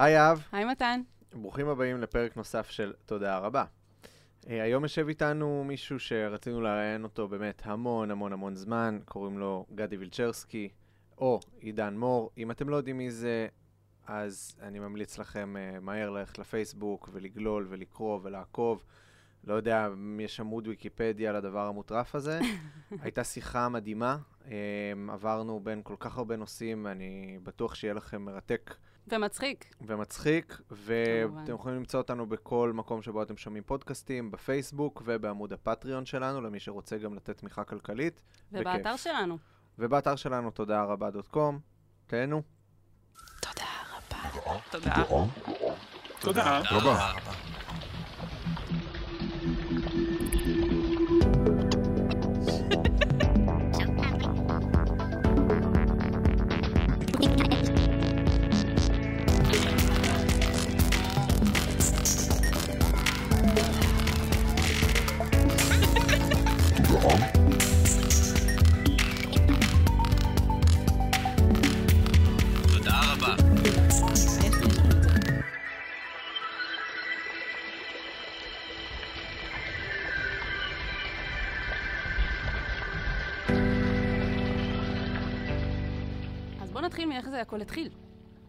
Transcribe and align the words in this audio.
היי 0.00 0.18
אהב, 0.18 0.38
היי 0.52 0.64
מתן. 0.64 1.00
ברוכים 1.34 1.68
הבאים 1.68 2.00
לפרק 2.00 2.36
נוסף 2.36 2.70
של 2.70 2.92
תודה 3.06 3.38
רבה. 3.38 3.64
אה, 4.48 4.62
היום 4.62 4.82
יושב 4.82 5.08
איתנו 5.08 5.64
מישהו 5.64 5.98
שרצינו 5.98 6.60
לראיין 6.60 7.04
אותו 7.04 7.28
באמת 7.28 7.62
המון 7.64 8.10
המון 8.10 8.32
המון 8.32 8.54
זמן, 8.54 8.98
קוראים 9.04 9.38
לו 9.38 9.66
גדי 9.74 9.96
וילצ'רסקי, 9.96 10.68
או 11.18 11.40
עידן 11.60 11.96
מור. 11.96 12.30
אם 12.38 12.50
אתם 12.50 12.68
לא 12.68 12.76
יודעים 12.76 12.98
מי 12.98 13.10
זה, 13.10 13.48
אז 14.06 14.56
אני 14.62 14.78
ממליץ 14.78 15.18
לכם 15.18 15.54
uh, 15.56 15.80
מהר 15.80 16.10
ללכת 16.10 16.38
לפייסבוק 16.38 17.08
ולגלול 17.12 17.66
ולקרוא 17.70 18.20
ולעקוב. 18.22 18.84
לא 19.44 19.54
יודע 19.54 19.86
אם 19.86 20.20
יש 20.20 20.40
עמוד 20.40 20.68
ויקיפדיה 20.68 21.32
לדבר 21.32 21.66
המוטרף 21.66 22.14
הזה. 22.14 22.40
הייתה 23.02 23.24
שיחה 23.24 23.68
מדהימה, 23.68 24.16
um, 24.42 24.48
עברנו 25.08 25.60
בין 25.60 25.80
כל 25.82 25.96
כך 25.98 26.18
הרבה 26.18 26.36
נושאים, 26.36 26.86
אני 26.86 27.38
בטוח 27.42 27.74
שיהיה 27.74 27.94
לכם 27.94 28.22
מרתק 28.22 28.74
ומצחיק. 29.08 29.74
ומצחיק, 29.80 30.60
ואתם. 30.70 31.54
יכולים 31.54 31.76
למצוא 31.78 32.00
אותנו 32.00 32.26
בכל 32.26 32.72
מקום 32.74 33.02
שבו 33.02 33.22
אתם 33.22 33.36
שומעים 33.36 33.62
פודקאסטים, 33.64 34.30
בפייסבוק 34.30 35.02
ובעמוד 35.04 35.52
הפטריון 35.52 36.06
שלנו, 36.06 36.40
למי 36.40 36.60
שרוצה 36.60 36.98
גם 36.98 37.14
לתת 37.14 37.38
תמיכה 37.38 37.64
כלכלית. 37.64 38.22
ובאתר 38.52 38.90
בכיף. 38.90 39.02
שלנו. 39.02 39.38
ובאתר 39.78 40.16
שלנו, 40.16 40.50
תודה 40.50 40.82
רבה 40.84 41.10
דוט 41.10 41.28
קום. 41.28 41.58
תהנו. 42.06 42.42
תודה 43.40 43.64
רבה. 43.94 44.58
תודה. 44.70 45.04
תודה 46.20 46.60
רבה. 46.70 47.49
זה 87.40 87.42
הכל 87.42 87.60
התחיל. 87.60 87.90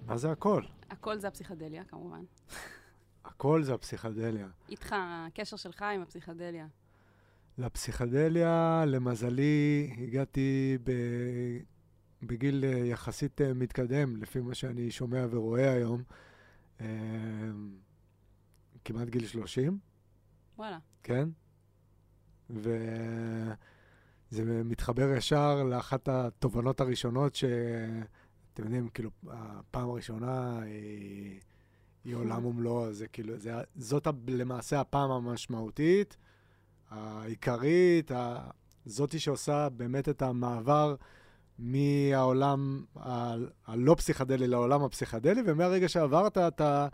מה 0.05 0.17
זה 0.17 0.31
הכל? 0.31 0.63
הכל 0.89 1.17
זה 1.17 1.27
הפסיכדליה, 1.27 1.83
כמובן. 1.83 2.23
הכל 3.25 3.63
זה 3.63 3.73
הפסיכדליה. 3.73 4.47
איתך, 4.69 4.95
הקשר 4.99 5.57
שלך 5.57 5.81
עם 5.81 6.01
הפסיכדליה. 6.01 6.67
לפסיכדליה, 7.57 8.83
למזלי, 8.87 9.93
הגעתי 9.97 10.77
ב... 10.83 10.91
בגיל 12.23 12.65
אה, 12.65 12.69
יחסית 12.69 13.41
אה, 13.41 13.53
מתקדם, 13.53 14.17
לפי 14.17 14.39
מה 14.39 14.55
שאני 14.55 14.91
שומע 14.91 15.25
ורואה 15.31 15.71
היום. 15.71 16.03
אה, 16.81 16.87
כמעט 18.85 19.07
גיל 19.09 19.27
30, 19.27 19.79
וואלה. 20.57 20.79
כן? 21.03 21.29
וזה 22.49 23.53
מתחבר 24.63 25.09
ישר 25.17 25.63
לאחת 25.63 26.07
התובנות 26.07 26.81
הראשונות 26.81 27.35
שאתם 28.51 28.63
יודעים, 28.63 28.87
כאילו, 28.89 29.09
הפעם 29.29 29.89
הראשונה 29.89 30.59
היא, 30.61 31.39
היא 32.05 32.15
עולם 32.15 32.45
ומלואו, 32.45 32.93
זה 32.93 33.07
כאילו, 33.07 33.37
זה, 33.37 33.53
זאת 33.75 34.07
למעשה 34.27 34.79
הפעם 34.79 35.11
המשמעותית, 35.11 36.17
העיקרית, 36.89 38.11
ה- 38.11 38.49
זאתי 38.85 39.19
שעושה 39.19 39.69
באמת 39.69 40.09
את 40.09 40.21
המעבר 40.21 40.95
מהעולם 41.59 42.83
ה- 42.99 43.33
הלא 43.67 43.95
פסיכדלי 43.95 44.47
לעולם 44.47 44.83
הפסיכדלי, 44.83 45.41
ומהרגע 45.45 45.87
שעברת 45.89 46.37
את, 46.37 46.61
ה, 46.61 46.87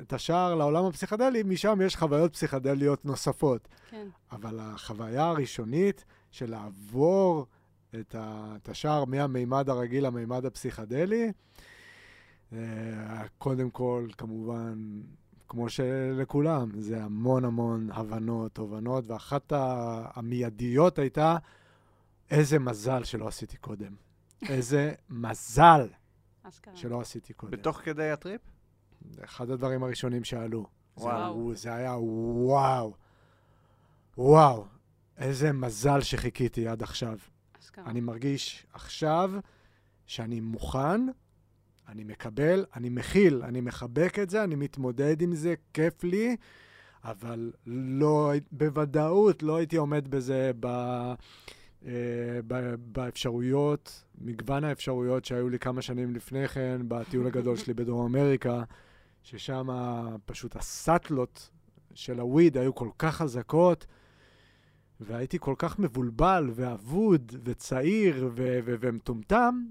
את 0.00 0.12
השער 0.12 0.54
לעולם 0.54 0.84
הפסיכדלי, 0.84 1.42
משם 1.42 1.78
יש 1.86 1.96
חוויות 1.96 2.32
פסיכדליות 2.32 3.04
נוספות. 3.04 3.68
כן. 3.90 4.06
אבל 4.32 4.58
החוויה 4.60 5.24
הראשונית 5.28 6.04
של 6.30 6.50
לעבור 6.50 7.46
את, 8.00 8.14
ה, 8.14 8.56
את 8.62 8.68
השער 8.68 9.04
מהמימד 9.04 9.68
הרגיל 9.68 10.06
למימד 10.06 10.46
הפסיכדלי, 10.46 11.32
אה, 12.52 12.58
קודם 13.38 13.70
כל, 13.70 14.06
כמובן, 14.18 15.00
כמו 15.48 15.68
שלכולם, 15.68 16.80
זה 16.80 17.02
המון 17.04 17.44
המון 17.44 17.88
הבנות, 17.92 18.52
תובנות, 18.52 19.04
ואחת 19.06 19.52
המיידיות 20.14 20.98
הייתה, 20.98 21.36
איזה 22.30 22.58
מזל 22.58 23.04
שלא 23.04 23.28
עשיתי 23.28 23.56
קודם. 23.56 23.94
איזה 24.48 24.92
מזל. 25.10 25.88
שלא 26.74 27.00
עשיתי 27.00 27.32
קודם. 27.32 27.52
בתוך 27.52 27.80
כדי 27.84 28.10
הטריפ? 28.10 28.40
זה 29.10 29.24
אחד 29.24 29.50
הדברים 29.50 29.82
הראשונים 29.82 30.24
שעלו. 30.24 30.66
זה, 30.96 31.04
וואו. 31.04 31.54
זה 31.54 31.74
היה 31.74 31.96
וואו. 31.98 32.94
וואו, 34.18 34.66
איזה 35.18 35.52
מזל 35.52 36.00
שחיכיתי 36.00 36.68
עד 36.68 36.82
עכשיו. 36.82 37.18
אשכרה. 37.72 37.90
אני 37.90 38.00
מרגיש 38.00 38.66
עכשיו 38.72 39.32
שאני 40.06 40.40
מוכן, 40.40 41.00
אני 41.88 42.04
מקבל, 42.04 42.64
אני 42.76 42.88
מכיל, 42.88 43.42
אני 43.42 43.60
מחבק 43.60 44.18
את 44.22 44.30
זה, 44.30 44.44
אני 44.44 44.54
מתמודד 44.54 45.22
עם 45.22 45.34
זה, 45.34 45.54
כיף 45.74 46.04
לי, 46.04 46.36
אבל 47.04 47.52
לא, 47.66 48.32
בוודאות 48.52 49.42
לא 49.42 49.56
הייתי 49.56 49.76
עומד 49.76 50.08
בזה 50.08 50.50
ב, 50.60 50.66
אה, 51.86 52.40
באפשרויות, 52.78 54.04
מגוון 54.18 54.64
האפשרויות 54.64 55.24
שהיו 55.24 55.48
לי 55.48 55.58
כמה 55.58 55.82
שנים 55.82 56.14
לפני 56.14 56.48
כן, 56.48 56.80
בטיול 56.88 57.26
הגדול 57.26 57.56
שלי 57.56 57.74
בדרום 57.74 58.16
אמריקה, 58.16 58.62
ששם 59.22 59.68
פשוט 60.24 60.56
הסאטלות 60.56 61.50
של 61.94 62.20
הוויד 62.20 62.58
היו 62.58 62.74
כל 62.74 62.88
כך 62.98 63.16
חזקות, 63.16 63.86
והייתי 65.04 65.38
כל 65.40 65.54
כך 65.58 65.78
מבולבל 65.78 66.50
ואבוד 66.54 67.32
וצעיר 67.44 68.30
ו- 68.34 68.58
ו- 68.64 68.74
ומטומטם, 68.80 69.64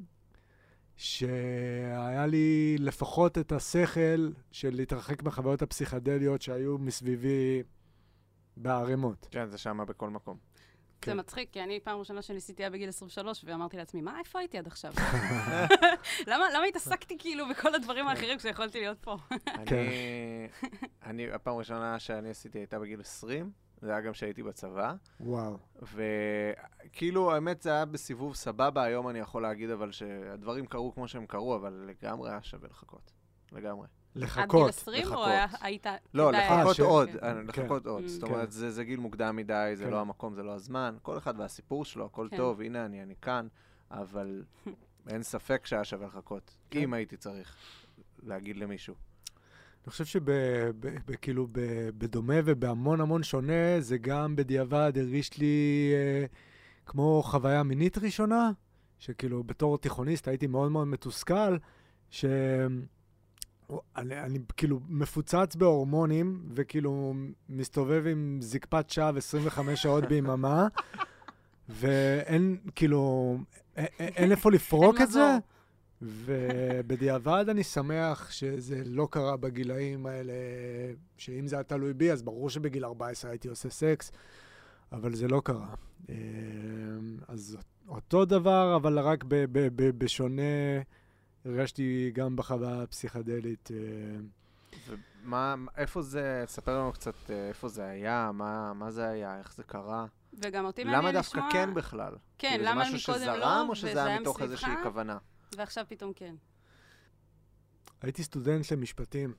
שהיה 0.96 2.26
לי 2.26 2.76
לפחות 2.80 3.38
את 3.38 3.52
השכל 3.52 4.32
של 4.52 4.70
להתרחק 4.76 5.24
מהחוויות 5.24 5.62
הפסיכדליות 5.62 6.42
שהיו 6.42 6.78
מסביבי 6.78 7.64
בערימות. 8.58 9.28
כן, 9.32 9.50
זה 9.50 9.58
שמה 9.58 9.86
בכל 9.86 10.10
מקום. 10.10 10.38
זה 11.06 11.12
כן. 11.12 11.20
מצחיק, 11.20 11.50
כי 11.52 11.64
אני 11.64 11.80
פעם 11.80 12.00
ראשונה 12.00 12.22
שניסיתי 12.22 12.64
היה 12.64 12.70
בגיל 12.70 12.90
23, 12.90 13.44
ואמרתי 13.48 13.78
לעצמי, 13.78 14.02
מה, 14.02 14.20
איפה 14.20 14.40
הייתי 14.40 14.58
עד 14.58 14.68
עכשיו? 14.68 14.94
למה 16.28 16.46
למה 16.56 16.66
התעסקתי 16.70 17.18
כאילו 17.20 17.50
בכל 17.50 17.76
הדברים 17.76 18.08
האחרים 18.08 18.38
כשיכולתי 18.38 18.80
להיות 18.80 18.98
פה? 19.00 19.18
אני, 19.48 20.48
אני, 21.06 21.32
הפעם 21.32 21.56
הראשונה 21.56 22.00
שאני 22.00 22.30
עשיתי 22.30 22.60
הייתה 22.60 22.80
בגיל 22.80 23.00
20, 23.00 23.52
זה 23.82 23.92
היה 23.92 24.02
גם 24.02 24.14
כשהייתי 24.14 24.44
בצבא, 24.44 24.94
וואו. 25.20 25.58
וכאילו, 25.82 27.34
האמת, 27.34 27.62
זה 27.62 27.70
היה 27.70 27.86
בסיבוב 27.86 28.36
סבבה, 28.36 28.84
היום 28.84 29.10
אני 29.10 29.20
יכול 29.20 29.42
להגיד 29.42 29.70
אבל 29.70 29.92
שהדברים 29.92 30.66
קרו 30.66 30.94
כמו 30.94 31.08
שהם 31.08 31.26
קרו, 31.26 31.56
אבל 31.56 31.88
לגמרי 31.88 32.30
היה 32.30 32.42
שווה 32.42 32.70
לחכות. 32.70 33.12
לגמרי. 33.52 33.88
עד 33.88 34.18
גיל 34.18 34.24
לחכות. 34.24 34.70
20, 34.70 35.08
או 35.08 35.10
לחכות. 35.12 35.60
היית... 35.62 35.86
לא, 36.14 36.32
לחכות 36.32 36.76
ש- 36.76 36.80
עוד, 36.80 37.10
כן. 37.10 37.18
אה, 37.24 37.34
לחכות 37.34 37.86
עוד. 37.86 38.04
Mm. 38.04 38.08
זאת 38.08 38.24
כן. 38.24 38.34
אומרת, 38.34 38.52
זה 38.52 38.72
זה 38.72 38.84
גיל 38.84 39.00
מוקדם 39.00 39.36
מדי, 39.36 39.72
זה 39.76 39.84
כן. 39.86 39.90
לא 39.92 40.02
המקום, 40.02 40.34
זה 40.34 40.44
לא 40.44 40.52
הזמן. 40.52 40.96
כל 41.02 41.18
אחד 41.18 41.40
והסיפור 41.40 41.86
שלו, 41.86 42.06
הכל 42.06 42.28
כן. 42.32 42.38
טוב, 42.38 42.62
הנה 42.62 42.86
אני, 42.86 43.04
אני 43.04 43.16
כאן, 43.22 43.48
אבל 43.92 44.44
אין 45.12 45.24
ספק 45.24 45.66
שהיה 45.66 45.84
שווה 45.84 46.08
לחכות. 46.08 46.56
כן. 46.70 46.80
אם 46.80 46.94
הייתי 46.94 47.18
צריך 47.18 47.56
להגיד 48.24 48.58
למישהו. 48.58 48.96
אני 49.86 49.92
חושב 49.92 50.06
שכאילו 50.06 51.48
בדומה 51.98 52.34
ובהמון 52.46 53.02
המון 53.02 53.24
שונה, 53.24 53.80
זה 53.80 53.98
גם 53.98 54.36
בדיעבד 54.36 54.92
הרגיש 54.96 55.38
לי 55.38 55.92
אה, 55.94 56.26
כמו 56.86 57.24
חוויה 57.26 57.64
מינית 57.64 57.98
ראשונה, 57.98 58.52
שכאילו 59.00 59.44
בתור 59.44 59.78
תיכוניסט 59.78 60.28
הייתי 60.28 60.48
מאוד 60.48 60.72
מאוד 60.72 60.88
מתוסכל, 60.88 61.58
ש... 62.10 62.26
אני, 63.98 64.20
אני 64.20 64.40
כאילו 64.58 64.80
מפוצץ 64.88 65.56
בהורמונים, 65.56 66.44
וכאילו 66.54 67.14
מסתובב 67.50 68.08
עם 68.08 68.38
זקפת 68.42 68.90
שווא 68.90 69.18
25 69.18 69.82
שעות 69.82 70.04
ביממה, 70.04 70.68
ואין, 71.70 72.58
כאילו, 72.76 73.38
אין, 73.76 74.32
איפה 74.32 74.52
לפרוק 74.52 75.02
את 75.02 75.12
זה. 75.12 75.38
ובדיעבד 76.02 77.46
אני 77.50 77.64
שמח 77.64 78.32
שזה 78.32 78.82
לא 78.86 79.08
קרה 79.12 79.38
בגילאים 79.38 80.06
האלה, 80.06 80.34
שאם 81.18 81.48
זה 81.48 81.56
היה 81.56 81.64
תלוי 81.64 81.94
בי, 81.94 82.12
אז 82.12 82.24
ברור 82.24 82.50
שבגיל 82.50 82.86
14 82.86 83.32
הייתי 83.32 83.48
עושה 83.48 83.70
סקס, 83.70 84.12
אבל 84.92 85.16
זה 85.16 85.28
לא 85.28 85.42
קרה. 85.46 85.74
אה, 86.10 86.16
אז 87.28 87.58
אותו 87.88 88.26
דבר, 88.26 88.76
אבל 88.76 89.00
רק 89.00 89.24
ב- 89.24 89.46
ב- 89.52 89.68
ב- 89.76 90.04
בשונה 90.04 90.42
הרגשתי 91.46 92.12
גם 92.14 92.36
בחוויה 92.36 92.82
הפסיכדלית. 92.82 93.70
אה, 93.72 93.78
ומה, 95.24 95.56
איפה 95.78 96.02
זה, 96.02 96.44
ספר 96.48 96.80
לנו 96.80 96.92
קצת 96.92 97.16
אה, 97.30 97.48
איפה 97.48 97.68
זה 97.68 97.86
היה, 97.86 98.32
מה, 98.34 98.74
מה 98.74 98.92
זה 98.92 99.08
היה, 99.08 99.40
איך 99.40 99.54
זה 99.56 99.64
קרה. 99.64 100.06
וגם 100.34 100.66
אותי 100.66 100.84
מעניין 100.84 101.00
למה 101.02 101.12
לשמוע... 101.12 101.44
דווקא 101.44 101.58
כן 101.58 101.74
בכלל? 101.74 102.14
כן, 102.38 102.50
כאילו, 102.50 102.64
למה 102.64 102.86
זה 102.86 102.96
משהו 102.96 103.14
שזרם, 103.14 103.40
לא, 103.40 103.68
או 103.70 103.76
שזה 103.76 103.90
וזה 103.90 104.00
היה 104.00 104.08
היה 104.10 104.20
מתוך 104.20 104.42
איזושהי 104.42 104.70
מסביבך? 104.70 104.88
כוונה? 104.88 105.18
ועכשיו 105.58 105.86
פתאום 105.90 106.14
כן. 106.14 106.36
הייתי 108.02 108.24
סטודנט 108.24 108.72
למשפטים. 108.72 109.34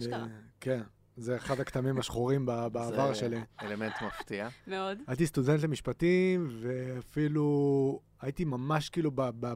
אשכרה. 0.00 0.26
כן, 0.60 0.82
זה 1.16 1.36
אחד 1.36 1.60
הכתמים 1.60 1.98
השחורים 1.98 2.46
בעבר 2.46 3.08
זה 3.08 3.14
שלי. 3.14 3.40
אלמנט 3.62 3.92
מפתיע. 4.02 4.48
מאוד. 4.66 4.98
הייתי 5.06 5.26
סטודנט 5.26 5.62
למשפטים, 5.62 6.48
ואפילו 6.60 8.00
הייתי 8.20 8.44
ממש 8.44 8.88
כאילו 8.88 9.10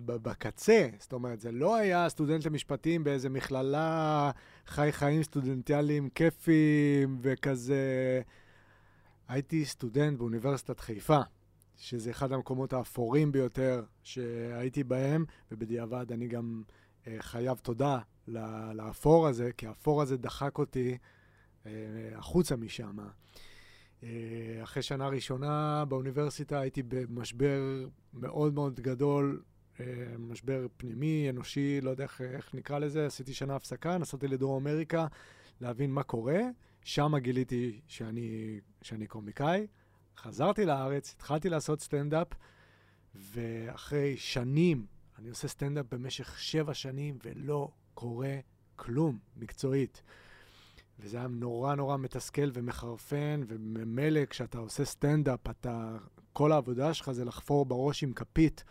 בקצה. 0.06 0.88
זאת 0.98 1.12
אומרת, 1.12 1.40
זה 1.40 1.52
לא 1.52 1.76
היה 1.76 2.08
סטודנט 2.08 2.46
למשפטים 2.46 3.04
באיזה 3.04 3.28
מכללה, 3.28 4.30
חי 4.66 4.88
חיים 4.92 5.22
סטודנטיאליים 5.22 6.08
כיפיים 6.10 7.18
וכזה. 7.22 8.22
הייתי 9.28 9.64
סטודנט 9.64 10.18
באוניברסיטת 10.18 10.80
חיפה, 10.80 11.18
שזה 11.80 12.10
אחד 12.10 12.32
המקומות 12.32 12.72
האפורים 12.72 13.32
ביותר 13.32 13.84
שהייתי 14.02 14.84
בהם, 14.84 15.24
ובדיעבד 15.52 16.12
אני 16.12 16.28
גם 16.28 16.62
אה, 17.06 17.16
חייב 17.18 17.58
תודה 17.58 17.98
לאפור 18.74 19.28
הזה, 19.28 19.50
כי 19.56 19.66
האפור 19.66 20.02
הזה 20.02 20.16
דחק 20.16 20.58
אותי 20.58 20.98
אה, 21.66 21.72
החוצה 22.14 22.56
משם. 22.56 22.98
אה, 24.02 24.08
אחרי 24.62 24.82
שנה 24.82 25.08
ראשונה 25.08 25.84
באוניברסיטה 25.88 26.60
הייתי 26.60 26.82
במשבר 26.82 27.86
מאוד 28.14 28.54
מאוד 28.54 28.80
גדול, 28.80 29.42
אה, 29.80 29.84
משבר 30.18 30.66
פנימי, 30.76 31.30
אנושי, 31.30 31.80
לא 31.80 31.90
יודע 31.90 32.04
איך, 32.04 32.20
איך 32.20 32.54
נקרא 32.54 32.78
לזה, 32.78 33.06
עשיתי 33.06 33.34
שנה 33.34 33.56
הפסקה, 33.56 33.98
נסעתי 33.98 34.28
לדרום 34.28 34.66
אמריקה 34.66 35.06
להבין 35.60 35.90
מה 35.90 36.02
קורה, 36.02 36.40
שם 36.84 37.12
גיליתי 37.18 37.80
שאני, 37.86 38.60
שאני 38.82 39.06
קומיקאי, 39.06 39.66
חזרתי 40.16 40.64
לארץ, 40.66 41.14
התחלתי 41.16 41.48
לעשות 41.48 41.80
סטנדאפ, 41.80 42.26
ואחרי 43.14 44.16
שנים, 44.16 44.86
אני 45.18 45.28
עושה 45.28 45.48
סטנדאפ 45.48 45.86
במשך 45.90 46.38
שבע 46.38 46.74
שנים 46.74 47.18
ולא 47.24 47.68
קורה 47.94 48.38
כלום 48.76 49.18
מקצועית. 49.36 50.02
וזה 50.98 51.16
היה 51.16 51.26
נורא 51.26 51.74
נורא 51.74 51.96
מתסכל 51.96 52.50
ומחרפן, 52.52 53.40
וממילא 53.48 54.24
כשאתה 54.24 54.58
עושה 54.58 54.84
סטנדאפ, 54.84 55.50
אתה, 55.50 55.96
כל 56.32 56.52
העבודה 56.52 56.94
שלך 56.94 57.10
זה 57.12 57.24
לחפור 57.24 57.66
בראש 57.66 58.02
עם 58.02 58.12
כפית 58.12 58.64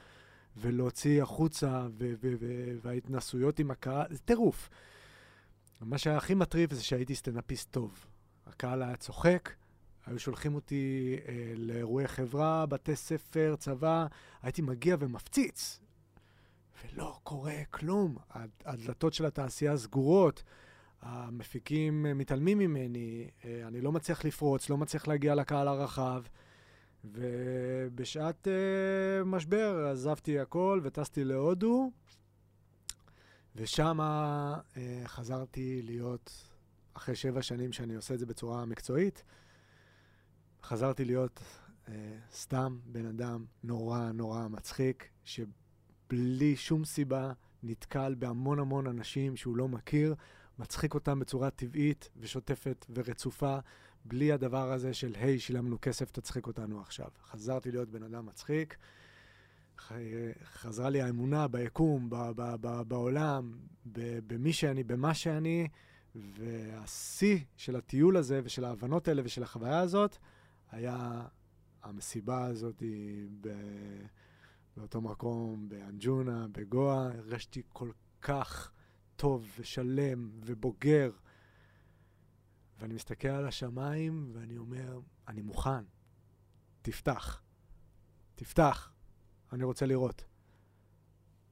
ולהוציא 0.58 1.24
החוצה, 1.24 1.88
ו- 1.92 2.14
ו- 2.22 2.34
ו- 2.40 2.78
וההתנסויות 2.82 3.60
עם 3.60 3.72
הקהל, 3.72 4.06
זה 4.10 4.20
טירוף. 4.20 4.70
מה 5.82 5.98
שהיה 5.98 6.18
הכי 6.18 6.34
מטריף 6.34 6.74
זה 6.74 6.84
שהייתי 6.84 7.16
סטנדאפיסט 7.16 7.72
טוב. 7.72 8.06
הקהל 8.48 8.84
היה 8.84 8.96
צוחק, 8.96 9.50
היו 10.10 10.20
שולחים 10.20 10.56
אותי 10.56 11.16
אה, 11.28 11.34
לאירועי 11.56 12.08
חברה, 12.08 12.66
בתי 12.66 12.96
ספר, 12.96 13.56
צבא, 13.60 14.06
הייתי 14.42 14.62
מגיע 14.62 14.96
ומפציץ. 15.00 15.80
ולא 16.84 17.20
קורה 17.24 17.56
כלום. 17.72 18.16
הד- 18.30 18.50
הדלתות 18.66 19.14
של 19.14 19.26
התעשייה 19.26 19.78
סגורות. 19.78 20.44
המפיקים 21.02 22.06
אה, 22.06 22.14
מתעלמים 22.14 22.58
ממני, 22.60 23.30
אה, 23.46 23.68
אני 23.68 23.82
לא 23.82 23.92
מצליח 23.92 24.26
לפרוץ, 24.26 24.70
לא 24.70 24.78
מצליח 24.78 25.08
להגיע 25.08 25.36
לקהל 25.36 25.68
הרחב, 25.68 26.24
ובשעת 27.06 28.48
אה, 28.48 29.24
משבר 29.24 29.88
עזבתי 29.92 30.40
הכל 30.40 30.82
וטסתי 30.84 31.24
להודו, 31.24 31.92
ושם 33.56 34.02
אה, 34.02 34.58
חזרתי 35.06 35.82
להיות, 35.82 36.32
אחרי 36.94 37.16
שבע 37.16 37.42
שנים 37.42 37.72
שאני 37.72 37.96
עושה 37.96 38.14
את 38.14 38.20
זה 38.20 38.26
בצורה 38.26 38.66
מקצועית, 38.66 39.24
חזרתי 40.64 41.06
להיות 41.06 41.40
אה, 41.88 41.94
סתם 42.34 42.80
בן 42.86 43.06
אדם 43.06 43.46
נורא 43.64 44.12
נורא 44.12 44.48
מצחיק, 44.48 45.10
שבלי 45.24 46.56
שום 46.56 46.86
סיבה 46.86 47.32
נתקל 47.64 48.16
בהמון 48.20 48.60
המון 48.60 48.88
אנשים 48.88 49.36
שהוא 49.36 49.58
לא 49.58 49.68
מכיר, 49.68 50.16
מצחיק 50.60 50.94
אותם 50.94 51.20
בצורה 51.20 51.50
טבעית 51.50 52.10
ושוטפת 52.18 52.86
ורצופה, 52.96 53.58
בלי 54.06 54.32
הדבר 54.32 54.72
הזה 54.72 54.94
של, 54.94 55.16
היי, 55.16 55.40
שילמנו 55.40 55.78
כסף, 55.82 56.12
תצחיק 56.12 56.48
אותנו 56.48 56.82
עכשיו. 56.82 57.08
חזרתי 57.24 57.72
להיות 57.72 57.90
בן 57.90 58.04
אדם 58.04 58.26
מצחיק, 58.26 58.78
חזרה 60.44 60.90
לי 60.90 61.02
האמונה 61.02 61.48
ביקום, 61.48 62.10
ב- 62.10 62.32
ב- 62.36 62.56
ב- 62.62 62.82
בעולם, 62.82 63.52
ב- 63.86 64.20
במי 64.28 64.54
שאני, 64.54 64.84
במה 64.84 65.14
שאני, 65.14 65.68
והשיא 66.16 67.40
של 67.58 67.76
הטיול 67.76 68.18
הזה 68.18 68.42
ושל 68.44 68.66
ההבנות 68.66 69.08
האלה 69.08 69.22
ושל 69.26 69.44
החוויה 69.44 69.80
הזאת, 69.80 70.18
היה 70.72 71.28
המסיבה 71.84 72.46
הזאת 72.46 72.84
ב- 73.42 74.06
באותו 74.78 75.02
מקום, 75.02 75.70
באנג'ונה, 75.70 76.48
בגואה. 76.52 77.06
הרגשתי 77.06 77.62
כל 77.74 77.92
כך 78.22 78.72
טוב 79.16 79.48
ושלם 79.60 80.30
ובוגר. 80.46 81.12
ואני 82.80 82.94
מסתכל 82.94 83.28
על 83.28 83.48
השמיים 83.48 84.32
ואני 84.34 84.58
אומר, 84.58 85.00
אני 85.28 85.42
מוכן. 85.42 85.84
תפתח. 86.82 87.42
תפתח. 88.36 88.92
אני 89.54 89.64
רוצה 89.64 89.86
לראות. 89.86 90.24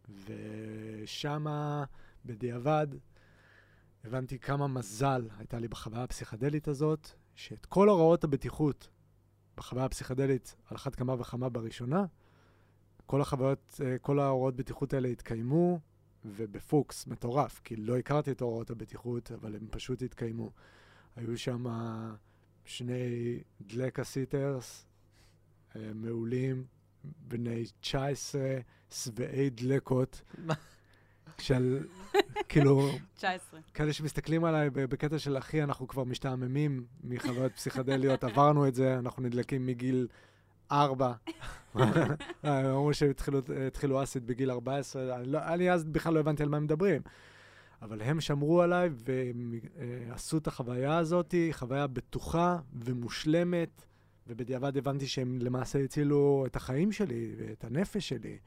ושמה, 0.10 1.84
בדיעבד, 2.26 2.88
הבנתי 4.04 4.40
כמה 4.40 4.68
מזל 4.68 5.28
הייתה 5.38 5.60
לי 5.60 5.68
בחוויה 5.68 6.04
הפסיכדלית 6.04 6.68
הזאת, 6.68 7.10
שאת 7.36 7.66
כל 7.66 7.90
הוראות 7.90 8.24
הבטיחות 8.24 8.90
בחוויה 9.58 9.86
הפסיכדלית, 9.86 10.56
על 10.66 10.78
אחת 10.78 10.96
כמה 10.96 11.16
וכמה 11.20 11.50
בראשונה, 11.50 12.06
כל 13.06 13.22
החוויות, 13.22 13.82
אה, 13.86 13.98
כל 13.98 14.20
ההוראות 14.20 14.56
בטיחות 14.56 14.94
האלה 14.94 15.08
התקיימו, 15.08 15.80
ובפוקס 16.26 17.08
מטורף, 17.08 17.62
כי 17.64 17.76
לא 17.76 17.98
הכרתי 17.98 18.32
את 18.32 18.42
הוראות 18.42 18.70
הבטיחות, 18.70 19.32
אבל 19.32 19.56
הם 19.56 19.68
פשוט 19.72 20.02
התקיימו. 20.02 20.52
היו 21.16 21.38
שם 21.38 21.66
שני 22.66 23.40
דלקה 23.62 24.04
סיטרס 24.04 24.86
אה, 25.76 25.92
מעולים, 25.96 26.66
בני 27.04 27.64
19, 27.80 28.42
שבעי 28.90 29.50
דלקות? 29.50 30.22
של, 31.42 31.80
כאילו, 32.50 32.90
19. 33.16 33.60
כאלה 33.74 33.94
שמסתכלים 33.94 34.44
עליי 34.44 34.70
בקטע 34.70 35.20
של 35.20 35.38
אחי, 35.38 35.64
אנחנו 35.64 35.88
כבר 35.88 36.04
משתעממים 36.04 36.86
מחוויות 37.04 37.52
פסיכדליות, 37.56 38.24
עברנו 38.24 38.68
את 38.68 38.76
זה, 38.76 39.00
אנחנו 39.00 39.24
נדלקים 39.24 39.66
מגיל 39.66 40.08
ארבע. 40.72 41.14
אה, 41.76 42.72
אמרו 42.72 42.94
שהתחילו 42.94 43.40
התחילו 43.68 44.04
אסיד 44.04 44.28
בגיל 44.28 44.52
14, 44.52 45.16
אני, 45.16 45.26
לא, 45.26 45.40
אני 45.54 45.72
אז 45.72 45.84
בכלל 45.84 46.14
לא 46.14 46.20
הבנתי 46.20 46.44
על 46.44 46.50
מה 46.50 46.58
הם 46.58 46.64
מדברים. 46.64 47.02
אבל 47.82 48.02
הם 48.02 48.22
שמרו 48.22 48.62
עליי 48.62 48.90
ועשו 48.94 50.38
את 50.38 50.48
החוויה 50.48 50.98
הזאת, 50.98 51.36
חוויה 51.52 51.88
בטוחה 51.88 52.58
ומושלמת, 52.74 53.86
ובדיעבד 54.28 54.78
הבנתי 54.78 55.08
שהם 55.08 55.40
למעשה 55.42 55.84
הצילו 55.84 56.44
את 56.48 56.56
החיים 56.56 56.92
שלי 56.92 57.36
ואת 57.38 57.64
הנפש 57.64 58.10
שלי. 58.10 58.38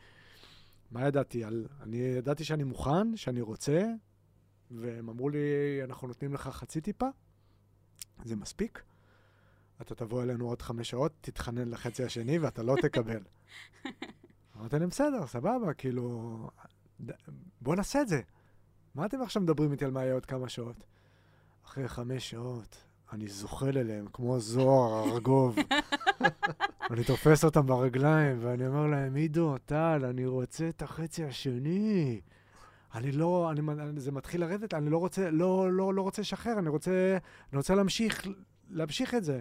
מה 0.90 1.06
ידעתי? 1.06 1.44
על, 1.44 1.66
אני 1.80 1.96
ידעתי 1.96 2.44
שאני 2.44 2.64
מוכן, 2.64 3.16
שאני 3.16 3.40
רוצה, 3.40 3.84
והם 4.70 5.08
אמרו 5.08 5.28
לי, 5.28 5.38
אנחנו 5.84 6.08
נותנים 6.08 6.34
לך 6.34 6.48
חצי 6.48 6.80
טיפה, 6.80 7.08
זה 8.24 8.36
מספיק. 8.36 8.82
אתה 9.80 9.94
תבוא 9.94 10.22
אלינו 10.22 10.48
עוד 10.48 10.62
חמש 10.62 10.90
שעות, 10.90 11.12
תתחנן 11.20 11.68
לחצי 11.68 12.04
השני 12.04 12.38
ואתה 12.38 12.62
לא 12.62 12.74
תקבל. 12.82 13.22
אמרתי 14.56 14.78
להם, 14.78 14.88
בסדר, 14.88 15.26
סבבה, 15.26 15.74
כאילו, 15.74 16.50
בוא 17.60 17.76
נעשה 17.76 18.02
את 18.02 18.08
זה. 18.08 18.20
מה 18.94 19.06
אתם 19.06 19.22
עכשיו 19.22 19.42
מדברים 19.42 19.72
איתי 19.72 19.84
על 19.84 19.90
מה 19.90 20.02
יהיה 20.02 20.14
עוד 20.14 20.26
כמה 20.26 20.48
שעות? 20.48 20.84
אחרי 21.64 21.88
חמש 21.88 22.30
שעות, 22.30 22.76
אני 23.12 23.28
זוחל 23.28 23.78
אליהם 23.78 24.06
כמו 24.12 24.40
זוהר 24.40 25.04
ארגוב. 25.12 25.56
אני 26.90 27.04
תופס 27.04 27.44
אותם 27.44 27.66
ברגליים, 27.66 28.38
ואני 28.40 28.66
אומר 28.66 28.86
להם, 28.86 29.14
עידו, 29.14 29.58
טל, 29.58 30.04
אני 30.10 30.26
רוצה 30.26 30.68
את 30.68 30.82
החצי 30.82 31.24
השני. 31.24 32.20
אני 32.94 33.12
לא, 33.12 33.50
אני, 33.50 34.00
זה 34.00 34.12
מתחיל 34.12 34.40
לרדת, 34.40 34.74
אני 34.74 34.90
לא 34.90 34.98
רוצה, 34.98 35.30
לא, 35.30 35.72
לא, 35.72 35.94
לא 35.94 36.02
רוצה 36.02 36.22
לשחרר, 36.22 36.58
אני 36.58 36.68
רוצה, 36.68 37.18
אני 37.52 37.56
רוצה 37.56 37.74
להמשיך, 37.74 38.26
להמשיך 38.70 39.14
את 39.14 39.24
זה. 39.24 39.40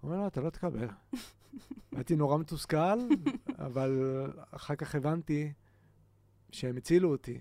הוא 0.00 0.10
אומר, 0.10 0.22
לא, 0.22 0.26
אתה 0.26 0.40
לא 0.40 0.50
תקבל. 0.50 0.88
הייתי 1.96 2.16
נורא 2.16 2.38
מתוסכל, 2.38 2.98
אבל 3.66 4.24
אחר 4.50 4.74
כך 4.76 4.94
הבנתי 4.94 5.52
שהם 6.50 6.76
הצילו 6.76 7.10
אותי 7.10 7.40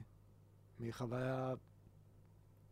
מחוויה 0.79 1.53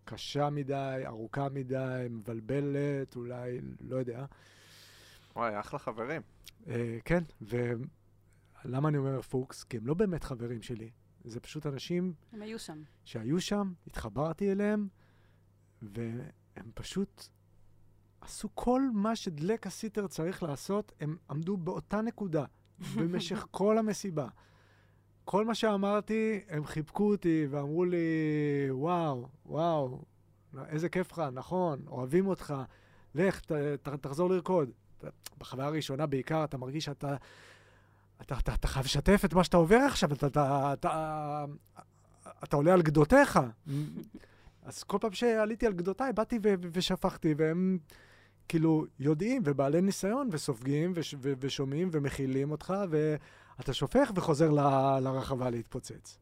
קשה 0.03 0.49
מדי, 0.49 1.03
ארוכה 1.05 1.49
מדי, 1.49 2.07
מבלבלת, 2.09 3.15
אולי, 3.15 3.59
לא 3.81 3.95
יודע. 3.95 4.25
וואי, 5.35 5.59
אחלה 5.59 5.79
חברים. 5.79 6.21
אה, 6.67 6.97
כן, 7.05 7.23
ולמה 7.41 8.89
אני 8.89 8.97
אומר 8.97 9.21
פוקס? 9.21 9.63
כי 9.63 9.77
הם 9.77 9.87
לא 9.87 9.93
באמת 9.93 10.23
חברים 10.23 10.61
שלי. 10.61 10.91
זה 11.23 11.39
פשוט 11.39 11.65
אנשים 11.65 12.13
הם 12.31 12.41
היו 12.41 12.59
שם. 12.59 12.83
שהיו 13.03 13.41
שם, 13.41 13.73
התחברתי 13.87 14.51
אליהם, 14.51 14.87
והם 15.81 16.71
פשוט 16.73 17.27
עשו 18.21 18.49
כל 18.53 18.81
מה 18.93 19.15
שדלק 19.15 19.67
הסיטר 19.67 20.07
צריך 20.07 20.43
לעשות, 20.43 20.91
הם 20.99 21.17
עמדו 21.29 21.57
באותה 21.57 22.01
נקודה 22.01 22.45
במשך 22.97 23.47
כל 23.51 23.77
המסיבה. 23.77 24.27
כל 25.25 25.45
מה 25.45 25.55
שאמרתי, 25.55 26.39
הם 26.49 26.65
חיבקו 26.65 27.11
אותי 27.11 27.47
ואמרו 27.49 27.85
לי, 27.85 27.97
וואו, 28.69 29.27
וואו, 29.45 30.05
איזה 30.67 30.89
כיף 30.89 31.11
לך, 31.11 31.19
נכון, 31.33 31.85
אוהבים 31.87 32.27
אותך, 32.27 32.53
לך, 33.15 33.39
ת, 33.39 33.51
ת, 33.51 33.89
תחזור 33.89 34.29
לרקוד. 34.29 34.71
בחוויה 35.37 35.67
הראשונה 35.67 36.05
בעיקר 36.05 36.43
אתה 36.43 36.57
מרגיש 36.57 36.85
שאתה... 36.85 37.15
אתה, 38.21 38.37
אתה, 38.39 38.53
אתה 38.53 38.67
חייב 38.67 38.85
לשתף 38.85 39.21
את 39.25 39.33
מה 39.33 39.43
שאתה 39.43 39.57
עובר 39.57 39.77
עכשיו, 39.77 40.13
אתה, 40.13 40.27
אתה, 40.27 40.73
אתה, 40.73 41.45
אתה 42.43 42.55
עולה 42.55 42.73
על 42.73 42.81
גדותיך. 42.81 43.39
אז 44.63 44.83
כל 44.83 44.97
פעם 45.01 45.11
שעליתי 45.11 45.65
על 45.65 45.73
גדותיי, 45.73 46.13
באתי 46.13 46.39
ו- 46.43 46.53
ושפכתי, 46.71 47.33
והם 47.37 47.77
כאילו 48.47 48.85
יודעים 48.99 49.41
ובעלי 49.45 49.81
ניסיון 49.81 50.29
וסופגים 50.31 50.91
וש- 50.95 51.15
ו- 51.17 51.33
ושומעים 51.39 51.89
ומכילים 51.91 52.51
אותך, 52.51 52.73
ואתה 52.89 53.73
שופך 53.73 54.11
וחוזר 54.15 54.51
ל- 54.51 54.99
לרחבה 54.99 55.49
להתפוצץ. 55.49 56.17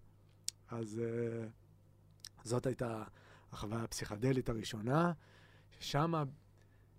אז 0.70 1.02
uh, 1.02 2.44
זאת 2.44 2.66
הייתה 2.66 3.04
החוויה 3.52 3.84
הפסיכדלית 3.84 4.50
הראשונה, 4.50 5.12
ששם 5.80 6.14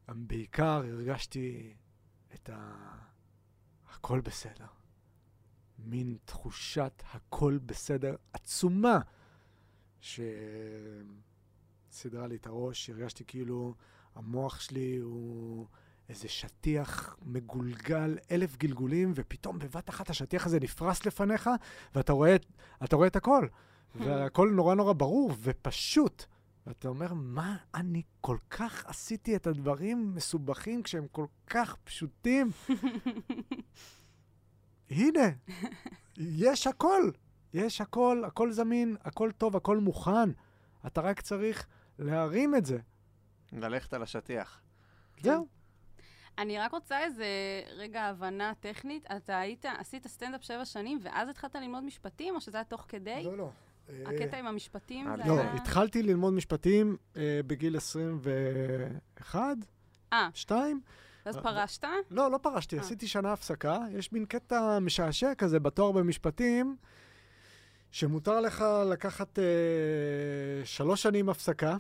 בעיקר 0.09 0.83
הרגשתי 0.87 1.75
את 2.35 2.51
ה... 2.53 2.75
הכל 3.95 4.21
בסדר. 4.21 4.67
מין 5.79 6.17
תחושת 6.25 7.03
הכל 7.13 7.59
בסדר 7.67 8.17
עצומה, 8.33 8.99
שסידרה 10.01 10.27
לי 12.27 12.37
את 12.37 12.47
הראש, 12.47 12.91
הרגשתי 12.91 13.25
כאילו 13.27 13.75
המוח 14.15 14.61
שלי 14.61 14.97
הוא 14.97 15.67
איזה 16.09 16.29
שטיח 16.29 17.17
מגולגל, 17.23 18.19
אלף 18.31 18.57
גלגולים, 18.57 19.13
ופתאום 19.15 19.59
בבת 19.59 19.91
אחת 19.91 20.11
השטיח 20.11 20.47
הזה 20.47 20.61
נפרס 20.61 21.07
לפניך, 21.07 21.51
ואתה 21.95 22.13
רואה, 22.13 22.37
רואה 22.93 23.07
את 23.07 23.17
הכל. 23.17 23.47
והכל 23.95 24.51
נורא 24.51 24.75
נורא 24.75 24.93
ברור 24.93 25.33
ופשוט. 25.43 26.27
ואתה 26.67 26.89
אומר, 26.89 27.15
מה 27.15 27.57
אני 27.75 28.03
כל 28.21 28.37
כך 28.51 28.87
עשיתי 28.87 29.37
את 29.37 29.47
הדברים 29.47 30.15
מסובכים 30.15 30.83
כשהם 30.83 31.09
כל 31.09 31.27
כך 31.47 31.77
פשוטים? 31.85 32.51
הנה, 34.91 35.29
יש 36.17 36.67
הכל. 36.67 37.11
יש 37.55 37.81
הכל, 37.81 38.23
הכל 38.27 38.53
זמין, 38.53 38.97
הכל 39.01 39.31
טוב, 39.39 39.57
הכל 39.57 39.79
מוכן. 39.79 40.31
אתה 40.87 41.01
רק 41.01 41.21
צריך 41.21 41.67
להרים 41.99 42.55
את 42.55 42.67
זה. 42.67 42.79
ללכת 43.53 43.95
על 43.95 44.03
השטיח. 44.03 44.61
זהו. 45.21 45.47
אני 46.39 46.59
רק 46.59 46.73
רוצה 46.73 47.01
איזה 47.01 47.27
רגע 47.77 48.03
הבנה 48.03 48.53
טכנית. 48.61 49.07
אתה 49.17 49.39
היית, 49.39 49.65
עשית 49.79 50.07
סטנדאפ 50.07 50.43
שבע 50.43 50.65
שנים, 50.65 50.99
ואז 51.03 51.29
התחלת 51.29 51.55
ללמוד 51.55 51.85
משפטים, 51.85 52.35
או 52.35 52.41
שזה 52.41 52.57
היה 52.57 52.65
תוך 52.65 52.85
כדי? 52.89 53.23
לא, 53.25 53.37
לא. 53.37 53.51
הקטע 54.07 54.39
עם 54.39 54.47
המשפטים 54.47 55.09
אה, 55.09 55.17
לא. 55.17 55.41
התחלתי 55.41 56.03
ללמוד 56.03 56.33
משפטים 56.33 56.97
אה, 57.17 57.41
בגיל 57.47 57.77
21, 57.77 59.57
אה, 60.13 60.29
2. 60.35 60.81
ואז 61.27 61.37
אה, 61.37 61.43
פרשת? 61.43 61.85
לא, 62.11 62.31
לא 62.31 62.39
פרשתי. 62.39 62.79
עשיתי 62.79 63.07
שנה 63.07 63.33
הפסקה. 63.33 63.79
יש 63.91 64.13
מין 64.13 64.25
קטע 64.25 64.79
משעשע 64.79 65.35
כזה 65.35 65.61
בתואר 65.61 65.93
במשפטים, 65.93 66.77
שמותר 67.91 68.41
לך 68.41 68.65
לקחת 68.91 69.39
שלוש 70.65 71.03
שנים 71.03 71.29
הפסקה. 71.29 71.77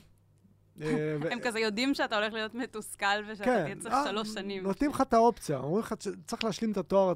הם 1.30 1.38
כזה 1.42 1.60
יודעים 1.60 1.94
שאתה 1.94 2.16
הולך 2.16 2.32
להיות 2.32 2.54
מתוסכל 2.54 3.06
ושאתה 3.28 3.44
כן, 3.44 3.64
תהיה 3.64 3.76
צריך 3.76 3.94
שלוש 4.04 4.28
שנים. 4.28 4.62
נותנים 4.62 4.90
לך 4.90 5.00
את 5.00 5.14
האופציה, 5.14 5.58
אומרים 5.58 5.80
לך, 5.80 5.94
צריך 6.26 6.44
להשלים 6.44 6.72
את 6.72 6.76
התואר, 6.76 7.12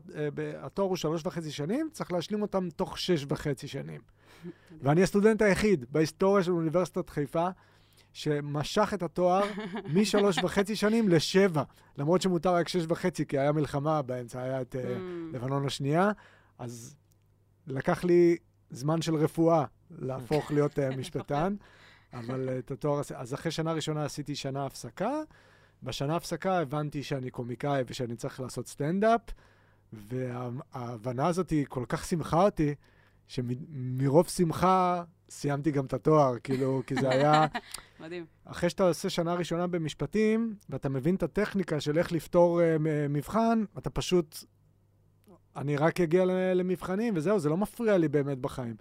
התואר 0.58 0.88
הוא 0.88 0.96
שלוש 0.96 1.26
וחצי 1.26 1.50
שנים, 1.50 1.88
צריך 1.92 2.12
להשלים 2.12 2.42
אותם 2.42 2.68
תוך 2.76 2.98
שש 2.98 3.24
וחצי 3.28 3.68
שנים. 3.68 4.00
ואני 4.82 5.02
הסטודנט 5.02 5.42
היחיד 5.42 5.84
בהיסטוריה 5.90 6.44
של 6.44 6.52
אוניברסיטת 6.52 7.10
חיפה, 7.10 7.48
שמשך 8.12 8.90
את 8.94 9.02
התואר 9.02 9.42
משלוש 9.94 10.38
וחצי 10.38 10.76
שנים 10.76 11.08
לשבע, 11.08 11.62
למרות 11.98 12.22
שמותר 12.22 12.54
רק 12.54 12.68
שש 12.68 12.84
וחצי, 12.88 13.26
כי 13.26 13.38
היה 13.38 13.52
מלחמה 13.52 14.02
באמצע, 14.02 14.42
היה 14.42 14.60
את 14.60 14.74
Mm. 14.74 14.78
לבנון 15.34 15.66
השנייה, 15.66 16.10
אז 16.58 16.96
לקח 17.66 18.04
לי 18.04 18.36
זמן 18.70 19.02
של 19.02 19.14
רפואה 19.14 19.64
להפוך 19.90 20.50
להיות 20.50 20.78
אה, 20.78 20.96
משפטן, 21.00 21.54
אבל 22.12 22.48
אה, 22.48 22.58
את 22.58 22.70
התואר, 22.70 23.00
עשי- 23.00 23.14
אז 23.16 23.34
אחרי 23.34 23.52
שנה 23.52 23.72
ראשונה 23.72 24.04
עשיתי 24.04 24.34
שנה 24.34 24.66
הפסקה. 24.66 25.12
בשנה 25.82 26.16
הפסקה 26.16 26.58
הבנתי 26.60 27.02
שאני 27.02 27.30
קומיקאי 27.30 27.82
ושאני 27.86 28.16
צריך 28.16 28.40
לעשות 28.40 28.66
סטנדאפ, 28.68 29.20
וההבנה 29.92 31.26
הזאת 31.26 31.50
היא 31.50 31.66
כל 31.68 31.84
כך 31.88 32.04
שימחה 32.04 32.44
אותי, 32.44 32.74
שמרוב 33.28 34.28
שמחה 34.28 35.04
סיימתי 35.30 35.70
גם 35.70 35.84
את 35.84 35.92
התואר, 35.92 36.38
כאילו, 36.44 36.82
כי 36.86 36.94
זה 36.94 37.10
היה... 37.10 37.46
מדהים. 38.00 38.26
אחרי 38.44 38.70
שאתה 38.70 38.88
עושה 38.88 39.10
שנה 39.10 39.34
ראשונה 39.34 39.66
במשפטים, 39.66 40.54
ואתה 40.68 40.88
מבין 40.88 41.14
את 41.14 41.22
הטכניקה 41.22 41.80
של 41.80 41.98
איך 41.98 42.12
לפתור 42.12 42.60
uh, 42.60 42.64
מבחן, 43.08 43.64
אתה 43.78 43.90
פשוט... 43.90 44.36
אני 45.56 45.76
רק 45.76 46.00
אגיע 46.00 46.24
למבחנים, 46.54 47.16
וזהו, 47.16 47.38
זה 47.38 47.48
לא 47.48 47.56
מפריע 47.56 47.98
לי 47.98 48.08
באמת 48.08 48.38
בחיים. 48.38 48.76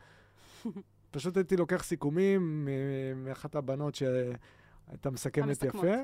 פשוט 1.11 1.37
הייתי 1.37 1.57
לוקח 1.57 1.83
סיכומים 1.83 2.67
מאחת 3.15 3.55
הבנות 3.55 3.95
שהייתה 3.95 5.09
מסכמת. 5.11 5.63
יפה, 5.63 5.95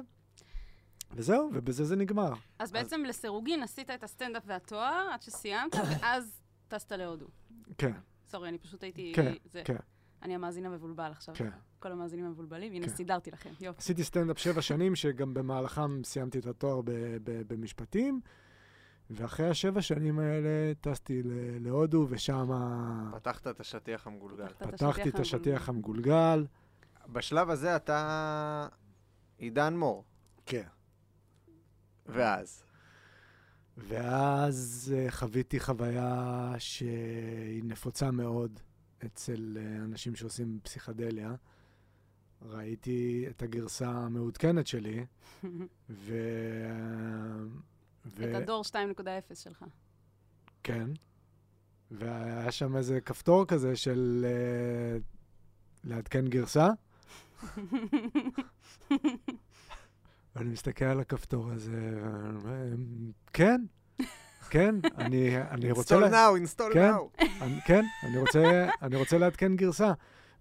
וזהו, 1.12 1.50
ובזה 1.53 1.85
זה 1.85 1.95
נגמר. 1.95 2.33
אז 2.59 2.71
בעצם 2.71 3.03
לסירוגין 3.05 3.63
עשית 3.63 3.89
את 3.89 4.03
הסטנדאפ 4.03 4.43
והתואר 4.45 5.09
עד 5.13 5.21
שסיימת, 5.21 5.75
ואז 6.01 6.41
טסת 6.67 6.91
להודו. 6.91 7.27
כן, 7.77 7.93
סורי, 8.33 8.49
אני 8.49 8.57
פשוט 8.57 8.83
הייתי... 8.83 9.11
כן, 9.15 9.33
זה- 9.45 9.61
כן, 9.65 9.75
אני 10.21 10.35
המאזין 10.35 10.65
המבולבל 10.65 11.11
עכשיו. 11.11 11.35
כן. 11.35 11.49
כל 11.79 11.91
המאזינים 11.91 12.25
המבולבלים. 12.25 12.73
הנה, 12.73 12.85
כן. 12.87 12.95
סידרתי 12.95 13.31
לכם. 13.31 13.49
יופי. 13.61 13.77
עשיתי 13.79 14.03
סטנדאפ 14.03 14.37
שבע 14.39 14.61
שנים, 14.61 14.95
שגם 14.95 15.33
במהלכם 15.33 16.03
סיימתי 16.03 16.39
את 16.39 16.45
התואר 16.45 16.81
ב- 16.81 16.91
ב- 17.23 17.53
במשפטים, 17.53 18.21
ואחרי 19.09 19.47
השבע 19.49 19.81
שנים 19.81 20.19
האלה 20.19 20.49
טסתי 20.81 21.23
ל- 21.23 21.29
להודו, 21.67 22.05
ושם 22.09 22.49
פתחת 23.15 23.47
את 23.47 23.59
השטיח 23.59 24.07
המגולגל. 24.07 24.47
פתחתי 24.47 24.79
את 25.09 25.19
השטיח 25.19 25.19
השטיח 25.19 25.69
המגולגל. 25.69 26.45
בשלב 27.11 27.49
הזה 27.49 27.75
אתה 27.75 28.67
עידן 29.37 29.77
מור, 29.77 30.03
כן. 30.45 30.67
ואז. 32.05 32.63
ואז 33.77 34.93
אה, 34.97 35.11
חוויתי 35.11 35.59
חוויה 35.59 36.53
שהיא 36.57 37.63
נפוצה 37.63 38.11
מאוד 38.11 38.59
אצל 39.05 39.57
אה, 39.59 39.75
אנשים 39.75 40.15
שעושים 40.15 40.59
פסיכדליה. 40.63 41.35
ראיתי 42.41 43.25
את 43.29 43.41
הגרסה 43.41 43.89
המעודכנת 43.89 44.67
שלי, 44.67 45.05
ו... 45.43 45.49
ו... 48.05 48.29
את 48.29 48.35
הדור 48.35 48.63
2.0 48.71 49.35
שלך. 49.35 49.65
כן. 50.63 50.89
והיה 51.91 52.51
שם 52.51 52.75
איזה 52.77 53.01
כפתור 53.01 53.45
כזה 53.45 53.75
של 53.75 54.25
אה, 54.25 54.97
לעדכן 55.83 56.27
גרסה, 56.27 56.69
ואני 60.35 60.49
מסתכל 60.49 60.85
על 60.85 60.99
הכפתור 60.99 61.51
הזה, 61.51 62.01
כן, 63.33 63.61
כן, 64.49 64.75
אני, 64.97 65.41
אני 65.51 65.71
רוצה... 65.77 65.95
install 65.95 66.11
now, 66.11 66.47
install 66.47 66.73
כן. 66.73 66.91
now. 66.91 67.23
אני, 67.41 67.59
כן, 67.65 67.85
אני 68.03 68.17
רוצה, 68.17 68.67
אני 68.81 68.95
רוצה 68.95 69.17
לעדכן 69.17 69.55
גרסה. 69.55 69.93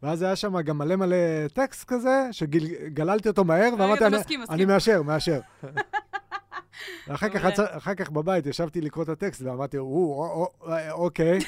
ואז 0.03 0.23
היה 0.23 0.37
שם 0.37 0.61
גם 0.61 0.79
מלא 0.79 0.97
מלא 0.97 1.17
טקסט 1.53 1.85
כזה, 1.89 2.29
שגללתי 2.33 3.29
אותו 3.29 3.45
מהר, 3.45 3.71
ואמרתי, 3.79 3.99
אתה 3.99 4.07
אני, 4.07 4.17
מסכים, 4.17 4.41
מסכים. 4.41 4.55
אני 4.55 4.65
מאשר, 4.65 5.03
מאשר. 5.03 5.41
ואחר 7.09 7.29
כך, 7.29 7.45
אחר 7.59 7.95
כך 7.95 8.11
בבית 8.11 8.47
ישבתי 8.47 8.81
לקרוא 8.81 9.05
את 9.05 9.09
הטקסט 9.09 9.43
ואמרתי, 9.43 9.79
או, 9.79 9.85
או, 9.85 10.49
או, 10.61 10.91
אוקיי, 10.91 11.39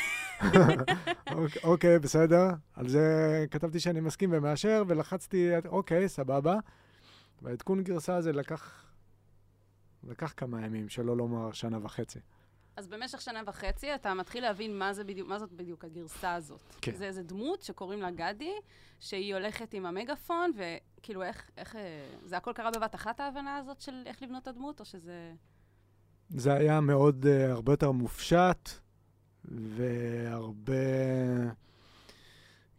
אוקיי, 1.33 1.63
אוקיי, 1.65 1.99
בסדר. 1.99 2.49
על 2.77 2.89
זה 2.89 3.47
כתבתי 3.51 3.81
שאני 3.81 4.01
מסכים 4.01 4.31
ומאשר, 4.33 4.83
ולחצתי, 4.89 5.51
אוקיי, 5.69 6.09
סבבה. 6.09 6.59
והעדכון 7.45 7.83
גרסה 7.83 8.17
הזה 8.17 8.33
לקח, 8.33 8.85
לקח 10.05 10.35
כמה 10.37 10.67
ימים, 10.67 10.89
שלא 10.89 11.17
לומר 11.17 11.53
שנה 11.53 11.79
וחצי. 11.83 12.19
אז 12.77 12.87
במשך 12.89 13.21
שנה 13.21 13.43
וחצי 13.47 13.95
אתה 13.95 14.15
מתחיל 14.15 14.43
להבין 14.43 14.79
מה, 14.79 14.93
זה 14.93 15.05
בדיוק, 15.05 15.29
מה 15.29 15.39
זאת 15.39 15.53
בדיוק 15.53 15.85
הגרסה 15.85 16.35
הזאת. 16.35 16.61
כן. 16.81 16.95
זה 16.95 17.05
איזה 17.05 17.23
דמות 17.23 17.63
שקוראים 17.63 18.01
לה 18.01 18.11
גדי, 18.11 18.53
שהיא 19.01 19.35
הולכת 19.35 19.75
עם 19.75 19.87
המגפון, 19.87 20.53
וכאילו 20.57 21.23
איך, 21.23 21.51
איך, 21.57 21.77
אה, 21.77 22.07
זה 22.25 22.37
הכל 22.37 22.53
קרה 22.55 22.71
בבת 22.71 22.95
אחת 22.95 23.21
ההבנה 23.21 23.57
הזאת 23.57 23.81
של 23.81 24.03
איך 24.07 24.23
לבנות 24.23 24.43
את 24.43 24.49
הדמות, 24.49 24.81
או 24.81 24.85
שזה... 24.85 25.33
זה 26.29 26.53
היה 26.53 26.81
מאוד, 26.81 27.25
uh, 27.25 27.51
הרבה 27.51 27.73
יותר 27.73 27.91
מופשט, 27.93 28.69
והרבה... 29.45 30.75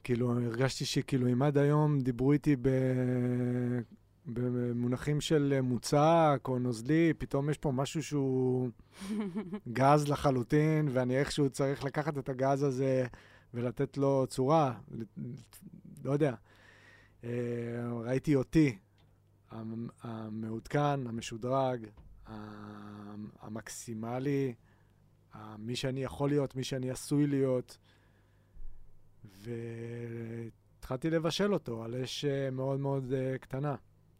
כאילו, 0.04 0.32
הרגשתי 0.32 0.86
שכאילו, 0.86 1.28
אם 1.32 1.42
עד 1.42 1.58
היום 1.58 2.00
דיברו 2.00 2.32
איתי 2.32 2.56
ב... 2.56 2.70
במונחים 4.28 5.22
של 5.22 5.60
מוצק 5.64 6.42
או 6.48 6.60
נוזלי, 6.60 7.14
פתאום 7.18 7.50
יש 7.50 7.58
פה 7.58 7.72
משהו 7.72 8.04
שהוא 8.04 8.70
גז 9.74 10.08
לחלוטין, 10.08 10.88
ואני 10.94 11.18
איכשהו 11.20 11.50
צריך 11.50 11.84
לקחת 11.84 12.18
את 12.18 12.30
הגז 12.30 12.64
הזה 12.64 13.06
ולתת 13.54 13.98
לו 13.98 14.26
צורה. 14.30 14.74
לא 16.04 16.12
יודע. 16.12 16.34
אה, 17.24 17.30
ראיתי 18.06 18.36
אותי, 18.36 18.78
המ- 19.52 19.88
המעודכן, 20.02 20.80
המשודרג, 21.08 21.86
המ- 22.26 23.30
המקסימלי, 23.42 24.54
מי 25.58 25.76
שאני 25.76 26.04
יכול 26.04 26.30
להיות, 26.30 26.56
מי 26.56 26.64
שאני 26.64 26.92
עשוי 26.92 27.28
להיות, 27.28 27.78
והתחלתי 29.26 31.10
לבשל 31.10 31.54
אותו 31.54 31.84
על 31.84 31.96
אש 31.96 32.26
אה, 32.26 32.52
מאוד 32.52 32.80
מאוד 32.80 33.14
אה, 33.14 33.38
קטנה. 33.38 33.76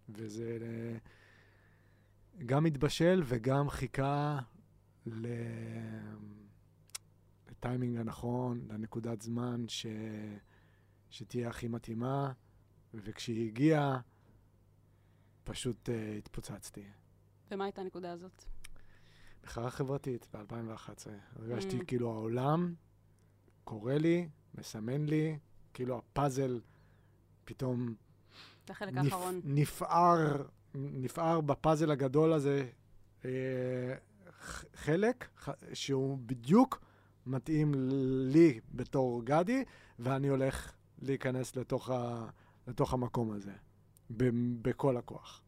וזה 0.10 0.58
גם 2.46 2.66
התבשל 2.66 3.24
וגם 3.26 3.70
חיכה 3.70 4.40
ל... 5.06 5.28
לטיימינג 7.52 7.98
הנכון, 7.98 8.68
לנקודת 8.70 9.22
זמן 9.22 9.66
ש... 9.68 9.86
שתהיה 11.10 11.50
הכי 11.50 11.68
מתאימה, 11.68 12.32
וכשהיא 12.94 13.48
הגיעה, 13.48 14.00
פשוט 15.44 15.90
uh, 15.90 15.92
התפוצצתי. 16.18 16.84
ומה 17.52 17.66
הייתה 17.66 17.82
הנקודה 17.82 18.12
הזאת? 18.12 18.44
מחאה 19.44 19.70
חברתית 19.70 20.28
ב-2011. 20.34 21.10
הרגשתי 21.36 21.80
Mm. 21.80 21.86
כאילו 21.86 22.14
העולם 22.14 22.74
קורא 23.64 23.94
לי, 23.94 24.30
מסמן 24.56 25.06
לי, 25.06 25.40
כאילו 25.74 25.98
הפאזל 25.98 26.62
פתאום 27.46 27.96
זה 28.68 28.74
החלק 28.74 28.94
נפ- 28.94 29.04
האחרון. 29.14 29.42
נפער, 29.44 30.44
נפער 30.76 31.42
בפאזל 31.42 31.92
הגדול 31.92 32.34
הזה 32.34 32.70
אה, 33.26 33.30
חלק 34.74 35.28
ח- 35.40 35.50
שהוא 35.74 36.18
בדיוק 36.26 36.82
מתאים 37.26 37.74
לי 38.32 38.60
בתור 38.72 39.22
גדי, 39.26 39.64
ואני 40.00 40.28
הולך 40.28 40.72
להיכנס 41.00 41.56
לתוך, 41.56 41.90
ה, 41.90 42.28
לתוך 42.68 42.94
המקום 42.94 43.32
הזה, 43.32 43.54
ב- 44.10 44.30
בכל 44.70 44.98
הכוח. 44.98 45.42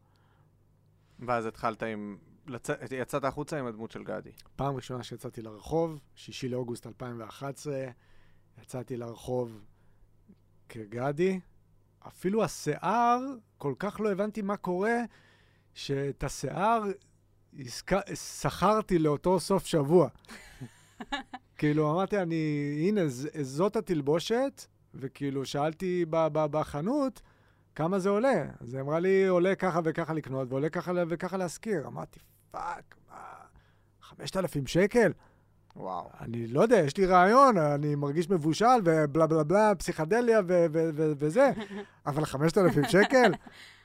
ואז 1.18 1.46
התחלת 1.46 1.82
עם... 1.82 2.18
לצ... 2.46 2.68
יצאת 2.90 3.24
החוצה 3.24 3.58
עם 3.58 3.66
הדמות 3.66 3.90
של 3.90 4.04
גדי. 4.04 4.30
פעם 4.56 4.74
ראשונה 4.76 5.02
שיצאתי 5.02 5.42
לרחוב, 5.42 6.00
6 6.14 6.44
לאוגוסט 6.44 6.86
2011, 6.86 7.84
יצאתי 8.62 8.96
לרחוב 8.96 9.64
כגדי. 10.68 11.40
אפילו 12.06 12.44
השיער, 12.44 13.20
כל 13.58 13.74
כך 13.78 14.00
לא 14.00 14.12
הבנתי 14.12 14.42
מה 14.42 14.56
קורה, 14.56 14.96
שאת 15.74 16.24
השיער 16.24 16.82
שכרתי 18.14 18.98
לאותו 18.98 19.40
סוף 19.40 19.66
שבוע. 19.66 20.08
כאילו, 21.58 21.90
אמרתי, 21.92 22.18
אני, 22.22 22.74
הנה, 22.88 23.08
ז- 23.08 23.28
זאת 23.42 23.76
התלבושת, 23.76 24.64
וכאילו, 24.94 25.44
שאלתי 25.44 26.04
ב- 26.10 26.28
ב- 26.32 26.46
בחנות, 26.50 27.22
כמה 27.74 27.98
זה 27.98 28.08
עולה? 28.08 28.44
אז 28.60 28.74
היא 28.74 28.80
אמרה 28.82 29.00
לי, 29.00 29.26
עולה 29.28 29.54
ככה 29.54 29.80
וככה 29.84 30.12
לקנות, 30.12 30.48
ועולה 30.50 30.68
ככה 30.68 30.92
וככה 31.08 31.36
להשכיר. 31.36 31.86
אמרתי, 31.86 32.20
fuck, 32.50 32.96
מה, 33.10 33.16
5,000 34.02 34.66
שקל? 34.66 35.12
וואו. 35.78 36.10
אני 36.20 36.46
לא 36.46 36.60
יודע, 36.62 36.76
יש 36.76 36.96
לי 36.96 37.06
רעיון, 37.06 37.58
אני 37.58 37.94
מרגיש 37.94 38.30
מבושל 38.30 38.64
ובלה 38.84 39.26
בלה 39.26 39.44
בלה, 39.44 39.74
פסיכדליה 39.74 40.40
ו- 40.40 40.66
ו- 40.72 40.90
ו- 40.94 41.12
וזה, 41.18 41.50
אבל 42.06 42.24
5,000 42.24 42.84
שקל? 42.84 43.32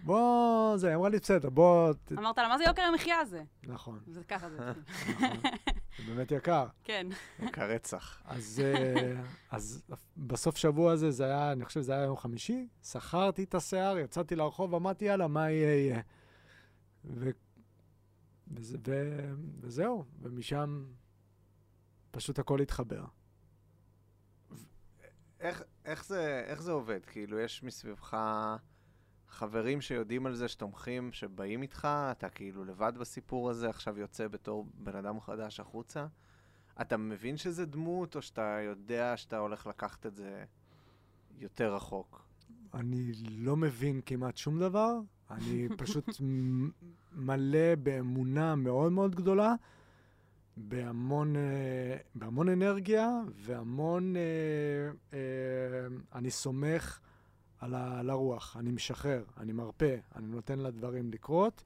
בוא, 0.03 0.77
זה, 0.77 0.95
אמרה 0.95 1.09
לי, 1.09 1.17
בסדר, 1.19 1.49
בוא... 1.49 1.93
ת- 1.93 2.11
אמרת 2.11 2.37
לה, 2.37 2.47
מה 2.47 2.57
זה 2.57 2.63
יוקר 2.63 2.81
המחיה 2.81 3.19
הזה? 3.19 3.43
נכון, 3.63 3.99
זה 4.07 4.23
ככה 4.23 4.49
זה. 4.49 4.57
נכון, 4.59 5.37
זה 5.97 6.13
באמת 6.13 6.31
יקר. 6.31 6.65
כן. 6.83 7.07
כרצח. 7.53 8.21
אז, 8.25 8.61
אה, 8.65 9.13
אז 9.51 9.83
בסוף 10.17 10.57
שבוע 10.57 10.91
הזה, 10.91 11.11
זה 11.11 11.25
היה, 11.25 11.51
אני 11.51 11.65
חושב 11.65 11.81
שזה 11.81 11.93
היה 11.93 12.03
יום 12.03 12.17
חמישי, 12.17 12.67
שכרתי 12.83 13.43
את 13.43 13.55
השיער, 13.55 13.97
יצאתי 13.97 14.35
לרחוב, 14.35 14.75
אמרתי, 14.75 15.05
יאללה, 15.05 15.27
מה 15.27 15.49
יהיה, 15.51 15.75
יהיה. 15.75 16.01
ו... 17.05 17.29
וזה, 18.53 18.77
ו... 18.87 19.09
וזהו, 19.61 20.03
ומשם 20.21 20.83
פשוט 22.13 22.39
הכל 22.39 22.61
התחבר. 22.61 23.05
איך, 25.39 25.63
איך, 25.85 26.05
זה, 26.05 26.43
איך 26.45 26.61
זה 26.61 26.71
עובד? 26.71 27.05
כאילו, 27.05 27.39
יש 27.39 27.63
מסביבך 27.63 28.17
חברים 29.27 29.81
שיודעים 29.81 30.25
על 30.25 30.35
זה, 30.35 30.47
שתומכים, 30.47 31.11
שבאים 31.11 31.61
איתך, 31.61 31.87
אתה 32.11 32.29
כאילו 32.29 32.65
לבד 32.65 32.93
בסיפור 32.99 33.49
הזה, 33.49 33.69
עכשיו 33.69 33.99
יוצא 33.99 34.27
בתור 34.27 34.67
בן 34.73 34.95
אדם 34.95 35.19
חדש 35.19 35.59
החוצה? 35.59 36.05
אתה 36.81 36.97
מבין 36.97 37.37
שזה 37.37 37.65
דמות, 37.65 38.15
או 38.15 38.21
שאתה 38.21 38.59
יודע 38.63 39.17
שאתה 39.17 39.37
הולך 39.37 39.67
לקחת 39.67 40.05
את 40.05 40.15
זה 40.15 40.43
יותר 41.37 41.75
רחוק? 41.75 42.25
אני 42.73 43.11
לא 43.29 43.57
מבין 43.57 44.01
כמעט 44.05 44.37
שום 44.37 44.59
דבר, 44.59 44.99
אני 45.31 45.67
פשוט 45.77 46.09
מלא 47.27 47.75
באמונה 47.75 48.55
מאוד 48.55 48.91
מאוד 48.91 49.15
גדולה, 49.15 49.55
בהמון, 50.57 51.35
אה, 51.35 51.97
בהמון 52.15 52.49
אנרגיה 52.49 53.09
והמון... 53.35 54.15
אה, 54.15 54.21
אה, 55.13 55.19
אני 56.15 56.31
סומך 56.31 56.99
על, 57.59 57.73
ה, 57.73 57.99
על 57.99 58.09
הרוח, 58.09 58.57
אני 58.59 58.71
משחרר, 58.71 59.23
אני 59.37 59.51
מרפא, 59.51 59.95
אני 60.15 60.27
נותן 60.27 60.59
לדברים 60.59 61.11
לקרות. 61.11 61.63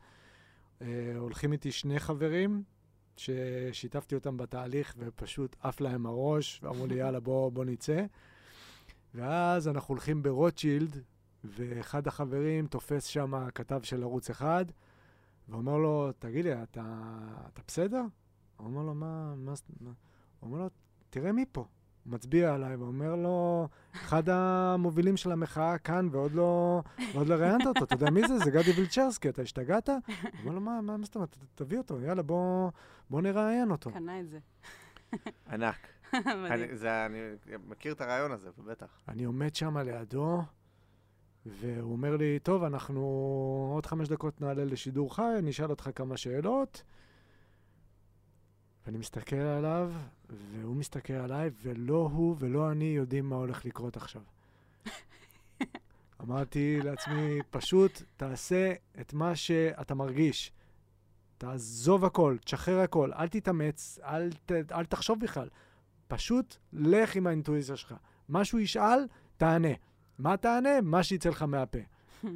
הולכים 1.18 1.52
איתי 1.52 1.72
שני 1.72 2.00
חברים 2.00 2.64
ששיתפתי 3.18 4.16
אותם 4.16 4.38
בתהליך 4.38 4.96
ופשוט 4.98 5.56
עף 5.62 5.82
להם 5.82 6.06
הראש, 6.06 6.60
ואמרו 6.64 6.88
לי, 6.88 6.96
יאללה, 6.96 7.20
בוא, 7.20 7.52
בוא 7.52 7.66
נצא. 7.66 8.06
ואז 9.14 9.68
אנחנו 9.68 9.92
הולכים 9.94 10.24
ברוטשילד, 10.24 11.04
ואחד 11.44 12.08
החברים 12.08 12.68
תופס 12.68 13.06
שם 13.06 13.50
כתב 13.56 13.80
של 13.84 14.04
ערוץ 14.04 14.30
אחד, 14.30 14.66
ואומר 15.50 15.78
לו, 15.78 16.12
תגיד 16.20 16.46
לי, 16.46 16.64
אתה, 16.64 16.84
אתה 17.54 17.62
בסדר? 17.68 18.02
הוא 18.58 18.68
אומר 18.68 18.82
לו, 18.82 18.94
מה, 18.94 19.34
מה, 19.36 19.54
מה? 19.82 19.92
הוא 20.40 20.50
אומר 20.50 20.60
לו, 20.60 20.70
תראה 21.10 21.32
מי 21.32 21.46
פה. 21.52 21.66
הוא 22.04 22.14
מצביע 22.14 22.54
עליי 22.54 22.76
ואומר 22.76 23.16
לו, 23.16 23.68
אחד 23.94 24.30
המובילים 24.30 25.18
של 25.18 25.32
המחאה 25.32 25.78
כאן, 25.78 26.08
ועוד 26.12 26.32
לא, 26.32 26.82
ועוד 27.14 27.28
לא 27.28 27.36
ראיינת 27.36 27.66
אותו, 27.66 27.84
אתה 27.84 27.96
יודע 27.96 28.10
מי 28.10 28.28
זה? 28.28 28.38
זה 28.38 28.52
גדי 28.52 28.72
וילצ'רסקי, 28.72 29.30
אתה 29.30 29.42
השתגעת? 29.42 29.90
הוא 29.90 29.98
אומר 30.44 30.54
לו, 30.54 30.62
מה, 30.62 30.82
מה, 30.82 30.98
מה 30.98 31.06
זאת 31.06 31.16
אומרת? 31.16 31.38
תביא 31.56 31.78
אותו, 31.78 32.02
יאללה, 32.02 32.22
בוא, 32.22 32.72
בוא 33.10 33.22
נראיין 33.22 33.72
אותו. 33.72 33.92
קנה 33.92 34.20
את 34.20 34.30
זה. 34.30 34.40
ענק. 35.50 35.88
אני, 36.52 36.78
זה, 36.78 37.06
אני 37.06 37.18
מכיר 37.68 37.94
את 37.94 38.02
הרעיון 38.02 38.32
הזה, 38.32 38.50
בטח. 38.66 38.88
אני 39.08 39.24
עומד 39.24 39.56
שם 39.56 39.78
לידו, 39.78 40.42
והוא 41.46 41.92
אומר 41.92 42.18
לי, 42.18 42.40
טוב, 42.40 42.64
אנחנו 42.64 43.02
עוד 43.74 43.86
חמש 43.86 44.08
דקות 44.08 44.42
נעלה 44.42 44.66
לשידור 44.66 45.16
חי, 45.16 45.36
אני 45.40 45.50
אשאל 45.50 45.70
אותך 45.70 45.90
כמה 45.96 46.18
שאלות. 46.18 46.84
ואני 48.88 48.98
מסתכל 48.98 49.36
עליו, 49.36 49.92
והוא 50.30 50.76
מסתכל 50.76 51.14
עליי, 51.14 51.50
ולא 51.62 52.10
הוא 52.14 52.36
ולא 52.40 52.72
אני 52.72 52.86
יודעים 52.86 53.30
מה 53.30 53.36
הולך 53.36 53.66
לקרות 53.66 53.98
עכשיו. 53.98 54.22
אמרתי 56.22 56.80
לעצמי, 56.84 57.40
פשוט 57.50 58.02
תעשה 58.18 58.74
את 59.02 59.14
מה 59.14 59.36
שאתה 59.36 59.96
מרגיש. 59.96 60.52
תעזוב 61.38 62.06
הכל, 62.06 62.38
תשחרר 62.44 62.80
הכל, 62.80 63.14
אל 63.14 63.28
תתאמץ, 63.28 64.00
אל, 64.04 64.30
ת, 64.46 64.52
אל 64.72 64.86
תחשוב 64.86 65.20
בכלל. 65.20 65.50
פשוט 66.08 66.58
לך 66.74 67.16
עם 67.16 67.28
האינטואיציה 67.28 67.76
שלך. 67.76 67.96
מה 68.30 68.46
שהוא 68.46 68.60
ישאל, 68.60 69.08
תענה. 69.38 69.74
מה 70.20 70.38
תענה? 70.38 70.82
מה 70.82 71.04
שיצא 71.04 71.30
לך 71.30 71.42
מהפה. 71.42 71.80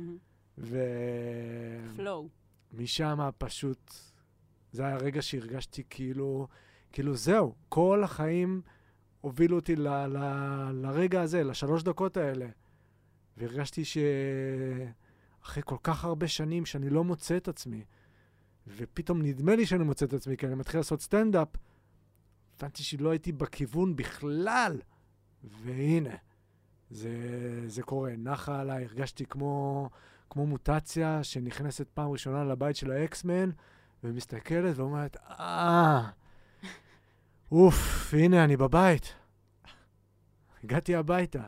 פלואו. 1.95 2.27
ומשם 2.73 3.29
פשוט, 3.37 3.93
זה 4.71 4.86
היה 4.86 4.95
הרגע 4.95 5.21
שהרגשתי 5.21 5.84
כאילו, 5.89 6.47
כאילו 6.91 7.15
זהו, 7.15 7.55
כל 7.69 8.03
החיים 8.03 8.62
הובילו 9.21 9.55
אותי 9.55 9.75
ל, 9.75 9.88
ל, 9.88 10.17
לרגע 10.73 11.21
הזה, 11.21 11.43
לשלוש 11.43 11.84
דקות 11.84 12.17
האלה. 12.17 12.47
והרגשתי 13.38 13.84
שאחרי 13.86 15.63
כל 15.65 15.77
כך 15.84 16.05
הרבה 16.05 16.27
שנים 16.27 16.65
שאני 16.65 16.89
לא 16.89 17.03
מוצא 17.03 17.38
את 17.38 17.47
עצמי, 17.47 17.84
ופתאום 18.67 19.21
נדמה 19.21 19.55
לי 19.55 19.65
שאני 19.65 19.84
מוצא 19.84 20.05
את 20.05 20.13
עצמי, 20.13 20.38
כי 20.38 20.47
אני 20.47 20.55
מתחיל 20.55 20.79
לעשות 20.79 21.01
סטנדאפ, 21.01 21.47
הבנתי 22.57 22.84
שלא 22.84 23.10
הייתי 23.10 23.31
בכיוון 23.31 23.95
בכלל. 23.95 24.81
והנה, 25.43 26.15
זה, 26.89 27.10
זה 27.67 27.84
קורה. 27.84 28.13
נחה 28.17 28.60
עליי, 28.60 28.84
הרגשתי 28.86 29.25
כמו, 29.25 29.89
כמו 30.29 30.45
מוטציה 30.45 31.23
שנכנסת 31.23 31.88
פעם 31.93 32.10
ראשונה 32.10 32.43
לבית 32.43 32.75
של 32.75 32.91
האקסמן, 32.91 33.49
ומסתכלת 34.03 34.77
ואומרת, 34.77 35.17
אה, 35.17 36.09
אוף, 37.51 38.13
הנה, 38.13 38.43
אני 38.43 38.57
בבית. 38.57 39.13
הגעתי 40.63 40.95
הביתה. 40.95 41.43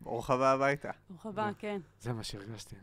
ברוך 0.00 0.30
הבא 0.30 0.52
הביתה. 0.52 0.90
ברוך 1.10 1.26
הבא, 1.26 1.50
כן. 1.58 1.80
זה 2.00 2.12
מה 2.12 2.22
שהרגשתי. 2.24 2.76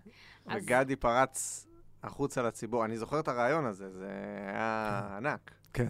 וגדי 0.55 0.95
פרץ 0.95 1.67
החוצה 2.03 2.41
לציבור. 2.41 2.85
אני 2.85 2.97
זוכר 2.97 3.19
את 3.19 3.27
הרעיון 3.27 3.65
הזה, 3.65 3.89
זה 3.91 4.07
היה 4.47 5.13
ענק. 5.17 5.51
כן. 5.73 5.89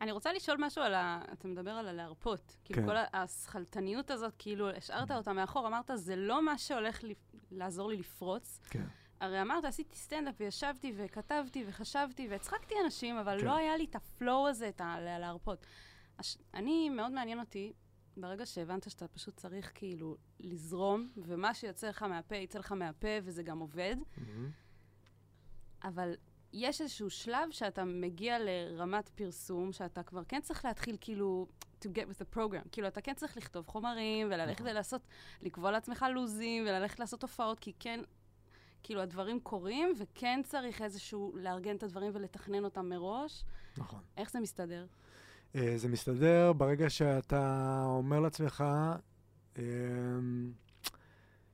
אני 0.00 0.12
רוצה 0.12 0.32
לשאול 0.32 0.56
משהו 0.60 0.82
על 0.82 0.94
ה... 0.94 1.20
אתה 1.32 1.48
מדבר 1.48 1.70
על 1.70 1.88
הלהרפות. 1.88 2.56
כאילו, 2.64 2.82
כן. 2.82 2.88
כל 2.88 2.96
השכלתניות 3.18 4.10
הזאת, 4.10 4.34
כאילו, 4.38 4.70
השארת 4.70 5.10
אותה 5.10 5.32
מאחור, 5.32 5.66
אמרת, 5.66 5.90
זה 5.94 6.16
לא 6.16 6.44
מה 6.44 6.58
שהולך 6.58 7.02
לי- 7.02 7.14
לעזור 7.50 7.88
לי 7.88 7.96
לפרוץ. 7.96 8.60
כן. 8.70 8.84
הרי 9.24 9.42
אמרת, 9.42 9.64
עשיתי 9.64 9.96
סטנדאפ 9.96 10.34
וישבתי 10.40 10.92
וכתבתי 10.96 11.64
וחשבתי 11.66 12.28
והצחקתי 12.30 12.74
אנשים, 12.84 13.16
אבל 13.16 13.40
כן. 13.40 13.46
לא 13.46 13.56
היה 13.56 13.76
לי 13.76 13.84
את 13.84 13.96
ה 13.96 14.06
flow 14.06 14.48
הזה, 14.48 14.68
את 14.68 14.80
ה... 14.80 15.00
לה- 15.00 15.18
להרפות. 15.18 15.66
הש... 16.18 16.38
אני, 16.54 16.90
מאוד 16.90 17.12
מעניין 17.12 17.40
אותי, 17.40 17.72
ברגע 18.16 18.46
שהבנת 18.46 18.90
שאתה 18.90 19.08
פשוט 19.08 19.36
צריך 19.36 19.72
כאילו 19.74 20.16
לזרום, 20.40 21.10
ומה 21.16 21.54
שיוצא 21.54 21.88
לך 21.88 22.02
מהפה 22.02 22.36
יצא 22.36 22.58
לך 22.58 22.72
מהפה, 22.72 23.08
וזה 23.22 23.42
גם 23.42 23.58
עובד, 23.58 23.96
מהמם. 24.16 24.50
אבל 25.84 26.14
יש 26.52 26.80
איזשהו 26.80 27.10
שלב 27.10 27.50
שאתה 27.50 27.84
מגיע 27.84 28.36
לרמת 28.40 29.08
פרסום, 29.08 29.72
שאתה 29.72 30.02
כבר 30.02 30.24
כן 30.28 30.40
צריך 30.40 30.64
להתחיל 30.64 30.96
כאילו 31.00 31.46
to 31.80 31.86
get 31.86 32.10
with 32.10 32.22
the 32.22 32.36
program. 32.36 32.68
כאילו, 32.72 32.88
אתה 32.88 33.00
כן 33.00 33.14
צריך 33.14 33.36
לכתוב 33.36 33.66
חומרים, 33.66 34.26
וללכת 34.26 34.60
נכון. 34.60 34.66
ולעשות, 34.72 35.02
לקבוע 35.42 35.70
לעצמך 35.70 36.06
לוזים, 36.14 36.62
וללכת 36.62 37.00
לעשות 37.00 37.22
הופעות, 37.22 37.60
כי 37.60 37.72
כן, 37.78 38.00
כאילו, 38.84 39.00
הדברים 39.00 39.40
קורים, 39.40 39.94
וכן 39.98 40.40
צריך 40.44 40.82
איזשהו 40.82 41.32
לארגן 41.36 41.76
את 41.76 41.82
הדברים 41.82 42.10
ולתכנן 42.14 42.64
אותם 42.64 42.88
מראש. 42.88 43.44
נכון. 43.76 44.00
איך 44.16 44.30
זה 44.30 44.40
מסתדר? 44.40 44.86
אה, 45.54 45.72
זה 45.76 45.88
מסתדר 45.88 46.52
ברגע 46.52 46.90
שאתה 46.90 47.82
אומר 47.86 48.20
לעצמך 48.20 48.64
אמ, 49.58 49.62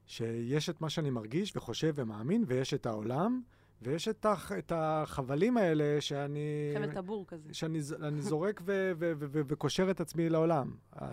שיש 0.06 0.68
את 0.70 0.80
מה 0.80 0.90
שאני 0.90 1.10
מרגיש 1.10 1.56
וחושב 1.56 1.92
ומאמין, 1.96 2.44
ויש 2.46 2.74
את 2.74 2.86
העולם, 2.86 3.42
ויש 3.82 4.08
את, 4.08 4.26
הח, 4.26 4.52
את 4.52 4.72
החבלים 4.74 5.56
האלה 5.56 6.00
שאני... 6.00 6.74
חבל 6.74 6.94
טבור 6.94 7.26
כזה. 7.26 7.54
שאני 7.54 7.80
זורק 8.20 8.60
ו- 8.64 8.92
ו- 8.98 9.12
ו- 9.18 9.26
ו- 9.32 9.40
וקושר 9.46 9.90
את 9.90 10.00
עצמי 10.00 10.28
לעולם. 10.28 10.74
אמ, 11.02 11.06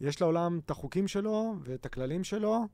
יש 0.00 0.20
לעולם 0.20 0.60
את 0.64 0.70
החוקים 0.70 1.08
שלו 1.08 1.54
ואת 1.62 1.86
הכללים 1.86 2.24
שלו, 2.24 2.66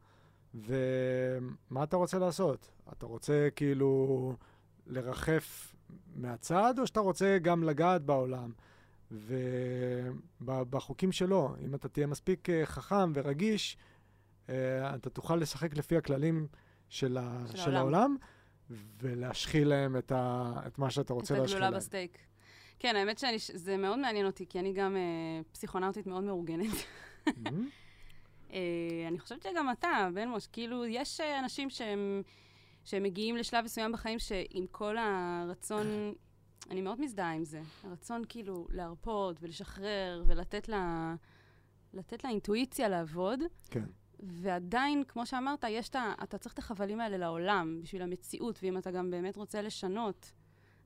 ומה 0.55 1.83
אתה 1.85 1.97
רוצה 1.97 2.19
לעשות? 2.19 2.71
אתה 2.93 3.07
רוצה 3.07 3.49
כאילו 3.57 4.33
לרחף 4.87 5.75
מהצד, 6.17 6.75
או 6.79 6.87
שאתה 6.87 7.01
רוצה 7.01 7.39
גם 7.43 7.63
לגעת 7.65 8.03
בעולם? 8.03 8.53
ובחוקים 10.41 11.13
שלו, 11.13 11.55
אם 11.65 11.75
אתה 11.75 11.89
תהיה 11.89 12.07
מספיק 12.07 12.51
אה, 12.51 12.67
חכם 12.67 13.13
ורגיש, 13.15 13.77
אה, 14.49 14.95
אתה 14.95 15.11
תוכל 15.11 15.37
לשחק 15.37 15.75
לפי 15.77 15.97
הכללים 15.97 16.47
של, 16.89 17.17
ה- 17.21 17.45
של 17.51 17.57
של 17.57 17.77
העולם. 17.77 18.17
ולהשחיל 19.01 19.69
להם 19.69 19.97
את, 19.97 20.13
ה- 20.13 20.53
את 20.67 20.79
מה 20.79 20.91
שאתה 20.91 21.13
רוצה 21.13 21.35
את 21.35 21.39
להשחיל 21.41 21.57
הגלולה 21.57 21.71
להם. 21.71 21.79
בסטייק. 21.81 22.19
כן, 22.79 22.97
האמת 22.97 23.19
שזה 23.39 23.77
מאוד 23.77 23.99
מעניין 23.99 24.27
אותי, 24.27 24.47
כי 24.49 24.59
אני 24.59 24.73
גם 24.73 24.97
אה, 24.97 25.01
פסיכונאוטית 25.53 26.07
מאוד 26.07 26.25
מאורגנת. 26.25 26.75
אה, 28.53 28.59
אני 29.09 29.19
חושבת 29.19 29.43
שגם 29.43 29.71
אתה, 29.71 30.09
בן 30.15 30.29
מוש, 30.29 30.47
כאילו, 30.47 30.87
יש 30.87 31.21
אה, 31.21 31.39
אנשים 31.39 31.71
שהם, 31.71 32.23
שהם 32.85 33.03
מגיעים 33.03 33.37
לשלב 33.37 33.65
מסוים 33.65 33.93
בחיים 33.93 34.19
שעם 34.19 34.67
כל 34.71 34.97
הרצון, 34.99 35.87
אני 36.71 36.81
מאוד 36.81 37.01
מזדהה 37.01 37.33
עם 37.33 37.45
זה, 37.45 37.61
הרצון 37.85 38.23
כאילו 38.29 38.67
להרפות 38.71 39.37
ולשחרר 39.41 40.23
ולתת 40.27 40.69
לה, 40.69 41.15
לתת 41.95 42.25
לאינטואיציה 42.25 42.89
לעבוד, 42.89 43.41
כן. 43.71 43.85
ועדיין, 44.21 45.05
כמו 45.09 45.27
שאמרת, 45.27 45.65
יש 45.69 45.89
את 45.89 45.97
ה... 45.97 46.13
אתה 46.23 46.39
צריך 46.39 46.55
את 46.55 46.59
החבלים 46.59 47.01
האלה 47.01 47.17
לעולם, 47.19 47.81
בשביל 47.83 48.03
המציאות, 48.03 48.59
ואם 48.63 48.79
אתה 48.79 48.91
גם 48.91 49.11
באמת 49.11 49.37
רוצה 49.37 49.63
לשנות, 49.63 50.33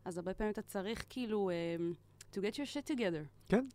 אז 0.05 0.19
הרבה 0.19 0.35
פעמים 0.35 0.53
אתה 0.53 0.63
צריך 0.63 1.05
כאילו 1.11 1.51
um, 1.51 2.35
to 2.35 2.39
get 2.39 2.55
your 2.55 2.75
shit 2.75 2.97
together. 2.97 3.49
כן. 3.49 3.67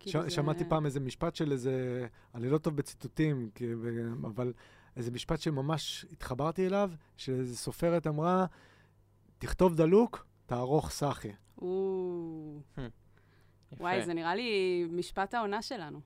כאילו 0.00 0.20
ש- 0.20 0.24
זה- 0.24 0.30
שמעתי 0.30 0.64
פעם 0.68 0.86
איזה 0.86 1.00
משפט 1.00 1.34
של 1.34 1.52
איזה, 1.52 2.06
אני 2.34 2.48
לא 2.50 2.58
טוב 2.58 2.76
בציטוטים, 2.76 3.50
כי- 3.54 3.74
ו- 3.74 4.12
אבל 4.26 4.52
איזה 4.96 5.10
משפט 5.10 5.40
שממש 5.40 6.06
התחברתי 6.12 6.66
אליו, 6.66 6.90
שאיזה 7.16 7.56
סופרת 7.56 8.06
אמרה, 8.06 8.46
תכתוב 9.38 9.74
דלוק, 9.74 10.26
תערוך 10.46 10.90
סאחי. 10.90 11.28
יפה. 11.28 12.82
וואי, 13.80 14.04
זה 14.04 14.14
נראה 14.14 14.34
לי 14.34 14.50
משפט 14.90 15.34
העונה 15.34 15.62
שלנו. 15.62 16.00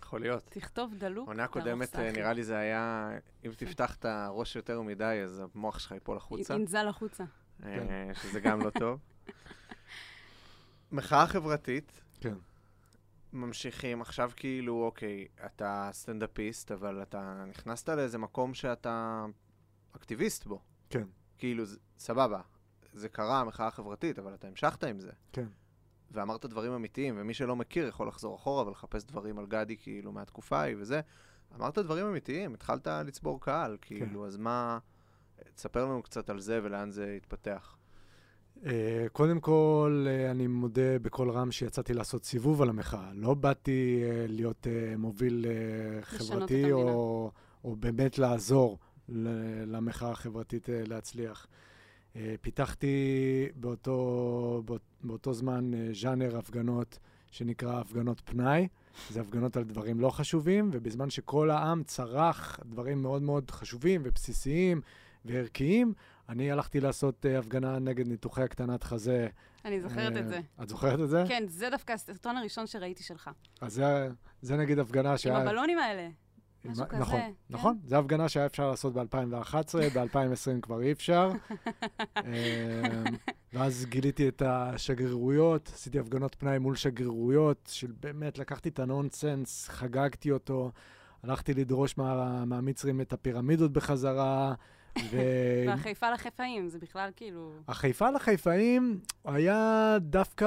יכול 0.00 0.20
להיות. 0.20 0.42
תכתוב 0.50 0.94
דלוק, 0.98 1.28
עונה 1.28 1.42
תערוך 1.46 1.52
קודמת, 1.52 1.88
סאחי. 1.88 2.06
אה, 2.06 2.12
נראה 2.12 2.32
לי 2.32 2.42
זה 2.44 2.56
היה, 2.58 3.10
אם 3.46 3.50
תפתח 3.56 3.96
את 3.96 4.04
הראש 4.04 4.56
יותר 4.56 4.82
מדי, 4.82 5.20
אז 5.24 5.42
המוח 5.54 5.78
שלך 5.78 5.92
ייפול 5.92 6.16
החוצה, 6.16 6.54
ינזל 6.54 6.88
החוצה. 6.88 7.24
אה, 7.64 8.10
שזה 8.22 8.40
גם 8.40 8.60
לא 8.60 8.70
טוב. 8.70 9.00
מחאה 10.92 11.26
חברתית, 11.26 12.00
כן. 12.20 12.34
ממשיכים, 13.32 14.00
עכשיו 14.00 14.30
כאילו, 14.36 14.84
אוקיי, 14.84 15.28
אתה 15.46 15.88
סטנדאפיסט, 15.92 16.72
אבל 16.72 17.02
אתה 17.02 17.44
נכנסת 17.48 17.88
לאיזה 17.88 18.18
מקום 18.18 18.54
שאתה 18.54 19.26
אקטיביסט 19.96 20.44
בו. 20.44 20.60
כן. 20.90 21.04
כאילו, 21.38 21.64
סבבה, 21.98 22.40
זה 22.92 23.08
קרה, 23.08 23.40
המחאה 23.40 23.66
החברתית, 23.66 24.18
אבל 24.18 24.34
אתה 24.34 24.48
המשכת 24.48 24.84
עם 24.84 25.00
זה. 25.00 25.12
כן. 25.32 25.46
ואמרת 26.10 26.46
דברים 26.46 26.72
אמיתיים, 26.72 27.14
ומי 27.18 27.34
שלא 27.34 27.56
מכיר 27.56 27.88
יכול 27.88 28.08
לחזור 28.08 28.36
אחורה 28.36 28.66
ולחפש 28.66 29.04
דברים 29.04 29.38
על 29.38 29.46
גדי, 29.46 29.76
כאילו, 29.76 30.12
מהתקופה 30.12 30.60
ההיא 30.60 30.76
וזה. 30.78 31.00
אמרת 31.54 31.78
דברים 31.78 32.06
אמיתיים, 32.06 32.54
התחלת 32.54 32.86
לצבור 32.86 33.40
קהל, 33.40 33.76
כאילו, 33.80 34.26
אז 34.26 34.36
מה... 34.36 34.78
תספר 35.54 35.84
לנו 35.84 36.02
קצת 36.02 36.30
על 36.30 36.40
זה 36.40 36.60
ולאן 36.62 36.90
זה 36.90 37.14
התפתח. 37.16 37.76
אה, 38.66 38.72
קודם 39.12 39.40
כל, 39.40 40.06
אה, 40.08 40.30
אני 40.30 40.46
מודה 40.46 40.98
בקול 41.02 41.30
רם 41.30 41.50
שיצאתי 41.52 41.94
לעשות 41.94 42.24
סיבוב 42.24 42.62
על 42.62 42.68
המחאה. 42.68 43.10
לא 43.14 43.34
באתי 43.34 44.02
אה, 44.04 44.24
להיות 44.28 44.66
אה, 44.66 44.96
מוביל 44.96 45.46
את 45.98 46.04
חברתי. 46.04 46.72
או, 46.72 47.30
או 47.64 47.76
באמת 47.76 48.18
לעזור 48.18 48.78
למחאה 49.66 50.10
החברתית 50.10 50.70
אה, 50.70 50.82
להצליח. 50.86 51.46
אה, 52.16 52.34
פיתחתי 52.40 52.96
באותו, 53.56 54.62
באות- 54.64 54.80
באותו 55.04 55.32
זמן 55.32 55.74
אה, 55.74 55.88
ז'אנר 55.92 56.36
הפגנות 56.38 56.98
שנקרא 57.30 57.80
הפגנות 57.80 58.20
פנאי. 58.24 58.68
זה 59.10 59.20
הפגנות 59.20 59.56
על 59.56 59.64
דברים 59.64 60.00
לא 60.00 60.10
חשובים, 60.10 60.70
ובזמן 60.72 61.10
שכל 61.10 61.50
העם 61.50 61.82
צרח 61.82 62.60
דברים 62.64 63.02
מאוד 63.02 63.22
מאוד 63.22 63.50
חשובים 63.50 64.00
ובסיסיים 64.04 64.80
וערכיים, 65.24 65.92
אני 66.30 66.50
הלכתי 66.50 66.80
לעשות 66.80 67.26
uh, 67.26 67.38
הפגנה 67.38 67.78
נגד 67.78 68.08
ניתוחי 68.08 68.42
הקטנת 68.42 68.84
חזה. 68.84 69.28
אני 69.64 69.80
זוכרת 69.80 70.16
אה, 70.16 70.20
את 70.20 70.28
זה. 70.28 70.40
את 70.62 70.68
זוכרת 70.68 71.00
את 71.00 71.08
זה? 71.08 71.24
כן, 71.28 71.44
זה 71.48 71.70
דווקא 71.70 71.92
הסרטון 71.92 72.36
הראשון 72.36 72.66
שראיתי 72.66 73.02
שלך. 73.02 73.30
אז 73.60 73.74
זה, 73.74 74.08
זה 74.42 74.56
נגיד 74.56 74.78
הפגנה 74.78 75.10
עם 75.10 75.16
שהיה... 75.16 75.36
הבלונים 75.36 75.78
האלה. 75.78 76.08
עם- 76.64 76.70
משהו 76.70 76.88
כזה, 76.88 77.00
נכון, 77.00 77.20
כן. 77.20 77.30
נכון. 77.50 77.78
זו 77.84 77.96
הפגנה 77.96 78.28
שהיה 78.28 78.46
אפשר 78.46 78.70
לעשות 78.70 78.92
ב-2011, 78.92 79.54
ב-2020 79.94 80.60
כבר 80.62 80.82
אי 80.82 80.92
אפשר. 80.92 81.30
אמ, 82.16 82.24
ואז 83.52 83.86
גיליתי 83.88 84.28
את 84.28 84.42
השגרירויות, 84.46 85.70
עשיתי 85.74 85.98
הפגנות 85.98 86.34
פנאי 86.34 86.58
מול 86.58 86.76
שגרירויות, 86.76 87.70
של 87.72 87.92
באמת 88.00 88.38
לקחתי 88.38 88.68
את 88.68 88.78
הנונסנס, 88.78 89.68
חגגתי 89.68 90.30
אותו, 90.30 90.72
הלכתי 91.22 91.54
לדרוש 91.54 91.98
מה, 91.98 92.44
מהמצרים 92.44 93.00
את 93.00 93.12
הפירמידות 93.12 93.72
בחזרה, 93.72 94.54
ו... 94.98 95.16
והחיפה 95.68 96.10
לחיפאים, 96.10 96.68
זה 96.68 96.78
בכלל 96.78 97.10
כאילו... 97.16 97.52
החיפה 97.68 98.10
לחיפאים 98.10 99.00
היה 99.24 99.96
דווקא, 100.00 100.46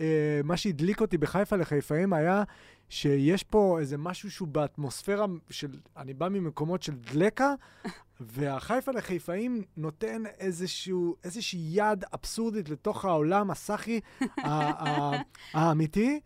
אה, 0.00 0.40
מה 0.44 0.56
שהדליק 0.56 1.00
אותי 1.00 1.18
בחיפה 1.18 1.56
לחיפאים 1.56 2.12
היה 2.12 2.42
שיש 2.88 3.44
פה 3.44 3.78
איזה 3.80 3.98
משהו 3.98 4.30
שהוא 4.30 4.48
באטמוספירה 4.48 5.26
של, 5.50 5.80
אני 5.96 6.14
בא 6.14 6.28
ממקומות 6.28 6.82
של 6.82 6.94
דלקה, 6.96 7.54
והחיפה 8.20 8.92
לחיפאים 8.92 9.62
נותן 9.76 10.22
איזשהו, 10.38 11.16
איזושהי 11.24 11.60
יד 11.72 12.04
אבסורדית 12.14 12.68
לתוך 12.68 13.04
העולם 13.04 13.50
הסאחי 13.50 14.00
האמיתי, 15.54 16.20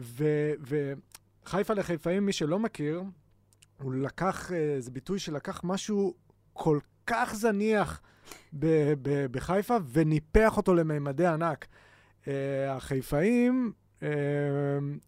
ו- 0.00 0.52
וחיפה 1.44 1.74
לחיפאים, 1.74 2.26
מי 2.26 2.32
שלא 2.32 2.58
מכיר, 2.58 3.02
הוא 3.82 3.94
לקח, 3.94 4.52
אה, 4.52 4.76
זה 4.78 4.90
ביטוי 4.90 5.18
שלקח 5.18 5.60
משהו 5.64 6.14
כל 6.52 6.78
כך 7.06 7.34
זניח 7.34 8.00
ב- 8.52 8.92
ב- 9.02 9.26
בחיפה 9.30 9.76
וניפח 9.92 10.56
אותו 10.56 10.74
לממדי 10.74 11.26
ענק. 11.26 11.66
Uh, 12.24 12.28
החיפאים, 12.70 13.72
uh, 14.00 14.04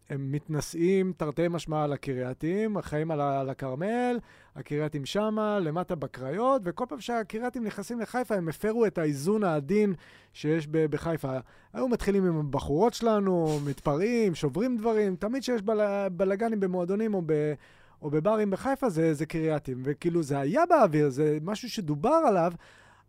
הם 0.09 0.31
מתנשאים 0.31 1.13
תרתי 1.17 1.47
משמע 1.47 1.83
על 1.83 1.93
הקרייתים, 1.93 2.77
החיים 2.77 3.11
על 3.11 3.49
הכרמל, 3.49 4.19
הקרייתים 4.55 5.05
שמה, 5.05 5.59
למטה 5.59 5.95
בקריות, 5.95 6.61
וכל 6.65 6.85
פעם 6.89 6.99
שהקרייתים 7.01 7.63
נכנסים 7.63 7.99
לחיפה 7.99 8.35
הם 8.35 8.49
הפרו 8.49 8.85
את 8.85 8.97
האיזון 8.97 9.43
העדין 9.43 9.93
שיש 10.33 10.67
ב- 10.71 10.85
בחיפה. 10.85 11.37
היו 11.73 11.87
מתחילים 11.87 12.25
עם 12.25 12.39
הבחורות 12.39 12.93
שלנו, 12.93 13.59
מתפרעים, 13.65 14.35
שוברים 14.35 14.77
דברים, 14.77 15.15
תמיד 15.15 15.43
שיש 15.43 15.61
בל- 15.61 16.07
בלאגנים 16.11 16.59
במועדונים 16.59 17.13
או, 17.13 17.21
ב- 17.25 17.53
או 18.05 18.09
בברים 18.09 18.49
בחיפה, 18.49 18.89
זה, 18.89 19.13
זה 19.13 19.25
קרייתים. 19.25 19.81
וכאילו, 19.83 20.23
זה 20.23 20.39
היה 20.39 20.65
באוויר, 20.69 21.09
זה 21.09 21.37
משהו 21.41 21.69
שדובר 21.69 22.21
עליו, 22.27 22.53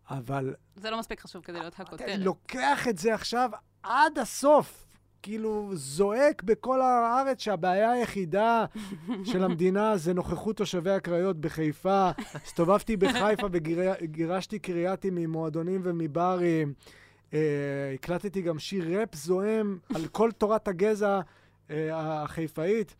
אבל 0.09 0.55
זה 0.75 0.89
לא 0.89 0.99
מספיק 0.99 1.19
חשוב 1.19 1.41
כדי 1.41 1.59
להיות 1.59 1.79
הכותרת. 1.79 2.19
לוקח 2.19 2.87
את 2.87 2.97
זה 2.97 3.13
עכשיו 3.13 3.49
עד 3.83 4.19
הסוף. 4.19 4.83
כאילו, 5.21 5.69
זועק 5.73 6.43
בכל 6.43 6.81
הארץ 6.81 7.41
שהבעיה 7.41 7.91
היחידה 7.91 8.65
של 9.31 9.43
המדינה 9.43 9.97
זה 9.97 10.13
נוכחות 10.13 10.57
תושבי 10.57 10.91
הקריות 10.91 11.41
בחיפה. 11.41 12.09
הסתובבתי 12.33 12.97
בחיפה 12.97 13.47
וגירשתי 13.51 14.59
קרייתים 14.59 15.15
ממועדונים 15.15 15.81
ומברים. 15.83 16.73
אה, 17.33 17.39
הקלטתי 17.93 18.41
גם 18.41 18.59
שיר 18.59 18.99
ראפ 18.99 19.15
זועם 19.15 19.77
על 19.95 20.07
כל 20.07 20.31
תורת 20.31 20.67
הגזע 20.67 21.19
אה, 21.69 22.23
החיפאית. 22.23 22.95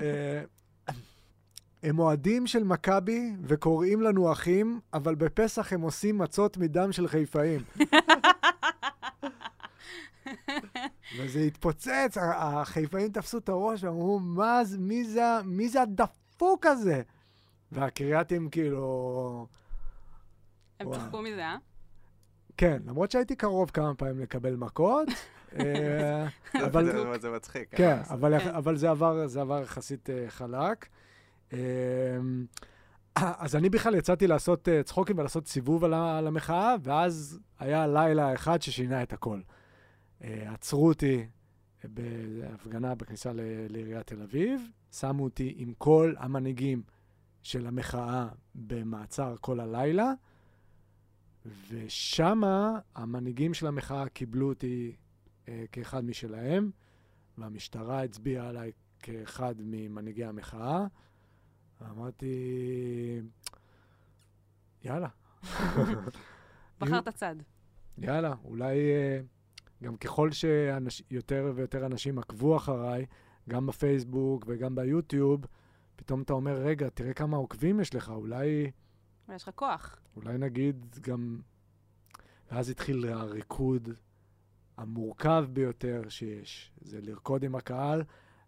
אה, 0.00 0.42
הם 1.82 1.98
אוהדים 1.98 2.46
של 2.46 2.64
מכבי 2.64 3.32
וקוראים 3.42 4.02
לנו 4.02 4.32
אחים, 4.32 4.80
אבל 4.94 5.14
בפסח 5.14 5.72
הם 5.72 5.80
עושים 5.80 6.18
מצות 6.18 6.56
מדם 6.56 6.92
של 6.92 7.08
חיפאים. 7.08 7.60
וזה 11.18 11.40
התפוצץ, 11.40 12.16
החיפאים 12.36 13.12
תפסו 13.12 13.38
את 13.38 13.48
הראש 13.48 13.84
ואמרו, 13.84 14.18
מה 14.20 14.64
זה, 14.64 14.78
מי 14.78 15.04
זה, 15.04 15.22
מי 15.44 15.68
זה 15.68 15.82
הדפוק 15.82 16.66
הזה? 16.66 17.02
והקרייתים 17.72 18.48
כאילו... 18.50 19.46
הם 20.80 20.86
וואו. 20.86 20.98
צחקו 21.00 21.22
מזה, 21.22 21.44
אה? 21.44 21.56
כן, 22.56 22.82
למרות 22.86 23.10
שהייתי 23.10 23.36
קרוב 23.36 23.70
כמה 23.70 23.94
פעמים 23.94 24.18
לקבל 24.20 24.56
מכות, 24.56 25.08
אה, 25.58 26.26
אבל... 26.64 26.84
זה- 26.84 27.18
זה 27.20 27.30
מצחיק. 27.30 27.68
כן, 27.76 27.98
אה? 28.08 28.14
אבל, 28.14 28.38
כן. 28.38 28.48
אבל 28.54 28.76
זה 28.76 28.90
עבר, 28.90 29.26
זה 29.26 29.40
עבר 29.40 29.62
יחסית 29.62 30.10
אה, 30.10 30.24
חלק. 30.28 30.86
אה, 31.52 32.18
אז 33.16 33.56
אני 33.56 33.70
בכלל 33.70 33.94
יצאתי 33.94 34.26
לעשות 34.26 34.68
אה, 34.68 34.82
צחוקים 34.82 35.18
ולעשות 35.18 35.46
סיבוב 35.46 35.84
על, 35.84 36.26
המחאה, 36.26 36.76
ואז 36.82 37.40
היה 37.58 37.86
לילה 37.86 38.34
אחד 38.34 38.62
ששינה 38.62 39.02
את 39.02 39.12
הכל. 39.12 39.40
אה, 40.24 40.52
עצרו 40.52 40.88
אותי 40.88 41.26
בהפגנה 41.84 42.94
בכניסה 42.94 43.30
לעיריית 43.68 44.06
תל 44.06 44.22
אביב, 44.22 44.70
שמו 44.92 45.24
אותי 45.24 45.54
עם 45.56 45.72
כל 45.78 46.14
המנהיגים 46.18 46.82
של 47.42 47.66
המחאה 47.66 48.28
במעצר 48.54 49.34
כל 49.40 49.60
הלילה, 49.60 50.12
ושמה 51.70 52.78
המנהיגים 52.94 53.54
של 53.54 53.66
המחאה 53.66 54.08
קיבלו 54.08 54.48
אותי 54.48 54.96
כאחד 55.72 56.04
משלהם, 56.04 56.70
והמשטרה 57.38 58.02
הצביעה 58.02 58.48
עליי 58.48 58.72
כאחד 58.98 59.54
ממנהיגי 59.58 60.24
המחאה. 60.24 60.86
ואמרתי, 61.80 62.34
יאללה. 64.84 65.08
בחרת 66.80 67.08
צד. 67.08 67.36
יאללה, 67.98 68.34
אולי 68.44 68.76
אה, 68.76 69.20
גם 69.82 69.96
ככל 69.96 70.30
שיותר 70.32 71.52
ויותר 71.54 71.86
אנשים 71.86 72.18
עקבו 72.18 72.56
אחריי, 72.56 73.06
גם 73.48 73.66
בפייסבוק 73.66 74.44
וגם 74.46 74.74
ביוטיוב, 74.74 75.46
פתאום 75.96 76.22
אתה 76.22 76.32
אומר, 76.32 76.56
רגע, 76.56 76.88
תראה 76.88 77.14
כמה 77.14 77.36
עוקבים 77.36 77.80
יש 77.80 77.94
לך, 77.94 78.08
אולי, 78.08 78.70
ויש 79.28 79.42
לך 79.42 79.50
כוח. 79.54 79.98
אולי 80.16 80.38
נגיד 80.38 80.96
גם... 81.00 81.40
ואז 82.50 82.70
התחיל 82.70 83.08
הריקוד 83.08 83.88
המורכב 84.76 85.44
ביותר 85.52 86.02
שיש. 86.08 86.72
זה 86.80 87.00
לרקוד 87.00 87.42
עם 87.44 87.54
הקהל, 87.54 88.02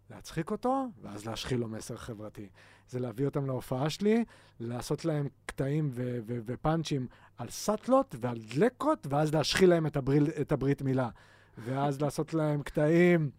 להצחיק 0.09 0.51
אותו, 0.51 0.87
ואז 1.01 1.25
להשחיל 1.25 1.59
לו 1.59 1.67
מסר 1.67 1.97
חברתי. 1.97 2.49
זה 2.89 2.99
להביא 2.99 3.25
אותם 3.25 3.45
להופעה 3.45 3.89
שלי, 3.89 4.23
לעשות 4.59 5.05
להם 5.05 5.27
קטעים 5.45 5.89
ו- 5.93 6.19
ו- 6.25 6.39
ופאנצ'ים 6.45 7.07
על 7.37 7.49
סאטלות 7.49 8.15
ועל 8.19 8.37
דלקות, 8.55 9.07
ואז 9.09 9.33
להשחיל 9.33 9.69
להם 9.69 9.85
את, 9.85 9.97
הבריל, 9.97 10.27
את 10.41 10.51
הברית 10.51 10.81
מילה. 10.81 11.09
ואז 11.57 12.01
לעשות 12.01 12.33
להם 12.33 12.61
קטעים 12.63 13.29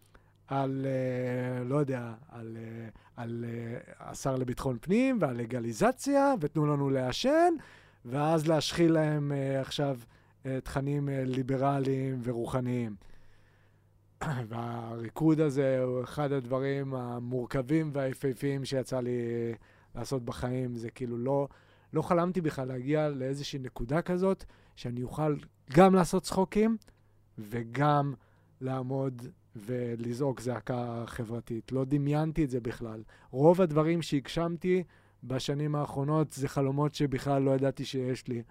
על, 0.47 0.85
uh, 0.85 1.63
לא 1.63 1.75
יודע, 1.75 2.13
על, 2.29 2.57
uh, 2.57 2.97
על 3.15 3.45
uh, 3.47 3.91
השר 3.99 4.35
לביטחון 4.35 4.77
פנים 4.81 5.17
ועל 5.21 5.37
לגליזציה, 5.37 6.33
ותנו 6.39 6.65
לנו 6.65 6.89
לעשן, 6.89 7.53
ואז 8.05 8.47
להשחיל 8.47 8.91
להם 8.91 9.31
uh, 9.31 9.61
עכשיו 9.61 9.99
תכנים 10.63 11.09
ליברליים 11.11 12.19
ורוחניים. 12.23 12.95
והריקוד 14.49 15.39
הזה 15.39 15.83
הוא 15.83 16.03
אחד 16.03 16.31
הדברים 16.31 16.93
המורכבים 16.93 17.91
והיפהפיים 17.93 18.65
שיצא 18.65 18.99
לי 18.99 19.19
לעשות 19.95 20.25
בחיים. 20.25 20.75
זה 20.75 20.89
כאילו 20.89 21.17
לא, 21.17 21.47
לא 21.93 22.01
חלמתי 22.01 22.41
בכלל 22.41 22.67
להגיע 22.67 23.09
לאיזושהי 23.09 23.59
נקודה 23.59 24.01
כזאת, 24.01 24.43
שאני 24.75 25.03
אוכל 25.03 25.35
גם 25.73 25.95
לעשות 25.95 26.23
צחוקים 26.23 26.77
וגם 27.37 28.13
לעמוד 28.61 29.21
ולזעוק 29.55 30.41
זעקה 30.41 31.03
חברתית. 31.07 31.71
לא 31.71 31.85
דמיינתי 31.85 32.43
את 32.43 32.49
זה 32.49 32.59
בכלל. 32.59 33.03
רוב 33.31 33.61
הדברים 33.61 34.01
שהגשמתי 34.01 34.83
בשנים 35.23 35.75
האחרונות 35.75 36.33
זה 36.33 36.47
חלומות 36.47 36.93
שבכלל 36.93 37.41
לא 37.41 37.51
ידעתי 37.51 37.85
שיש 37.85 38.27
לי. 38.27 38.43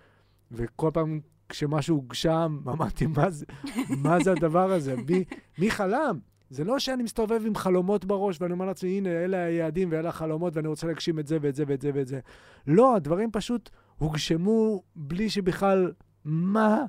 וכל 0.53 0.91
פעם 0.95 1.21
כשמשהו 1.49 1.97
הוגשם, 1.97 2.59
אמרתי, 2.73 3.07
מה 3.07 3.31
זה, 3.31 3.47
מה 3.89 4.21
זה 4.25 4.33
הדבר 4.33 4.73
הזה? 4.73 4.97
מי, 4.97 5.25
מי 5.59 5.71
חלם? 5.71 6.19
זה 6.51 6.65
לא 6.65 6.79
שאני 6.79 7.03
מסתובב 7.03 7.43
עם 7.47 7.55
חלומות 7.55 8.05
בראש 8.05 8.41
ואני 8.41 8.53
אומר 8.53 8.67
לעצמי, 8.67 8.99
הנה, 8.99 9.11
אלה 9.11 9.45
היעדים 9.45 9.89
ואלה 9.93 10.09
החלומות 10.09 10.57
ואני 10.57 10.69
רוצה 10.69 10.87
להגשים 10.87 11.19
את 11.19 11.27
זה 11.27 11.39
ואת 11.41 11.55
זה 11.55 11.65
ואת 11.67 11.81
זה 11.81 11.91
ואת 11.95 12.07
זה. 12.07 12.21
לא, 12.67 12.97
הדברים 12.97 13.31
פשוט 13.33 13.71
הוגשמו 13.99 14.83
בלי 14.97 15.31
שבכלל, 15.31 15.93
מה? 16.25 16.85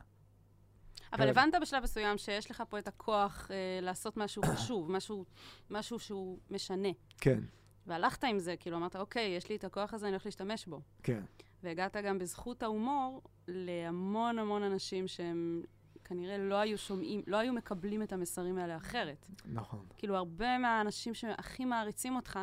אבל 1.14 1.24
כן. 1.24 1.30
הבנת 1.30 1.54
בשלב 1.62 1.84
מסוים 1.84 2.18
שיש 2.18 2.52
לך 2.52 2.64
פה 2.70 2.80
את 2.80 2.88
הכוח 2.88 3.48
אה, 3.52 3.80
לעשות 3.82 4.18
משהו 4.18 4.44
חשוב, 4.44 4.92
משהו, 4.92 5.26
משהו 5.70 6.00
שהוא 6.00 6.40
משנה. 6.52 6.90
כן, 7.18 7.40
והלכת 7.88 8.24
עם 8.24 8.40
זה, 8.40 8.56
כאילו 8.60 8.78
אמרת, 8.78 8.96
אוקיי, 8.96 9.36
יש 9.38 9.50
לי 9.50 9.56
את 9.56 9.64
הכוח 9.64 9.94
הזה, 9.94 10.06
אני 10.06 10.12
הולך 10.12 10.26
להשתמש 10.26 10.66
בו. 10.66 10.82
כן. 11.04 11.22
והגעת 11.64 11.98
גם 11.98 12.20
בזכות 12.20 12.64
ההומור 12.64 13.22
להמון 13.48 14.40
המון 14.40 14.64
אנשים 14.64 15.08
שהם 15.08 15.64
כנראה 16.06 16.38
לא 16.38 16.56
היו 16.56 16.78
שומעים, 16.78 17.22
לא 17.28 17.38
היו 17.38 17.54
מקבלים 17.54 18.04
את 18.04 18.14
המסרים 18.14 18.58
האלה 18.58 18.78
אחרת. 18.78 19.28
נכון. 19.46 19.86
כאילו, 19.98 20.16
הרבה 20.16 20.58
מהאנשים 20.58 21.14
שהכי 21.14 21.66
מעריצים 21.66 22.16
אותך, 22.16 22.40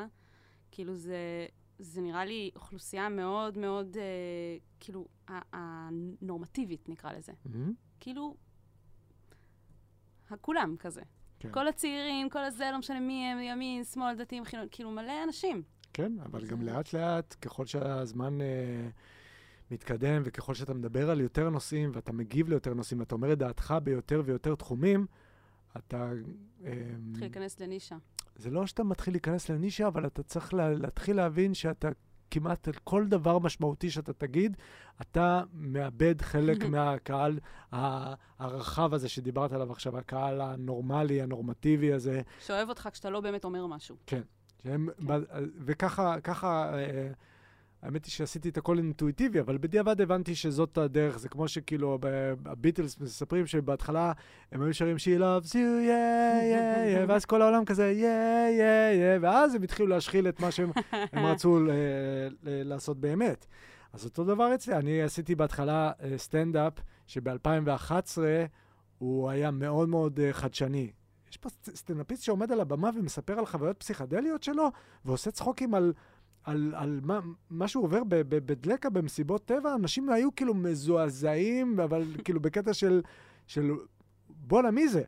כאילו, 0.70 0.94
זה, 0.94 1.46
זה 1.78 2.00
נראה 2.00 2.24
לי 2.24 2.50
אוכלוסייה 2.56 3.08
מאוד 3.08 3.58
מאוד, 3.58 3.96
אה, 3.96 4.02
כאילו, 4.80 5.08
הנורמטיבית, 5.52 6.88
נקרא 6.88 7.12
לזה. 7.12 7.32
מהמם. 7.44 7.72
כאילו, 8.00 8.36
כולם 10.40 10.76
כזה. 10.78 11.02
כן. 11.38 11.52
כל 11.52 11.68
הצעירים, 11.68 12.30
כל 12.30 12.44
הזה, 12.44 12.70
לא 12.72 12.78
משנה 12.78 13.00
מי 13.00 13.26
הם, 13.26 13.38
ימין, 13.40 13.84
שמאל, 13.84 14.14
דתיים, 14.14 14.44
חילון, 14.44 14.66
כאילו, 14.70 14.90
מלא 14.90 15.22
אנשים. 15.24 15.62
כן, 15.92 16.12
אבל 16.24 16.46
גם 16.46 16.58
זה- 16.64 16.64
לאט 16.72 16.92
לאט, 16.92 17.36
ככל 17.42 17.66
שהזמן 17.66 18.40
אה, 18.40 18.88
מתקדם, 19.70 20.22
וככל 20.24 20.54
שאתה 20.54 20.74
מדבר 20.74 21.10
על 21.10 21.20
יותר 21.20 21.50
נושאים, 21.50 21.90
ואתה 21.94 22.12
מגיב 22.12 22.48
ליותר 22.48 22.74
נושאים, 22.74 23.00
ואתה 23.00 23.14
אומר 23.14 23.32
את 23.32 23.38
דעתך 23.38 23.74
ביותר 23.84 24.22
ויותר 24.24 24.54
תחומים, 24.54 25.06
אתה... 25.76 26.10
אה, 26.64 26.72
התחיל 27.10 27.24
להיכנס 27.26 27.60
לנישה. 27.60 27.96
זה 28.36 28.50
לא 28.50 28.66
שאתה 28.66 28.84
מתחיל 28.84 29.14
להיכנס 29.14 29.48
לנישה, 29.50 29.86
אבל 29.86 30.06
אתה 30.06 30.22
צריך 30.22 30.54
לה, 30.54 30.70
להתחיל 30.74 31.16
להבין 31.16 31.54
שאתה 31.54 31.88
כמעט 32.30 32.68
על 32.68 32.74
כל 32.84 33.06
דבר 33.08 33.38
משמעותי 33.38 33.90
שאתה 33.90 34.12
תגיד, 34.12 34.56
אתה 35.00 35.42
מאבד 35.52 36.22
חלק 36.22 36.64
מהקהל 36.72 37.38
הרחב 38.38 38.94
הזה 38.94 39.08
שדיברת 39.08 39.52
עליו 39.52 39.72
עכשיו, 39.72 39.98
הקהל 39.98 40.40
הנורמלי, 40.40 41.22
הנורמטיבי 41.22 41.92
הזה. 41.92 42.22
שאוהב 42.40 42.68
אותך 42.68 42.88
כשאתה 42.92 43.10
לא 43.10 43.20
באמת 43.20 43.44
אומר 43.44 43.66
משהו. 43.66 43.96
שהם, 44.62 44.88
ב- 45.06 45.18
וככה, 45.64 46.20
ככה, 46.20 46.74
אה, 46.78 47.08
האמת 47.82 48.04
היא 48.04 48.12
שעשיתי 48.12 48.48
את 48.48 48.56
הכל 48.56 48.78
אינטואיטיבי, 48.78 49.40
אבל 49.40 49.58
בדיעבד 49.58 50.00
הבנתי 50.00 50.34
שזאת 50.34 50.78
הדרך. 50.78 51.18
זה 51.18 51.28
כמו 51.28 51.48
שכאילו 51.48 51.98
הביטלס 52.44 53.00
מספרים 53.00 53.46
שבהתחלה 53.46 54.12
הם 54.52 54.62
היו 54.62 54.74
שרים 54.74 54.96
She 54.96 55.20
loves 55.20 55.48
you, 55.48 55.54
yeah, 55.54 56.42
yeah, 56.42 57.06
yeah, 57.06 57.08
ואז 57.08 57.24
כל 57.24 57.42
העולם 57.42 57.64
כזה, 57.64 57.92
yeah, 57.96 58.58
yeah, 58.60 58.96
yeah, 59.20 59.24
ואז 59.24 59.54
הם 59.54 59.62
התחילו 59.62 59.88
להשחיל 59.88 60.28
את 60.28 60.40
מה 60.40 60.50
שהם 60.50 60.70
הם 60.92 61.26
רצו 61.26 61.60
ל- 61.60 61.70
לעשות 62.42 63.00
באמת. 63.00 63.46
אז 63.92 64.04
אותו 64.04 64.24
דבר 64.24 64.54
אצלי, 64.54 64.74
אני 64.76 65.02
עשיתי 65.02 65.34
בהתחלה 65.34 65.92
אה, 66.02 66.18
סטנדאפ 66.18 66.72
שב-2011 67.06 68.18
הוא 68.98 69.30
היה 69.30 69.50
מאוד 69.50 69.88
מאוד 69.88 70.20
אה, 70.20 70.32
חדשני. 70.32 70.90
יש 71.32 71.36
פה 71.36 71.48
סט- 71.48 71.74
סטנדאפיסט 71.74 72.22
שעומד 72.22 72.52
על 72.52 72.60
הבמה 72.60 72.90
ומספר 72.96 73.38
על 73.38 73.46
חוויות 73.46 73.76
פסיכדליות 73.78 74.42
שלו, 74.42 74.68
ועושה 75.04 75.30
צחוקים 75.30 75.74
על, 75.74 75.92
על, 76.44 76.74
על 76.76 77.00
מה, 77.02 77.20
מה 77.50 77.68
שהוא 77.68 77.84
עובר 77.84 78.02
בדלקה 78.28 78.90
במסיבות 78.90 79.44
טבע. 79.44 79.74
אנשים 79.74 80.10
היו 80.10 80.34
כאילו 80.34 80.54
מזועזעים, 80.54 81.80
אבל 81.80 82.04
כאילו 82.24 82.40
בקטע 82.40 82.74
של, 82.74 83.02
של 83.46 83.70
בואנה, 84.28 84.70
מי 84.70 84.88
זה? 84.88 85.02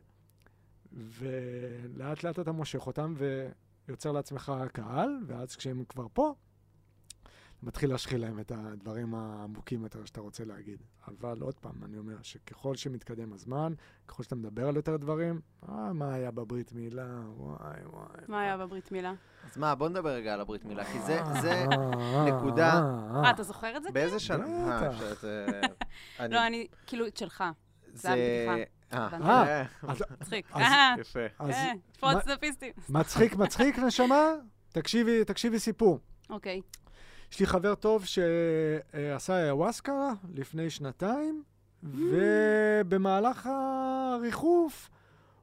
ולאט 0.93 2.23
לאט 2.23 2.39
אתה 2.39 2.51
מושך 2.51 2.87
אותם, 2.87 3.13
ו, 3.17 3.49
יוצר 3.87 4.11
לעצמך 4.11 4.53
קהל, 4.73 5.09
ואז 5.27 5.55
כשהם 5.55 5.83
כבר 5.89 6.07
פה, 6.13 6.33
מתחיל 7.65 7.89
להשחיל 7.89 8.21
להם 8.21 8.39
את 8.39 8.51
הדברים 8.55 9.15
העמוקים 9.15 9.83
יותר 9.83 10.05
שאתה 10.05 10.21
רוצה 10.21 10.45
להגיד. 10.45 10.83
אבל 11.07 11.41
עוד 11.41 11.53
פעם, 11.59 11.83
אני 11.83 11.97
אומר 11.97 12.15
שככל 12.21 12.75
שמתקדם 12.75 13.33
הזמן, 13.33 13.73
ככל 14.07 14.23
שאתה 14.23 14.35
מדבר 14.35 14.67
על 14.67 14.75
יותר 14.75 14.97
דברים, 14.97 15.41
אה, 15.69 15.93
מה 15.93 16.13
היה 16.13 16.31
בברית 16.31 16.73
מילה, 16.73 17.21
וואי 17.37 17.85
וואי. 17.85 18.05
מה 18.27 18.41
היה 18.41 18.57
בברית 18.57 18.91
מילה? 18.91 19.13
אז 19.51 19.57
מה, 19.57 19.75
בוא 19.75 19.89
נדבר 19.89 20.09
רגע 20.09 20.33
על 20.33 20.41
הברית 20.41 20.65
מילה, 20.65 20.85
כי 20.85 20.99
זה, 20.99 21.19
אה, 21.21 21.41
זה, 21.41 21.51
אה, 21.71 22.25
נקודה. 22.25 22.73
אה, 22.73 23.23
אה, 23.25 23.31
אתה 23.31 23.43
זוכר 23.43 23.77
את 23.77 23.83
זה? 23.83 23.91
באיזה 23.91 24.19
שנה? 24.19 24.45
אה, 24.45 24.89
בטח. 24.89 24.99
שזה... 24.99 25.61
לא, 26.29 26.47
אני, 26.47 26.67
כאילו, 26.87 27.07
את 27.07 27.17
שלך. 27.17 27.43
זה... 27.93 28.09
אה. 28.09 28.63
אה, 28.93 29.07
אה, 29.21 29.65
אז- 29.83 30.01
מצחיק. 30.11 30.51
אה, 30.55 30.95
יפה. 30.99 31.19
אה, 31.41 31.71
תפוץ 31.91 32.13
סטפיסטים. 32.21 32.71
מצחיק, 32.89 33.35
מצחיק, 33.35 33.79
נשמה? 33.79 34.23
תקשיבי, 34.69 35.25
תקשיבי 35.25 35.59
סיפור. 35.59 35.99
אוקיי. 36.29 36.61
יש 37.35 37.39
לי 37.39 37.45
חבר 37.45 37.75
טוב 37.75 38.05
שעשה 38.05 39.45
איוואסקה 39.45 40.13
לפני 40.33 40.69
שנתיים, 40.69 41.43
ובמהלך 41.83 43.49
הריחוף 43.51 44.89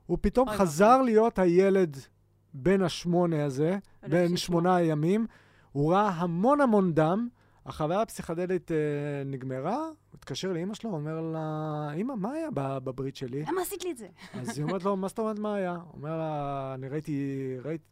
הוא 0.07 0.19
פתאום 0.21 0.49
חזר 0.51 1.03
להיות 1.03 1.39
הילד 1.39 1.97
בן 2.55 2.83
השמונה 2.83 3.45
הזה, 3.45 3.79
בן. 4.09 4.37
שמונה 4.37 4.77
הימים. 4.77 5.27
הוא 5.73 5.93
ראה 5.93 6.09
המון 6.09 6.61
המון 6.61 6.95
דם, 6.95 7.29
החוויה 7.67 8.03
הפסיכדלית 8.03 8.73
אה, 8.73 8.77
נגמרה, 9.25 9.77
הוא 9.77 9.95
התקשר 10.15 10.53
לאימא 10.53 10.75
שלו, 10.75 10.91
אומר 10.91 11.21
לה, 11.21 11.91
אמא, 11.97 12.15
מה 12.15 12.33
היה 12.33 12.49
בברית 12.55 13.17
שלי? 13.17 13.45
למה 13.49 13.63
עשית 13.63 13.85
לי 13.85 13.91
את 13.91 13.97
זה? 13.99 14.09
אז 14.35 14.59
היא 14.59 14.65
אומרת 14.65 14.85
לו, 14.85 14.97
מה 14.97 15.09
זאת 15.09 15.19
אומרת 15.19 15.39
מה 15.39 15.55
היה? 15.55 15.73
הוא 15.73 15.93
אומר 15.95 16.19
לה, 16.19 16.73
אני 16.75 16.89
ראיתי, 16.89 17.39
ראיתי, 17.65 17.85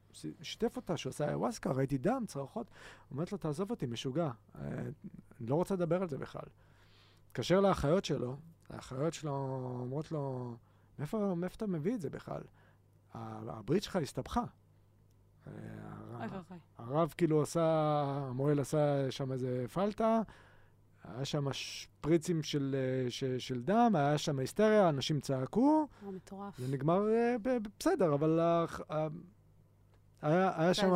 שיתף 0.43 0.77
אותה 0.77 0.97
שהוא 0.97 1.11
עושה 1.11 1.31
איוואסקה, 1.31 1.73
ראיתי 1.73 1.99
דם, 1.99 2.25
צרחות. 2.27 2.67
אומרת 3.11 3.33
לו, 3.33 3.39
תעזוב 3.39 3.71
אותי, 3.71 3.87
משוגע. 3.87 4.31
אה, 4.55 4.61
אני 5.41 5.47
לא 5.49 5.55
רוצה 5.55 5.75
לדבר 5.75 6.03
על 6.03 6.09
זה 6.09 6.19
בכלל. 6.19 6.43
התקשר 7.27 7.61
לאחיות 7.61 8.05
שלו, 8.05 8.37
האחיות 8.71 9.15
שלו 9.15 9.33
אומרות 9.81 10.13
לו, 10.13 10.55
מאיפה, 10.99 11.35
מאיפה 11.35 11.57
אתה 11.57 11.67
מביא 11.67 11.95
את 11.95 12.01
זה 12.01 12.11
בכלל? 12.11 12.43
הברית 13.15 13.83
שלך 13.83 13.97
הסתבכה. 13.97 14.45
אה. 15.47 15.53
הרב 16.79 17.15
כאילו 17.17 17.43
עשה, 17.43 18.03
המוהל 18.07 18.61
עשה 18.61 19.11
שם 19.11 19.33
איזה 19.33 19.65
פלטה, 19.73 20.21
היה 21.05 21.25
שם 21.25 21.53
שפריצים 21.53 22.43
של, 22.43 22.77
אה, 22.79 23.11
ש, 23.11 23.25
של 23.25 23.63
דם, 23.63 23.93
היה 23.95 24.19
שם 24.19 24.39
היסטריה, 24.39 24.89
אנשים 24.89 25.21
צעקו, 25.21 25.89
מטורף. 26.03 26.59
זה 26.59 26.73
נגמר 26.73 27.03
בסדר, 27.79 28.15
אבל 28.15 28.41
היה, 30.23 30.53
היה, 30.57 30.75
שם, 30.75 30.95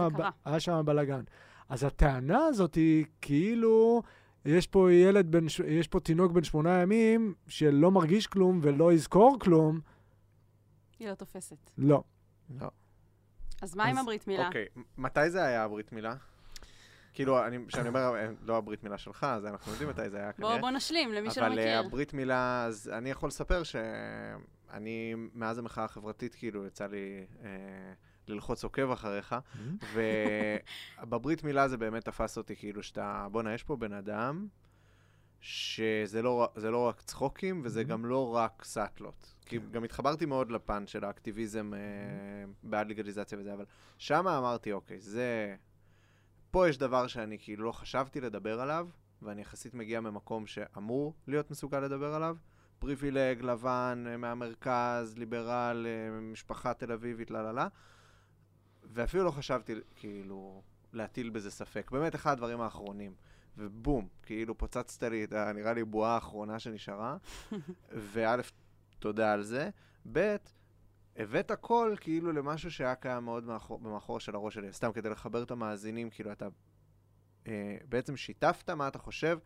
היה 0.72 0.82
בלאגן. 0.82 1.22
אז 1.68 1.84
הטענה 1.84 2.44
הזאת 2.46 2.74
היא 2.74 3.04
כאילו, 3.20 4.02
יש 4.44 4.66
פה 4.66 4.92
ילד 4.92 5.30
בן, 5.30 5.44
יש 5.66 5.88
פה 5.88 6.00
תינוק 6.00 6.32
בן 6.32 6.44
שמונה 6.44 6.82
ימים 6.82 7.34
שלא 7.48 7.90
מרגיש 7.90 8.26
כלום 8.26 8.58
ולא 8.62 8.92
יזכור 8.92 9.36
כלום, 9.40 9.80
היא 10.98 11.08
לא 11.08 11.14
תופסת. 11.14 11.70
לא. 11.78 12.02
לא. 12.60 12.68
אז 13.62 13.76
מה 13.76 13.84
עם 13.84 13.98
אז- 13.98 14.02
הברית 14.02 14.26
מילה? 14.26 14.46
אוקיי, 14.46 14.66
מתי 14.98 15.30
זה 15.30 15.44
היה 15.44 15.64
הברית 15.64 15.92
מילה? 15.92 16.14
כאילו, 17.12 17.46
אני- 17.46 17.58
כשאני 17.68 17.88
אומר, 17.88 18.00
אה, 18.16 18.30
לא 18.42 18.56
הברית 18.56 18.82
מילה 18.84 18.98
שלך, 18.98 19.24
אז 19.24 19.46
אנחנו 19.46 19.72
יודעים 19.72 19.90
מתי 19.90 20.10
זה 20.10 20.16
היה 20.16 20.30
בוא 20.38 20.48
כנראה. 20.48 20.60
בוא 20.60 20.70
נשלים, 20.70 21.12
למי 21.12 21.30
שלא 21.30 21.46
אבל 21.46 21.58
אה, 21.58 21.64
מכיר. 21.64 21.86
הברית 21.86 22.14
מילה, 22.14 22.64
אז 22.64 22.90
אני 22.98 23.10
יכול 23.10 23.26
לספר 23.28 23.62
שאני, 23.62 25.14
מאז 25.34 25.58
המחאה 25.58 25.84
החברתית, 25.84 26.34
כאילו, 26.34 26.66
יצא 26.66 26.86
לי 26.86 27.26
אה, 27.44 27.48
ללחוץ 28.28 28.64
עוקב 28.64 28.90
אחריך, 28.90 29.34
ובברית 29.92 31.44
מילה 31.46 31.68
זה 31.68 31.76
באמת 31.76 32.04
תפס 32.04 32.38
אותי, 32.38 32.56
כאילו, 32.56 32.82
שאתה, 32.82 33.26
בואנה, 33.32 33.54
יש 33.54 33.62
פה 33.62 33.76
בן 33.76 33.92
אדם, 33.92 34.46
שזה 35.40 36.22
לא, 36.22 36.48
לא 36.56 36.78
רק 36.88 37.02
צחוקים, 37.02 37.60
וזה 37.64 37.80
Mhm. 37.80 37.84
גם 37.84 38.06
לא 38.06 38.34
רק 38.34 38.64
סאטלות. 38.64 39.34
כי 39.46 39.60
כן. 39.60 39.70
גם 39.70 39.84
התחברתי 39.84 40.26
מאוד 40.26 40.50
לפן 40.50 40.86
של 40.86 41.04
האקטיביזם 41.04 41.74
אה, 41.74 41.78
בעד 42.62 42.88
לגליזציה 42.88 43.38
וזה, 43.38 43.54
אבל 43.54 43.64
שמה 43.98 44.38
אמרתי, 44.38 44.72
אוקיי, 44.72 45.00
זה... 45.00 45.56
פה 46.50 46.68
יש 46.68 46.78
דבר 46.78 47.06
שאני 47.06 47.38
כאילו 47.40 47.64
לא 47.64 47.72
חשבתי 47.72 48.20
לדבר 48.20 48.60
עליו, 48.60 48.88
ואני 49.22 49.40
יחסית 49.40 49.74
מגיע 49.74 50.00
ממקום 50.00 50.46
שאמור 50.46 51.14
להיות 51.26 51.50
מסוגל 51.50 51.80
לדבר 51.80 52.14
עליו. 52.14 52.36
פריבילג, 52.78 53.42
לבן, 53.42 54.04
אה, 54.06 54.16
מהמרכז, 54.16 55.14
ליברל, 55.18 55.86
אה, 55.86 56.20
משפחה 56.20 56.74
תל 56.74 56.92
אביבית, 56.92 57.30
לה 57.30 57.42
לה 57.42 57.52
לה. 57.52 57.68
ואפילו 58.94 59.24
לא 59.24 59.30
חשבתי, 59.30 59.74
כאילו, 59.96 60.62
להטיל 60.92 61.30
בזה 61.30 61.50
ספק. 61.50 61.90
באמת, 61.90 62.14
אחד 62.14 62.32
הדברים 62.32 62.60
האחרונים. 62.60 63.14
ובום, 63.58 64.08
כאילו 64.22 64.58
פוצצת 64.58 65.02
לי 65.02 65.24
את, 65.24 65.32
ה- 65.32 65.52
נראה 65.52 65.72
לי, 65.72 65.84
בועה 65.84 66.14
האחרונה 66.14 66.58
שנשארה. 66.58 67.16
וא', 68.12 68.36
תודה 68.98 69.32
על 69.32 69.42
זה. 69.42 69.70
ב', 70.12 70.36
הבאת 71.16 71.50
הכל 71.50 71.94
כאילו 72.00 72.32
למשהו 72.32 72.70
שהיה 72.70 72.94
קיים 72.94 73.24
מאוד 73.24 73.44
מאחור, 73.44 73.78
במאחור 73.78 74.20
של 74.20 74.34
הראש 74.34 74.54
שלי. 74.54 74.72
סתם 74.72 74.92
כדי 74.92 75.08
לחבר 75.08 75.42
את 75.42 75.50
המאזינים, 75.50 76.10
כאילו 76.10 76.32
אתה 76.32 76.48
אה, 77.46 77.76
בעצם 77.88 78.16
שיתפת 78.16 78.70
מה 78.70 78.88
אתה 78.88 78.98
חושב 78.98 79.38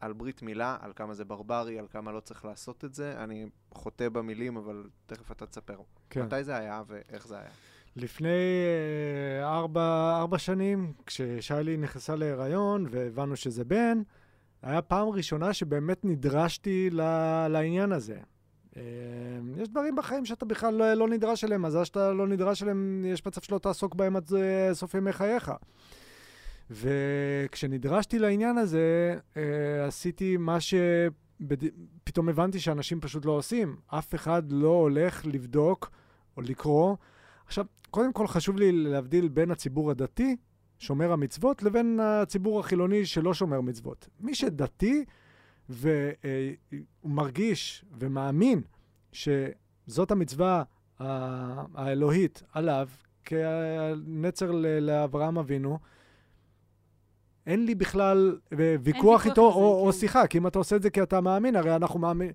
על 0.00 0.12
ברית 0.12 0.42
מילה, 0.42 0.76
על 0.80 0.92
כמה 0.96 1.14
זה 1.14 1.24
ברברי, 1.24 1.78
על 1.78 1.86
כמה 1.90 2.12
לא 2.12 2.20
צריך 2.20 2.44
לעשות 2.44 2.84
את 2.84 2.94
זה. 2.94 3.22
אני 3.24 3.46
חוטא 3.70 4.08
במילים, 4.08 4.56
אבל 4.56 4.88
תכף 5.06 5.32
אתה 5.32 5.46
תספר. 5.46 5.80
כן. 6.10 6.22
מתי 6.26 6.44
זה 6.44 6.56
היה 6.56 6.82
ואיך 6.86 7.26
זה 7.26 7.38
היה? 7.38 7.50
לפני 7.96 8.28
אה, 8.28 9.48
ארבע, 9.54 10.16
ארבע 10.18 10.38
שנים, 10.38 10.92
כששיילי 11.06 11.76
נכנסה 11.76 12.16
להיריון 12.16 12.86
והבנו 12.90 13.36
שזה 13.36 13.64
בן, 13.64 14.02
היה 14.62 14.82
פעם 14.82 15.08
ראשונה 15.08 15.52
שבאמת 15.52 16.04
נדרשתי 16.04 16.90
לעניין 17.48 17.92
הזה. 17.92 18.18
אה, 18.76 18.82
יש 19.56 19.68
דברים 19.68 19.96
בחיים 19.96 20.24
שאתה 20.24 20.44
בכלל 20.44 20.74
לא, 20.74 20.94
לא 20.94 21.08
נדרש 21.08 21.44
אליהם, 21.44 21.64
אז 21.64 21.72
זה 21.72 21.84
שאתה 21.84 22.12
לא 22.12 22.28
נדרש 22.28 22.62
אליהם, 22.62 23.04
יש 23.06 23.26
מצב 23.26 23.40
שלא 23.40 23.58
תעסוק 23.58 23.94
בהם 23.94 24.16
עד 24.16 24.30
אה, 24.34 24.74
סוף 24.74 24.94
ימי 24.94 25.12
חייך. 25.12 25.52
וכשנדרשתי 26.70 28.18
לעניין 28.18 28.58
הזה, 28.58 29.16
עשיתי 29.86 30.36
מה 30.36 30.58
שפתאום 30.60 32.28
הבנתי 32.28 32.60
שאנשים 32.60 33.00
פשוט 33.00 33.24
לא 33.24 33.32
עושים. 33.32 33.76
אף 33.86 34.14
אחד 34.14 34.42
לא 34.52 34.68
הולך 34.68 35.26
לבדוק 35.26 35.90
או 36.36 36.42
לקרוא. 36.42 36.96
עכשיו, 37.52 37.64
קודם 37.90 38.12
כל 38.12 38.26
חשוב 38.26 38.56
לי 38.56 38.72
להבדיל 38.72 39.28
בין 39.28 39.50
הציבור 39.50 39.90
הדתי, 39.90 40.36
שומר 40.78 41.12
המצוות, 41.12 41.62
לבין 41.62 42.00
הציבור 42.02 42.60
החילוני 42.60 43.06
שלא 43.06 43.34
שומר 43.34 43.60
מצוות. 43.60 44.08
מי 44.20 44.34
שדתי 44.34 45.04
והוא 45.68 45.96
מרגיש 47.04 47.84
ומאמין 47.98 48.60
שזאת 49.12 50.10
המצווה 50.10 50.62
האלוהית 51.74 52.42
עליו, 52.52 52.88
כנצר 53.24 54.50
לאברהם 54.80 55.38
אבינו, 55.38 55.78
אין 57.46 57.64
לי 57.64 57.74
בכלל 57.74 58.38
אה, 58.52 58.76
ויכוח 58.82 59.26
איתו, 59.26 59.52
או, 59.52 59.86
או 59.86 59.92
כן. 59.92 59.98
שיחה, 59.98 60.26
כי 60.26 60.38
אם 60.38 60.46
אתה 60.46 60.58
עושה 60.58 60.76
את 60.76 60.82
זה 60.82 60.90
כי 60.90 61.02
אתה 61.02 61.20
מאמין, 61.20 61.56
הרי 61.56 61.76
אנחנו 61.76 61.98
מאמין... 61.98 62.30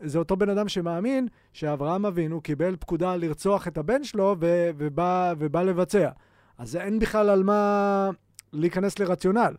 זה 0.00 0.18
אותו 0.18 0.36
בן 0.36 0.48
אדם 0.48 0.68
שמאמין 0.68 1.28
שאברהם 1.52 2.06
אבינו 2.06 2.40
קיבל 2.40 2.76
פקודה 2.76 3.16
לרצוח 3.16 3.68
את 3.68 3.78
הבן 3.78 4.04
שלו 4.04 4.36
ו- 4.40 4.70
ובא, 4.76 5.34
ובא 5.38 5.62
לבצע. 5.62 6.10
אז 6.58 6.76
אין 6.76 6.98
בכלל 6.98 7.30
על 7.30 7.42
מה 7.42 8.10
להיכנס 8.52 8.98
לרציונל. 8.98 9.54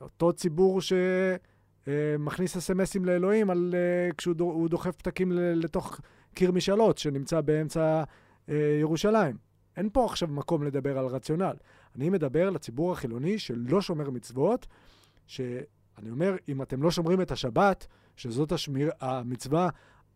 אותו 0.00 0.32
ציבור 0.32 0.80
שמכניס 1.86 2.56
אס.אם.אסים 2.56 3.04
לאלוהים 3.04 3.50
על, 3.50 3.74
אה, 3.74 4.12
כשהוא 4.16 4.34
דו- 4.34 4.44
הוא 4.44 4.68
דוחף 4.68 4.96
פתקים 4.96 5.32
לתוך 5.32 6.00
קיר 6.34 6.52
משאלות 6.52 6.98
שנמצא 6.98 7.40
באמצע 7.40 8.04
אה, 8.48 8.78
ירושלים. 8.80 9.36
אין 9.76 9.88
פה 9.92 10.04
עכשיו 10.04 10.28
מקום 10.28 10.62
לדבר 10.64 10.98
על 10.98 11.06
רציונל. 11.06 11.56
אני 11.96 12.10
מדבר 12.10 12.50
לציבור 12.50 12.92
החילוני 12.92 13.38
שלא 13.38 13.80
שומר 13.80 14.10
מצוות, 14.10 14.66
שאני 15.26 16.10
אומר, 16.10 16.36
אם 16.48 16.62
אתם 16.62 16.82
לא 16.82 16.90
שומרים 16.90 17.20
את 17.20 17.30
השבת, 17.30 17.86
שזאת 18.16 18.52
השמיר, 18.52 18.90
המצווה 19.00 19.68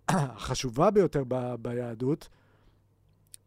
החשובה 0.08 0.90
ביותר 0.90 1.22
ב, 1.28 1.54
ביהדות, 1.54 2.28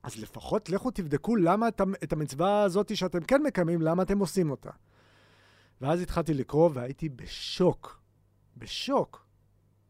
אז 0.03 0.19
לפחות 0.19 0.69
לכו 0.69 0.91
תבדקו 0.91 1.35
למה 1.35 1.67
את, 1.67 1.81
את 2.03 2.13
המצווה 2.13 2.63
הזאת 2.63 2.97
שאתם 2.97 3.23
כן 3.23 3.43
מקיימים, 3.43 3.81
למה 3.81 4.03
אתם 4.03 4.19
עושים 4.19 4.51
אותה. 4.51 4.69
ואז 5.81 6.01
התחלתי 6.01 6.33
לקרוא 6.33 6.69
והייתי 6.73 7.09
בשוק. 7.09 8.01
בשוק. 8.57 9.25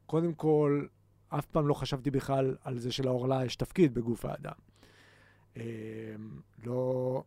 קודם 0.05 0.33
כל, 0.33 0.85
אף 1.29 1.45
פעם 1.45 1.67
לא 1.67 1.73
חשבתי 1.73 2.11
בכלל 2.11 2.55
על 2.63 2.79
זה 2.79 2.91
שלעורלה 2.91 3.45
יש 3.45 3.55
תפקיד 3.55 3.93
בגוף 3.93 4.25
האדם. 4.25 4.53
אמ, 5.57 5.61
לא... 6.63 7.23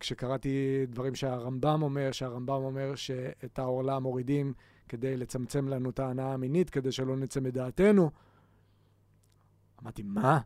כשקראתי 0.00 0.86
דברים 0.88 1.14
שהרמב"ם 1.14 1.82
אומר, 1.82 2.12
שהרמב"ם 2.12 2.62
אומר 2.62 2.94
שאת 2.94 3.58
העורלה 3.58 3.98
מורידים 3.98 4.52
כדי 4.88 5.16
לצמצם 5.16 5.68
לנו 5.68 5.90
את 5.90 5.98
ההנאה 5.98 6.32
המינית, 6.32 6.70
כדי 6.70 6.92
שלא 6.92 7.16
נצא 7.16 7.40
מדעתנו. 7.40 8.10
אמרתי, 9.82 10.02
מה? 10.02 10.40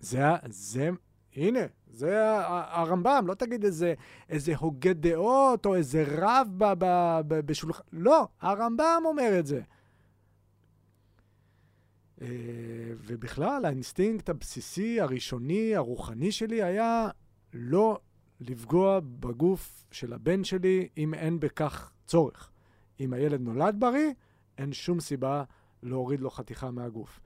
זה, 0.00 0.20
זה, 0.48 0.90
הנה, 1.36 1.60
זה 1.90 2.18
הרמב"ם, 2.46 3.24
לא 3.26 3.34
תגיד 3.34 3.64
איזה, 3.64 3.94
איזה 4.28 4.56
הוגה 4.56 4.92
דעות 4.92 5.66
או 5.66 5.74
איזה 5.74 6.04
רב 6.08 6.48
ב- 6.56 6.72
ב- 6.78 7.20
ב- 7.28 7.40
בשולחן, 7.46 7.82
לא, 7.92 8.28
הרמב"ם 8.40 9.02
אומר 9.04 9.38
את 9.38 9.46
זה. 9.46 9.60
אה, 12.22 12.28
ובכלל, 13.06 13.64
האינסטינקט 13.64 14.28
הבסיסי, 14.28 15.00
הראשוני, 15.00 15.76
הרוחני 15.76 16.32
שלי 16.32 16.62
היה 16.62 17.08
לא 17.54 18.00
לפגוע 18.40 19.00
בגוף 19.00 19.84
של 19.90 20.12
הבן 20.12 20.44
שלי 20.44 20.88
אם 20.96 21.14
אין 21.14 21.40
בכך 21.40 21.92
צורך. 22.06 22.51
אם 23.02 23.12
הילד 23.12 23.40
נולד 23.40 23.76
בריא, 23.78 24.10
אין 24.58 24.72
שום 24.72 25.00
סיבה 25.00 25.44
להוריד 25.82 26.20
לו 26.20 26.30
חתיכה 26.30 26.70
מהגוף. 26.70 27.20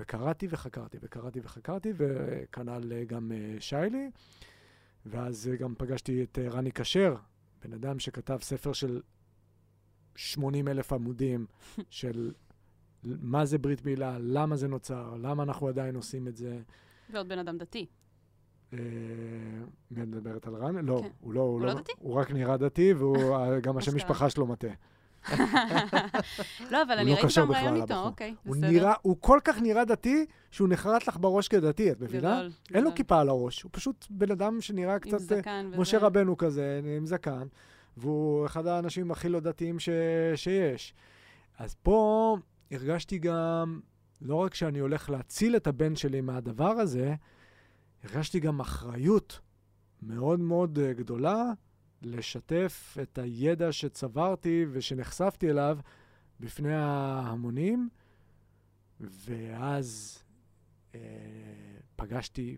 וקראתי 0.00 0.46
וחקרתי, 0.50 0.98
וקראתי 1.00 1.40
וחקרתי, 1.42 1.92
וכנ"ל 1.96 2.92
אה, 2.92 3.04
גם 3.04 3.32
אה, 3.32 3.56
שיילי. 3.60 4.10
ואז 5.06 5.48
אה, 5.52 5.56
גם 5.56 5.74
פגשתי 5.78 6.22
את 6.22 6.38
רני 6.38 6.72
כשר, 6.72 7.16
בן 7.64 7.72
אדם 7.72 7.98
שכתב 7.98 8.38
ספר 8.42 8.72
של 8.72 9.00
80 10.16 10.68
אלף 10.68 10.92
עמודים, 10.92 11.46
של 11.90 12.32
מה 13.02 13.44
זה 13.44 13.58
ברית 13.58 13.84
מילה, 13.84 14.16
למה 14.20 14.56
זה 14.56 14.68
נוצר, 14.68 15.16
למה 15.16 15.42
אנחנו 15.42 15.68
עדיין 15.68 15.94
עושים 15.94 16.28
את 16.28 16.36
זה. 16.36 16.60
ועוד 17.12 17.28
בן 17.28 17.38
אדם 17.38 17.58
דתי. 17.58 17.86
מי 18.72 18.80
מדברת 19.90 20.46
על 20.46 20.54
רן? 20.54 20.86
לא, 20.86 21.00
כן. 21.02 21.08
הוא 21.20 21.32
לא, 21.32 21.40
הוא 21.40 21.60
לא 21.60 21.66
לא, 21.66 21.74
דתי? 21.74 21.92
הוא 21.98 22.14
רק 22.14 22.30
נראה 22.30 22.56
דתי, 22.56 22.94
וגם 22.94 23.76
השם 23.78 23.96
אשכרה. 23.96 24.10
משפחה 24.10 24.30
שלו 24.30 24.46
מטעה. 24.46 24.74
לא, 26.70 26.82
אבל 26.82 26.92
הוא 26.92 27.00
אני 27.00 27.10
לא 27.10 27.16
ראיתי 27.16 27.34
פעם 27.34 27.52
ראיון 27.52 27.76
איתו. 27.82 28.02
אוקיי, 28.02 28.34
הוא 28.44 28.56
בסדר. 28.56 28.70
נראה, 28.70 28.94
הוא 29.02 29.16
כל 29.20 29.38
כך 29.44 29.58
נראה 29.62 29.84
דתי, 29.84 30.26
שהוא 30.50 30.68
נחרט 30.68 31.08
לך 31.08 31.16
בראש 31.20 31.48
כדתי, 31.48 31.92
את 31.92 32.00
מבינה? 32.00 32.42
אין 32.74 32.84
לו. 32.84 32.90
כיפה 32.94 33.20
על 33.20 33.28
הראש, 33.28 33.62
הוא 33.62 33.70
פשוט 33.72 34.06
בן 34.10 34.30
אדם 34.30 34.60
שנראה 34.60 34.92
עם 34.92 34.98
קצת... 34.98 35.12
אה, 35.12 35.18
זקן 35.18 35.66
וזה. 35.68 35.80
משה 35.80 35.98
רבנו 35.98 36.36
כזה, 36.36 36.80
עם 36.96 37.06
זקן, 37.06 37.46
והוא 37.96 38.46
אחד 38.46 38.66
האנשים 38.66 39.10
הכי 39.10 39.28
לא 39.28 39.40
דתיים. 39.40 39.76
שיש. 40.34 40.94
אז 41.58 41.74
פה 41.82 42.36
הרגשתי 42.70 43.18
גם, 43.18 43.80
לא 44.22 44.34
רק 44.34 44.54
שאני 44.54 44.78
הולך 44.78 45.10
להציל 45.10 45.56
את 45.56 45.66
הבן 45.66 45.96
שלי 45.96 46.20
מהדבר 46.20 46.70
הזה, 46.70 47.14
הרגשתי 48.04 48.40
גם 48.40 48.60
אחריות 48.60 49.40
מאוד 50.02 50.40
מאוד 50.40 50.78
אה, 50.78 50.92
גדולה 50.92 51.44
לשתף 52.02 52.96
את 53.02 53.18
הידע 53.18 53.72
שצברתי 53.72 54.66
ושנחשפתי 54.70 55.50
אליו 55.50 55.78
בפני 56.40 56.74
ההמונים, 56.74 57.88
ואז 59.00 60.18
אה, 60.94 61.00
פגשתי 61.96 62.56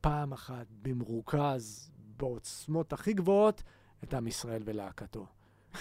פעם 0.00 0.32
אחת 0.32 0.66
במרוכז, 0.82 1.90
בעוצמות 2.16 2.92
הכי 2.92 3.12
גבוהות, 3.12 3.62
את 4.04 4.14
עם 4.14 4.26
ישראל 4.26 4.62
ולהקתו. 4.64 5.26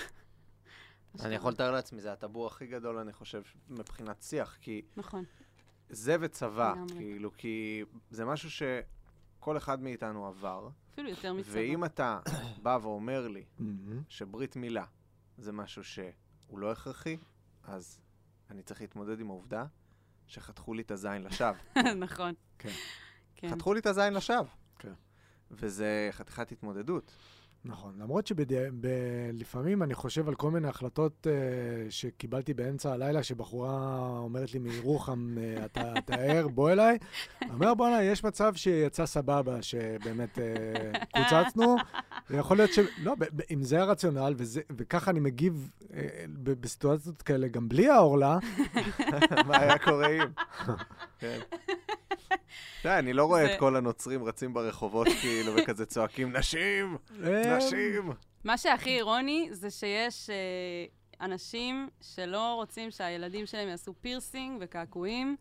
אני 1.24 1.36
יכול 1.36 1.52
לתאר 1.52 1.72
לעצמי, 1.72 2.02
זה 2.02 2.14
הטבור 2.14 2.48
הכי 2.48 2.68
גדול, 2.68 2.98
אני 2.98 3.14
חושב, 3.14 3.42
מבחינת 3.70 4.22
שיח, 4.22 4.58
כי 4.62 4.82
נכון. 4.98 5.24
זה 5.90 6.16
וצבא. 6.20 6.74
כאילו, 6.98 7.32
כי 7.38 7.84
זה 8.10 8.26
משהו 8.26 8.50
שכל 8.52 9.58
אחד 9.58 9.82
מאיתנו 9.82 10.28
עבר, 10.28 10.70
אפילו 11.00 11.10
יותר 11.10 11.34
מצבא. 11.34 11.54
ואם 11.54 11.86
אתה 11.86 12.20
בא 12.64 12.80
ואומר 12.82 13.28
לי 13.28 13.46
שברית 14.10 14.56
מילה 14.56 14.86
זה 15.38 15.52
משהו 15.52 15.84
שהוא 15.84 16.60
לא 16.60 16.72
הכרחי, 16.72 17.18
אז 17.64 18.00
אני 18.50 18.64
צריך 18.64 18.82
להתמודד 18.82 19.20
עם 19.20 19.30
העובדה 19.30 19.66
שחתכו 20.28 20.74
לי 20.74 20.82
את 20.82 20.92
הזין 20.92 21.24
לשווא. 21.24 21.54
נכון. 22.06 22.34
כן. 22.60 22.70
כן. 23.36 23.52
חתכו 23.52 23.74
לי 23.74 23.80
את 23.80 23.86
הזין 23.86 24.14
לשווא. 24.14 24.50
כן. 24.80 24.94
וזה 25.52 26.10
חתיכת 26.12 26.52
התמודדות. 26.52 27.12
נכון, 27.66 27.94
למרות 28.00 28.28
שלפעמים 28.28 29.84
אני 29.84 29.94
חושב 29.94 30.28
על 30.28 30.36
כל 30.36 30.52
מיני 30.52 30.68
החלטות 30.68 31.28
uh, 31.28 31.92
שקיבלתי 31.92 32.54
באמצע 32.54 32.94
הלילה, 32.94 33.24
שבחורה 33.24 34.08
אומרת 34.18 34.54
לי 34.54 34.60
מירוחם, 34.60 35.36
uh, 35.38 35.66
אתה 35.66 35.94
אתה 35.98 36.48
בוא 36.48 36.72
אליי. 36.72 36.98
אומר, 37.50 37.74
בואנה, 37.74 38.04
יש 38.04 38.24
מצב 38.24 38.54
שיצא 38.56 39.06
סבבה, 39.06 39.62
שבאמת 39.62 40.38
uh, 40.38 40.42
קוצצנו, 41.18 41.76
ויכול 42.30 42.58
להיות 42.58 42.74
ש... 42.74 42.80
לא, 42.98 43.16
אם 43.52 43.64
זה 43.64 43.82
הרציונל, 43.82 44.34
וזה, 44.38 44.62
וככה 44.78 45.12
אני 45.12 45.20
מגיב 45.20 45.72
uh, 45.82 45.94
בסיטואציות 46.44 47.22
כאלה, 47.22 47.48
גם 47.48 47.70
בלי 47.70 47.90
העורלה, 47.90 48.38
מה 49.48 49.58
היה 49.58 49.78
קורה 49.80 50.08
אם? 50.08 50.30
כן. 51.20 51.40
תראה, 52.84 53.00
אני 53.00 53.14
לא 53.14 53.26
רואה 53.26 53.54
את 53.54 53.60
כל 53.60 53.76
הנוצרים 53.76 54.24
רצים 54.24 54.54
ברחובות 54.54 55.08
כאילו 55.22 55.56
וכזה 55.56 55.86
צועקים, 55.86 56.36
נשים! 56.36 56.98
אה, 57.24 57.58
נשים! 57.58 58.12
מה 58.44 58.58
שהכי 58.58 58.90
אירוני 58.90 59.50
זה 59.52 59.70
שיש 59.70 60.30
אה, 60.30 60.36
אנשים 61.26 61.90
שלא 62.02 62.54
רוצים 62.54 62.92
שהילדים 62.92 63.46
שלהם 63.46 63.68
יעשו 63.70 63.94
פירסינג 64.02 64.58
וקעקועים. 64.62 65.36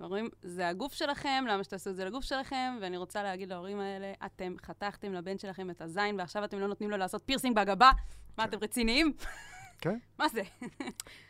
ואומרים, 0.00 0.28
זה 0.42 0.68
הגוף 0.68 0.92
שלכם, 0.92 1.44
למה 1.48 1.64
שתעשו 1.64 1.90
את 1.90 1.96
זה 1.96 2.04
לגוף 2.04 2.24
שלכם? 2.24 2.76
ואני 2.80 2.96
רוצה 2.96 3.22
להגיד 3.22 3.48
להורים 3.48 3.80
האלה, 3.80 4.12
אתם 4.26 4.54
חתכתם 4.66 5.12
לבן 5.12 5.38
שלכם 5.38 5.70
את 5.70 5.80
הזין, 5.80 6.20
ועכשיו 6.20 6.44
אתם 6.44 6.58
לא 6.58 6.66
נותנים 6.66 6.90
לו 6.90 6.96
לעשות 6.96 7.22
פירסינג 7.26 7.56
בגבה? 7.56 7.90
מה, 8.38 8.44
אתם 8.44 8.58
רציניים? 8.62 9.12
כן. 9.82 9.98
מה 10.18 10.28
זה? 10.28 10.42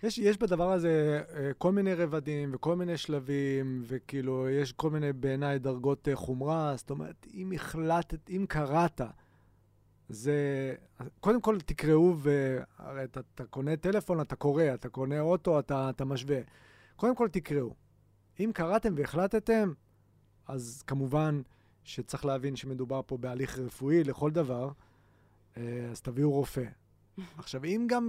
יש, 0.02 0.18
יש 0.18 0.38
בדבר 0.38 0.72
הזה 0.72 1.22
אה, 1.36 1.50
כל 1.58 1.72
מיני 1.72 1.94
רבדים 1.94 2.50
וכל 2.54 2.76
מיני 2.76 2.96
שלבים, 2.96 3.82
וכאילו, 3.86 4.50
יש 4.50 4.72
כל 4.72 4.90
מיני 4.90 5.12
בעיניי 5.12 5.58
דרגות 5.58 6.08
אה, 6.08 6.16
חומרה. 6.16 6.74
זאת 6.76 6.90
אומרת, 6.90 7.26
אם 7.34 7.52
החלטת, 7.54 8.30
אם 8.30 8.44
קראת, 8.48 9.00
זה... 10.08 10.74
קודם 11.20 11.40
כל 11.40 11.60
תקראו, 11.60 12.14
והרי 12.18 13.04
אתה, 13.04 13.20
אתה 13.34 13.44
קונה 13.44 13.76
טלפון, 13.76 14.20
אתה 14.20 14.36
קורא, 14.36 14.64
אתה 14.74 14.88
קונה 14.88 15.20
אוטו, 15.20 15.58
אתה, 15.58 15.90
אתה 15.90 16.04
משווה. 16.04 16.40
קודם 16.96 17.16
כל 17.16 17.28
תקראו. 17.28 17.74
אם 18.40 18.50
קראתם 18.54 18.94
והחלטתם, 18.96 19.72
אז 20.46 20.82
כמובן 20.86 21.42
שצריך 21.84 22.24
להבין 22.24 22.56
שמדובר 22.56 23.00
פה 23.06 23.16
בהליך 23.16 23.58
רפואי 23.58 24.04
לכל 24.04 24.30
דבר, 24.30 24.70
אה, 25.56 25.88
אז 25.90 26.00
תביאו 26.00 26.30
רופא. 26.30 26.81
עכשיו, 27.38 27.64
אם 27.64 27.86
גם 27.88 28.08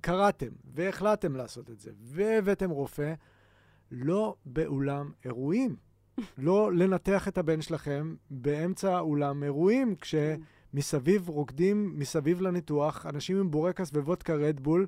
קראתם 0.00 0.48
והחלטתם 0.64 1.36
לעשות 1.36 1.70
את 1.70 1.80
זה 1.80 1.90
והבאתם 2.00 2.70
רופא, 2.70 3.14
לא 3.90 4.36
באולם 4.46 5.12
אירועים. 5.24 5.76
לא 6.38 6.72
לנתח 6.72 7.28
את 7.28 7.38
הבן 7.38 7.62
שלכם 7.62 8.14
באמצע 8.30 8.98
אולם 8.98 9.42
אירועים, 9.42 9.94
כשמסביב 9.96 11.28
רוקדים, 11.28 11.98
מסביב 11.98 12.40
לניתוח, 12.40 13.06
אנשים 13.06 13.40
עם 13.40 13.50
בורקס 13.50 13.90
ווודקה 13.90 14.34
רדבול, 14.34 14.86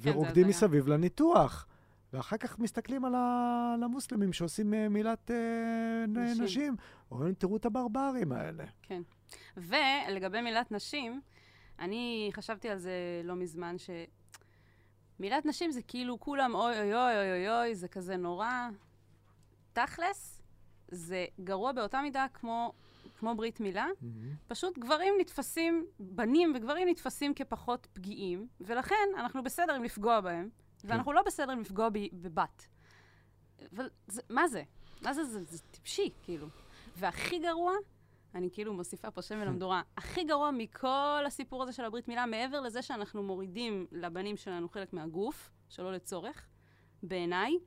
ורוקדים 0.00 0.44
הזיה. 0.44 0.46
מסביב 0.46 0.88
לניתוח. 0.88 1.66
ואחר 2.12 2.36
כך 2.36 2.58
מסתכלים 2.58 3.04
על, 3.04 3.14
ה... 3.14 3.72
על 3.74 3.82
המוסלמים 3.82 4.32
שעושים 4.32 4.74
אה, 4.74 4.88
מילת 4.88 5.30
אה. 5.30 6.04
נשים. 6.38 6.76
אומרים, 7.10 7.34
תראו 7.34 7.56
את 7.56 7.66
הברברים 7.66 8.32
האלה. 8.32 8.64
כן. 8.82 9.02
ולגבי 9.56 10.40
מילת 10.40 10.72
נשים, 10.72 11.20
אני 11.78 12.30
חשבתי 12.32 12.68
על 12.68 12.78
זה 12.78 12.92
לא 13.24 13.34
מזמן, 13.34 13.78
ש... 13.78 13.90
מילת 15.20 15.46
נשים 15.46 15.70
זה 15.70 15.82
כאילו 15.82 16.20
כולם 16.20 16.54
אוי 16.54 16.78
אוי 16.78 16.94
אוי 16.94 17.16
אוי 17.16 17.30
אוי 17.32 17.50
אוי, 17.50 17.74
זה 17.74 17.88
כזה 17.88 18.16
נורא. 18.16 18.50
תכלס, 19.72 20.42
זה 20.88 21.26
גרוע 21.40 21.72
באותה 21.72 22.00
מידה 22.02 22.26
כמו, 22.34 22.72
כמו 23.18 23.34
ברית 23.34 23.60
מילה. 23.60 23.86
פשוט 24.48 24.78
גברים 24.78 25.14
נתפסים, 25.20 25.86
בנים 26.00 26.52
וגברים 26.56 26.88
נתפסים 26.88 27.34
כפחות 27.34 27.86
פגיעים, 27.92 28.48
ולכן 28.60 29.08
אנחנו 29.18 29.42
בסדר 29.42 29.74
עם 29.74 29.84
לפגוע 29.84 30.20
בהם, 30.20 30.48
ואנחנו 30.84 31.12
לא 31.12 31.22
בסדר 31.22 31.52
עם 31.52 31.60
לפגוע 31.60 31.88
ב- 31.88 31.98
בבת. 32.12 32.66
אבל 33.76 33.90
זה, 34.06 34.22
מה 34.28 34.48
זה? 34.48 34.62
מה 35.02 35.12
זה? 35.12 35.24
זה, 35.24 35.44
זה 35.44 35.58
טיפשי, 35.70 36.10
כאילו. 36.22 36.46
והכי 36.96 37.38
גרוע, 37.38 37.72
אני 38.34 38.50
כאילו 38.52 38.74
מוסיפה 38.74 39.10
פה 39.10 39.22
שמן 39.22 39.46
למדורה, 39.46 39.82
הכי 39.96 40.24
גרוע 40.24 40.50
מכל 40.50 41.24
הסיפור 41.26 41.62
הזה 41.62 41.72
של 41.72 41.84
הברית 41.84 42.08
מילה, 42.08 42.26
מעבר 42.26 42.60
לזה 42.60 42.82
שאנחנו 42.82 43.22
מורידים 43.22 43.86
לבנים 43.92 44.36
שלנו 44.36 44.68
חלק 44.68 44.92
מהגוף, 44.92 45.50
שלא 45.68 45.92
לצורך, 45.92 46.48
בעיניי, 47.02 47.58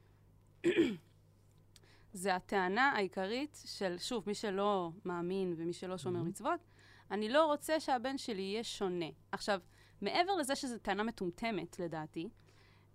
זה 2.14 2.36
הטענה 2.36 2.91
העיקרית 2.95 3.62
של, 3.66 3.95
שוב, 3.97 4.24
מי 4.28 4.34
שלא 4.34 4.91
מאמין 5.05 5.55
ומי 5.57 5.74
שלא 5.74 5.97
שומר 5.97 6.24
מצוות, 6.24 6.60
אני 7.12 7.30
לא 7.30 7.45
רוצה 7.45 7.80
שהבן 7.80 8.18
שלי 8.18 8.41
יהיה 8.41 8.64
שונה. 8.64 9.10
עכשיו, 9.32 9.60
מעבר 10.01 10.36
לזה 10.36 10.55
שזו 10.55 10.78
טענה 10.78 11.03
מטומטמת, 11.03 11.80
לדעתי, 11.80 12.30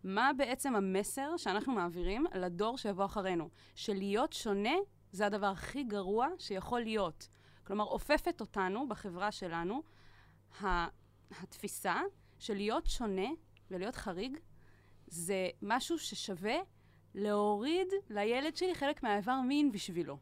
מה 0.05 0.31
בעצם 0.37 0.77
המסר 0.77 1.37
שאנחנו 1.37 1.73
מעבירים 1.73 2.27
לדור 2.35 2.79
שיבוא 2.79 3.05
אחרינו? 3.05 3.49
שלהיות 3.75 4.33
שונה 4.33 4.75
זה 5.13 5.27
הדבר 5.27 5.47
הכי 5.47 5.85
גרוע 5.85 6.29
שיכול 6.39 6.81
להיות. 6.81 7.29
כלומר, 7.65 7.85
אופפת 7.85 8.41
אותנו 8.41 8.89
בחברה 8.89 9.33
שלנו 9.33 9.83
התפיסה 11.43 12.01
של 12.39 12.55
להיות 12.55 12.87
שונה 12.87 13.29
ולהיות 13.71 13.97
חריג 13.97 14.39
זה 15.07 15.49
משהו 15.63 15.99
ששווה 15.99 16.57
להוריד 17.15 17.89
לילד 18.11 18.57
שלי 18.57 18.75
חלק 18.75 19.03
מהאיבר 19.03 19.41
מין 19.41 19.73
בשבילו. 19.73 20.19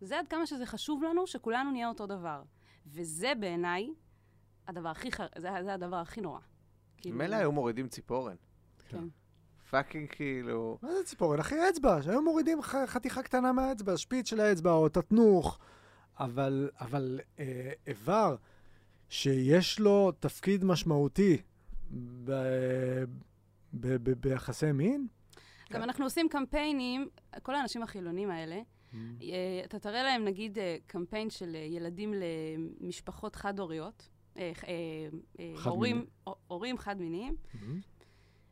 זה 0.00 0.18
עד 0.18 0.28
כמה 0.28 0.46
שזה 0.46 0.66
חשוב 0.66 1.02
לנו 1.02 1.26
שכולנו 1.26 1.70
נהיה 1.70 1.88
אותו 1.88 2.06
דבר. 2.06 2.42
וזה 2.86 3.32
בעיניי 3.40 3.88
הדבר 4.68 4.88
הכי, 4.88 5.12
ח... 5.12 5.20
זה, 5.38 5.48
זה 5.64 5.74
הדבר 5.74 5.96
הכי 5.96 6.20
נורא. 6.20 6.40
כאילו, 6.96 7.18
מילא 7.18 7.36
היו 7.36 7.52
מורידים 7.52 7.88
ציפורן. 7.88 8.36
כן. 8.88 9.04
fucking 9.70 10.08
כאילו... 10.10 10.78
מה 10.82 10.92
זה 10.92 11.04
ציפורן? 11.04 11.40
אחי, 11.40 11.68
אצבע, 11.68 12.02
שהיו 12.02 12.22
מורידים 12.22 12.62
ח- 12.62 12.86
חתיכה 12.86 13.22
קטנה 13.22 13.52
מהאצבע, 13.52 13.96
שפיץ 13.96 14.30
של 14.30 14.40
האצבע 14.40 14.72
או 14.72 14.88
תתנוך, 14.88 15.58
אבל, 16.20 16.70
אבל 16.80 17.20
אה, 17.38 17.72
איבר 17.86 18.36
שיש 19.08 19.80
לו 19.80 20.12
תפקיד 20.20 20.64
משמעותי 20.64 21.36
ב, 22.24 22.30
ב, 23.74 23.86
ב, 24.02 24.10
ביחסי 24.12 24.72
מין, 24.72 25.06
גם 25.72 25.82
אנחנו 25.82 26.04
עושים 26.04 26.28
קמפיינים, 26.28 27.08
כל 27.42 27.54
האנשים 27.54 27.82
החילונים 27.82 28.30
האלה, 28.30 28.60
Mm. 28.92 28.96
אה, 29.22 29.28
אתה 29.64 29.78
תראה 29.78 30.02
להם 30.02 30.24
נגיד 30.24 30.58
אה, 30.58 30.76
קמפיין 30.86 31.30
של 31.30 31.54
אה, 31.56 31.60
ילדים 31.60 32.14
למשפחות 32.80 33.36
חד-הוריות. 33.36 34.08
הורים, 35.64 36.06
הו- 36.24 36.34
הורים 36.46 36.78
חד-מיניים, 36.78 37.36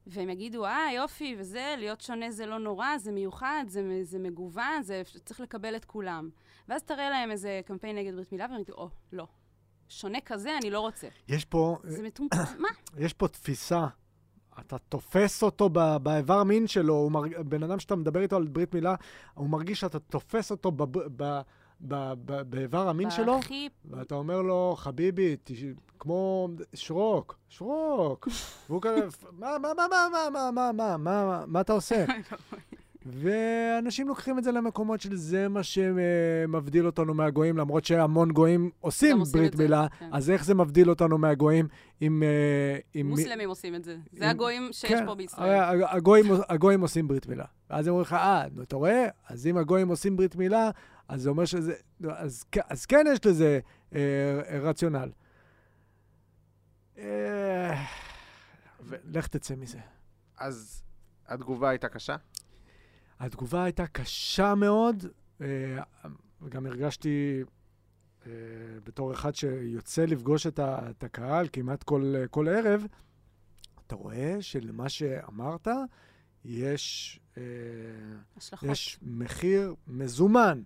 והם 0.06 0.30
יגידו, 0.30 0.64
אה, 0.66 0.88
יופי, 0.96 1.36
וזה, 1.38 1.74
להיות 1.78 2.00
שונה 2.00 2.30
זה 2.30 2.46
לא 2.46 2.58
נורא, 2.58 2.98
זה 2.98 3.12
מיוחד, 3.12 3.64
זה, 3.68 4.00
זה 4.02 4.18
מגוון, 4.18 4.82
זה 4.82 5.02
צריך 5.24 5.40
לקבל 5.40 5.76
את 5.76 5.84
כולם. 5.84 6.30
ואז 6.68 6.82
תראה 6.82 7.10
להם 7.10 7.30
איזה 7.30 7.60
קמפיין 7.66 7.96
נגד 7.96 8.14
ברית 8.14 8.32
מילה, 8.32 8.46
והם 8.50 8.60
יגידו, 8.60 8.76
או, 8.78 8.88
לא. 9.12 9.26
שונה 9.88 10.18
כזה, 10.24 10.58
אני 10.62 10.70
לא 10.70 10.80
רוצה. 10.80 11.08
יש 11.28 11.44
פה, 11.44 11.76
זה 11.84 12.02
מטומטם, 12.02 12.38
מה? 12.62 12.68
יש 12.98 13.12
פה 13.12 13.28
תפיסה. 13.28 13.86
אתה 14.60 14.78
תופס 14.78 15.42
אותו 15.42 15.68
באיבר 16.02 16.44
מין 16.44 16.66
שלו, 16.66 17.10
מרג... 17.10 17.36
בן 17.36 17.62
אדם 17.62 17.78
שאתה 17.78 17.96
מדבר 17.96 18.20
איתו 18.20 18.36
על 18.36 18.46
ברית 18.46 18.74
מילה, 18.74 18.94
הוא 19.34 19.48
מרגיש 19.48 19.80
שאתה 19.80 19.98
תופס 19.98 20.50
אותו 20.50 20.70
בב... 20.70 20.98
ב... 20.98 21.40
ב... 21.80 22.12
ב... 22.24 22.42
באיבר 22.42 22.88
המין 22.88 23.10
שלו, 23.10 23.38
הכי... 23.38 23.68
ואתה 23.84 24.14
אומר 24.14 24.42
לו, 24.42 24.74
חביבי, 24.78 25.36
תש... 25.44 25.64
כמו 25.98 26.48
שרוק, 26.74 27.38
שרוק. 27.48 28.28
והוא 28.68 28.82
כזה, 28.82 29.06
מה, 29.32 29.58
מה, 29.58 29.68
מה, 29.76 29.86
מה, 29.90 30.08
מה, 30.12 30.30
מה, 30.30 30.50
מה, 30.50 30.72
מה, 30.72 30.96
מה, 30.96 31.44
מה 31.46 31.60
אתה 31.60 31.72
עושה? 31.72 32.04
ואנשים 33.12 34.08
לוקחים 34.08 34.38
את 34.38 34.44
זה 34.44 34.52
למקומות 34.52 35.00
של 35.00 35.16
זה 35.16 35.48
מה 35.48 35.62
שמבדיל 35.62 36.86
אותנו 36.86 37.14
מהגויים, 37.14 37.56
למרות 37.58 37.84
שהמון 37.84 38.32
גויים 38.32 38.70
עושים 38.80 39.22
ברית 39.32 39.54
מילה, 39.56 39.86
כן. 39.98 40.08
אז 40.12 40.30
איך 40.30 40.44
זה 40.44 40.54
מבדיל 40.54 40.90
אותנו 40.90 41.18
מהגויים 41.18 41.68
אם... 42.02 42.22
אה, 42.22 43.00
אם 43.00 43.06
מוסלמים 43.08 43.48
עושים 43.48 43.74
את 43.74 43.84
זה. 43.84 43.96
זה 44.12 44.24
אם- 44.24 44.30
הגויים 44.30 44.68
שיש 44.72 44.90
כן, 44.92 45.06
פה 45.06 45.14
בישראל. 45.14 45.60
הרי 45.60 45.82
הגויים, 45.88 46.26
הגויים 46.48 46.80
עושים 46.80 47.08
ברית 47.08 47.26
מילה. 47.26 47.44
ואז 47.70 47.86
הם 47.86 47.90
אומרים 47.90 48.02
לך, 48.06 48.12
אה, 48.12 48.46
אתה 48.62 48.76
רואה? 48.76 49.06
אז 49.28 49.46
אם 49.46 49.56
הגויים 49.56 49.88
עושים 49.88 50.16
ברית 50.16 50.36
מילה, 50.36 50.70
אז 51.08 51.22
זה 51.22 51.30
אומר 51.30 51.44
שזה... 51.44 51.74
נו, 52.00 52.10
אז, 52.16 52.44
אז 52.68 52.86
כן 52.86 53.04
יש 53.12 53.26
לזה 53.26 53.60
אה, 53.94 54.00
רציונל. 54.60 55.10
אה, 56.98 57.84
לך 59.04 59.26
תצא 59.26 59.54
מזה. 59.56 59.78
אז 60.38 60.82
התגובה 61.28 61.68
הייתה 61.68 61.88
קשה? 61.88 62.16
התגובה 63.20 63.64
הייתה 63.64 63.86
קשה 63.86 64.54
מאוד, 64.54 65.04
אה, 65.40 65.78
וגם 66.42 66.66
הרגשתי 66.66 67.42
אה, 68.26 68.32
בתור 68.84 69.12
אחד 69.12 69.34
שיוצא 69.34 70.04
לפגוש 70.04 70.46
את, 70.46 70.60
הקהל 71.04 71.48
כמעט 71.52 71.82
כל, 71.82 72.14
כל 72.30 72.48
ערב, 72.48 72.86
אתה 73.86 73.94
רואה 73.94 74.36
שלמה 74.40 74.88
שאמרת 74.88 75.68
יש, 76.44 77.20
אה, 77.36 77.42
השלכות. 78.36 78.68
יש 78.68 78.98
מחיר 79.02 79.74
מזומן 79.86 80.62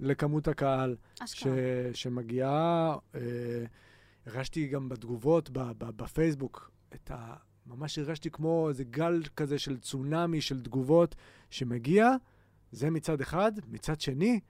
לכמות 0.00 0.48
הקהל 0.48 0.96
ש. 1.26 1.46
שמגיעה. 1.92 2.96
הרגשתי 4.26 4.66
גם 4.68 4.88
בתגובות 4.88 5.50
בפייסבוק 5.78 6.70
את 6.94 7.10
ה... 7.10 7.34
ממש 7.66 7.98
הרגשתי 7.98 8.30
כמו 8.30 8.68
איזה 8.68 8.84
גל 8.84 9.22
כזה 9.36 9.58
של 9.58 9.78
צונאמי 9.78 10.40
של 10.40 10.62
תגובות 10.62 11.14
שמגיע, 11.50 12.08
זה 12.72 12.90
מצד 12.90 13.20
אחד. 13.20 13.52
מצד 13.68 14.00
שני, 14.00 14.40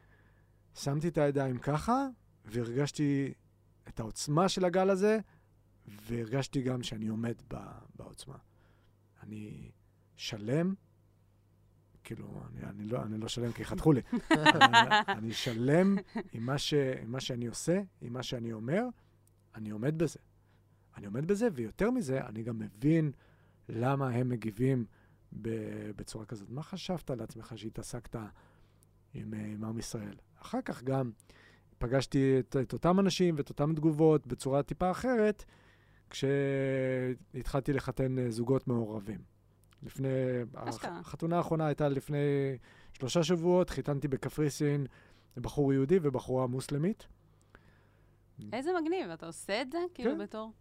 שמתי 0.75 1.09
את 1.09 1.19
הידיים 1.19 1.59
ככה, 1.59 2.07
והרגשתי 2.45 3.33
את 3.89 4.01
העוצמה 4.01 4.49
של 4.49 4.65
הגל 4.65 4.91
הזה, 4.91 5.19
והרגשתי 6.07 6.62
גם 6.62 6.83
שאני 6.83 7.07
עומד 7.09 7.35
בעוצמה. 7.97 8.37
אני 9.23 9.71
שלם, 10.17 10.75
כאילו, 12.05 12.43
אני, 12.53 12.62
אני, 12.71 12.85
לא, 12.85 13.03
אני 13.03 13.19
לא 13.19 13.29
שלם 13.29 13.53
כי 13.53 13.65
חתכו 13.65 13.93
לי. 13.93 14.01
אני- 14.31 14.89
אני 15.09 15.33
שלם 15.33 15.97
עם 16.33 16.47
מה, 16.47 16.59
ש, 16.59 16.75
עם 16.75 17.12
מה 17.12 17.21
שאני 17.21 17.47
עושה, 17.47 17.81
עם 18.01 18.12
מה 18.12 18.23
שאני 18.23 18.53
אומר, 18.53 18.83
אני 19.55 19.71
עומד 19.71 19.99
בזה. 19.99 20.19
אני 20.97 21.07
עומד 21.07 21.27
בזה, 21.27 21.49
ויותר 21.53 21.91
מזה, 21.91 22.27
אני 22.27 22.43
גם 22.43 22.59
מבין 22.59 23.13
למה 23.69 24.09
הם 24.09 24.29
מגיבים 24.29 24.85
בצורה 25.97 26.25
כזאת. 26.25 26.51
מה 26.51 26.63
חשבת 26.63 27.11
על 27.11 27.21
עצמך 27.21 27.53
שהתעסקת 27.57 28.17
עם, 29.15 29.35
אה, 29.35 29.39
עם 29.45 29.65
עם 29.65 29.79
ישראל? 29.79 30.15
אחר 30.41 30.63
כך 30.65 30.83
גם 30.83 31.11
פגשתי 31.79 32.39
את, 32.39 32.57
את 32.63 32.73
אותם 32.73 33.01
אנשים 33.01 33.35
ואת 33.39 33.49
אותן 33.49 33.75
תגובות 33.75 34.27
בצורה 34.27 34.63
טיפה 34.63 34.91
אחרת, 34.91 35.45
כשהתחלתי 36.11 37.73
לחתן 37.73 38.19
אה, 38.19 38.31
זוגות 38.31 38.69
מעורבים. 38.69 39.21
לפני... 39.83 40.09
החתונה 40.85 41.37
האחרונה 41.37 41.67
הייתה 41.67 41.89
לפני 41.89 42.57
שלושה 42.93 43.23
שבועות, 43.23 43.71
חיתנתי 43.71 44.09
בקפריסין 44.09 44.87
בחור 45.37 45.73
יהודי 45.73 45.99
ובחורה 46.03 46.47
מוסלמית. 46.47 47.07
איזה 48.53 48.71
מגניב, 48.81 49.11
אתה 49.11 49.27
עושה 49.27 49.63
את 49.63 49.73
זה? 49.73 49.79
כאילו 49.95 50.13
כן. 50.13 50.19
בתור... 50.19 50.53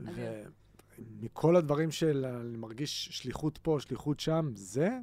אדיר. 0.00 0.50
ומכל 0.98 1.56
הדברים 1.56 1.90
של 1.90 2.24
אני 2.24 2.56
מרגיש 2.56 3.08
שליחות 3.12 3.58
פה, 3.58 3.76
שליחות 3.80 4.20
שם, 4.20 4.50
זה 4.54 4.98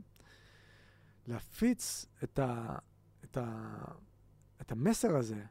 להפיץ 1.27 2.05
את, 2.23 2.39
ה, 2.39 2.75
את, 3.23 3.37
ה, 3.37 3.75
את 4.61 4.71
המסר 4.71 5.15
הזה, 5.15 5.43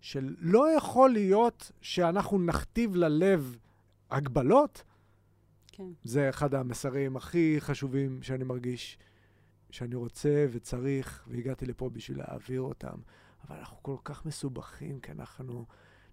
של 0.00 0.36
לא 0.38 0.76
יכול 0.76 1.10
להיות 1.10 1.72
שאנחנו 1.80 2.38
נכתיב 2.38 2.96
ללב 2.96 3.58
הגבלות, 4.10 4.82
כן. 5.72 5.84
זה 6.04 6.28
אחד 6.28 6.54
המסרים 6.54 7.16
הכי 7.16 7.56
חשובים 7.58 8.22
שאני 8.22 8.44
מרגיש, 8.44 8.98
שאני 9.70 9.94
רוצה 9.94 10.46
וצריך, 10.50 11.24
והגעתי 11.26 11.66
לפה 11.66 11.90
בשביל 11.90 12.18
להעביר 12.18 12.60
אותם. 12.60 12.96
אבל 13.44 13.56
אנחנו 13.56 13.82
כל 13.82 13.96
כך 14.04 14.26
מסובכים, 14.26 15.00
כי 15.00 15.12
אנחנו 15.12 15.66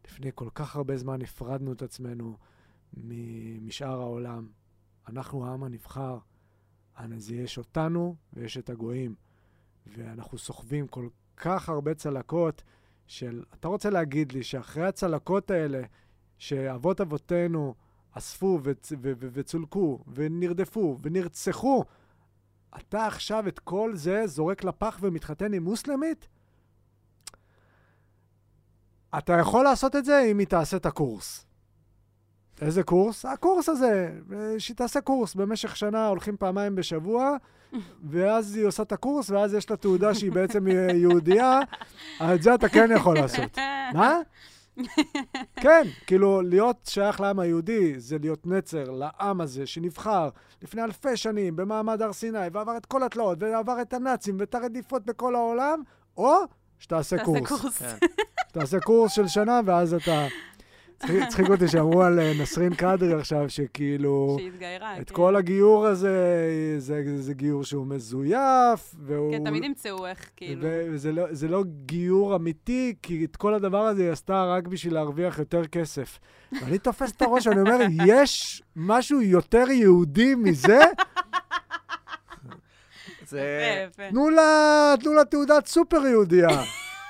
לפני 0.06 0.32
כל 0.36 0.50
כך 0.56 0.76
הרבה 0.76 0.98
זמן 0.98 1.22
הפרדנו 1.22 1.74
את 1.74 1.82
עצמנו 1.82 2.38
משאר 3.62 4.02
העולם. 4.02 4.48
אנחנו 5.08 5.46
העם 5.46 5.64
הנבחר, 5.64 6.18
אז 6.96 7.32
יש 7.32 7.58
אותנו 7.58 8.16
ויש 8.34 8.58
את 8.58 8.70
הגויים. 8.70 9.16
ואנחנו 9.88 10.38
סוחבים 10.38 10.88
כל 10.88 11.08
כך 11.38 11.70
הרבה 11.70 11.94
צלקות 11.94 12.64
של... 13.08 13.44
אתה 13.54 13.68
רוצה 13.68 13.90
להגיד 13.90 14.32
לי 14.32 14.44
שאחרי 14.44 14.88
הצלקות 14.88 15.52
האלה, 15.52 15.82
שאבות 16.38 17.02
אבותינו 17.02 17.76
אספו 18.12 18.60
וצ... 18.64 18.92
ו... 18.92 19.12
ו... 19.20 19.28
וצולקו 19.34 20.04
ונרדפו 20.14 20.98
ונרצחו, 21.02 21.84
אתה 22.80 23.08
עכשיו 23.08 23.48
את 23.48 23.60
כל 23.60 23.96
זה 23.96 24.28
זורק 24.28 24.64
לפח 24.64 24.98
ומתחתן 25.02 25.54
עם 25.54 25.64
מוסלמית? 25.64 26.28
אתה 29.18 29.34
יכול 29.34 29.64
לעשות 29.64 29.96
את 29.96 30.06
זה 30.06 30.26
אם 30.32 30.40
היא 30.40 30.48
תעשה 30.48 30.78
את 30.78 30.86
הקורס. 30.86 31.46
איזה 32.66 32.84
קורס? 32.84 33.26
הקורס 33.26 33.70
הזה, 33.70 34.10
אה, 34.34 34.60
שהיא 34.60 34.76
תעשה 34.76 35.02
קורס 35.02 35.36
במשך 35.36 35.76
שנה, 35.76 36.08
הולכים 36.08 36.38
פעמיים 36.38 36.76
בשבוע, 36.76 37.36
ואז 38.12 38.56
היא 38.56 38.66
עושה 38.66 38.84
את 38.84 38.92
הקורס, 38.92 39.30
ואז 39.30 39.54
יש 39.54 39.70
לה 39.70 39.78
תעודה 39.78 40.14
שהיא 40.14 40.32
בעצם 40.32 40.68
אה, 40.68 40.94
יהודייה, 40.94 41.60
את 42.22 42.42
זה 42.44 42.56
אתה 42.56 42.70
כן 42.70 42.90
יכול 42.96 43.16
לעשות. 43.16 43.58
מה? 43.94 44.18
כן, 45.64 45.84
כאילו, 46.08 46.42
להיות 46.42 46.78
שייך 46.90 47.22
לעם 47.22 47.40
היהודי 47.40 48.00
זה 48.00 48.18
להיות 48.22 48.48
נצר 48.48 48.92
לעם 48.92 49.42
הזה 49.42 49.66
שנבחר 49.66 50.30
לפני 50.62 50.84
אלפי 50.84 51.18
שנים 51.18 51.56
במעמד 51.56 52.02
הר 52.02 52.14
סיני, 52.14 52.48
ועבר 52.54 52.78
את 52.78 52.86
כל 52.86 53.04
התלאות, 53.04 53.38
ועבר 53.42 53.82
את 53.82 53.94
הנאצים 53.94 54.36
ואת 54.40 54.56
הרדיפות 54.56 55.06
בכל 55.06 55.36
העולם, 55.36 55.82
או 56.18 56.36
שתעשה 56.80 57.18
תעשה 57.18 57.26
קורס. 57.26 57.50
קורס. 57.50 57.78
כן. 57.78 58.08
תעשה 58.52 58.80
קורס 58.80 59.12
של 59.12 59.28
שנה, 59.28 59.62
ואז 59.66 59.94
אתה... 59.94 60.28
צחיק- 61.08 61.22
הצחיק 61.24 61.50
אותי 61.50 61.68
שאמרו 61.68 62.04
על 62.04 62.20
אה, 62.20 62.32
נסרין 62.42 62.74
קדרי 62.76 63.14
עכשיו, 63.14 63.50
שכאילו... 63.50 64.38
שהתגיירה. 64.40 65.00
את 65.02 65.10
כן. 65.10 65.16
כל 65.16 65.36
הגיור 65.36 65.86
הזה, 65.86 66.18
זה, 66.78 67.02
זה 67.16 67.34
גיור 67.34 67.64
שהוא 67.64 67.88
מזויף, 67.88 68.96
והוא... 69.06 69.32
כן, 69.32 69.44
תמיד 69.44 69.64
ימצאו 69.64 70.08
איך, 70.08 70.30
כאילו. 70.36 70.62
וזה 70.92 71.12
לא, 71.12 71.24
זה 71.32 71.48
לא 71.48 71.64
גיור 71.86 72.36
אמיתי, 72.36 72.94
כי 73.02 73.26
את 73.26 73.36
כל 73.36 73.54
הדבר 73.54 73.82
הזה 73.82 74.04
היא 74.04 74.12
עשתה 74.12 74.44
רק 74.46 74.68
בשביל 74.68 74.94
להרוויח 74.94 75.40
יותר 75.40 75.66
כסף. 75.68 76.20
ואני 76.62 76.78
תופס 76.78 77.12
את 77.12 77.22
הראש, 77.22 77.48
ואני 77.48 77.60
אומר, 77.62 77.78
יש 78.06 78.64
משהו 78.76 79.22
יותר 79.22 79.66
יהודי 79.72 80.36
מזה? 80.36 80.80
זה... 83.26 83.86
תנו 84.10 84.30
לה 85.16 85.24
תעודת 85.30 85.68
סופר 85.68 86.06
יהודייה. 86.08 86.50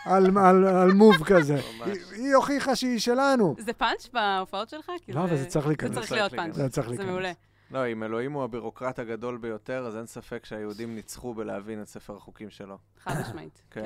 על, 0.06 0.38
על, 0.38 0.66
על 0.68 0.92
מוב 0.92 1.16
כזה. 1.30 1.54
ממש. 1.54 1.88
היא, 1.88 2.24
היא 2.26 2.36
הוכיחה 2.36 2.76
שהיא 2.76 3.00
שלנו. 3.00 3.56
זה 3.60 3.74
פאנץ' 3.74 4.10
בהופעות 4.14 4.70
שלך? 4.70 4.92
כי 5.06 5.14
לא, 5.14 5.24
אבל 5.24 5.38
זה 5.38 5.46
צריך 5.46 5.64
זה 5.66 5.70
להיכנס. 5.70 5.92
צריך 5.94 6.06
צריך 6.08 6.12
להיות. 6.20 6.34
פאנץ'. 6.36 6.56
זה 6.56 6.70
צריך 6.70 6.88
זה 6.88 6.92
להיכנס. 6.94 7.10
מעולה. 7.10 7.32
לא, 7.72 7.88
אם 7.92 8.04
אלוהים 8.04 8.32
הוא 8.34 8.44
הבירוקרט 8.44 9.00
הגדול 9.00 9.38
ביותר, 9.38 9.86
אז 9.88 9.98
אין 9.98 10.06
ספק 10.06 10.46
שהיהודים 10.46 10.96
ניצחו 10.96 11.34
בלהבין 11.34 11.82
את 11.82 11.88
ספר 11.88 12.16
החוקים 12.16 12.50
שלו. 12.50 12.78
חד 13.04 13.22
משמעית. 13.22 13.62
כן. 13.72 13.82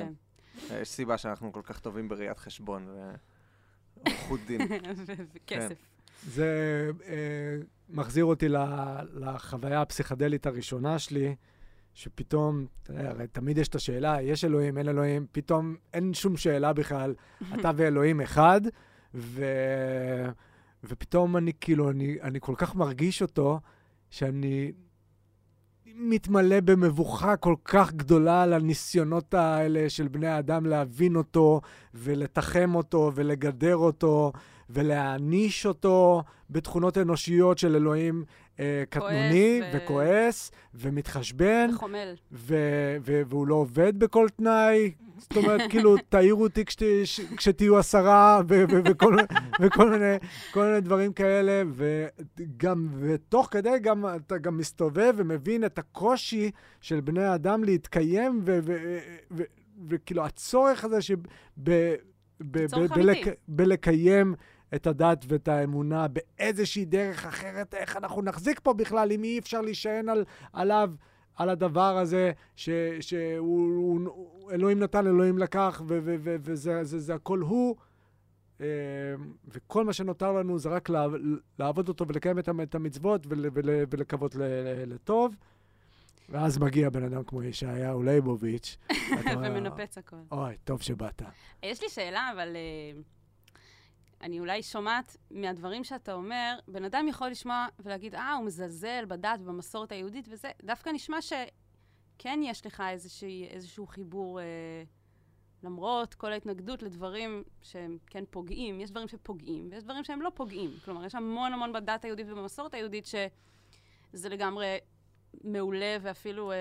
כן. 0.68 0.74
יש 0.80 0.88
סיבה 0.88 1.18
שאנחנו 1.18 1.52
כל 1.52 1.62
כך 1.64 1.78
טובים 1.78 2.08
בראיית 2.08 2.38
חשבון 2.38 2.88
ועורכות 4.06 4.40
דין. 4.46 4.60
וכסף. 5.34 5.74
זה 6.26 6.46
אה, 7.06 7.14
מחזיר 7.88 8.24
אותי 8.24 8.48
ל- 8.48 8.56
לחוויה 9.14 9.80
הפסיכדלית 9.82 10.46
הראשונה 10.46 10.98
שלי, 10.98 11.34
שפתאום, 11.98 12.66
הרי 12.88 13.26
תמיד 13.26 13.58
יש 13.58 13.68
את 13.68 13.74
השאלה, 13.74 14.22
יש 14.22 14.44
אלוהים, 14.44 14.78
אין 14.78 14.88
אלוהים, 14.88 15.26
פתאום 15.32 15.76
אין 15.94 16.14
שום 16.14 16.36
שאלה 16.36 16.72
בכלל, 16.72 17.14
אתה 17.54 17.70
ואלוהים 17.76 18.20
אחד, 18.20 18.60
ו... 19.14 19.44
ופתאום 20.84 21.36
אני 21.36 21.52
כאילו, 21.60 21.90
אני, 21.90 22.16
אני 22.22 22.38
כל 22.40 22.54
כך 22.56 22.74
מרגיש 22.74 23.22
אותו, 23.22 23.60
שאני 24.10 24.72
מתמלא 25.86 26.60
במבוכה 26.60 27.36
כל 27.36 27.54
כך 27.64 27.92
גדולה 27.92 28.42
על 28.42 28.52
הניסיונות 28.52 29.34
האלה 29.34 29.90
של 29.90 30.08
בני 30.08 30.26
האדם 30.26 30.66
להבין 30.66 31.16
אותו, 31.16 31.60
ולתחם 31.94 32.74
אותו, 32.74 33.12
ולגדר 33.14 33.76
אותו, 33.76 34.32
ולהעניש 34.70 35.66
אותו 35.66 36.22
בתכונות 36.50 36.98
אנושיות 36.98 37.58
של 37.58 37.76
אלוהים 37.76 38.24
אה, 38.60 38.82
קטנוני, 38.90 39.60
ו- 39.62 39.76
וכועס, 39.76 40.50
ומתחשבן, 40.74 41.70
חומל. 41.74 42.14
ו- 42.32 42.96
ו- 43.06 43.22
והוא 43.28 43.46
לא 43.46 43.54
עובד 43.54 43.98
בכל 43.98 44.28
תנאי. 44.36 44.92
זאת 45.18 45.36
אומרת, 45.36 45.70
כאילו, 45.70 45.96
תעירו 46.08 46.42
אותי 46.42 46.64
כשת- 46.64 46.82
ש- 47.04 47.20
כשתהיו 47.36 47.78
עשרה, 47.78 48.40
ו- 48.48 48.64
ו- 48.70 48.80
וכל, 48.84 49.16
וכל 49.60 49.90
מיני, 49.90 50.16
כל 50.52 50.64
מיני 50.66 50.80
דברים 50.80 51.12
כאלה, 51.12 51.62
וגם, 51.72 52.88
ותוך 53.00 53.48
כדי 53.50 53.78
גם 53.82 54.04
אתה 54.16 54.38
גם 54.38 54.56
מסתובב 54.58 55.14
ומבין 55.16 55.64
את 55.64 55.78
הקושי 55.78 56.50
של 56.80 57.00
בני 57.00 57.24
האדם 57.24 57.64
להתקיים, 57.64 58.40
ו- 58.44 58.58
ו- 58.62 58.98
ו- 59.30 59.42
וכאילו, 59.88 60.24
הצורך 60.24 60.84
הזה 60.84 61.02
שב... 61.02 61.18
ב- 61.62 61.94
ב- 62.40 62.58
ב- 62.76 62.94
בלק-. 62.94 63.34
בלקיים 63.48 64.34
את 64.74 64.86
הדת 64.86 65.24
ואת 65.28 65.48
האמונה 65.48 66.06
באיזושהי 66.08 66.84
דרך 66.84 67.26
אחרת, 67.26 67.74
איך 67.74 67.96
אנחנו 67.96 68.22
נחזיק 68.22 68.60
פה 68.62 68.72
בכלל, 68.74 69.12
אם 69.12 69.24
אי 69.24 69.38
אפשר 69.38 69.60
להישען 69.60 70.08
על, 70.08 70.24
עליו, 70.52 70.90
על 71.36 71.48
הדבר 71.48 71.98
הזה, 71.98 72.32
ש, 72.56 72.70
שהוא 73.00 73.38
הוא, 73.76 74.00
הוא, 74.04 74.50
אלוהים 74.52 74.78
נתן, 74.78 75.06
אלוהים 75.06 75.38
לקח, 75.38 75.82
ו, 75.88 75.98
ו, 76.04 76.16
ו, 76.20 76.36
וזה 76.40 76.84
זה, 76.84 76.98
זה 76.98 77.14
הכל 77.14 77.38
הוא. 77.38 77.76
אה, 78.60 78.66
וכל 79.48 79.84
מה 79.84 79.92
שנותר 79.92 80.32
לנו 80.32 80.58
זה 80.58 80.68
רק 80.68 80.88
לעב- 80.88 81.14
לעבוד 81.58 81.88
אותו 81.88 82.08
ולקיים 82.08 82.38
את 82.38 82.48
המ- 82.48 82.60
את 82.60 82.74
המצוות 82.74 83.26
ול, 83.28 83.46
ול, 83.52 83.64
ולקוות 83.90 84.34
ל, 84.34 84.42
ל, 84.42 84.92
לטוב. 84.94 85.34
ואז 86.28 86.58
מגיע 86.58 86.90
בן 86.90 87.02
אדם 87.02 87.22
כמו 87.24 87.42
ישעיהו 87.42 88.02
ליבוביץ'. 88.02 88.76
ומנפץ 89.42 89.98
הכל. 89.98 90.16
אוי, 90.32 90.54
טוב 90.64 90.82
שבאת. 90.82 91.22
יש 91.62 91.82
לי 91.82 91.88
שאלה, 91.88 92.30
אבל 92.32 92.48
אה, 92.56 93.00
אני 94.22 94.40
אולי 94.40 94.62
שומעת 94.62 95.16
מהדברים 95.30 95.84
שאתה 95.84 96.12
אומר, 96.12 96.58
בן 96.68 96.84
אדם 96.84 97.08
יכול 97.08 97.28
לשמוע 97.28 97.66
ולהגיד, 97.78 98.14
אה, 98.14 98.34
הוא 98.34 98.44
מזלזל 98.44 99.04
בדת 99.04 99.40
ובמסורת 99.40 99.92
היהודית 99.92 100.28
וזה, 100.30 100.50
דווקא 100.62 100.90
נשמע 100.90 101.18
שכן 101.22 102.40
יש 102.42 102.66
לך 102.66 102.82
איזושהי, 102.90 103.46
איזשהו 103.48 103.86
חיבור, 103.86 104.40
אה, 104.40 104.44
למרות 105.62 106.14
כל 106.14 106.32
ההתנגדות 106.32 106.82
לדברים 106.82 107.42
שהם 107.62 107.98
כן 108.06 108.24
פוגעים, 108.30 108.80
יש 108.80 108.90
דברים 108.90 109.08
שפוגעים 109.08 109.68
ויש 109.70 109.84
דברים 109.84 110.04
שהם 110.04 110.22
לא 110.22 110.30
פוגעים. 110.34 110.70
כלומר, 110.84 111.04
יש 111.04 111.14
המון 111.14 111.52
המון 111.52 111.72
בדת 111.72 112.04
היהודית 112.04 112.26
ובמסורת 112.30 112.74
היהודית 112.74 113.06
שזה 113.06 114.28
לגמרי 114.28 114.78
מעולה 115.44 115.96
ואפילו 116.02 116.52
אה, 116.52 116.56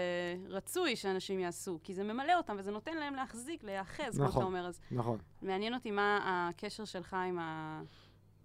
רצוי 0.48 0.96
שאנשים 0.96 1.40
יעשו, 1.40 1.80
כי 1.84 1.94
זה 1.94 2.04
ממלא 2.04 2.38
אותם 2.38 2.56
וזה 2.60 2.72
נותן 2.72 2.98
להם 2.98 3.16
להחזיק, 3.16 3.64
להיאחז, 3.64 4.16
כמו 4.16 4.24
נכון. 4.24 4.32
שאתה 4.32 4.46
אומר. 4.46 4.68
אז 4.68 4.80
נכון. 4.92 5.20
מעניין 5.42 5.74
אותי 5.74 5.92
מה 5.92 6.20
הקשר 6.50 6.86
שלך 6.86 7.14
עם 7.14 7.40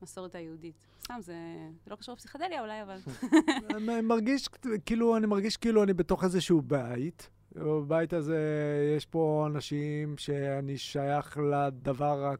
המסורת 0.00 0.34
היהודית. 0.34 0.86
סתם, 1.04 1.14
זה, 1.20 1.34
זה 1.84 1.90
לא 1.90 1.96
קשור 1.96 2.14
לפסיכדליה 2.14 2.60
אולי, 2.60 2.82
אבל... 2.82 2.98
אני 3.76 4.00
מרגיש, 4.00 4.48
כאילו, 4.86 5.16
אני 5.16 5.26
מרגיש 5.26 5.56
כאילו 5.56 5.82
אני 5.82 5.92
בתוך 5.92 6.24
איזשהו 6.24 6.62
בית. 6.62 7.30
בבית 7.54 8.12
הזה 8.12 8.38
יש 8.96 9.06
פה 9.06 9.44
אנשים 9.46 10.18
שאני 10.18 10.78
שייך 10.78 11.38
לדבר, 11.52 12.34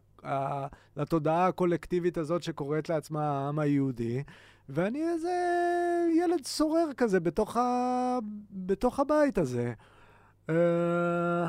לתודעה 0.96 1.46
הקולקטיבית 1.46 2.18
הזאת 2.18 2.42
שקוראת 2.42 2.88
לעצמה 2.88 3.30
העם 3.30 3.58
היהודי, 3.58 4.22
ואני 4.74 5.08
איזה 5.08 5.32
ילד 6.16 6.44
סורר 6.44 6.88
כזה 6.96 7.20
בתוך, 7.20 7.56
ה... 7.56 8.18
בתוך 8.50 9.00
הבית 9.00 9.38
הזה. 9.38 9.72
אה... 10.50 11.48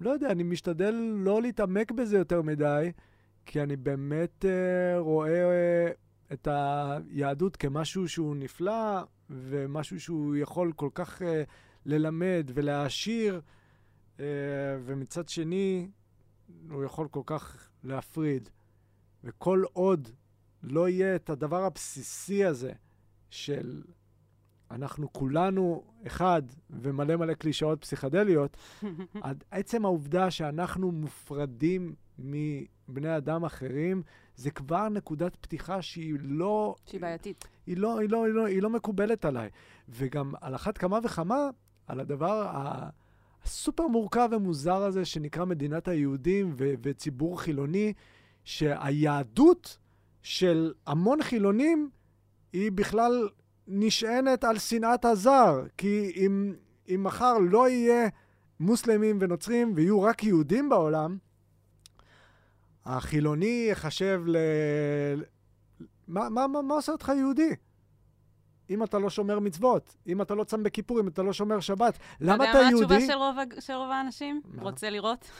לא 0.00 0.10
יודע, 0.10 0.30
אני 0.30 0.42
משתדל 0.42 0.94
לא 1.14 1.42
להתעמק 1.42 1.92
בזה 1.92 2.18
יותר 2.18 2.42
מדי, 2.42 2.92
כי 3.46 3.62
אני 3.62 3.76
באמת 3.76 4.44
אה, 4.44 4.98
רואה 4.98 5.50
אה, 5.50 5.90
את 6.32 6.48
היהדות 6.50 7.56
כמשהו 7.56 8.08
שהוא 8.08 8.36
נפלא, 8.36 9.02
ומשהו 9.30 10.00
שהוא 10.00 10.36
יכול 10.36 10.72
כל 10.72 10.90
כך 10.94 11.22
אה, 11.22 11.42
ללמד 11.86 12.50
ולהעשיר, 12.54 13.40
אה, 14.20 14.24
ומצד 14.84 15.28
שני, 15.28 15.88
הוא 16.70 16.84
יכול 16.84 17.08
כל 17.08 17.22
כך 17.26 17.68
להפריד. 17.84 18.48
וכל 19.24 19.62
עוד 19.72 20.08
לא 20.66 20.88
יהיה 20.88 21.16
את 21.16 21.30
הדבר 21.30 21.64
הבסיסי 21.64 22.44
הזה 22.44 22.72
של 23.30 23.82
אנחנו 24.70 25.12
כולנו 25.12 25.84
אחד 26.06 26.42
ומלא 26.70 27.16
מלא 27.16 27.34
קלישאות 27.34 27.80
פסיכדליות, 27.80 28.56
עד 29.22 29.44
עצם 29.50 29.84
העובדה 29.84 30.30
שאנחנו 30.30 30.92
מופרדים 30.92 31.94
מבני 32.18 33.16
אדם 33.16 33.44
אחרים, 33.44 34.02
זה 34.36 34.50
כבר 34.50 34.88
נקודת 34.88 35.36
פתיחה 35.36 35.82
שהיא 35.82 36.14
לא... 36.22 36.74
שהיא 36.86 37.00
בעייתית. 37.00 37.44
היא 37.66 37.76
לא, 37.76 37.98
היא, 37.98 38.10
לא, 38.10 38.24
היא, 38.24 38.34
לא, 38.34 38.46
היא 38.46 38.62
לא 38.62 38.70
מקובלת 38.70 39.24
עליי. 39.24 39.48
וגם 39.88 40.32
על 40.40 40.54
אחת 40.54 40.78
כמה 40.78 40.98
וכמה, 41.04 41.50
על 41.86 42.00
הדבר 42.00 42.48
ה- 42.48 42.88
הסופר 43.44 43.86
מורכב 43.86 44.28
ומוזר 44.32 44.82
הזה 44.82 45.04
שנקרא 45.04 45.44
מדינת 45.44 45.88
היהודים 45.88 46.52
ו- 46.56 46.74
וציבור 46.82 47.40
חילוני, 47.40 47.92
שהיהדות 48.44 49.78
של 50.26 50.72
המון 50.86 51.22
חילונים 51.22 51.90
היא 52.52 52.72
בכלל 52.72 53.28
נשענת 53.66 54.44
על 54.44 54.58
שנאת 54.58 55.04
הזר. 55.04 55.62
כי 55.76 56.12
אם, 56.16 56.54
אם 56.88 57.04
מחר 57.04 57.38
לא 57.38 57.68
יהיה 57.68 58.08
מוסלמים 58.60 59.18
ונוצרים 59.20 59.72
ויהיו 59.76 60.02
רק 60.02 60.24
יהודים 60.24 60.68
בעולם, 60.68 61.18
החילוני 62.84 63.68
יחשב 63.70 64.22
ל... 64.26 64.36
מה, 66.08 66.28
מה, 66.28 66.46
מה, 66.46 66.62
מה 66.62 66.74
עושה 66.74 66.92
אותך 66.92 67.12
יהודי? 67.16 67.54
אם 68.70 68.82
אתה 68.82 68.98
לא 68.98 69.10
שומר 69.10 69.38
מצוות, 69.38 69.96
אם 70.06 70.22
אתה 70.22 70.34
לא 70.34 70.44
צם 70.44 70.62
בכיפור, 70.62 71.00
אם 71.00 71.08
אתה 71.08 71.22
לא 71.22 71.32
שומר 71.32 71.60
שבת, 71.60 71.98
למה 72.20 72.34
אתה 72.34 72.44
אתה 72.44 72.58
יודע 72.58 72.62
מה 72.62 72.70
יהודי? 72.70 72.94
התשובה 72.94 73.12
של 73.12 73.18
רוב, 73.18 73.60
של 73.60 73.72
רוב 73.72 73.90
האנשים? 73.90 74.42
מה? 74.44 74.62
רוצה 74.62 74.90
לראות? 74.90 75.30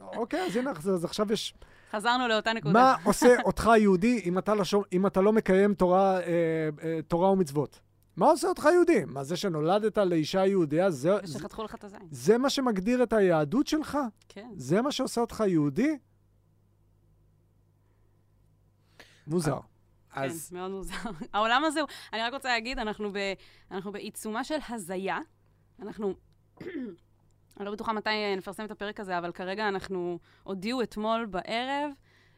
אוקיי, 0.00 0.46
אז 0.46 0.56
הנה, 0.56 0.70
אז 0.70 1.04
עכשיו 1.04 1.32
יש... 1.32 1.54
חזרנו 1.92 2.28
לאותה 2.28 2.52
נקודה. 2.52 2.72
מה 2.72 2.94
עושה 3.04 3.36
אותך 3.44 3.70
יהודי 3.78 4.22
אם 4.24 4.38
אתה 4.38 4.54
לא, 4.54 4.64
שומ... 4.64 4.82
אם 4.92 5.06
אתה 5.06 5.20
לא 5.20 5.32
מקיים 5.32 5.74
תורה, 5.74 6.20
אה, 6.20 6.22
אה, 6.82 7.02
תורה 7.08 7.30
ומצוות? 7.30 7.80
מה 8.16 8.26
עושה 8.26 8.48
אותך 8.48 8.68
יהודי? 8.72 9.04
מה, 9.06 9.24
זה 9.24 9.36
שנולדת 9.36 9.98
לאישה 9.98 10.46
יהודייה, 10.46 10.90
זה, 10.90 11.10
זה, 11.24 11.36
ושחתכו 11.38 11.62
לך 11.64 11.74
את 11.74 11.84
הזין. 11.84 12.00
זה 12.10 12.38
מה 12.38 12.50
שמגדיר 12.50 13.02
את 13.02 13.12
היהדות 13.12 13.66
שלך? 13.66 13.98
כן. 14.28 14.50
זה 14.56 14.82
מה 14.82 14.92
שעושה 14.92 15.20
אותך 15.20 15.42
יהודי? 15.46 15.98
מוזר. 19.26 19.58
אז 20.12 20.48
כן, 20.50 20.56
מאוד 20.56 20.70
מוזר. 20.70 20.94
העולם 21.34 21.64
הזה, 21.64 21.80
הוא- 21.80 21.88
אני 22.12 22.22
רק 22.22 22.32
רוצה 22.32 22.48
להגיד, 22.48 22.78
אנחנו, 22.78 23.12
ב, 23.12 23.16
אנחנו 23.70 23.92
בעיצומה 23.92 24.44
של 24.44 24.58
הזיה. 24.68 25.18
אנחנו, 25.82 26.14
אני 27.56 27.66
לא 27.66 27.72
בטוחה 27.72 27.92
מתי 27.92 28.10
אה, 28.10 28.34
נפרסם 28.36 28.64
את 28.64 28.70
הפרק 28.70 29.00
הזה, 29.00 29.18
אבל 29.18 29.32
כרגע 29.32 29.68
אנחנו 29.68 30.18
הודיעו 30.42 30.82
אתמול 30.82 31.26
בערב 31.26 31.90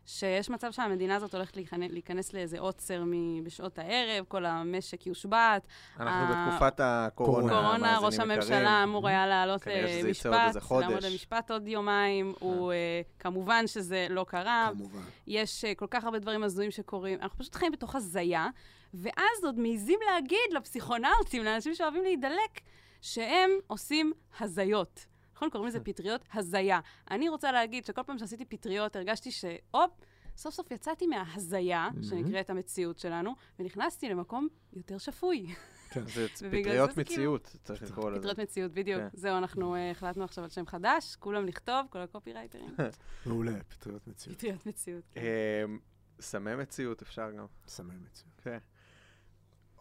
שיש 0.06 0.50
מצב 0.50 0.72
שהמדינה 0.72 1.16
הזאת 1.16 1.34
הולכת 1.34 1.56
להיכנס, 1.56 1.90
להיכנס 1.90 2.32
לאיזה 2.32 2.58
עוצר 2.58 3.02
בשעות 3.44 3.78
הערב, 3.78 4.24
כל 4.28 4.44
המשק 4.44 5.06
יושבת. 5.06 5.66
אנחנו 6.00 6.34
ה- 6.34 6.46
בתקופת 6.46 6.80
הקורונה, 6.82 7.48
קורונה, 7.48 7.98
ראש 7.98 8.18
הממשלה. 8.18 8.82
אמור 8.84 9.08
היה 9.08 9.26
לעלות 9.26 9.66
למשפט, 9.66 10.56
חודש. 10.60 10.86
לעמוד 10.86 11.04
למשפט 11.04 11.50
עוד 11.50 11.68
יומיים. 11.68 12.34
הוא, 12.38 12.72
אה, 12.72 13.00
כמובן 13.18 13.66
שזה 13.66 14.06
לא 14.10 14.24
קרה, 14.28 14.68
כמובן. 14.72 15.00
יש 15.26 15.64
uh, 15.64 15.74
כל 15.76 15.86
כך 15.90 16.04
הרבה 16.04 16.18
דברים 16.18 16.44
הזויים 16.44 16.70
שקורים. 16.70 17.18
אנחנו 17.22 17.38
פשוט 17.38 17.54
חיים 17.54 17.72
בתוך 17.72 17.94
הזיה, 17.94 18.48
ואז 18.94 19.44
עוד 19.44 19.58
מעיזים 19.58 19.98
להגיד 20.12 20.52
לפסיכונאוטים, 20.52 21.44
לאנשים 21.44 21.74
שאוהבים 21.74 22.02
להידלק, 22.02 22.60
שהם 23.04 23.50
עושים 23.66 24.12
הזיות. 24.40 25.06
נכון? 25.34 25.50
קוראים 25.50 25.68
לזה 25.68 25.80
פטריות 25.80 26.24
הזיה. 26.34 26.80
אני 27.10 27.28
רוצה 27.28 27.52
להגיד 27.52 27.84
שכל 27.84 28.02
פעם 28.06 28.18
שעשיתי 28.18 28.44
פטריות, 28.44 28.96
הרגשתי 28.96 29.30
שהופ, 29.30 29.90
סוף 30.36 30.54
סוף 30.54 30.70
יצאתי 30.70 31.06
מההזיה. 31.06 31.88
שנקראת 32.02 32.50
המציאות 32.50 32.98
שלנו, 32.98 33.34
ונכנסתי 33.58 34.08
למקום 34.08 34.48
יותר 34.72 34.98
שפוי. 34.98 35.54
כן. 35.90 36.06
זה 36.06 36.26
פטריות 36.36 36.90
כאילו- 36.90 37.00
מציאות, 37.02 37.56
צריך 37.64 37.82
לקרוא 37.82 38.10
לזה. 38.10 38.20
פטריות 38.20 38.38
מציאות, 38.38 38.72
בדיוק. 38.72 39.00
כן. 39.00 39.08
זהו, 39.12 39.38
אנחנו 39.38 39.74
אה, 39.74 39.90
החלטנו 39.90 40.24
עכשיו 40.24 40.44
על 40.44 40.50
שם 40.50 40.66
חדש, 40.66 41.16
כולם 41.16 41.46
לכתוב, 41.46 41.86
כל 41.90 41.98
הקופירייטרים. 41.98 42.74
מעולה, 43.26 43.64
פטריות 43.68 44.06
מציאות. 44.06 44.38
פטריות 44.38 44.66
מציאות. 44.66 45.04
כן. 45.10 45.20
אמ, 45.64 45.78
סמי 46.20 46.54
מציאות 46.54 47.02
אפשר 47.02 47.30
גם. 47.30 47.46
סמל 47.68 47.94
מציאות. 48.06 48.40
כן. 48.42 48.58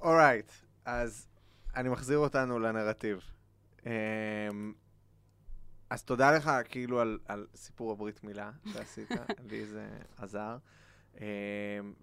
אורייט, 0.02 0.52
אז 0.86 1.28
אני 1.76 1.90
מחזיר 1.90 2.18
אותנו 2.18 2.60
לנרטיב. 2.60 3.20
אמ, 3.86 3.92
אז 5.90 6.04
תודה 6.04 6.32
לך 6.32 6.52
כאילו 6.70 7.00
על, 7.00 7.20
על 7.28 7.48
סיפור 7.56 7.92
הברית 7.92 8.24
מילה 8.24 8.52
שעשית, 8.74 9.10
לי 9.52 9.66
זה 9.66 9.88
עזר. 10.18 10.58
אמ, 11.22 11.24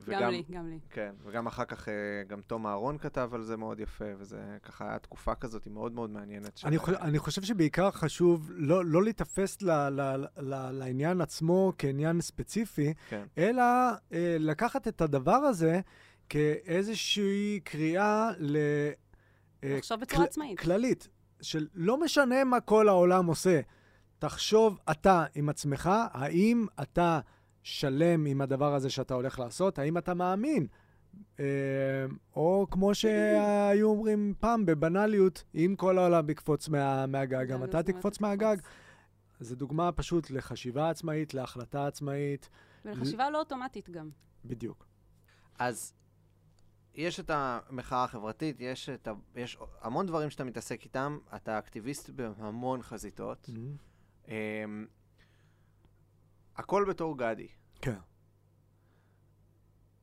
גם 0.09 0.31
לי, 0.31 0.45
גם 0.51 0.69
לי. 0.69 0.79
כן, 0.91 1.15
וגם 1.23 1.47
אחר 1.47 1.65
כך 1.65 1.89
אה, 1.89 1.95
גם 2.27 2.41
תום 2.41 2.67
אהרון 2.67 2.99
כתב 2.99 3.31
על 3.33 3.43
זה 3.43 3.57
מאוד 3.57 3.81
יפה, 3.81 4.05
וזה 4.19 4.59
ככה 4.63 4.89
היה 4.89 4.99
תקופה 4.99 5.35
כזאת 5.35 5.65
היא 5.65 5.73
מאוד 5.73 5.93
מאוד 5.93 6.11
מעניינת. 6.11 6.57
של- 6.57 6.67
אני, 6.67 6.79
חושב, 6.79 6.97
אני 6.97 7.19
חושב 7.19 7.43
שבעיקר 7.43 7.91
חשוב 7.91 8.51
לא, 8.55 8.85
לא 8.85 9.03
להיתפס 9.03 9.63
ל, 9.63 9.71
ל, 9.89 10.01
ל, 10.37 10.71
לעניין 10.71 11.21
עצמו 11.21 11.73
כעניין 11.79 12.21
ספציפי, 12.21 12.95
כן. 13.09 13.25
אלא 13.39 13.63
אה, 14.13 14.37
לקחת 14.39 14.89
את 14.89 15.01
הדבר 15.01 15.33
הזה 15.33 15.81
כאיזושהי 16.29 17.61
קריאה 17.65 18.31
ל... 18.39 18.57
אה, 19.65 19.77
לחשוב 19.79 20.01
בצורה 20.01 20.23
כל- 20.23 20.29
עצמאית. 20.29 20.61
כללית, 20.61 21.09
של 21.43 21.69
לא 21.75 22.01
משנה 22.01 22.45
מה 22.45 22.61
כל 22.61 22.89
העולם 22.89 23.27
עושה, 23.27 23.61
תחשוב 24.19 24.79
אתה 24.91 25.25
עם 25.35 25.49
עצמך, 25.49 25.91
האם 26.13 26.67
אתה 26.83 27.21
שלם 27.63 28.27
עם 28.27 28.41
הדבר 28.41 28.75
הזה 28.75 28.91
שאתה 28.91 29.15
הולך 29.15 29.39
לעשות, 29.39 29.79
האם 29.79 29.99
אתה 29.99 30.15
מאמין. 30.15 30.67
אה, 31.41 31.45
או 32.37 32.67
כמו 32.71 32.95
שהיו 32.95 33.89
אומרים 33.89 34.35
פעם, 34.41 34.67
בבנאליות, 34.67 35.45
אם 35.55 35.75
כל 35.79 35.99
העולם 35.99 36.31
יקפוץ 36.31 36.69
מה, 36.69 37.07
מהגג, 37.07 37.47
גם 37.49 37.65
אתה 37.65 37.83
תקפוץ 37.83 38.21
מהגג. 38.21 38.57
זו 39.41 39.55
דוגמה 39.57 39.93
פשוט 39.93 40.31
לחשיבה 40.31 40.91
עצמאית, 40.91 41.35
להחלטה 41.35 41.87
עצמאית, 41.87 42.49
ולחשיבה 42.85 43.31
לא 43.31 43.39
אוטומטית 43.39 43.91
גם. 43.91 44.11
בדיוק. 44.45 44.87
אז 45.59 45.93
יש 46.95 47.21
את 47.21 47.31
המחאה 47.31 48.05
החברתית, 48.05 48.57
יש, 48.61 48.89
את 48.89 49.09
ה... 49.09 49.13
יש 49.37 49.59
המון 49.81 50.07
דברים 50.07 50.31
שאתה 50.31 50.45
מתעסק 50.45 50.85
איתם, 50.85 51.19
אתה 51.37 51.59
אקטיביסט 51.59 52.11
בהמון 52.11 52.83
חזיתות. 52.83 53.49
Mm-hmm. 53.49 54.29
אמ, 54.29 54.87
הכל 56.57 56.85
בתור 56.89 57.19
גדי. 57.19 57.49
כן. 57.81 57.99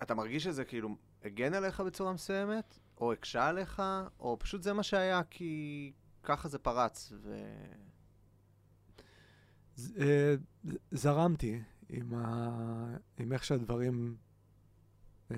אתה 0.03 0.15
מרגיש 0.15 0.43
שזה 0.43 0.65
כאילו 0.65 0.95
הגן 1.23 1.53
עליך 1.53 1.79
בצורה 1.79 2.13
מסוימת, 2.13 2.79
או 2.97 3.13
הקשה 3.13 3.47
עליך, 3.47 3.81
או 4.19 4.37
פשוט 4.39 4.63
זה 4.63 4.73
מה 4.73 4.83
שהיה 4.83 5.21
כי 5.29 5.93
ככה 6.23 6.49
זה 6.49 6.59
פרץ, 6.59 7.13
ו... 7.21 7.35
אה, 9.99 10.35
ז- 10.65 10.77
זרמתי 10.91 11.61
עם, 11.89 12.13
ה... 12.13 12.49
עם 13.17 13.33
איך 13.33 13.43
שהדברים, 13.43 14.17
אה, 15.31 15.37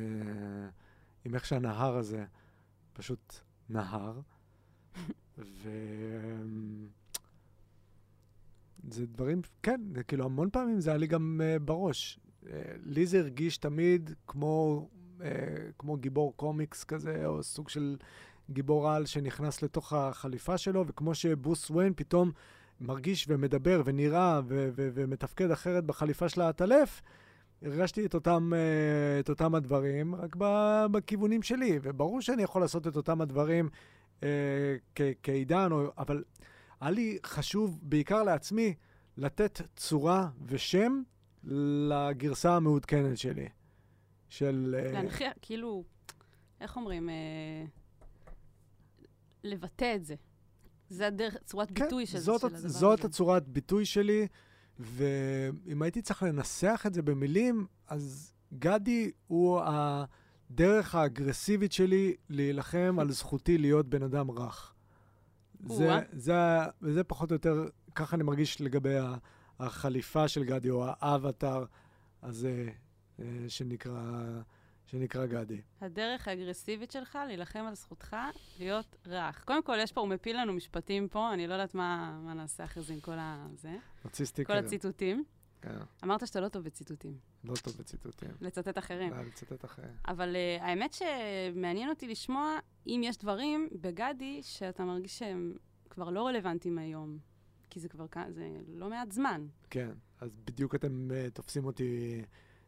עם 1.25 1.35
איך 1.35 1.45
שהנהר 1.45 1.97
הזה 1.97 2.25
פשוט 2.93 3.35
נהר. 3.69 4.19
ו... 5.37 5.69
זה 8.87 9.05
דברים, 9.05 9.41
כן, 9.63 9.81
זה 9.95 10.03
כאילו 10.03 10.25
המון 10.25 10.49
פעמים 10.49 10.81
זה 10.81 10.89
היה 10.89 10.97
לי 10.97 11.07
גם 11.07 11.41
uh, 11.41 11.59
בראש. 11.59 12.19
Uh, 12.43 12.47
לי 12.83 13.05
זה 13.05 13.19
הרגיש 13.19 13.57
תמיד 13.57 14.13
כמו, 14.27 14.87
uh, 15.19 15.23
כמו 15.77 15.97
גיבור 15.97 16.33
קומיקס 16.35 16.83
כזה, 16.83 17.25
או 17.25 17.43
סוג 17.43 17.69
של 17.69 17.97
גיבור 18.49 18.89
על 18.89 19.05
שנכנס 19.05 19.61
לתוך 19.61 19.93
החליפה 19.93 20.57
שלו, 20.57 20.87
וכמו 20.87 21.15
שברוס 21.15 21.69
וויין 21.69 21.93
פתאום 21.95 22.31
מרגיש 22.81 23.25
ומדבר 23.29 23.81
ונראה 23.85 24.41
ו- 24.47 24.69
ו- 24.75 24.89
ומתפקד 24.93 25.51
אחרת 25.51 25.85
בחליפה 25.85 26.29
של 26.29 26.41
העטלף, 26.41 27.01
הרגשתי 27.61 28.05
את 28.05 28.13
אותם, 28.13 28.51
uh, 28.53 29.19
את 29.19 29.29
אותם 29.29 29.55
הדברים, 29.55 30.15
רק 30.15 30.35
בכיוונים 30.91 31.41
שלי, 31.41 31.79
וברור 31.81 32.21
שאני 32.21 32.43
יכול 32.43 32.61
לעשות 32.61 32.87
את 32.87 32.95
אותם 32.95 33.21
הדברים 33.21 33.69
כ- 34.95 35.01
כעידן, 35.23 35.69
אבל 35.97 36.23
היה 36.81 36.91
לי 36.91 37.17
חשוב, 37.25 37.79
בעיקר 37.81 38.23
לעצמי, 38.23 38.73
לתת 39.17 39.61
צורה 39.75 40.29
ושם 40.45 41.01
לגרסה 41.43 42.55
המעודכנת 42.55 43.17
שלי. 43.17 43.47
של... 44.29 44.75
אה, 44.79 44.91
להנכיח, 44.91 45.33
כאילו, 45.41 45.83
איך 46.61 46.77
אומרים? 46.77 47.09
אה, 47.09 47.15
לבטא 49.43 49.95
את 49.95 50.05
זה. 50.05 50.15
זה 50.89 51.07
הדרך, 51.07 51.37
צורת 51.45 51.71
כן, 51.75 51.83
ביטוי 51.83 52.05
של 52.05 52.17
זאת, 52.19 52.41
של 52.41 52.47
הדבר 52.47 52.67
זאת 52.69 52.99
הזה. 52.99 53.07
הצורת 53.07 53.47
ביטוי 53.47 53.85
שלי, 53.85 54.27
ואם 54.79 55.81
הייתי 55.81 56.01
צריך 56.01 56.23
לנסח 56.23 56.83
את 56.87 56.93
זה 56.93 57.01
במילים, 57.01 57.65
אז 57.87 58.33
גדי 58.53 59.11
הוא 59.27 59.61
הדרך 59.63 60.95
האגרסיבית 60.95 61.71
שלי 61.71 62.15
להילחם 62.29 62.97
על 62.99 63.11
זכותי 63.11 63.57
להיות 63.57 63.87
בן 63.89 64.03
אדם 64.03 64.31
רך. 64.31 64.73
זה. 65.65 65.99
זה, 66.11 66.33
זה 66.81 67.03
פחות 67.03 67.31
או 67.31 67.35
יותר, 67.35 67.65
ככה 67.95 68.15
אני 68.15 68.23
מרגיש 68.23 68.61
לגבי 68.61 68.95
החליפה 69.59 70.27
של 70.27 70.43
גדי, 70.43 70.69
או 70.69 70.85
האבטר 70.87 71.65
הזה 72.23 72.69
אה, 73.19 73.25
שנקרא, 73.47 74.23
שנקרא 74.89 75.25
גדי. 75.25 75.61
הדרך 75.81 76.27
האגרסיבית 76.27 76.91
שלך 76.91 77.19
להילחם 77.27 77.65
על 77.67 77.75
זכותך 77.75 78.15
להיות 78.59 78.95
רך. 79.05 79.43
קודם 79.43 79.63
כל, 79.63 79.77
יש 79.79 79.91
פה, 79.91 80.01
הוא 80.01 80.09
מפיל 80.09 80.41
לנו 80.41 80.53
משפטים 80.53 81.07
פה, 81.07 81.33
אני 81.33 81.47
לא 81.47 81.53
יודעת 81.53 81.75
מה, 81.75 82.19
מה 82.23 82.33
נעשה 82.33 82.63
אחרי 82.63 82.83
זה 82.83 82.93
עם 82.93 82.99
כל 82.99 83.19
ה... 83.19 83.47
זה, 83.55 83.75
נרציסטי 84.05 84.45
כל 84.45 84.53
הציטוטים. 84.53 85.23
כן, 85.61 85.77
אמרת 86.03 86.27
שאתה 86.27 86.39
לא 86.41 86.49
טוב 86.49 86.63
בציטוטים, 86.63 87.17
לא 87.43 87.53
טוב 87.63 87.77
בציטוטים. 87.79 88.29
לצטט 88.41 88.77
אחרים. 88.77 89.13
לא, 89.13 89.21
לצטט 89.21 89.65
אחרי. 89.65 89.85
אבל 90.07 90.35
uh, 90.35 90.63
האמת 90.63 90.93
שמעניין 90.93 91.89
אותי 91.89 92.07
לשמוע 92.07 92.59
אם 92.87 93.01
יש 93.03 93.17
דברים 93.17 93.69
בגדי 93.81 94.39
שאתה 94.43 94.83
מרגיש 94.83 95.19
שהם 95.19 95.53
כבר 95.89 96.09
לא 96.09 96.27
רלוונטיים 96.27 96.77
היום. 96.77 97.17
כי 97.69 97.79
זה 97.79 97.89
כבר 97.89 98.05
זה 98.29 98.49
לא 98.67 98.89
מעט 98.89 99.11
זמן. 99.11 99.47
כן, 99.69 99.91
אז 100.19 100.29
בדיוק 100.45 100.75
אתם 100.75 101.07
uh, 101.11 101.31
תופסים 101.33 101.65
אותי 101.65 102.21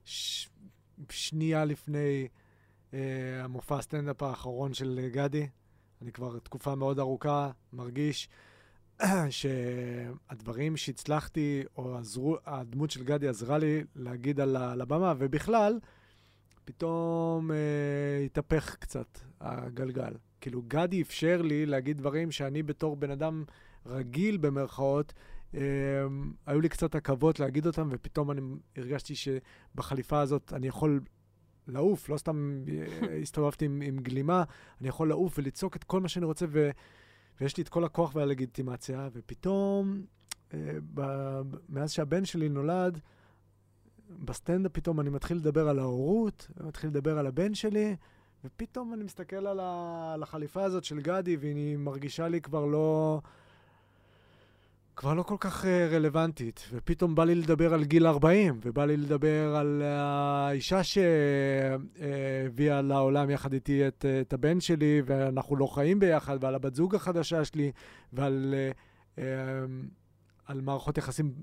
ש... 0.06 0.48
שנייה 1.10 1.66
לפני 1.66 2.28
uh, 2.92 2.94
המופע 3.44 3.78
הסטנדאפ 3.78 4.24
האחרון 4.24 4.74
של 4.74 5.00
uh, 5.04 5.14
גדי. 5.14 5.48
אני 6.02 6.12
כבר 6.12 6.40
תקופה 6.40 6.76
מאוד 6.76 7.00
ארוכה 7.00 7.52
מרגיש 7.74 8.30
שהדברים 9.30 10.78
שהצלחתי, 10.78 11.64
או 11.78 11.98
עזרו, 11.98 12.38
הדמות 12.46 12.92
של 12.92 13.04
גדי 13.04 13.28
עזרה 13.28 13.58
לי 13.58 13.84
להגיד 13.96 14.40
על, 14.40 14.58
על 14.58 14.82
הבמה, 14.82 15.14
ובכלל, 15.18 15.80
פתאום 16.66 17.52
uh, 17.52 17.54
התהפך 18.26 18.76
קצת 18.76 19.20
הגלגל. 19.42 20.14
כאילו, 20.42 20.62
גדי 20.68 21.02
אפשר 21.02 21.42
לי 21.42 21.66
להגיד 21.66 21.98
דברים 21.98 22.32
שאני 22.32 22.64
בתור 22.64 22.96
בן 22.96 23.12
אדם 23.12 23.44
רגיל 23.86 24.38
במרכאות, 24.38 25.14
Um, 25.52 25.58
היו 26.46 26.62
לי 26.62 26.70
קצת 26.70 26.96
עכבות 26.96 27.40
להגיד 27.40 27.68
אותם, 27.68 27.90
ופתאום 27.92 28.32
אני 28.32 28.42
הרגשתי 28.78 29.14
שבחליפה 29.16 30.20
הזאת 30.20 30.54
אני 30.54 30.68
יכול 30.68 31.02
לעוף, 31.68 32.10
לא 32.10 32.18
סתם 32.18 32.64
אה, 32.68 33.18
הסתובבתי 33.22 33.66
עם, 33.66 33.82
עם 33.86 34.00
גלימה, 34.00 34.44
אני 34.82 34.90
יכול 34.90 35.10
לעוף 35.10 35.40
ולצעוק 35.40 35.76
את 35.76 35.84
כל 35.84 36.02
מה 36.02 36.08
שאני 36.08 36.26
רוצה, 36.26 36.46
ו, 36.50 36.70
ויש 37.42 37.58
לי 37.58 37.64
את 37.64 37.70
כל 37.70 37.84
הכוח 37.84 38.16
והלגיטימציה, 38.16 39.10
ופתאום, 39.14 40.02
uh, 40.50 40.54
ב, 40.94 41.02
מאז 41.70 41.92
שהבן 41.92 42.26
שלי 42.26 42.50
נולד, 42.50 43.00
בסטנדאפ 44.10 44.72
פתאום 44.72 45.00
אני 45.00 45.10
מתחיל 45.10 45.38
לדבר 45.38 45.70
על 45.70 45.80
ההורות, 45.80 46.48
מתחיל 46.60 46.90
לדבר 46.90 47.18
על 47.18 47.28
הבן 47.28 47.54
שלי, 47.54 47.96
ופתאום 48.44 48.94
אני 48.94 49.04
מסתכל 49.04 49.48
על, 49.48 49.60
ה, 49.60 50.12
על 50.14 50.24
החליפה 50.24 50.64
הזאת 50.64 50.84
של 50.84 51.02
גדי, 51.02 51.38
והיא 51.38 51.78
מרגישה 51.78 52.28
לי 52.28 52.42
כבר 52.42 52.66
לא... 52.66 53.22
כבר 55.02 55.14
לא 55.14 55.24
כל 55.24 55.36
כך 55.40 55.64
uh, 55.64 55.68
רלוונטית, 55.92 56.70
ופתאום 56.72 57.16
בא 57.16 57.24
לי 57.24 57.36
לדבר 57.36 57.74
על 57.74 57.84
גיל 57.84 58.08
40, 58.08 58.60
ובא 58.64 58.86
לי 58.86 58.98
לדבר 58.98 59.56
על 59.56 59.82
uh, 59.82 59.86
האישה 59.86 60.84
שהביאה 60.84 62.80
uh, 62.80 62.82
לעולם 62.82 63.30
יחד 63.30 63.54
איתי 63.54 63.88
את, 63.88 64.06
את 64.22 64.34
הבן 64.34 64.60
שלי, 64.60 65.02
ואנחנו 65.06 65.56
לא 65.56 65.66
חיים 65.66 66.00
ביחד, 66.00 66.38
ועל 66.44 66.56
הבת 66.56 66.76
זוג 66.76 66.96
החדשה 66.96 67.46
שלי, 67.46 67.72
ועל 68.14 68.56
uh, 69.16 69.22
על 70.46 70.62
מערכות 70.62 70.98
יחסים 70.98 71.34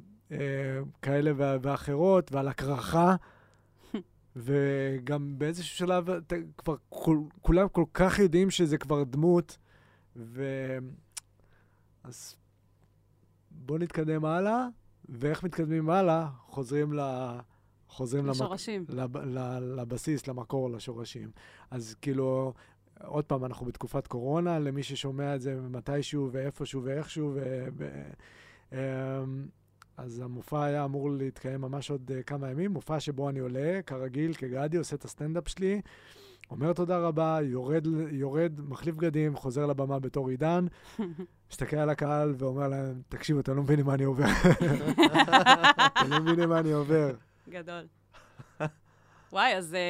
כאלה 1.03 1.59
ואחרות, 1.63 2.33
ועל 2.33 2.49
הקרחה. 2.49 3.17
וגם 4.37 5.39
באיזשהו 5.39 5.77
שלב, 5.77 6.09
כבר 6.59 6.77
כול, 6.89 7.19
כולם 7.43 7.69
כל 7.69 7.85
כך 7.95 8.19
יודעים 8.19 8.51
שזה 8.51 8.79
כבר 8.79 9.05
דמות, 9.05 9.59
ו... 10.17 10.45
אז 12.05 12.38
בוא 13.69 13.79
נתקדם 13.79 14.25
הלאה, 14.25 14.67
ואיך 15.09 15.45
מתקדמים 15.45 15.91
הלאה? 15.91 16.29
חוזרים 16.47 16.93
ל... 16.93 17.01
חוזרים 17.89 18.25
למק- 18.27 18.31
לשורשים. 18.31 18.85
לב, 18.89 19.17
ל, 19.17 19.39
לבסיס, 19.81 20.27
למקור, 20.27 20.71
לשורשים. 20.71 21.31
אז 21.71 21.95
כאילו, 22.03 22.53
עוד 23.05 23.25
פעם, 23.25 23.45
אנחנו 23.45 23.67
בתקופת 23.67 24.07
קורונה, 24.07 24.59
למי 24.59 24.83
ששומע 24.83 25.35
את 25.35 25.41
זה 25.41 25.61
מתישהו 25.61 26.29
ואיפשהו 26.33 26.83
ואיכשהו, 26.85 27.33
ו, 27.35 27.67
ו, 27.77 27.89
אמ, 28.73 28.79
אז 29.97 30.21
המופע 30.21 30.65
היה 30.65 30.85
אמור 30.85 31.11
להתקיים 31.11 31.61
ממש 31.61 31.91
עוד 31.91 32.11
אה, 32.15 32.23
כמה 32.23 32.51
ימים, 32.51 32.71
מופע 32.71 33.01
שבו 33.01 33.29
אני 33.29 33.39
עולה, 33.39 33.81
כרגיל, 33.87 34.35
כגדי, 34.35 34.77
עושה 34.77 34.97
את 34.97 35.05
הסטנדאפ 35.05 35.49
שלי, 35.49 35.81
אומר 36.51 36.73
תודה 36.73 36.99
רבה, 36.99 37.39
יורד, 37.43 37.87
יורד, 38.11 38.53
מחליף 38.69 38.97
בגדים, 38.97 39.37
חוזר 39.37 39.67
לבמה 39.67 39.99
בתור 39.99 40.29
עידן, 40.29 40.67
מסתכל 41.51 41.77
על 41.77 41.91
הקהל 41.91 42.35
ואומר 42.39 42.69
להם, 42.69 43.03
תקשיבו, 43.09 43.41
אתם 43.41 43.57
לא 43.57 43.63
מבינים 43.63 43.87
מה 43.87 43.95
אני 43.95 44.05
עובר. 44.05 44.25
אתם 45.87 46.11
לא 46.11 46.21
מבינים 46.21 46.49
מה 46.49 46.59
אני 46.59 46.73
עובר. 46.73 47.11
גדול. 47.49 47.98
וואי, 49.33 49.55
אז 49.57 49.75
אה, 49.75 49.81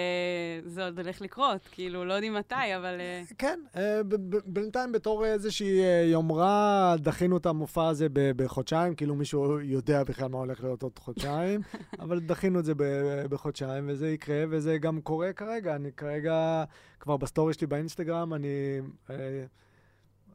זה 0.65 0.85
עוד 0.85 0.99
הולך 0.99 1.21
לקרות, 1.21 1.69
כאילו, 1.73 2.05
לא 2.05 2.13
יודעים 2.13 2.35
מתי, 2.35 2.55
אבל... 2.77 2.97
אה, 3.01 3.23
כן, 3.39 3.61
אה, 3.77 4.03
ב- 4.03 4.37
ב- 4.37 4.41
בינתיים 4.47 4.93
בתור 4.93 5.25
איזושהי 5.27 5.81
יומרה, 6.13 6.95
דחינו 6.99 7.37
את 7.37 7.47
המופע 7.47 7.89
הזה 7.89 8.09
ב- 8.13 8.31
בחודשיים, 8.37 8.95
כאילו 8.95 9.15
מישהו 9.15 9.61
יודע 9.61 10.05
בכלל 10.05 10.29
מה 10.29 10.39
הולך 10.39 10.63
להיות 10.65 10.83
עוד 10.83 10.99
חודשיים, 10.99 11.61
אבל 12.01 12.21
דחינו 12.21 12.59
את 12.59 12.65
זה 12.65 12.75
ב- 12.77 13.27
בחודשיים, 13.31 13.85
וזה 13.89 14.11
יקרה, 14.11 14.45
וזה 14.51 14.79
גם 14.79 15.01
קורה 15.01 15.33
כרגע. 15.33 15.75
אני 15.77 15.93
כרגע, 15.93 16.65
כבר 17.01 17.17
בסטורי 17.17 17.55
שלי 17.55 17.67
באינסטגרם, 17.67 18.35
אני... 18.35 18.81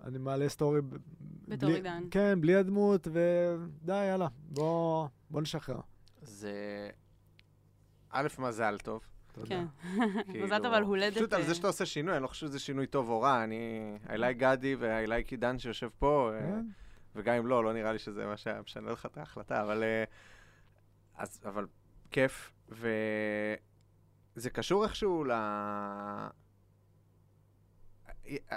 אני 0.04 0.18
מעלה 0.18 0.50
סטורי... 0.50 0.82
ב- 0.82 0.96
בתור 1.48 1.70
בלי- 1.70 1.78
עידן. 1.78 2.04
כן, 2.12 2.42
בלי 2.42 2.56
הדמות, 2.56 3.08
ודי, 3.12 4.06
יאללה, 4.06 4.28
בוא, 4.50 5.08
בוא 5.30 5.42
נשחרר. 5.42 5.80
זה... 6.22 6.52
א', 8.14 8.28
מזל 8.40 8.78
טוב. 8.78 9.02
תודה. 9.32 9.48
כן. 9.48 9.66
כאילו, 10.32 10.46
מזל 10.46 10.60
טוב 10.64 10.74
על 10.74 10.84
הולדת... 10.84 11.18
פשוט 11.18 11.34
על 11.34 11.42
אה, 11.42 11.48
זה 11.48 11.56
שאתה 11.56 11.68
עושה 11.68 11.86
שינוי, 11.86 12.14
אני 12.14 12.24
לא 12.24 12.28
חושב 12.28 12.48
שזה 12.48 12.60
שינוי 12.60 12.88
טוב 12.88 13.10
או 13.10 13.22
רע. 13.22 13.44
אני... 13.44 13.98
I 14.08 14.10
like 14.10 14.38
גדי 14.38 14.76
ו-I 14.80 15.10
like 15.10 15.32
עידן 15.32 15.60
שיושב 15.60 15.90
פה, 16.00 16.32
אה, 16.34 16.40
כן. 16.40 16.66
וגם 17.16 17.36
אם 17.36 17.48
לא, 17.48 17.64
לא 17.64 17.74
נראה 17.74 17.92
לי 17.92 18.00
שזה 18.00 18.26
מה 18.26 18.38
שהיה 18.38 18.62
משנה 18.62 18.92
לך 18.92 19.06
את 19.06 19.18
ההחלטה, 19.18 19.62
אבל... 19.62 19.84
אה, 19.84 20.04
אז, 21.16 21.42
אבל 21.46 21.68
כיף, 22.12 22.54
וזה 22.70 24.50
קשור 24.50 24.84
איכשהו 24.84 25.24
ל... 25.24 25.32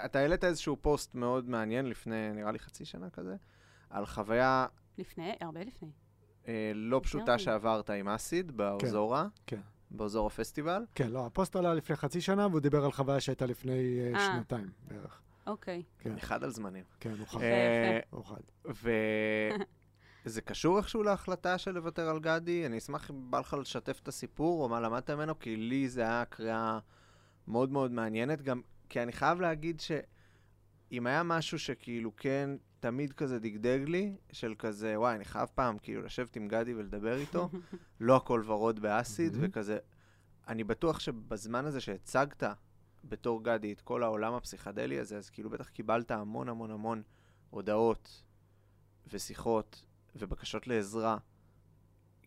אתה 0.04 0.18
העלית 0.18 0.44
איזשהו 0.44 0.76
פוסט 0.80 1.14
מאוד 1.14 1.48
מעניין 1.48 1.86
לפני, 1.86 2.32
נראה 2.32 2.52
לי 2.52 2.58
חצי 2.58 2.84
שנה 2.84 3.10
כזה, 3.10 3.36
על 3.90 4.06
חוויה 4.06 4.66
לפני, 4.98 5.36
הרבה 5.40 5.60
לפני. 5.60 5.90
אה, 6.48 6.72
לא 6.74 7.00
פשוטה. 7.02 7.38
שעברת 7.38 7.90
עם 7.90 8.08
אסיד 8.08 8.56
באוזורה, 8.56 9.26
כן. 9.46 9.60
באוזור 9.90 10.26
הפסטיבל. 10.26 10.84
כן, 10.94 11.10
לא, 11.10 11.26
הפוסט 11.26 11.56
עלה 11.56 11.74
לפני 11.74 11.96
חצי 11.96 12.20
שנה, 12.20 12.46
והוא 12.46 12.60
דיבר 12.60 12.84
על 12.84 12.92
חוויה 12.92 13.20
שהייתה 13.20 13.46
לפני 13.46 14.00
אה, 14.00 14.18
אה. 14.18 14.26
שנתיים 14.26 14.70
בערך. 14.88 15.20
אוקיי. 15.46 15.82
כן, 15.98 16.16
אחד 16.16 16.44
על 16.44 16.50
זמנים. 16.50 16.84
כן, 17.00 17.12
הוא 17.18 17.26
חד. 17.26 17.40
הוא 18.10 18.24
חד. 18.24 18.40
וזה 20.24 20.40
קשור 20.40 20.78
איכשהו 20.78 21.02
להחלטה 21.02 21.58
של 21.58 21.70
לוותר 21.70 22.08
על 22.08 22.18
גדי? 22.18 22.66
אני 22.66 22.78
אשמח 22.78 23.10
אם 23.10 23.30
בא 23.30 23.38
לך 23.38 23.56
לשתף 23.60 24.00
את 24.02 24.08
הסיפור, 24.08 24.62
או 24.62 24.68
מה 24.68 24.80
למדת 24.80 25.10
ממנו, 25.10 25.38
כי 25.38 25.56
לי 25.56 25.88
זה 25.88 26.00
היה 26.00 26.24
קריאה 26.24 26.78
מאוד 27.48 27.70
מאוד 27.70 27.92
מעניינת, 27.92 28.42
גם 28.42 28.60
כי 28.88 29.02
אני 29.02 29.12
חייב 29.12 29.40
להגיד 29.40 29.80
שאם 29.80 31.06
היה 31.06 31.22
משהו 31.22 31.58
שכאילו 31.58 32.16
כן 32.16 32.50
תמיד 32.80 33.12
כזה 33.12 33.38
דגדג 33.38 33.84
לי, 33.86 34.16
של 34.32 34.54
כזה, 34.58 34.98
וואי, 35.00 35.14
אני 35.14 35.24
חייב 35.24 35.48
פעם 35.54 35.78
כאילו 35.78 36.02
לשבת 36.02 36.36
עם 36.36 36.48
גדי 36.48 36.74
ולדבר 36.74 37.16
איתו, 37.16 37.48
לא 38.00 38.16
הכל 38.16 38.42
ורוד 38.46 38.80
באסיד. 38.80 39.32
וכזה, 39.40 39.78
אני 40.48 40.64
בטוח 40.64 41.00
שבזמן 41.00 41.64
הזה 41.64 41.80
שהצגת 41.80 42.42
בתור 43.04 43.44
גדי 43.44 43.72
את 43.72 43.80
כל 43.80 44.02
העולם 44.02 44.34
הפסיכדלי 44.34 44.98
הזה, 44.98 45.16
אז 45.16 45.30
כאילו 45.30 45.50
בטח 45.50 45.68
קיבלת 45.68 46.10
המון 46.10 46.48
המון 46.48 46.70
המון 46.70 47.02
הודעות 47.50 48.22
ושיחות 49.12 49.84
ובקשות 50.16 50.66
לעזרה, 50.66 51.18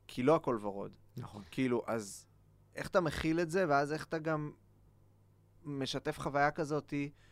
כי 0.08 0.24
לא 0.24 0.36
הכל 0.36 0.58
ורוד. 0.62 0.96
נכון. 1.18 1.44
כאילו, 1.52 1.84
אז 1.88 2.26
איך 2.76 2.88
אתה 2.88 3.02
מכיל 3.02 3.40
את 3.40 3.52
זה, 3.52 3.66
ואז 3.70 3.94
איך 3.94 4.06
אתה 4.06 4.18
גם 4.20 4.52
משתף 5.66 6.20
חוויה 6.20 6.52
כזאתי, 6.52 7.12
אה, 7.14 7.29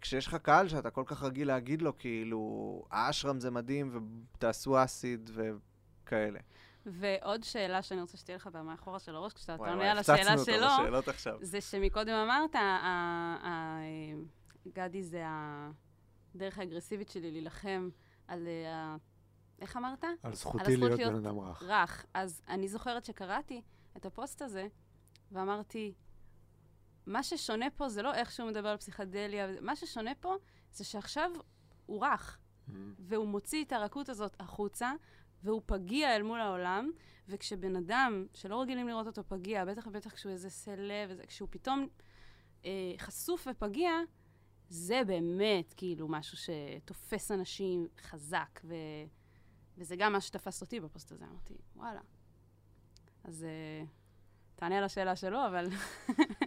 כשיש 0.00 0.26
לך 0.26 0.34
קהל 0.34 0.68
שאתה 0.68 0.90
כל 0.90 1.02
כך 1.06 1.22
רגיל 1.22 1.48
להגיד 1.48 1.82
לו, 1.82 1.98
כאילו, 1.98 2.84
האשרם 2.90 3.40
זה 3.40 3.50
מדהים, 3.50 4.10
ותעשו 4.34 4.84
אסיד 4.84 5.30
וכאלה. 5.34 6.40
ועוד 6.86 7.42
שאלה 7.42 7.82
שאני 7.82 8.00
רוצה 8.00 8.16
שתהיה 8.16 8.36
לך 8.36 8.46
במאחורה 8.46 8.98
של 8.98 9.14
הראש, 9.14 9.32
כשאתה 9.32 9.52
וואי, 9.52 9.70
עונה 9.70 9.80
וואי, 9.80 9.90
על 9.90 9.98
השאלה 9.98 10.32
הפצצנו 10.32 10.40
אותו 10.40 10.44
שלו, 10.52 10.84
בשאלות 10.84 11.08
עכשיו. 11.08 11.38
זה 11.40 11.60
שמקודם 11.60 12.14
אמרת, 12.14 12.54
ה- 12.54 12.58
ה- 12.58 13.38
ה- 13.48 13.80
גדי 14.72 15.02
זה 15.02 15.22
הדרך 15.26 16.58
האגרסיבית 16.58 17.08
שלי 17.08 17.30
להילחם 17.30 17.88
על 18.28 18.46
אה, 18.46 18.74
ה... 18.74 18.96
איך 19.60 19.76
אמרת? 19.76 20.04
על 20.04 20.10
על 20.22 20.34
זכותי 20.34 20.76
להיות 20.76 20.98
להיות 20.98 21.12
בן 21.12 21.26
אדם 21.26 21.38
רך. 21.38 21.62
רך. 21.62 22.06
אז 22.14 22.42
אני 22.48 22.68
זוכרת 22.68 23.04
שקראתי 23.04 23.62
את 23.96 24.06
הפוסט 24.06 24.42
הזה, 24.42 24.66
ואמרתי, 25.32 25.94
מה 27.06 27.22
ששונה 27.22 27.66
פה 27.76 27.88
זה 27.88 28.02
לא 28.02 28.14
איך 28.14 28.32
שהוא 28.32 28.48
מדבר 28.48 28.68
על 28.68 28.76
פסיכדליה, 28.76 29.46
מה 29.60 29.76
ששונה 29.76 30.14
פה 30.20 30.34
זה 30.72 30.84
שעכשיו 30.84 31.30
הוא 31.86 32.06
רך, 32.06 32.38
והוא 32.98 33.28
מוציא 33.28 33.64
את 33.64 33.72
הרכות 33.72 34.08
הזאת 34.08 34.36
החוצה, 34.40 34.92
והוא 35.42 35.62
פגיע 35.66 36.16
אל 36.16 36.22
מול 36.22 36.40
העולם, 36.40 36.90
וכשבן 37.28 37.76
אדם 37.76 38.26
שלא 38.34 38.60
רגילים 38.60 38.88
לראות 38.88 39.06
אותו 39.06 39.24
פגיע, 39.28 39.64
בטח 39.64 39.86
ובטח 39.86 40.14
כשהוא 40.14 40.32
איזה 40.32 40.50
סלב, 40.50 41.08
וזה, 41.10 41.26
כשהוא 41.26 41.48
פתאום 41.52 41.88
אה, 42.64 42.94
חשוף 42.98 43.46
ופגיע, 43.50 43.90
זה 44.68 45.00
באמת 45.06 45.74
כאילו 45.76 46.08
משהו 46.08 46.38
שתופס 46.38 47.30
אנשים 47.30 47.88
חזק, 48.00 48.60
ו... 48.64 48.74
וזה 49.78 49.96
גם 49.96 50.12
מה 50.12 50.20
שתפס 50.20 50.62
אותי 50.62 50.80
בפוסט 50.80 51.12
הזה. 51.12 51.24
אמרתי, 51.24 51.54
וואלה. 51.76 52.00
אז 53.24 53.44
אה, 53.44 53.84
תענה 54.56 54.78
על 54.78 54.84
השאלה 54.84 55.16
שלו, 55.16 55.46
אבל... 55.46 55.66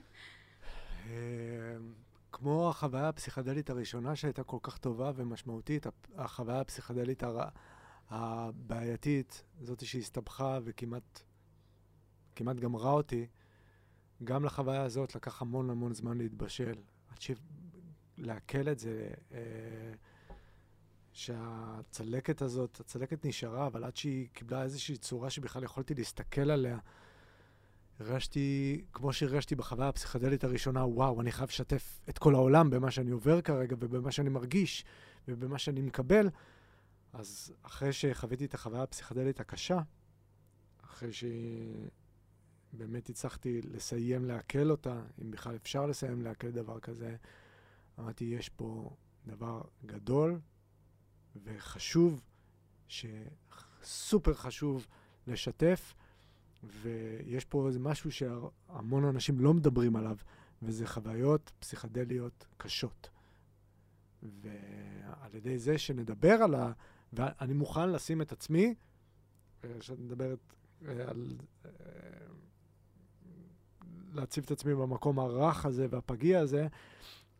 אה, 1.09 1.77
כמו 2.31 2.69
החוויה 2.69 3.09
הפסיכדלית 3.09 3.69
הראשונה 3.69 4.15
שהייתה 4.15 4.43
כל 4.43 4.57
כך 4.63 4.77
טובה 4.77 5.11
ומשמעותית, 5.15 5.85
החוויה 6.15 6.59
הפסיכדלית 6.59 7.23
הר... 7.23 7.39
הבעייתית, 8.09 9.43
זאת 9.61 9.85
שהסתבכה 9.85 10.59
וכמעט 10.63 11.21
כמעט 12.35 12.55
גמרה 12.55 12.91
אותי, 12.91 13.27
גם 14.23 14.45
לחוויה 14.45 14.83
הזאת 14.83 15.15
לקח 15.15 15.41
המון 15.41 15.69
המון 15.69 15.93
זמן 15.93 16.17
להתבשל. 16.17 16.75
עד 17.09 17.21
ש... 17.21 17.31
לעכל 18.17 18.69
את 18.69 18.79
זה, 18.79 19.09
אה, 19.31 19.39
שהצלקת 21.11 22.41
הזאת, 22.41 22.79
הצלקת 22.79 23.25
נשארה, 23.25 23.67
אבל 23.67 23.83
עד 23.83 23.95
שהיא 23.95 24.27
קיבלה 24.33 24.63
איזושהי 24.63 24.97
צורה 24.97 25.29
שבכלל 25.29 25.63
יכולתי 25.63 25.93
להסתכל 25.93 26.51
עליה, 26.51 26.77
הרגשתי, 27.99 28.81
כמו 28.93 29.13
שהרגשתי 29.13 29.55
בחוויה 29.55 29.89
הפסיכדלית 29.89 30.43
הראשונה, 30.43 30.85
וואו, 30.85 31.21
אני 31.21 31.31
חייב 31.31 31.49
לשתף 31.49 31.99
את 32.09 32.17
כל 32.17 32.35
העולם 32.35 32.69
במה 32.69 32.91
שאני 32.91 33.11
עובר 33.11 33.41
כרגע 33.41 33.75
ובמה 33.79 34.11
שאני 34.11 34.29
מרגיש 34.29 34.85
ובמה 35.27 35.59
שאני 35.59 35.81
מקבל. 35.81 36.29
אז 37.13 37.53
אחרי 37.61 37.93
שחוויתי 37.93 38.45
את 38.45 38.53
החוויה 38.53 38.83
הפסיכדלית 38.83 39.39
הקשה, 39.39 39.79
אחרי 40.83 41.09
שבאמת 42.73 43.09
הצלחתי 43.09 43.61
לסיים 43.61 44.25
לעכל 44.25 44.71
אותה, 44.71 45.01
אם 45.21 45.31
בכלל 45.31 45.55
אפשר 45.55 45.85
לסיים 45.85 46.21
לעכל 46.21 46.51
דבר 46.51 46.79
כזה, 46.79 47.15
אמרתי, 47.99 48.25
יש 48.25 48.49
פה 48.49 48.95
דבר 49.25 49.61
גדול 49.85 50.39
וחשוב, 51.43 52.21
שסופר 52.87 54.33
חשוב 54.33 54.87
לשתף, 55.27 55.93
ויש 56.63 57.45
פה 57.45 57.67
איזה 57.67 57.79
משהו 57.79 58.11
שהמון 58.11 59.05
אנשים 59.05 59.39
לא 59.39 59.53
מדברים 59.53 59.95
עליו, 59.95 60.17
וזה 60.61 60.87
חוויות 60.87 61.51
פסיכדליות 61.59 62.47
קשות. 62.57 63.09
ועל 64.23 65.35
ידי 65.35 65.57
זה 65.57 65.77
שנדבר 65.77 66.33
על 66.33 66.55
ה... 66.55 66.71
ואני 67.13 67.53
מוכן 67.53 67.89
לשים 67.89 68.21
את 68.21 68.31
עצמי, 68.31 68.75
אה, 69.63 69.69
שאת 69.81 69.99
מדברת 69.99 70.39
אה, 70.87 71.09
על... 71.09 71.37
אה, 71.65 71.71
להציב 74.13 74.43
את 74.43 74.51
עצמי 74.51 74.75
במקום 74.75 75.19
הרך 75.19 75.65
הזה 75.65 75.87
והפגיע 75.89 76.39
הזה, 76.39 76.67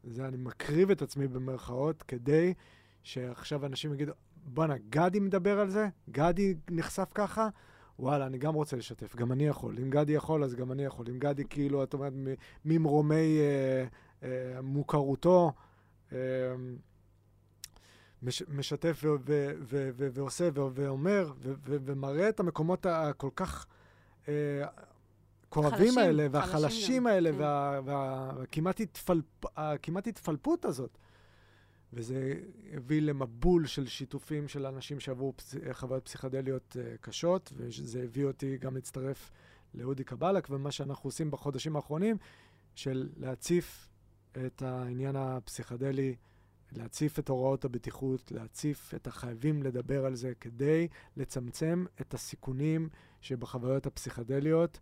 זה 0.03 0.28
אני 0.28 0.38
מקריב 0.38 0.91
את 0.91 1.01
עצמי 1.01 1.28
במרכאות 1.28 2.03
כדי 2.03 2.53
שעכשיו 3.03 3.65
אנשים 3.65 3.93
יגידו, 3.93 4.11
בואנה, 4.45 4.76
גדי 4.89 5.20
מדבר 5.20 5.59
על 5.59 5.70
זה? 5.70 5.88
גדי 6.09 6.55
נחשף 6.72 7.11
ככה? 7.15 7.49
וואלה, 8.00 8.26
אני 8.26 8.38
גם 8.38 8.54
רוצה 8.54 8.78
לשתף, 8.78 9.16
גם 9.16 9.32
אני 9.32 9.47
יכול. 9.47 9.76
אם 9.82 9.89
גדי 9.89 10.12
יכול, 10.12 10.43
אז 10.43 10.56
גם 10.56 10.72
אני 10.72 10.84
יכול. 10.84 11.06
אם 11.10 11.20
גדי, 11.20 11.43
כאילו, 11.50 11.84
את 11.84 11.93
אומרת, 11.93 12.14
ממרומי 12.66 13.38
אה, 13.39 13.86
אה, 14.30 14.62
מוכרותו, 14.62 15.52
אה, 16.14 16.18
מש, 18.24 18.43
משתף 18.50 19.02
ו, 19.04 19.08
ו, 19.26 19.52
ו, 19.62 19.89
ו, 19.97 20.08
ועושה 20.14 20.50
ו, 20.54 20.68
ואומר 20.74 21.32
ו, 21.39 21.54
ו, 21.66 21.78
ומראה 21.86 22.30
את 22.30 22.39
המקומות 22.39 22.86
הכל 22.86 23.30
כך 23.36 23.66
אה, 24.28 24.34
כואבים 25.50 25.97
האלה, 25.97 26.24
חלשים 26.24 26.34
והחלשים 26.34 27.08
האלה, 27.08 27.32
כן. 27.32 27.38
וה- 27.39 27.80
וה- 27.86 28.32
והכמעט 28.36 28.80
התפלפ, 28.80 29.26
הכמעט 29.58 30.08
התפלפות 30.08 30.66
הזאת. 30.66 30.97
וזה 31.93 32.33
הביא 32.73 33.01
למבול 33.01 33.65
של 33.65 33.87
שיתופים 33.87 34.47
של 34.47 34.65
אנשים 34.65 34.99
שעברו 34.99 35.33
פס, 35.35 35.55
חוויות 35.71 36.05
פסיכדליות 36.05 36.77
אה, 36.79 36.97
קשות, 37.01 37.53
וזה 37.55 38.03
הביא 38.03 38.25
אותי 38.25 38.57
גם 38.57 38.75
להצטרף 38.75 39.31
לאודי 39.73 40.03
קבלק, 40.03 40.47
ומה 40.49 40.71
שאנחנו 40.71 41.07
עושים 41.07 41.31
בחודשים 41.31 41.75
האחרונים, 41.75 42.17
של 42.75 43.09
להציף 43.17 43.89
את 44.45 44.61
העניין 44.61 45.15
הפסיכדלי, 45.15 46.15
להציף 46.71 47.19
את 47.19 47.29
הוראות 47.29 47.65
הבטיחות, 47.65 48.31
להציף 48.31 48.93
את 48.93 49.07
החייבים 49.07 49.63
לדבר 49.63 50.05
על 50.05 50.15
זה 50.15 50.33
כדי 50.39 50.87
לצמצם 51.17 51.85
את 52.01 52.13
הסיכונים 52.13 52.89
שבחוויות 53.21 53.85
הפסיכדליות, 53.85 54.79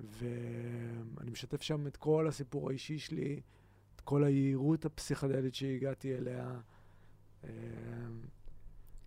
ואני 0.00 1.30
משתף 1.30 1.62
שם 1.62 1.86
את 1.86 1.96
כל 1.96 2.26
הסיפור 2.28 2.68
האישי 2.68 2.98
שלי, 2.98 3.40
כל 4.08 4.24
היהירות 4.24 4.84
הפסיכדלית 4.84 5.54
שהגעתי 5.54 6.16
אליה. 6.16 6.60
אה, 7.44 7.50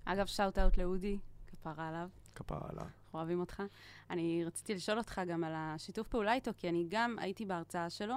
אגב, 0.06 0.26
שאוט 0.26 0.60
אאוט 0.60 0.78
לאודי, 0.78 1.18
כפרה 1.48 1.88
עליו. 1.88 2.10
כפרה 2.36 2.70
עליו. 2.70 2.84
אנחנו 2.84 3.20
אוהבים 3.20 3.40
אותך. 3.40 3.64
אני 4.10 4.44
רציתי 4.46 4.76
לשאול 4.76 4.98
אותך 4.98 5.22
גם 5.28 5.44
על 5.44 5.54
השיתוף 5.56 6.08
פעולה 6.08 6.34
איתו, 6.34 6.52
כי 6.58 6.70
אני 6.70 6.86
גם 6.90 7.16
הייתי 7.20 7.46
בהרצאה 7.46 7.90
שלו, 7.90 8.16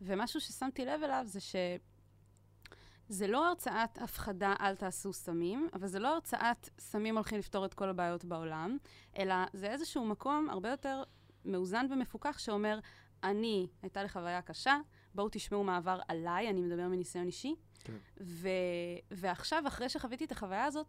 ומשהו 0.00 0.40
ששמתי 0.40 0.84
לב 0.84 1.02
אליו 1.02 1.22
זה 1.26 1.40
ש... 1.40 1.56
זה 3.08 3.26
לא 3.26 3.48
הרצאת 3.48 3.98
הפחדה, 3.98 4.54
אל 4.60 4.76
תעשו 4.76 5.12
סמים, 5.12 5.68
אבל 5.72 5.86
זה 5.86 5.98
לא 5.98 6.14
הרצאת 6.14 6.70
סמים 6.78 7.16
הולכים 7.16 7.38
לפתור 7.38 7.64
את 7.64 7.74
כל 7.74 7.88
הבעיות 7.88 8.24
בעולם, 8.24 8.76
אלא 9.18 9.34
זה 9.52 9.70
איזשהו 9.70 10.04
מקום 10.04 10.50
הרבה 10.50 10.70
יותר 10.70 11.02
מאוזן 11.44 11.86
ומפוקח 11.90 12.38
שאומר, 12.38 12.78
אני, 13.24 13.66
הייתה 13.82 14.02
לי 14.02 14.08
חוויה 14.08 14.42
קשה, 14.42 14.76
בואו 15.16 15.28
תשמעו 15.32 15.64
מה 15.64 15.76
עבר 15.76 16.00
עליי, 16.08 16.50
אני 16.50 16.60
מדבר 16.62 16.88
מניסיון 16.88 17.26
אישי. 17.26 17.54
כן. 17.84 17.92
ו... 18.20 18.48
ועכשיו, 19.10 19.62
אחרי 19.66 19.88
שחוויתי 19.88 20.24
את 20.24 20.32
החוויה 20.32 20.64
הזאת, 20.64 20.86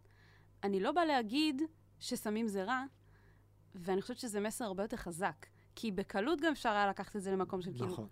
אני 0.64 0.80
לא 0.80 0.92
באה 0.92 1.04
להגיד 1.04 1.62
שסמים 1.98 2.48
זה 2.48 2.64
רע, 2.64 2.84
ואני 3.74 4.02
חושבת 4.02 4.18
שזה 4.18 4.40
מסר 4.40 4.64
הרבה 4.64 4.84
יותר 4.84 4.96
חזק. 4.96 5.46
כי 5.76 5.90
בקלות 5.92 6.40
גם 6.40 6.52
אפשר 6.52 6.68
היה 6.68 6.86
לקחת 6.88 7.16
את 7.16 7.22
זה 7.22 7.30
למקום 7.30 7.62
של 7.62 7.72
כאילו, 7.72 7.86
נכון. 7.86 8.06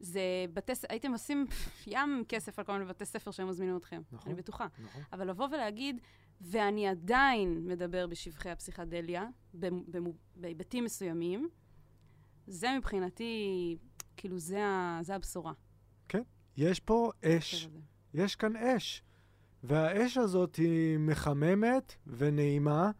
זה 0.00 0.20
בתי, 0.54 0.74
ס- 0.74 0.84
הייתם 0.88 1.12
עושים 1.12 1.46
ים 1.86 2.24
כסף 2.28 2.58
על 2.58 2.64
כל 2.64 2.72
מיני 2.72 2.84
בתי 2.84 3.04
ספר 3.04 3.30
שהם 3.30 3.48
מזמינים 3.48 3.76
אתכם, 3.76 4.02
נכון. 4.12 4.32
אני 4.32 4.40
בטוחה. 4.42 4.66
נכון. 4.82 5.02
אבל 5.12 5.30
לבוא 5.30 5.48
ולהגיד, 5.52 6.00
ואני 6.40 6.88
עדיין 6.88 7.66
מדבר 7.66 8.06
בשבחי 8.06 8.50
הפסיכדליה, 8.50 9.26
בהיבטים 10.36 10.84
מסוימים, 10.84 11.48
זה 12.46 12.68
מבחינתי, 12.78 13.76
כאילו, 14.20 14.38
זה, 14.38 14.64
ה, 14.64 14.98
זה 15.02 15.14
הבשורה. 15.14 15.52
יש 16.56 16.80
פה 16.80 17.10
אש. 17.24 17.68
יש 18.14 18.36
כאן 18.36 18.56
אש. 18.56 19.02
והאש 19.62 20.18
הזאת 20.18 20.56
היא 20.56 20.98
מחממת 20.98 21.94
ונעימה, 22.06 22.90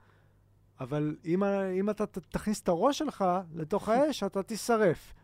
אבל 0.81 1.17
אם, 1.25 1.45
אם 1.45 1.91
אתה 1.91 2.07
תכניס 2.07 2.61
את 2.61 2.69
הראש 2.69 2.99
שלך 2.99 3.25
לתוך 3.55 3.89
האש, 3.89 4.23
אתה 4.23 4.43
תישרף. 4.43 5.15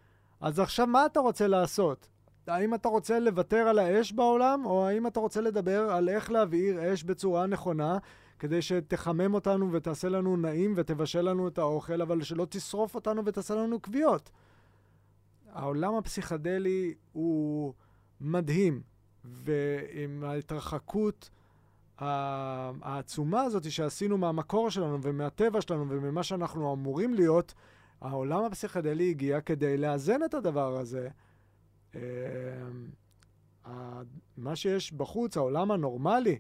אז 0.41 0.59
עכשיו 0.59 0.87
מה 0.87 1.07
אתה 1.07 1.21
רוצה 1.21 1.47
לעשות? 1.47 2.09
האם 2.47 2.75
אתה 2.75 2.89
רוצה 2.89 3.19
לוותר 3.19 3.57
על 3.57 3.79
האש 3.79 4.13
בעולם, 4.13 4.67
או 4.67 4.87
האם 4.87 5.07
אתה 5.07 5.21
רוצה 5.21 5.41
לדבר 5.41 5.91
על 5.91 6.09
איך 6.09 6.31
להבעיר 6.31 6.95
אש 6.95 7.05
בצורה 7.05 7.47
נכונה, 7.47 7.99
כדי 8.39 8.63
שתחמם 8.63 9.35
אותנו 9.35 9.73
ותעשה 9.73 10.09
לנו 10.09 10.37
נעים 10.37 10.73
ותבשל 10.77 11.23
לנו 11.23 11.49
את 11.49 11.59
האוכל, 11.59 12.03
אבל 12.03 12.23
שלא 12.23 12.47
תשרוף 12.51 12.95
אותנו 12.95 13.25
ותעשה 13.25 13.55
לנו 13.55 13.83
כוויות. 13.83 14.31
העולם 15.57 15.95
הפסיכדלי 15.95 16.95
הוא 17.13 17.75
מדהים, 18.21 18.83
ועם 19.25 20.25
ההתרחקות 20.25 21.31
העצומה 21.99 23.43
הזאת 23.43 23.71
שעשינו 23.71 24.19
מהמקור 24.19 24.71
שלנו 24.71 25.03
ומהטבע 25.03 25.61
שלנו 25.61 25.91
וממה 25.91 26.23
שאנחנו 26.23 26.73
אמורים 26.75 27.15
להיות, 27.15 27.55
העולם 28.01 28.45
הפסיכדלי 28.45 29.11
הגיע 29.11 29.41
כדי 29.41 29.77
לאזן 29.77 30.25
את 30.25 30.35
הדבר 30.35 30.77
הזה. 30.77 31.09
אה, 31.95 32.01
מה 34.37 34.57
שיש 34.57 34.93
בחוץ, 34.93 35.37
העולם 35.37 35.71
הנורמלי, 35.71 36.39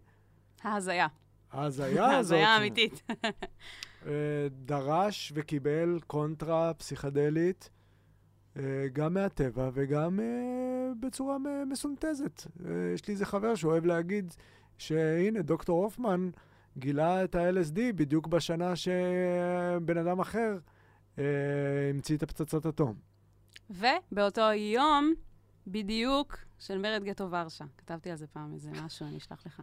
ההזיה. 0.63 1.07
ההזיה 1.53 2.05
הזאת, 2.05 2.15
ההזיה 2.15 2.49
האמיתית. 2.49 3.03
אה, 4.07 4.47
דרש 4.51 5.33
וקיבל 5.35 5.99
קונטרה 6.07 6.75
פסיכדלית, 6.75 7.71
גם 8.93 9.15
מהטבע 9.15 9.71
וגם 9.75 10.21
אה, 10.21 10.93
בצורה 11.01 11.37
מסונתזת. 11.67 12.43
אה, 12.67 12.71
יש 12.95 13.07
לי 13.09 13.15
איזה 13.15 13.27
חבר 13.27 13.55
שאוהב 13.55 13.85
להגיד 13.87 14.35
שהנה, 14.79 15.43
דוקטור 15.43 15.85
הופמן 15.85 16.31
גילה 16.79 17.25
את 17.25 17.35
ה-LSD 17.35 17.79
בדיוק 17.95 18.27
בשנה 18.27 18.77
שבן 18.77 19.99
אדם 19.99 20.21
אחר 20.21 20.59
אה, 21.19 21.25
המציא 21.91 22.17
את 22.17 22.23
הפצצות 22.23 22.67
אטום. 22.67 22.95
ובאותו 23.71 24.53
יום, 24.53 25.15
בדיוק, 25.67 26.37
של 26.59 26.79
מרד 26.79 27.05
גטו 27.05 27.31
ורשה. 27.31 27.65
כתבתי 27.79 28.11
על 28.11 28.17
זה 28.17 28.27
פעם 28.27 28.53
איזה 28.55 28.71
משהו, 28.85 29.07
אני 29.07 29.17
אשלח 29.17 29.47
לך. 29.47 29.63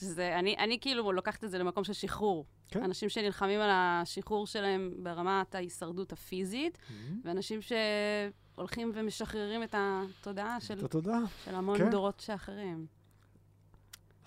שזה, 0.00 0.38
אני, 0.38 0.56
אני 0.58 0.78
כאילו 0.80 1.12
לוקחת 1.12 1.44
את 1.44 1.50
זה 1.50 1.58
למקום 1.58 1.84
של 1.84 1.92
שחרור. 1.92 2.46
כן. 2.68 2.82
אנשים 2.84 3.08
שנלחמים 3.08 3.60
על 3.60 3.70
השחרור 3.72 4.46
שלהם 4.46 4.94
ברמת 5.02 5.54
ההישרדות 5.54 6.12
הפיזית, 6.12 6.78
ואנשים 7.24 7.60
שהולכים 7.62 8.92
ומשחררים 8.94 9.62
את 9.62 9.74
התודעה 9.78 10.60
של, 10.60 10.86
תודה. 10.86 11.18
של 11.44 11.54
המון 11.54 11.78
כן. 11.78 11.90
דורות 11.90 12.20
שאחרים. 12.20 12.86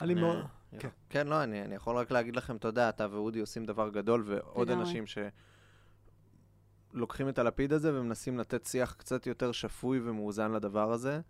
אני 0.02 0.14
מאוד... 0.14 0.38
כן. 0.72 0.78
כן. 0.80 0.90
כן, 1.10 1.28
לא, 1.28 1.44
אני, 1.44 1.62
אני 1.62 1.76
יכול 1.76 1.98
רק 1.98 2.12
להגיד 2.12 2.36
לכם 2.36 2.58
תודה, 2.58 2.90
אתה 2.90 3.08
ואודי 3.12 3.40
עושים 3.40 3.66
דבר 3.66 3.90
גדול, 3.90 4.24
ועוד 4.28 4.70
לגמרי. 4.70 4.86
אנשים 4.86 5.06
שלוקחים 6.94 7.30
את 7.30 7.40
הלפיד 7.40 7.74
הזה 7.74 8.00
ומנסים 8.00 8.40
לתת 8.40 8.66
שיח 8.66 8.94
קצת 8.94 9.28
יותר 9.28 9.52
שפוי 9.52 10.00
ומאוזן 10.04 10.52
לדבר 10.52 10.92
הזה. 10.92 11.22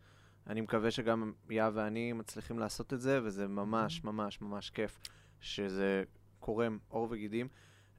אני 0.47 0.61
מקווה 0.61 0.91
שגם 0.91 1.31
יא 1.49 1.63
ואני 1.73 2.13
מצליחים 2.13 2.59
לעשות 2.59 2.93
את 2.93 3.01
זה, 3.01 3.19
וזה 3.23 3.47
ממש 3.47 4.03
ממש 4.03 4.41
ממש 4.41 4.69
כיף 4.69 4.99
שזה 5.39 6.03
קורם 6.39 6.77
עור 6.87 7.07
וגידים. 7.11 7.47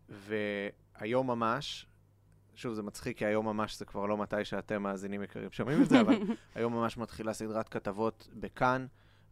והיום 0.09 1.27
ממש, 1.27 1.87
שוב, 2.55 2.75
זה 2.75 2.83
מצחיק, 2.83 3.19
כי 3.19 3.27
היום 3.27 3.47
ממש 3.47 3.79
זה 3.79 3.85
כבר 3.85 4.07
לא 4.07 4.17
מתי 4.17 4.45
שאתם 4.45 4.83
מאזינים 4.83 5.23
יקרים 5.23 5.53
שומעים 5.53 5.83
את 5.83 5.89
זה, 5.89 6.01
אבל 6.01 6.15
היום 6.55 6.73
ממש 6.73 6.97
מתחילה 6.97 7.33
סדרת 7.33 7.69
כתבות 7.69 8.29
בכאן, 8.35 8.87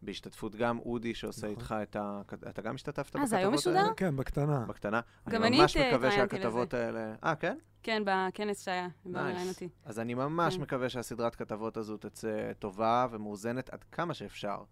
בהשתתפות 0.05 0.55
גם 0.55 0.79
אודי, 0.79 1.13
שעושה 1.15 1.47
נכון. 1.47 1.55
איתך 1.59 1.75
את 1.83 1.95
ה... 1.95 2.21
אתה 2.49 2.61
גם 2.61 2.75
השתתפת 2.75 3.15
אה, 3.15 3.25
זה 3.25 3.37
היום 3.37 3.53
בכתבות 3.53 3.67
משודר? 3.73 3.83
האלה? 3.83 3.93
כן, 3.97 4.15
בקטנה. 4.15 4.65
בקטנה. 4.65 5.01
גם 5.29 5.43
אני 5.43 5.59
ממש 5.59 5.77
הת- 5.77 5.93
מקווה 5.93 6.11
שהכתבות 6.11 6.73
האלה... 6.73 7.15
אה, 7.23 7.35
כן? 7.35 7.57
כן, 7.83 8.03
בכנס 8.05 8.61
שהיה. 8.65 8.87
לראיין 9.05 9.49
אותי. 9.49 9.69
אז 9.85 9.99
אני 9.99 10.13
ממש 10.13 10.55
כן. 10.55 10.61
מקווה 10.61 10.89
שהסדרת 10.89 11.35
כתבות 11.35 11.77
הזו 11.77 11.97
תצא 11.97 12.51
טובה 12.59 13.07
ומאוזנת 13.11 13.69
עד 13.69 13.83
כמה 13.83 14.13
שאפשר 14.13 14.63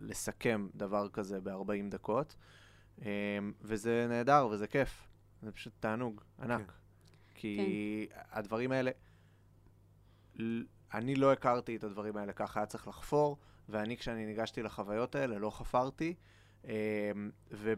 לסכם 0.00 0.68
דבר 0.74 1.08
כזה 1.08 1.40
ב-40 1.40 1.90
דקות. 1.90 2.36
אמ, 3.02 3.06
וזה 3.62 4.06
נהדר 4.08 4.48
וזה 4.50 4.66
כיף. 4.66 5.08
זה 5.42 5.52
פשוט 5.52 5.72
תענוג 5.80 6.20
ענק. 6.42 6.66
כן. 6.66 6.72
כי 7.34 8.06
הדברים 8.32 8.72
האלה, 8.72 8.90
אני 10.94 11.14
לא 11.14 11.32
הכרתי 11.32 11.76
את 11.76 11.84
הדברים 11.84 12.16
האלה 12.16 12.32
ככה, 12.32 12.60
היה 12.60 12.66
צריך 12.66 12.88
לחפור, 12.88 13.38
ואני 13.68 13.96
כשאני 13.96 14.26
ניגשתי 14.26 14.62
לחוויות 14.62 15.14
האלה 15.14 15.38
לא 15.38 15.50
חפרתי. 15.50 16.14
אמ, 16.64 16.70
ו... 17.52 17.72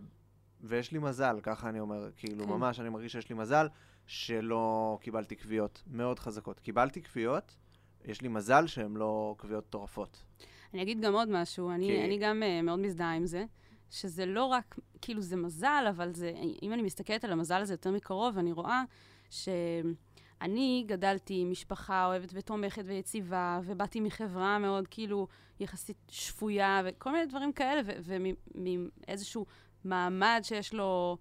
ויש 0.61 0.93
לי 0.93 0.99
מזל, 0.99 1.41
ככה 1.43 1.68
אני 1.68 1.80
אומר, 1.80 2.11
כאילו, 2.16 2.45
כן. 2.45 2.51
ממש 2.51 2.80
אני 2.80 2.89
מרגיש 2.89 3.12
שיש 3.12 3.28
לי 3.28 3.34
מזל 3.34 3.66
שלא 4.07 4.99
קיבלתי 5.03 5.36
קביעות 5.36 5.82
מאוד 5.86 6.18
חזקות. 6.18 6.61
קיבלתי 6.61 7.01
קביעות, 7.01 7.57
יש 8.05 8.22
לי 8.22 8.28
מזל 8.28 8.66
שהן 8.66 8.97
לא 8.97 9.34
קביעות 9.39 9.64
מטורפות. 9.66 10.22
אני 10.74 10.82
אגיד 10.82 11.01
גם 11.01 11.14
עוד 11.14 11.28
משהו, 11.30 11.70
אני, 11.70 11.86
כי- 11.86 12.05
אני 12.05 12.18
גם 12.18 12.43
uh, 12.43 12.62
מאוד 12.64 12.78
מזדהה 12.78 13.14
עם 13.14 13.26
זה, 13.26 13.45
שזה 13.91 14.26
לא 14.26 14.45
רק, 14.45 14.78
כאילו 15.03 15.22
זה 15.22 15.36
מזל, 15.36 15.84
אבל 15.91 16.14
זה, 16.14 16.32
אם 16.62 16.72
אני 16.72 16.82
מסתכלת 16.82 17.24
על 17.24 17.32
המזל 17.32 17.61
הזה 17.61 17.74
יותר 17.74 17.91
מקרוב, 17.91 18.39
אני 18.39 18.53
רואה 18.53 18.82
שאני 20.43 20.84
גדלתי 20.86 21.41
עם 21.41 21.51
משפחה 21.51 22.07
אוהבת 22.07 22.30
ותומכת 22.32 22.82
ויציבה, 22.86 23.61
ובאתי 23.64 24.01
מחברה 24.01 24.59
מאוד 24.59 24.89
כאילו 24.89 25.26
יחסית 25.61 25.97
שפויה, 26.09 26.82
וכל 26.84 27.12
מיני 27.12 27.26
דברים 27.26 27.53
כאלה, 27.53 27.80
ומאיזשהו 28.05 29.47
מעמד 29.84 30.41
שיש 30.43 30.74
לו... 30.74 31.16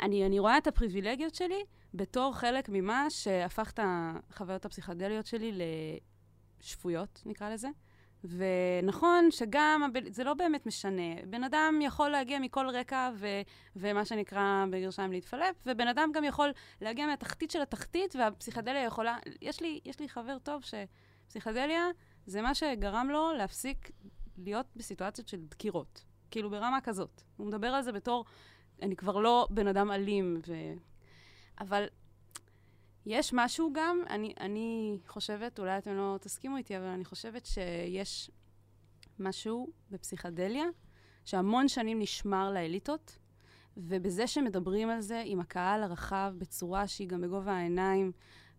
אני, 0.00 0.26
אני 0.26 0.38
רואה 0.38 0.58
את 0.58 0.66
הפריבילגיות 0.66 1.34
שלי 1.34 1.64
בתור 1.94 2.34
חלק 2.34 2.68
ממה 2.68 3.10
שהפך 3.10 3.70
את 3.70 3.80
החוויות 3.82 4.64
הפסיכדליות 4.64 5.26
שלי 5.26 5.58
לשפויות, 6.60 7.22
נקרא 7.26 7.50
לזה. 7.50 7.68
ונכון 8.24 9.30
שגם, 9.30 9.90
זה 10.10 10.24
לא 10.24 10.34
באמת 10.34 10.66
משנה. 10.66 11.22
בן 11.26 11.44
אדם 11.44 11.78
יכול 11.82 12.08
להגיע 12.08 12.38
מכל 12.38 12.68
רקע 12.68 13.10
ו, 13.16 13.26
ומה 13.76 14.04
שנקרא 14.04 14.64
בגרשיים 14.70 15.12
להתפלפ, 15.12 15.56
ובן 15.66 15.88
אדם 15.88 16.10
גם 16.14 16.24
יכול 16.24 16.52
להגיע 16.80 17.06
מהתחתית 17.06 17.50
של 17.50 17.62
התחתית, 17.62 18.16
והפסיכדליה 18.16 18.84
יכולה... 18.84 19.16
יש 19.42 19.60
לי, 19.60 19.80
יש 19.84 20.00
לי 20.00 20.08
חבר 20.08 20.38
טוב 20.38 20.62
שפסיכדליה 20.62 21.86
זה 22.26 22.42
מה 22.42 22.54
שגרם 22.54 23.08
לו 23.10 23.32
להפסיק 23.32 23.90
להיות 24.38 24.66
בסיטואציות 24.76 25.28
של 25.28 25.40
דקירות. 25.40 26.04
כאילו 26.30 26.50
ברמה 26.50 26.80
כזאת. 26.80 27.22
הוא 27.36 27.46
מדבר 27.46 27.66
על 27.66 27.82
זה 27.82 27.92
בתור, 27.92 28.24
אני 28.82 28.96
כבר 28.96 29.18
לא 29.18 29.48
בן 29.50 29.66
אדם 29.66 29.90
אלים, 29.90 30.40
ו... 30.48 30.54
אבל 31.60 31.86
יש 33.06 33.32
משהו 33.32 33.70
גם, 33.72 34.02
אני, 34.10 34.34
אני 34.40 34.98
חושבת, 35.06 35.58
אולי 35.58 35.78
אתם 35.78 35.94
לא 35.94 36.18
תסכימו 36.20 36.56
איתי, 36.56 36.76
אבל 36.76 36.86
אני 36.86 37.04
חושבת 37.04 37.46
שיש 37.46 38.30
משהו 39.18 39.68
בפסיכדליה 39.90 40.64
שהמון 41.24 41.68
שנים 41.68 41.98
נשמר 41.98 42.50
לאליטות, 42.52 43.18
ובזה 43.76 44.26
שמדברים 44.26 44.90
על 44.90 45.00
זה 45.00 45.22
עם 45.26 45.40
הקהל 45.40 45.82
הרחב 45.82 46.34
בצורה 46.38 46.88
שהיא 46.88 47.08
גם 47.08 47.20
בגובה 47.20 47.52
העיניים, 47.52 48.12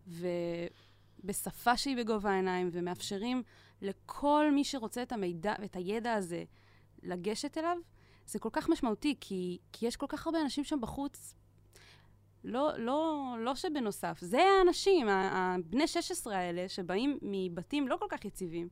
ובשפה 0.06 1.76
שהיא 1.76 1.96
בגובה 1.96 2.30
העיניים, 2.30 2.68
ומאפשרים 2.72 3.42
לכל 3.82 4.50
מי 4.54 4.64
שרוצה 4.64 5.02
את 5.02 5.12
המידע 5.12 5.54
ואת 5.60 5.76
הידע 5.76 6.14
הזה 6.14 6.44
לגשת 7.02 7.58
אליו, 7.58 7.76
זה 8.26 8.38
כל 8.38 8.48
כך 8.52 8.68
משמעותי, 8.68 9.16
כי, 9.20 9.58
כי 9.72 9.86
יש 9.86 9.96
כל 9.96 10.06
כך 10.08 10.26
הרבה 10.26 10.40
אנשים 10.40 10.64
שם 10.64 10.80
בחוץ 10.80 11.34
לא, 12.44 12.78
לא, 12.78 13.34
לא 13.38 13.54
שבנוסף, 13.54 14.18
זה 14.20 14.42
האנשים, 14.42 15.08
הבני 15.08 15.86
16 15.86 16.36
האלה, 16.36 16.68
שבאים 16.68 17.18
מבתים 17.22 17.88
לא 17.88 17.96
כל 17.96 18.06
כך 18.08 18.24
יציבים, 18.24 18.68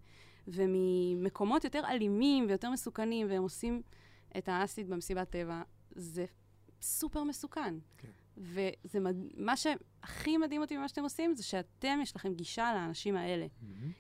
וממקומות 0.49 1.65
יותר 1.65 1.83
אלימים 1.89 2.47
ויותר 2.49 2.71
מסוכנים, 2.71 3.27
והם 3.31 3.43
עושים 3.43 3.83
את 4.39 4.49
האסיד 4.49 4.91
במסיבת 4.91 5.31
טבע, 5.31 5.63
זה 5.91 6.25
סופר 6.83 7.23
מסוכן. 7.23 7.75
כן. 7.99 8.09
וזה 8.37 9.01
מד... 9.01 9.17
מה 9.37 9.57
שהכי 9.57 10.37
מדהים 10.37 10.61
אותי 10.61 10.77
במה 10.77 10.89
שאתם 10.89 11.03
עושים, 11.03 11.35
זה 11.35 11.43
שאתם, 11.43 11.99
יש 12.03 12.17
לכם 12.17 12.35
גישה 12.35 12.73
לאנשים 12.75 13.17
האלה. 13.17 13.47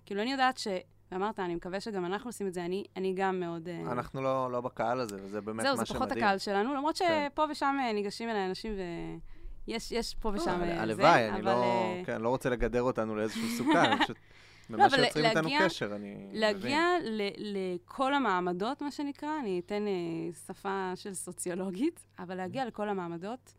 כאילו, 0.06 0.22
אני 0.22 0.32
יודעת 0.32 0.58
ש... 0.58 0.68
ואמרת, 1.12 1.40
אני 1.40 1.54
מקווה 1.54 1.80
שגם 1.80 2.04
אנחנו 2.04 2.28
עושים 2.28 2.46
את 2.46 2.54
זה, 2.54 2.64
אני, 2.64 2.84
אני 2.96 3.14
גם 3.16 3.40
מאוד... 3.40 3.68
אה, 3.68 3.92
אנחנו 3.92 4.22
לא, 4.22 4.52
לא 4.52 4.60
בקהל 4.60 5.00
הזה, 5.00 5.16
וזה 5.22 5.40
באמת 5.40 5.62
זהו, 5.62 5.76
מה 5.76 5.80
זה 5.80 5.86
שמדהים. 5.86 6.06
פחות 6.06 6.16
הקהל 6.16 6.38
שלנו, 6.38 6.74
למרות 6.74 6.98
כן. 6.98 7.28
שפה 7.32 7.44
ושם 7.50 7.76
אה, 7.80 7.92
ניגשים 7.92 8.28
אליי 8.28 8.46
אנשים 8.46 8.72
ו... 8.72 8.80
יש, 9.66 9.92
יש 9.92 10.14
פה 10.14 10.28
ושם 10.34 10.46
לא, 10.46 10.52
אה, 10.52 10.58
זה, 10.58 10.80
הלוואי, 10.82 11.28
אני 11.28 11.36
אבל, 11.36 11.44
לא, 11.44 11.62
אה, 11.62 12.02
כן, 12.06 12.20
לא 12.22 12.28
רוצה 12.28 12.50
לגדר 12.50 12.82
אותנו 12.82 13.16
לאיזשהו 13.16 13.42
אני 13.84 13.98
פשוט... 14.04 14.16
ממש 14.70 14.92
אבל 14.94 15.04
שיוצרים 15.04 15.24
איתנו 15.26 15.42
להגיע- 15.48 15.64
קשר, 15.68 15.96
אני 15.96 16.14
מבין. 16.14 16.40
להגיע 16.40 16.80
ל- 17.04 17.30
לכל 17.74 18.14
המעמדות, 18.14 18.82
מה 18.82 18.90
שנקרא, 18.90 19.28
אני 19.40 19.60
אתן 19.66 19.86
אה, 19.86 19.92
שפה 20.46 20.92
של 20.94 21.14
סוציולוגית, 21.14 22.06
אבל 22.18 22.34
להגיע 22.34 22.64
לכל 22.66 22.88
המעמדות 22.88 23.54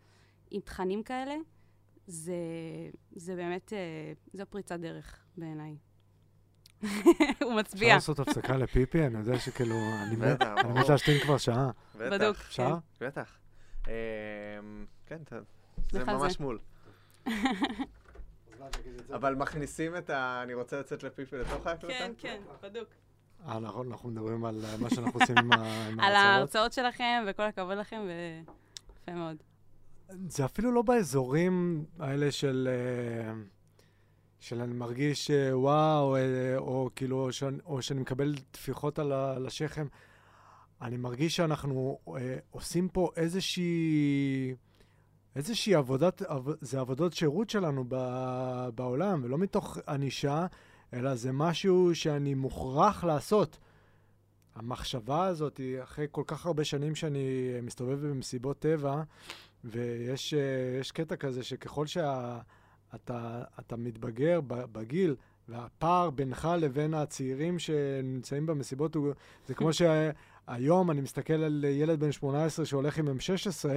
עם 0.52 0.62
תכנים 0.62 1.04
כאלה, 1.04 1.36
זה, 2.08 2.36
זה 3.16 3.36
באמת, 3.36 3.74
אה, 3.74 3.78
זו 4.34 4.44
פריצת 4.50 4.80
דרך 4.80 5.18
בעיניי. 5.38 5.76
הוא 6.84 6.90
אפשר 7.42 7.50
מצביע. 7.60 7.94
לעשות 7.94 8.20
הפסקה 8.20 8.58
לפיפי? 8.58 9.06
אני 9.06 9.20
יודע 9.20 9.40
שכאילו, 9.40 9.76
אני 10.08 10.16
מת. 10.16 10.42
להשתין 10.90 11.20
כבר 11.20 11.38
שעה. 11.38 11.70
בטח, 11.96 12.12
בדוק. 12.12 12.36
אפשר? 12.38 12.76
בטח. 13.02 13.38
אמ, 13.88 13.92
כן, 15.06 15.18
ת- 15.26 15.34
זה 15.94 16.04
ממש. 16.04 16.40
מול. 16.40 16.60
אבל 19.16 19.36
מכניסים 19.36 19.98
את 19.98 20.10
ה... 20.10 20.44
אני 20.44 20.54
רוצה 20.54 20.80
לצאת 20.80 21.04
לפיפי 21.04 21.36
לתוך 21.38 21.68
ההקלטה? 21.68 21.94
כן, 21.94 22.12
כן, 22.18 22.42
בדוק. 22.64 22.88
אה, 23.48 23.60
נכון, 23.60 23.92
אנחנו 23.92 24.10
מדברים 24.10 24.46
על 24.46 24.66
אה, 24.66 24.78
מה 24.78 24.90
שאנחנו 24.90 25.20
עושים 25.20 25.38
עם 25.38 25.52
ה- 25.52 25.88
עם 25.88 26.00
על 26.06 26.16
ההרצאות. 26.16 26.36
ההרצאות 26.36 26.74
שלכם, 26.74 27.24
וכל 27.28 27.44
הכבוד 27.44 27.78
לכם, 27.78 28.02
ויפה 28.02 29.20
מאוד. 29.20 29.38
זה 30.28 30.46
אפילו 30.46 30.72
לא 30.72 30.82
באזורים 30.82 31.86
האלה 32.00 32.32
של... 32.32 32.70
אה, 32.72 33.34
של 34.40 34.62
אני 34.62 34.74
מרגיש 34.74 35.32
אה, 35.32 35.58
וואו, 35.58 36.18
או 36.58 36.90
כאילו, 36.96 37.26
או 37.26 37.34
שאני, 37.34 37.58
או 37.66 37.82
שאני 37.82 38.02
מקבל 38.02 38.36
טפיחות 38.52 39.00
על, 39.00 39.48
השכם. 39.48 39.88
אני 40.82 40.98
מרגיש 40.98 41.36
שאנחנו 41.36 42.00
אה, 42.08 42.38
עושים 42.52 42.90
פה 42.90 43.10
איזושהי... 43.16 44.56
איזושהי 45.36 45.76
עבודת, 45.76 46.22
עב, 46.22 46.50
זה 46.62 46.80
עבודות 46.80 47.14
שירות 47.14 47.50
שלנו 47.50 47.86
בעולם, 48.76 49.22
ולא 49.24 49.38
מתוך 49.38 49.78
ענישה, 49.88 50.46
אלא 50.94 51.16
זה 51.16 51.32
משהו 51.32 51.96
שאני 51.96 52.34
מוכרח 52.34 53.04
לעשות. 53.04 53.60
המחשבה 54.56 55.26
הזאת, 55.26 55.60
אחרי 55.84 56.08
כל 56.12 56.24
כך 56.28 56.46
הרבה 56.46 56.64
שנים 56.64 56.96
שאני 56.96 57.54
מסתובב 57.64 58.08
במסיבות 58.08 58.60
טבע, 58.60 59.02
ויש 59.64 60.34
אה, 60.34 60.40
קטע 60.94 61.16
כזה 61.16 61.44
שככל 61.44 61.88
שאתה 61.88 62.40
אתה 63.60 63.76
מתבגר 63.78 64.40
בגיל, 64.48 65.16
והפער 65.48 66.10
בינך 66.10 66.48
לבין 66.58 66.94
הצעירים 66.94 67.60
שנמצאים 67.60 68.46
במסיבות, 68.46 68.96
הוא, 68.96 69.14
זה 69.48 69.54
כמו 69.54 69.70
שהיום 70.48 70.92
אני 70.92 71.02
מסתכל 71.02 71.34
על 71.34 71.66
ילד 71.68 72.00
בן 72.00 72.12
18 72.12 72.66
שהולך 72.66 72.98
עם 72.98 73.08
M16, 73.08 73.70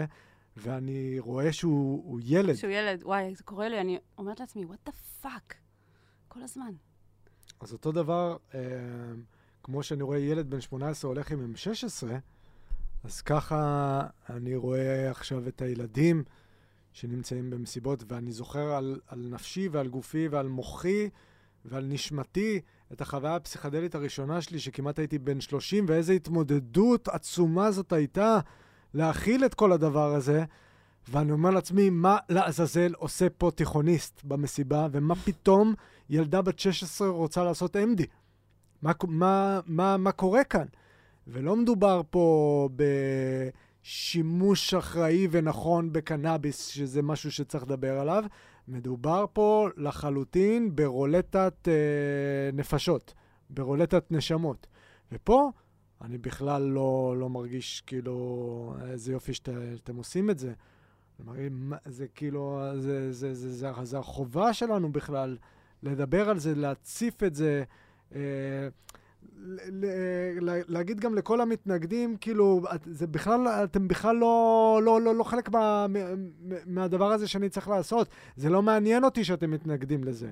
ואני 0.56 1.16
רואה 1.18 1.52
שהוא 1.52 2.02
הוא 2.04 2.20
ילד. 2.24 2.54
שהוא 2.54 2.70
ילד, 2.70 3.02
וואי, 3.02 3.34
זה 3.34 3.42
קורה 3.44 3.68
לי, 3.68 3.80
אני 3.80 3.98
אומרת 4.18 4.40
לעצמי, 4.40 4.64
what 4.64 4.88
the 4.88 5.24
fuck? 5.24 5.54
כל 6.28 6.42
הזמן. 6.42 6.72
אז 7.60 7.72
אותו 7.72 7.92
דבר, 7.92 8.36
אה, 8.54 8.60
כמו 9.62 9.82
שאני 9.82 10.02
רואה 10.02 10.18
ילד 10.18 10.50
בן 10.50 10.60
18 10.60 11.08
הולך 11.08 11.30
עם 11.30 11.54
M16, 11.54 12.06
אז 13.04 13.20
ככה 13.20 14.00
אני 14.30 14.56
רואה 14.56 15.10
עכשיו 15.10 15.48
את 15.48 15.62
הילדים 15.62 16.24
שנמצאים 16.92 17.50
במסיבות, 17.50 18.04
ואני 18.08 18.32
זוכר 18.32 18.74
על, 18.74 19.00
על 19.06 19.28
נפשי 19.30 19.68
ועל 19.68 19.88
גופי 19.88 20.28
ועל 20.28 20.48
מוחי 20.48 21.08
ועל 21.64 21.84
נשמתי 21.84 22.60
את 22.92 23.00
החוויה 23.00 23.36
הפסיכדלית 23.36 23.94
הראשונה 23.94 24.40
שלי, 24.40 24.58
שכמעט 24.58 24.98
הייתי 24.98 25.18
בן 25.18 25.40
30, 25.40 25.84
ואיזו 25.88 26.12
התמודדות 26.12 27.08
עצומה 27.08 27.70
זאת 27.70 27.92
הייתה 27.92 28.38
להכיל 28.96 29.44
את 29.44 29.54
כל 29.54 29.72
הדבר 29.72 30.14
הזה. 30.14 30.44
ואני 31.08 31.32
אומר 31.32 31.50
לעצמי, 31.50 31.90
מה 31.90 32.18
לעזאזל 32.28 32.92
עושה 32.94 33.26
פה 33.38 33.50
תיכוניסט 33.54 34.20
במסיבה, 34.24 34.86
ומה 34.92 35.14
פתאום 35.14 35.74
ילדה 36.10 36.42
בת 36.42 36.58
16 36.58 37.08
רוצה 37.08 37.44
לעשות 37.44 37.76
MD? 37.76 38.02
מה, 38.82 38.92
מה, 39.08 39.60
מה, 39.66 39.96
מה 39.96 40.12
קורה 40.12 40.44
כאן? 40.44 40.66
ולא 41.26 41.56
מדובר 41.56 42.02
פה 42.10 42.68
בשימוש 43.82 44.74
אחראי 44.74 45.28
ונכון 45.30 45.92
בקנאביס, 45.92 46.66
שזה 46.66 47.02
משהו 47.02 47.32
שצריך 47.32 47.64
לדבר 47.64 47.98
עליו. 48.00 48.24
מדובר 48.68 49.24
פה 49.32 49.68
לחלוטין 49.76 50.76
ברולטת 50.76 51.68
אה, 51.68 51.72
נפשות, 52.52 53.14
ברולטת 53.50 54.04
נשמות. 54.10 54.66
ופה 55.12 55.50
אני 56.02 56.18
בכלל 56.18 56.62
לא, 56.62 57.14
לא 57.18 57.28
מרגיש 57.30 57.82
כאילו 57.86 58.74
איזה 58.90 59.12
יופי 59.12 59.34
שאת, 59.34 59.48
שאתם 59.76 59.96
עושים 59.96 60.30
את 60.30 60.38
זה. 60.38 60.52
זה 61.86 62.06
כאילו, 62.14 62.60
זה, 62.78 63.12
זה, 63.12 63.34
זה, 63.34 63.48
זה, 63.58 63.74
זה, 63.84 63.98
החובה 63.98 64.52
שלנו 64.52 64.92
בכלל 64.92 65.36
לדבר 65.82 66.30
על 66.30 66.38
זה, 66.38 66.54
להציף 66.54 67.22
את 67.22 67.34
זה. 67.34 67.64
אה, 68.14 68.20
ל- 69.38 69.84
ל- 70.40 70.62
להגיד 70.68 71.00
גם 71.00 71.14
לכל 71.14 71.40
המתנגדים, 71.40 72.16
כאילו, 72.16 72.62
את- 72.74 72.88
זה 72.90 73.06
בכלל, 73.06 73.48
אתם 73.48 73.88
בכלל 73.88 74.16
לא, 74.16 74.80
לא, 74.84 75.00
לא, 75.00 75.14
לא 75.14 75.24
חלק 75.24 75.48
מה, 75.48 75.86
מהדבר 76.66 77.12
הזה 77.12 77.28
שאני 77.28 77.48
צריך 77.48 77.68
לעשות. 77.68 78.08
זה 78.36 78.50
לא 78.50 78.62
מעניין 78.62 79.04
אותי 79.04 79.24
שאתם 79.24 79.50
מתנגדים 79.50 80.04
לזה. 80.04 80.30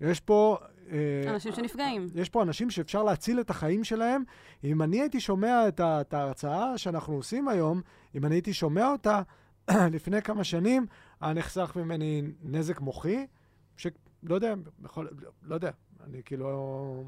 יש 0.00 0.20
פה... 0.20 0.58
אה, 0.92 1.32
אנשים 1.34 1.52
שנפגעים. 1.52 2.06
יש 2.14 2.28
פה 2.28 2.42
אנשים 2.42 2.70
שאפשר 2.70 3.02
להציל 3.02 3.40
את 3.40 3.50
החיים 3.50 3.84
שלהם. 3.84 4.22
אם 4.64 4.82
אני 4.82 5.00
הייתי 5.00 5.20
שומע 5.20 5.68
את, 5.68 5.80
ה- 5.80 6.00
את 6.00 6.14
ההרצאה 6.14 6.78
שאנחנו 6.78 7.14
עושים 7.14 7.48
היום, 7.48 7.80
אם 8.14 8.24
אני 8.24 8.34
הייתי 8.34 8.52
שומע 8.52 8.92
אותה 8.92 9.22
לפני 9.94 10.22
כמה 10.22 10.44
שנים, 10.44 10.86
היה 11.20 11.32
נחסך 11.32 11.72
ממני 11.76 12.22
נזק 12.42 12.80
מוחי, 12.80 13.26
שלא 13.76 13.90
יודע, 14.28 14.54
יכול, 14.84 15.08
לא 15.42 15.54
יודע, 15.54 15.70
אני 16.06 16.22
כאילו... 16.24 17.04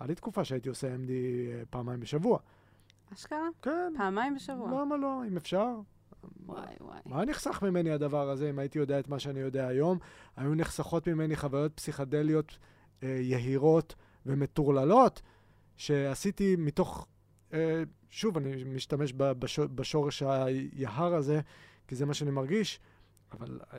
היה 0.00 0.06
לי 0.08 0.14
תקופה 0.14 0.44
שהייתי 0.44 0.68
עושה 0.68 0.86
MD 0.94 1.10
אה, 1.10 1.62
פעמיים 1.70 2.00
בשבוע. 2.00 2.38
אשכרה? 3.14 3.48
כן, 3.62 3.92
פעמיים 3.96 4.34
בשבוע. 4.34 4.80
למה 4.80 4.96
לא, 4.96 5.22
אם 5.28 5.36
אפשר. 5.36 5.68
וואי, 6.46 6.74
וואי. 6.80 7.00
מה 7.06 7.24
נחסך 7.24 7.62
ממני 7.62 7.90
הדבר 7.90 8.30
הזה 8.30 8.50
אם 8.50 8.58
הייתי 8.58 8.78
יודע 8.78 8.98
את 8.98 9.08
מה 9.08 9.18
שאני 9.18 9.40
יודע 9.40 9.66
היום? 9.66 9.98
היו 10.36 10.54
נחסכות 10.54 11.08
ממני 11.08 11.36
חוויות 11.36 11.72
פסיכדליות 11.74 12.50
אה, 12.50 12.56
יהירות 13.02 13.94
ומטורללות 14.26 15.22
שעשיתי 15.76 16.56
מתוך, 16.56 17.06
אה, 17.52 17.82
שוב, 18.10 18.36
אני 18.36 18.64
משתמש 18.64 19.12
בשורש 19.74 20.22
היהר 20.22 21.14
הזה, 21.14 21.40
כי 21.88 21.96
זה 21.96 22.06
מה 22.06 22.14
שאני 22.14 22.30
מרגיש, 22.30 22.80
אבל 23.32 23.60
אה, 23.72 23.78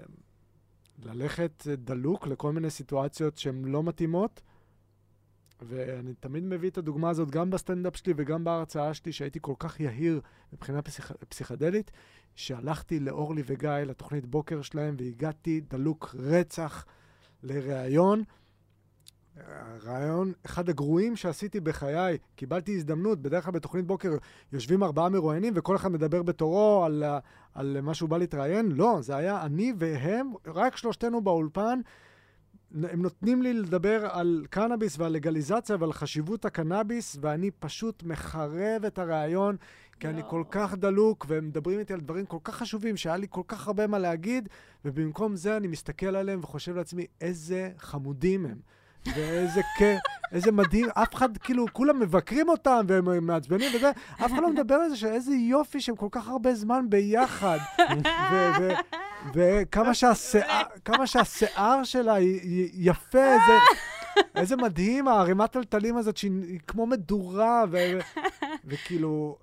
ללכת 1.03 1.67
דלוק 1.67 2.27
לכל 2.27 2.51
מיני 2.51 2.69
סיטואציות 2.69 3.37
שהן 3.37 3.65
לא 3.65 3.83
מתאימות, 3.83 4.41
ואני 5.61 6.13
תמיד 6.13 6.43
מביא 6.43 6.69
את 6.69 6.77
הדוגמה 6.77 7.09
הזאת 7.09 7.31
גם 7.31 7.49
בסטנדאפ 7.49 7.97
שלי 7.97 8.13
וגם 8.17 8.43
בהרצאה 8.43 8.93
שלי, 8.93 9.11
שהייתי 9.11 9.39
כל 9.41 9.53
כך 9.59 9.79
יהיר 9.79 10.21
מבחינה 10.53 10.81
פסיכ... 10.81 11.11
פסיכדלית, 11.29 11.91
שהלכתי 12.35 12.99
לאורלי 12.99 13.43
וגיא 13.45 13.69
לתוכנית 13.69 14.25
בוקר 14.25 14.61
שלהם, 14.61 14.95
והגעתי 14.99 15.61
דלוק 15.61 16.15
רצח 16.19 16.85
לראיון. 17.43 18.23
הרעיון, 19.37 20.33
אחד 20.45 20.69
הגרועים 20.69 21.15
שעשיתי 21.15 21.59
בחיי, 21.59 22.17
קיבלתי 22.35 22.75
הזדמנות, 22.75 23.21
בדרך 23.21 23.43
כלל 23.43 23.53
בתוכנית 23.53 23.85
בוקר 23.85 24.17
יושבים 24.51 24.83
ארבעה 24.83 25.09
מרואיינים 25.09 25.53
וכל 25.55 25.75
אחד 25.75 25.91
מדבר 25.91 26.23
בתורו 26.23 26.83
על, 26.85 27.03
על 27.53 27.81
מה 27.81 27.93
שהוא 27.93 28.09
בא 28.09 28.17
להתראיין. 28.17 28.71
לא, 28.71 28.97
זה 29.01 29.15
היה 29.15 29.41
אני 29.41 29.73
והם, 29.77 30.33
רק 30.45 30.77
שלושתנו 30.77 31.21
באולפן. 31.21 31.79
הם 32.83 33.01
נותנים 33.01 33.41
לי 33.41 33.53
לדבר 33.53 34.07
על 34.11 34.45
קנאביס 34.49 34.99
ועל 34.99 35.11
לגליזציה 35.11 35.75
ועל 35.79 35.93
חשיבות 35.93 36.45
הקנאביס, 36.45 37.17
ואני 37.21 37.51
פשוט 37.51 38.03
מחרב 38.03 38.85
את 38.87 38.99
הרעיון, 38.99 39.55
כי 39.99 40.07
אני 40.07 40.21
לא. 40.21 40.27
כל 40.27 40.43
כך 40.51 40.75
דלוק, 40.75 41.25
והם 41.29 41.47
מדברים 41.47 41.79
איתי 41.79 41.93
על 41.93 41.99
דברים 41.99 42.25
כל 42.25 42.37
כך 42.43 42.55
חשובים, 42.55 42.97
שהיה 42.97 43.17
לי 43.17 43.27
כל 43.29 43.41
כך 43.47 43.67
הרבה 43.67 43.87
מה 43.87 43.99
להגיד, 43.99 44.49
ובמקום 44.85 45.35
זה 45.35 45.57
אני 45.57 45.67
מסתכל 45.67 46.15
עליהם 46.15 46.39
וחושב 46.43 46.75
לעצמי, 46.75 47.05
איזה 47.21 47.71
חמודים 47.77 48.45
הם. 48.45 48.57
ואיזה 49.15 49.61
כיף, 49.77 49.99
איזה 50.31 50.51
מדהים, 50.51 50.85
אף 50.93 51.15
אחד, 51.15 51.37
כאילו, 51.37 51.65
כולם 51.73 51.99
מבקרים 51.99 52.49
אותם 52.49 52.85
והם 52.87 53.27
מעצבנים 53.27 53.71
וזה, 53.75 53.89
אף 54.13 54.31
אחד 54.33 54.41
לא 54.41 54.49
מדבר 54.53 54.75
על 54.75 54.89
זה 54.89 54.95
שאיזה 54.97 55.33
יופי 55.35 55.81
שהם 55.81 55.95
כל 55.95 56.07
כך 56.11 56.27
הרבה 56.27 56.55
זמן 56.55 56.85
ביחד. 56.89 57.57
וכמה 59.33 59.93
שהשיער, 59.93 60.61
כמה 60.85 61.07
שהשיער 61.07 61.83
שלה 61.83 62.13
היא- 62.13 62.69
יפה, 62.73 63.23
איזה, 63.33 63.57
איזה 64.35 64.55
מדהים, 64.55 65.07
הערימת 65.07 65.51
טלטלים 65.51 65.97
הזאת 65.97 66.17
שהיא 66.17 66.59
כמו 66.67 66.85
מדורה, 66.85 67.63
ו- 67.71 67.99
וכאילו, 68.65 69.37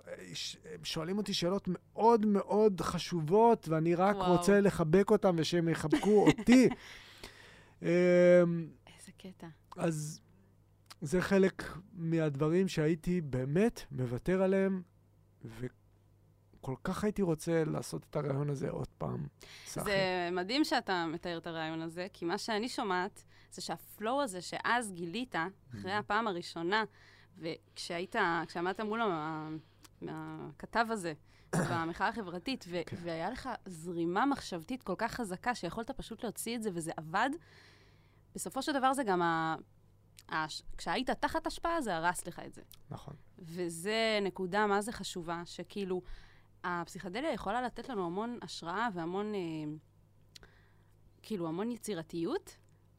שואלים 0.82 1.19
אותי 1.19 1.35
שאלות 1.35 1.69
מאוד 1.73 2.27
מאוד 2.27 2.81
חשובות, 2.81 3.69
ואני 3.69 3.95
רק 3.95 4.16
וואו. 4.16 4.32
רוצה 4.32 4.61
לחבק 4.61 5.11
אותם 5.11 5.35
ושהם 5.39 5.69
יחבקו 5.69 6.27
אותי. 6.27 6.69
קטע. 9.22 9.47
אז 9.76 10.20
זה 11.01 11.20
חלק 11.20 11.62
מהדברים 11.92 12.68
שהייתי 12.68 13.20
באמת 13.20 13.80
מוותר 13.90 14.42
עליהם, 14.42 14.82
וכל 15.44 16.74
כך 16.84 17.05
הייתי 17.05 17.22
רוצה 17.22 17.64
לעשות 17.64 18.06
את 18.10 18.16
הרעיון 18.16 18.51
הזה 18.51 18.70
עוד 18.70 18.88
פעם. 18.98 19.26
סחי. 19.66 19.84
זה 19.84 20.28
מדהים 20.32 20.64
שאתה 20.64 21.06
מתאר 21.06 21.38
את 21.38 21.47
הרעיון 21.47 21.82
הזה, 21.82 22.06
כי 22.12 22.24
מה 22.24 22.38
שאני 22.38 22.68
שומעת 22.68 23.24
זה 23.52 23.62
שהפלואו 23.62 24.22
הזה 24.22 24.40
שאז 24.40 24.92
גילית, 24.92 25.34
אחרי 25.74 25.92
הפעם 25.92 26.26
הראשונה, 26.26 26.84
וכשהיית, 27.38 28.16
כשעמדת 28.47 28.80
מול 28.80 29.01
הכתב 30.09 30.86
הזה, 30.90 31.12
במחאה 31.70 32.09
החברתית, 32.09 32.64
ו- 32.68 32.80
כן. 32.86 32.97
והיה 33.02 33.30
לך 33.30 33.48
זרימה 33.66 34.26
מחשבתית 34.26 34.82
כל 34.82 34.94
כך 34.98 35.12
חזקה, 35.12 35.55
שיכולת 35.55 35.90
פשוט 35.90 36.24
להוציא 36.24 36.56
את 36.56 36.62
זה 36.62 36.70
וזה 36.72 36.92
עבד, 36.97 37.30
בסופו 38.35 38.62
של 38.62 38.73
דבר 38.73 38.93
זה 38.93 39.05
גם 39.05 39.23
ה... 39.23 39.57
הש- 40.28 40.62
כשהיית 40.78 41.11
תחת 41.11 41.47
השפעה, 41.47 41.81
זה 41.81 41.97
הרס 41.97 42.27
לך 42.27 42.39
את 42.47 42.55
זה. 42.55 42.62
נכון. 42.90 43.15
וזה 43.39 44.19
נקודה 44.23 44.66
מה 44.66 44.81
זה 44.81 44.93
חשובה, 44.93 45.43
שכאילו, 45.44 46.02
הפסיכדליה 46.65 47.32
יכולה 47.32 47.62
לתת 47.62 47.89
לנו 47.89 48.07
המון 48.07 48.39
השראה 48.43 48.89
והמון, 48.94 49.35
אה, 49.35 49.40
כאילו, 51.23 51.48
המון 51.48 51.70
יצירתיות, 51.70 52.57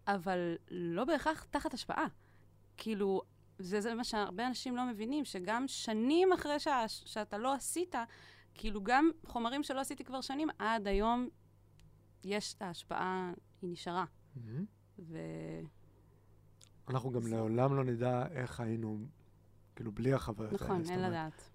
אבל 0.07 0.55
לא 0.71 1.05
בהכרח 1.05 1.43
תחת 1.49 1.73
השפעה. 1.73 2.05
כאילו, 2.77 3.21
זה, 3.59 3.81
זה 3.81 3.93
מה 3.93 4.03
שהרבה 4.03 4.47
אנשים 4.47 4.75
לא 4.75 4.85
מבינים, 4.85 5.25
שגם 5.25 5.67
שנים 5.67 6.33
אחרי 6.33 6.59
שה, 6.59 6.87
שאתה 6.87 7.37
לא 7.37 7.53
עשית, 7.53 7.95
כאילו, 8.53 8.83
גם 8.83 9.11
חומרים 9.25 9.63
שלא 9.63 9.79
עשיתי 9.79 10.03
כבר 10.03 10.21
שנים, 10.21 10.49
עד 10.59 10.87
היום 10.87 11.27
יש 12.23 12.53
את 12.53 12.61
ההשפעה, 12.61 13.31
היא 13.61 13.69
נשארה. 13.71 14.05
מהמם. 14.35 14.65
ו... 15.01 15.17
אנחנו 16.89 17.11
גם 17.11 17.21
זה- 17.21 17.35
לעולם 17.35 17.75
לא 17.75 17.83
נדע 17.83 18.27
איך 18.31 18.59
היינו, 18.59 18.97
כאילו, 19.75 19.91
בלי 19.91 20.13
החוויות 20.13 20.61
האלה. 20.61 20.63
נכון, 20.63 20.91
אין 20.91 21.01
לדעת. 21.01 21.49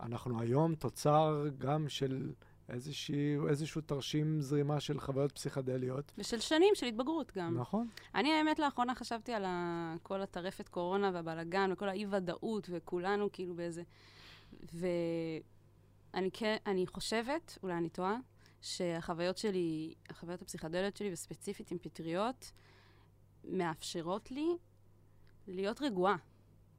אנחנו 0.00 0.40
היום 0.40 0.74
תוצר 0.74 1.44
גם 1.58 1.88
של 1.88 2.32
איזושהי, 2.68 3.36
איזשהו 3.48 3.80
תרשים 3.80 4.40
זרימה 4.40 4.80
של 4.80 5.00
חוויות 5.00 5.32
פסיכדליות. 5.32 6.12
ושל 6.18 6.40
שנים 6.40 6.74
של 6.74 6.86
התבגרות 6.86 7.32
גם. 7.36 7.58
נכון. 7.58 7.88
אני 8.14 8.32
האמת 8.32 8.58
לאחרונה 8.58 8.94
חשבתי 8.94 9.32
על 9.32 9.44
ה... 9.44 9.94
כל 10.02 10.22
הטרפת 10.22 10.68
קורונה 10.68 11.10
והבלאגן 11.14 11.70
וכל 11.72 11.88
האי-ודאות, 11.88 12.68
וכולנו 12.72 13.28
כאילו 13.32 13.54
באיזה... 13.54 13.82
ואני 14.62 16.30
כן, 16.32 16.56
אני 16.66 16.86
חושבת, 16.86 17.58
אולי 17.62 17.74
אני 17.74 17.88
טועה, 17.88 18.16
שהחוויות 18.60 19.38
שלי, 19.38 19.94
החוויות 20.10 20.42
הפסיכדליות 20.42 20.96
שלי, 20.96 21.12
וספציפית 21.12 21.70
עם 21.70 21.78
פטריות, 21.78 22.52
מאפשרות 23.44 24.30
לי 24.30 24.48
להיות 25.48 25.82
רגועה, 25.82 26.16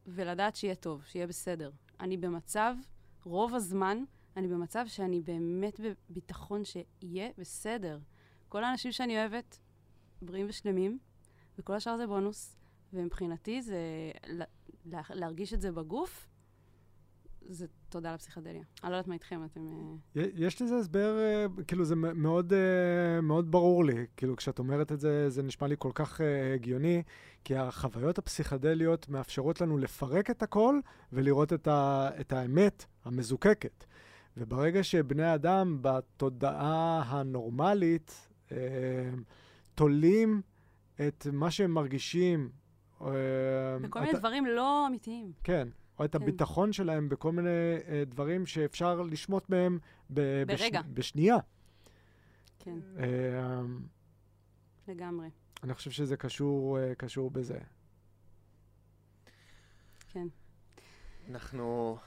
ולדעת 0.07 0.56
שיהיה 0.56 0.76
טוב, 0.76 1.03
שיהיה 1.06 1.27
בסדר. 1.27 1.72
אני 1.99 2.18
במצב, 2.18 2.76
רוב 3.23 3.56
הזמן, 3.56 4.03
אני 4.38 4.48
במצב 4.48 4.85
שאני 4.88 5.22
באמת 5.22 5.80
בביטחון 5.80 6.61
שיהיה 6.65 7.30
בסדר. 7.38 7.99
כל 8.49 8.64
האנשים 8.64 8.91
שאני 8.91 9.19
אוהבת, 9.19 9.60
בריאים 10.22 10.45
ושלמים, 10.49 10.99
וכל 11.60 11.73
השאר 11.73 11.98
זה 11.98 12.07
בונוס. 12.07 12.56
ומבחינתי 12.94 13.61
זה 13.61 13.77
לה, 14.27 14.45
לה, 14.85 15.02
להרגיש 15.10 15.53
את 15.53 15.61
זה 15.61 15.72
בגוף, 15.72 16.27
זה 17.49 17.65
תודה 17.90 18.14
לפסיכדליה. 18.14 18.64
אני 18.84 18.91
לא 18.91 18.95
יודעת 18.95 19.07
מה 19.07 19.14
איתכם, 19.14 19.41
אתם... 19.45 19.61
אה, 20.18 20.24
יש 20.34 20.61
לזה 20.61 20.78
הסבר, 20.78 21.18
אה, 21.20 21.45
כאילו 21.68 21.86
זה 21.86 21.95
מאוד, 21.95 22.53
אה, 22.53 23.22
מאוד 23.22 23.52
ברור 23.52 23.86
לי. 23.86 24.06
כאילו 24.18 24.36
כשאת 24.36 24.60
אומרת 24.60 24.91
את 24.91 24.99
זה, 24.99 25.30
זה 25.30 25.44
נשמע 25.44 25.68
לי 25.68 25.76
כל 25.80 25.91
כך 25.95 26.22
הגיוני, 26.56 27.03
כי 27.44 27.56
החוויות 27.56 28.18
הפסיכדליות 28.18 29.10
מאפשרות 29.10 29.61
לנו 29.61 29.78
לפרק 29.78 30.30
את 30.30 30.44
הכל 30.44 30.80
ולראות 31.14 31.53
את, 31.53 31.68
ה, 31.68 32.10
את 32.20 32.34
האמת 32.34 32.86
המזוקקת. 33.06 33.86
וברגע 34.38 34.84
שבני 34.84 35.36
אדם 35.36 35.78
בתודעה 35.82 37.03
הנורמלית 37.07 38.28
תולים 39.76 40.41
את 41.07 41.28
מה 41.32 41.52
שהם 41.52 41.72
מרגישים, 41.72 42.49
את 42.98 43.06
מיני 43.95 44.14
דברים 44.14 44.45
לא 44.45 44.88
אמיתיים. 44.88 45.32
כן, 45.44 45.68
או 45.99 46.06
את 46.06 46.15
כן. 46.15 46.22
הביטחון 46.22 46.74
שלהם 46.74 47.10
בכל 47.10 47.32
מיני 47.32 47.49
אה, 47.88 48.03
דברים 48.06 48.45
שאפשר 48.45 49.02
לשמוט 49.02 49.49
מהם 49.49 49.80
ב- 50.10 50.44
בש- 50.48 50.61
ברגע. 50.61 50.82
בשנייה. 50.94 51.38
כן, 52.60 52.78
אה, 52.99 53.61
לגמרי. 54.88 55.30
אני 55.64 55.74
חושב 55.74 55.91
שזה 55.91 56.18
קשור, 56.18 56.80
אה, 56.80 56.95
קשור 56.95 57.32
בזה. 57.32 57.57
כן. 60.11 60.28
אנחנו 61.30 61.98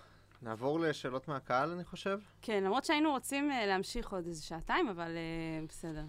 נעבור 0.43 0.81
לשאלות 0.81 1.29
מהקהל, 1.29 1.71
אני 1.71 1.85
חושב. 1.85 2.19
כן, 2.43 2.65
למרות 2.65 2.85
שהיינו 2.85 3.11
רוצים 3.11 3.51
אה, 3.51 3.67
להמשיך 3.67 4.13
עוד 4.13 4.27
איזה 4.27 4.43
שעתיים, 4.45 4.89
אבל 4.89 5.11
אה, 5.17 5.67
בסדר. 5.69 6.05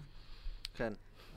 כן. 0.74 0.92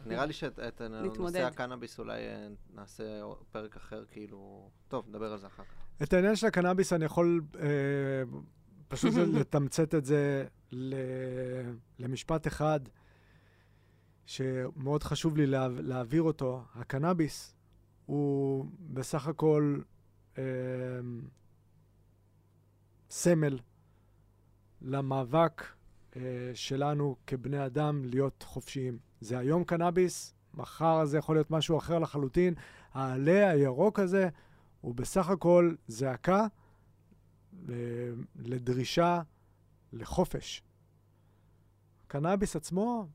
נראה 0.06 0.26
לי 0.26 0.34
שאת 0.34 0.60
את 0.60 0.82
נושא. 1.20 1.46
הקנאביס 1.46 2.00
אולי 2.00 2.28
אה, 2.28 2.48
נעשה 2.74 3.04
פרק 3.52 3.76
אחר, 3.76 4.06
כאילו... 4.06 4.70
טוב, 4.88 5.10
נדבר 5.10 5.32
על 5.32 5.38
זה 5.38 5.48
אחר 5.48 5.64
כך. 5.64 5.81
את 6.04 6.14
העניין 6.14 6.36
של 6.36 6.48
הקנאביס 6.48 6.94
אני 6.94 7.06
יכול 7.06 7.42
אה, 7.60 7.68
פשוט 8.88 9.14
לתמצת 9.40 9.96
את 9.96 10.06
זה 10.06 10.46
ל, 10.72 10.96
למשפט 12.00 12.48
אחד, 12.48 12.80
שמאוד 14.26 15.04
חשוב 15.04 15.38
לי 15.38 15.46
לה, 15.46 15.68
להעביר 15.68 16.22
אותו. 16.22 16.64
הקנאביס 16.76 17.56
הוא 18.06 18.66
בסך 18.80 19.28
הכל 19.28 19.80
אה, 20.38 20.44
סמל 23.10 23.60
למאבק 24.82 25.64
אה, 26.16 26.22
שלנו 26.54 27.16
כבני 27.28 27.66
אדם 27.66 28.06
להיות 28.06 28.44
חופשיים. 28.48 28.98
זה 29.22 29.38
היום 29.40 29.64
קנאביס, 29.64 30.34
מחר 30.54 31.06
זה 31.06 31.18
יכול 31.18 31.36
להיות 31.36 31.52
משהו 31.52 31.78
אחר 31.78 32.00
לחלוטין. 32.00 32.54
העלה 32.94 33.50
הירוק 33.50 34.00
הזה 34.00 34.30
הוא 34.82 34.96
בסך 34.96 35.30
הכל 35.30 35.76
זעקה 35.88 36.48
אה, 37.70 37.76
לדרישה 38.36 39.22
לחופש. 39.94 40.64
הקנאביס 42.06 42.56
עצמו 42.56 43.08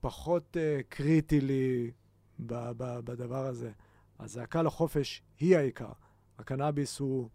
פחות 0.00 0.56
uh, 0.56 0.82
קריטי 0.88 1.40
לי 1.40 1.90
ב- 2.38 2.70
ב- 2.76 3.00
בדבר 3.00 3.46
הזה. 3.46 3.72
הזעקה 4.18 4.62
לחופש 4.62 5.22
היא 5.38 5.56
העיקר. 5.56 5.92
הקנאביס 6.38 6.98
הוא 6.98 7.28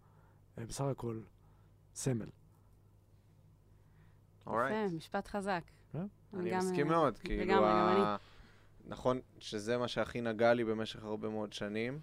uh, 0.56 0.60
בסך 0.60 0.84
הכל 0.84 1.20
סמל. 1.94 2.28
אורייט. 4.46 4.86
יפה, 4.86 4.96
משפט 4.96 5.28
חזק. 5.28 5.62
אה? 5.94 6.00
אני 6.34 6.50
גם, 6.50 6.58
מסכים 6.58 6.88
מאוד, 6.88 7.18
כאילו... 7.18 7.54
נכון 8.86 9.20
שזה 9.38 9.78
מה 9.78 9.88
שהכי 9.88 10.20
נגע 10.20 10.54
לי 10.54 10.64
במשך 10.64 11.04
הרבה 11.04 11.28
מאוד 11.28 11.52
שנים, 11.52 12.00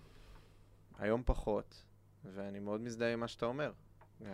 היום 0.97 1.21
פחות, 1.25 1.83
ואני 2.23 2.59
מאוד 2.59 2.81
מזדהה 2.81 3.13
עם 3.13 3.19
מה 3.19 3.27
שאתה 3.27 3.45
אומר. 3.45 3.71
אה, 4.25 4.29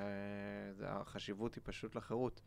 החשיבות 0.81 1.56
היא 1.56 1.61
פשוט 1.65 1.95
לחירות. 1.95 2.41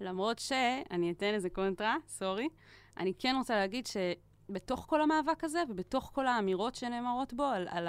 למרות 0.00 0.38
שאני 0.38 1.10
אתן 1.12 1.34
איזה 1.34 1.50
קונטרה, 1.50 1.96
סורי, 2.08 2.48
אני 2.96 3.12
כן 3.18 3.34
רוצה 3.38 3.54
להגיד 3.56 3.86
שבתוך 3.86 4.86
כל 4.88 5.02
המאבק 5.02 5.44
הזה, 5.44 5.62
ובתוך 5.68 6.10
כל 6.14 6.26
האמירות 6.26 6.74
שנאמרות 6.74 7.32
בו 7.32 7.44
על, 7.44 7.68
על 7.70 7.88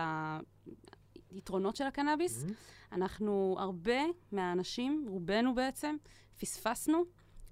היתרונות 1.29 1.75
של 1.75 1.83
הקנאביס, 1.83 2.43
Mhm. 2.45 2.51
אנחנו, 2.91 3.55
הרבה 3.59 3.99
מהאנשים, 4.31 5.05
רובנו 5.09 5.55
בעצם, 5.55 5.95
פספסנו 6.39 7.03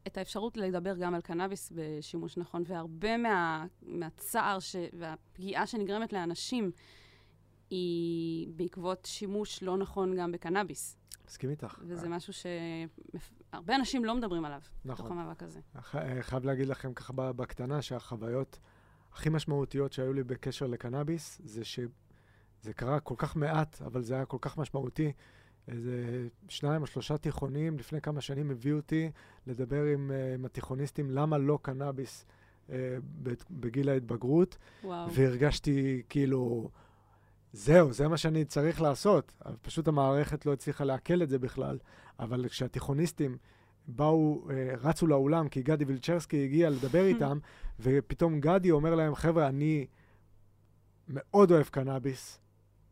את 0.08 0.18
האפשרות 0.18 0.58
לדבר 0.58 0.96
גם 0.96 1.16
על 1.16 1.22
קנאביס 1.22 1.72
בשימוש 1.76 2.38
נכון, 2.38 2.64
והרבה 2.66 3.18
מה, 3.18 3.66
מהצער 3.82 4.60
ש, 4.60 4.76
והפגיעה 4.94 5.68
שנגרמת 5.68 6.14
לאנשים 6.14 6.72
היא 7.70 8.48
בעקבות 8.56 9.06
שימוש 9.06 9.64
לא 9.64 9.78
נכון 9.78 10.16
גם 10.18 10.32
בקנאביס. 10.32 10.96
מסכים 11.28 11.50
איתך. 11.50 11.80
וזה 11.88 12.10
משהו 12.10 12.34
שהרבה 12.34 13.76
אנשים 13.76 14.06
לא 14.06 14.16
מדברים 14.16 14.46
עליו, 14.46 14.62
בתוך 14.86 15.00
נכון. 15.00 15.12
המאבק 15.18 15.44
הזה. 15.44 15.60
ח- 15.82 15.96
אה, 15.96 16.24
חייב 16.24 16.46
להגיד 16.46 16.68
לכם 16.68 16.94
ככה 16.94 17.14
בקטנה, 17.14 17.82
שהחוויות 17.82 18.60
הכי 19.14 19.30
משמעותיות 19.30 19.94
שהיו 19.94 20.14
לי 20.14 20.24
בקשר 20.24 20.68
לקנאביס, 20.68 21.42
זה 21.44 21.64
שזה 21.66 22.74
קרה 22.76 23.00
כל 23.00 23.16
כך 23.18 23.36
מעט, 23.36 23.82
אבל 23.82 24.02
זה 24.02 24.14
היה 24.16 24.26
כל 24.26 24.38
כך 24.42 24.58
משמעותי. 24.58 25.12
איזה 25.68 26.28
שניים 26.48 26.82
או 26.82 26.88
שלושה 26.88 27.18
תיכונים 27.18 27.78
לפני 27.78 28.02
כמה 28.02 28.22
שנים 28.22 28.52
הביאו 28.52 28.78
אותי 28.78 29.12
לדבר 29.48 29.84
עם, 29.84 30.12
אה, 30.12 30.34
עם 30.34 30.46
התיכוניסטים 30.46 31.12
למה 31.12 31.38
לא 31.38 31.60
קנאביס 31.62 32.26
אה, 32.70 32.98
בגיל 33.52 33.90
ההתבגרות, 33.90 34.58
וואו. 34.84 35.12
והרגשתי 35.14 36.02
כאילו, 36.10 36.70
זהו, 37.54 37.94
זה 37.94 38.08
מה 38.08 38.18
שאני 38.18 38.46
צריך 38.46 38.82
לעשות. 38.82 39.32
פשוט 39.62 39.88
המערכת 39.88 40.46
לא 40.46 40.54
הצליחה 40.54 40.84
לעכל 40.84 41.24
את 41.24 41.30
זה 41.30 41.40
בכלל. 41.40 41.78
אבל 42.20 42.48
כשהתיכוניסטים 42.48 43.38
באו, 43.88 44.48
אה, 44.50 44.74
רצו 44.82 45.08
לאולם, 45.08 45.48
כי 45.48 45.62
גדי 45.62 45.86
וילצ'רסקי 45.86 46.44
הגיע 46.44 46.70
לדבר 46.70 47.06
איתם, 47.12 47.38
ופתאום 47.80 48.40
גדי 48.40 48.72
אומר 48.72 48.96
להם, 48.96 49.16
חבר'ה, 49.16 49.48
אני 49.48 49.88
מאוד 51.08 51.52
אוהב 51.52 51.66
קנאביס, 51.66 52.40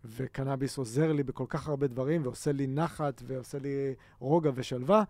וקנאביס 0.05 0.77
עוזר 0.77 1.11
לי 1.13 1.23
בכל 1.23 1.45
כך 1.49 1.67
הרבה 1.67 1.87
דברים, 1.87 2.21
ועושה 2.23 2.51
לי 2.51 2.67
נחת, 2.67 3.21
ועושה 3.25 3.59
לי 3.59 3.95
רוגע 4.19 4.51
ושלווה, 4.55 5.03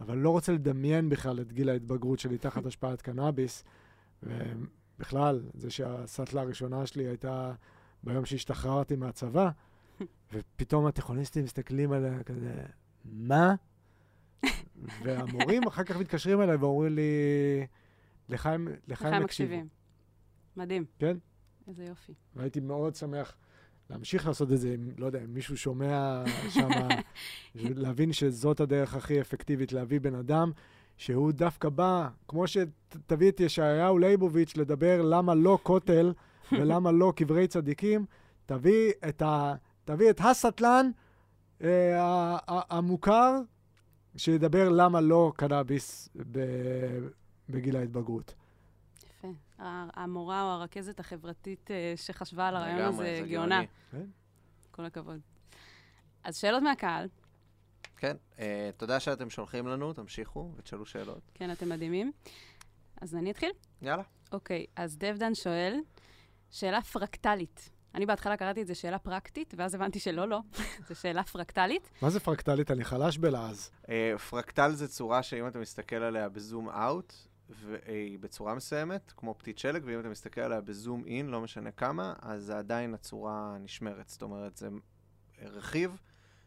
אבל 0.00 0.16
לא 0.18 0.30
רוצה 0.30 0.52
לדמיין 0.52 1.08
בכלל 1.08 1.40
את 1.40 1.52
גיל 1.52 1.68
ההתבגרות 1.68 2.18
שלי 2.18 2.38
תחת 2.38 2.66
השפעת 2.66 3.02
קנאביס. 3.02 3.64
ובכלל, 4.22 5.42
זה 5.54 5.70
שהסטלה 5.70 6.40
הראשונה 6.40 6.86
שלי 6.86 7.06
הייתה 7.06 7.52
ביום 8.04 8.24
שהשתחררתי 8.24 8.96
מהצבא, 8.96 9.50
ופתאום 10.32 10.86
התיכוניסטים 10.86 11.44
מסתכלים 11.44 11.92
עליה 11.92 12.22
כזה, 12.22 12.52
מה? 13.04 13.54
והמורים 15.02 15.66
אחר 15.66 15.84
כך 15.84 15.96
מתקשרים 15.96 16.40
אליי 16.40 16.56
ואומרים 16.56 16.94
לי, 16.94 17.02
לך 18.28 18.46
הם, 18.46 18.68
לך 18.88 19.06
איך 19.06 19.14
הם. 19.14 19.22
מקשיבים. 19.22 19.68
מדהים. 20.56 20.84
כן? 20.98 21.16
איזה 21.68 21.84
יופי. 21.84 22.12
והייתי 22.36 22.60
מאוד 22.60 22.94
שמח 22.94 23.36
להמשיך 23.90 24.26
לעשות 24.26 24.52
את 24.52 24.58
זה, 24.58 24.74
אם, 24.74 24.90
לא 24.98 25.06
יודע, 25.06 25.18
אם 25.24 25.34
מישהו 25.34 25.56
שומע 25.56 26.24
שם, 26.48 26.68
להבין 27.54 28.12
שזאת 28.12 28.60
הדרך 28.60 28.94
הכי 28.94 29.20
אפקטיבית 29.20 29.72
להביא 29.72 30.00
בן 30.00 30.14
אדם, 30.14 30.52
שהוא 30.96 31.32
דווקא 31.32 31.68
בא, 31.68 32.08
כמו 32.28 32.44
שתביא 32.46 33.28
את 33.30 33.40
ישעיהו 33.40 33.98
ליבוביץ' 33.98 34.56
לדבר 34.56 35.02
למה 35.02 35.34
לא 35.34 35.58
כותל 35.62 36.12
ולמה 36.52 36.92
לא 36.92 37.12
קברי 37.16 37.48
צדיקים, 37.48 38.06
תביא 38.46 38.92
את, 39.08 39.22
ה, 39.22 39.54
תביא 39.84 40.10
את 40.10 40.20
הסטלן 40.24 40.90
אה, 41.62 42.02
ה- 42.02 42.38
ה- 42.48 42.76
המוכר, 42.76 43.34
שידבר 44.16 44.68
למה 44.68 45.00
לא 45.00 45.32
קנאביס 45.36 46.08
ב- 46.32 47.08
בגיל 47.48 47.76
ההתבגרות. 47.76 48.34
יפה. 49.18 49.28
המורה 49.94 50.42
או 50.42 50.48
הרכזת 50.48 51.00
החברתית 51.00 51.70
אה, 51.70 51.92
שחשבה 51.96 52.48
על 52.48 52.56
הרעיון 52.56 52.80
הזה 52.88 53.18
זה 53.22 53.28
גאונה. 53.28 53.62
גאוני. 53.92 54.06
כל 54.70 54.84
הכבוד. 54.84 55.20
אז 56.24 56.36
שאלות 56.36 56.62
מהקהל. 56.62 57.08
כן, 57.96 58.16
אה, 58.38 58.70
תודה 58.76 59.00
שאתם 59.00 59.30
שולחים 59.30 59.66
לנו, 59.66 59.92
תמשיכו 59.92 60.52
ותשאלו 60.56 60.86
שאלות. 60.86 61.20
כן, 61.34 61.50
אתם 61.52 61.68
מדהימים. 61.68 62.12
אז 63.00 63.14
אני 63.14 63.30
אתחיל? 63.30 63.50
יאללה. 63.82 64.02
אוקיי, 64.32 64.66
אז 64.76 64.96
דבדן 64.98 65.34
שואל, 65.34 65.76
שאלה 66.50 66.82
פרקטלית. 66.82 67.70
אני 67.94 68.06
בהתחלה 68.06 68.36
קראתי 68.36 68.62
את 68.62 68.66
זה 68.66 68.74
שאלה 68.74 68.98
פרקטית, 68.98 69.54
ואז 69.56 69.74
הבנתי 69.74 69.98
שלא, 69.98 70.28
לא, 70.28 70.40
זו 70.88 70.94
שאלה 70.94 71.22
פרקטלית. 71.22 71.90
מה 72.02 72.10
זה 72.10 72.20
פרקטלית? 72.20 72.70
אני 72.70 72.84
חלש 72.84 73.18
בלעז. 73.18 73.70
אה, 73.88 74.18
פרקטל 74.30 74.72
זה 74.72 74.88
צורה 74.88 75.22
שאם 75.22 75.46
אתה 75.46 75.58
מסתכל 75.58 75.96
עליה 75.96 76.28
בזום 76.28 76.68
אאוט, 76.68 77.12
והיא 77.48 78.18
בצורה 78.18 78.54
מסוימת, 78.54 79.12
כמו 79.16 79.34
פתית 79.38 79.58
שלג, 79.58 79.82
ואם 79.84 80.00
אתה 80.00 80.08
מסתכל 80.08 80.40
עליה 80.40 80.60
בזום 80.60 81.04
אין, 81.06 81.26
לא 81.26 81.40
משנה 81.40 81.70
כמה, 81.70 82.14
אז 82.22 82.50
עדיין 82.50 82.94
הצורה 82.94 83.56
נשמרת. 83.60 84.08
זאת 84.08 84.22
אומרת, 84.22 84.56
זה 84.56 84.68
רכיב 85.42 86.00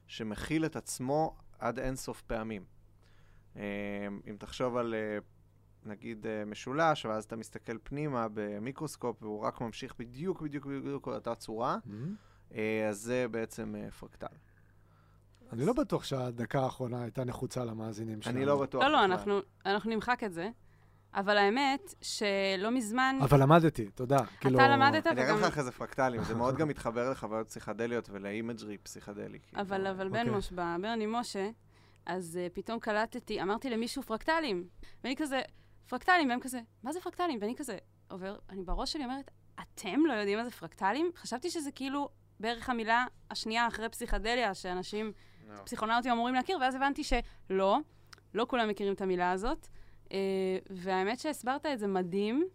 שמכיל 0.07 0.65
את 0.65 0.75
עצמו 0.75 1.35
עד 1.59 1.80
אינסוף 1.80 2.21
פעמים. 2.21 2.65
אה, 3.55 3.61
אם 4.30 4.35
תחשוב 4.39 4.77
על, 4.77 4.93
אה, 4.93 5.17
נגיד, 5.85 6.27
אה, 6.27 6.45
משולש, 6.45 7.05
ואז 7.05 7.23
אתה 7.23 7.35
מסתכל 7.35 7.77
פנימה 7.84 8.27
במיקרוסקופ, 8.34 9.23
והוא 9.23 9.41
רק 9.41 9.61
ממשיך 9.61 9.93
בדיוק, 9.99 10.41
בדיוק, 10.41 10.65
בדיוק 10.65 11.07
אותה 11.07 11.35
צורה, 11.35 11.77
אה, 12.55 12.88
אז 12.89 12.97
זה 12.97 13.26
בעצם 13.31 13.76
אה, 13.76 13.91
פרקטל. 13.91 14.35
אני 15.53 15.65
לא 15.65 15.73
בטוח 15.73 16.03
שהדקה 16.03 16.61
האחרונה 16.61 17.01
הייתה 17.01 17.23
נחוצה 17.23 17.65
למאזינים 17.65 18.22
שלנו. 18.22 18.38
אני 18.38 18.45
לא 18.45 18.61
בטוח. 18.61 18.84
לא, 18.84 18.91
לא. 18.91 19.05
אנחנו, 19.05 19.39
אנחנו 19.65 19.89
נמחק 19.89 20.23
את 20.23 20.34
זה, 20.34 20.49
אבל 21.14 21.38
האמת 21.38 21.93
שלא 22.01 22.72
מזמן... 22.72 23.15
אבל 23.22 23.41
למדתי, 23.41 23.85
תודה. 23.85 24.26
כאילו... 24.39 24.60
אתה 24.60 24.68
למדת 24.68 25.07
אני 25.07 25.22
אראה 25.22 25.35
וגם... 25.35 25.43
לך 25.43 25.47
אחרי 25.47 25.64
זה 25.64 25.72
פרקטלים, 25.72 26.23
זה 26.23 26.35
מאוד 26.35 26.57
גם 26.57 26.68
מתחבר 26.68 27.11
לחוויות 27.11 27.47
פסיכדליות 27.47 28.10
ול 28.10 28.25
imagery 28.25 28.77
פסיכדלי. 28.77 29.39
כאילו. 29.39 29.61
אבל, 29.61 29.88
אבל 29.88 30.10
בן 30.10 30.19
אוקיי. 30.19 30.34
מוש, 30.34 30.51
בברני 30.51 31.05
משה, 31.07 31.49
אז 32.05 32.39
uh, 32.41 32.55
פתאום 32.55 32.80
קלטתי, 32.80 33.41
אמרתי 33.41 33.69
למישהו 33.69 34.03
פרקטלים, 34.03 34.68
ואני 35.03 35.15
כזה, 35.15 35.41
פרקטלים, 35.89 36.30
והם 36.30 36.39
כזה, 36.39 36.61
מה 36.84 36.93
זה 36.93 37.01
פרקטלים? 37.01 37.39
ואני 37.41 37.55
כזה, 37.55 37.77
עובר, 38.10 38.38
אני 38.49 38.64
בראש 38.64 38.93
שלי 38.93 39.03
אומרת, 39.03 39.31
אתם 39.61 40.05
לא 40.05 40.14
יודעים 40.14 40.38
מה 40.38 40.43
זה 40.43 40.51
פרקטלים? 40.51 41.11
חשבתי 41.15 41.49
שזה 41.49 41.72
כאילו 41.72 42.10
בערך 42.39 42.69
המילה 42.69 43.05
השנייה 43.31 43.68
אחרי 43.68 43.89
פסיכדליה, 43.89 44.53
שאנשים, 44.53 45.11
לא. 45.47 45.55
פסיכונאוטים 45.64 46.11
אמורים 46.11 46.35
להכיר, 46.35 46.57
ואז 46.61 46.76
הבנתי 46.76 47.03
שלא, 47.03 47.80
לא 48.34 48.45
כולם 48.49 48.69
מכירים 48.69 48.93
את 48.93 49.01
המילה 49.01 49.31
הזאת. 49.31 49.68
Uh, 50.05 50.11
והאמת 50.69 51.19
שהסברת 51.19 51.65
את 51.65 51.80
זה 51.80 51.88
מדהים, 51.88 52.47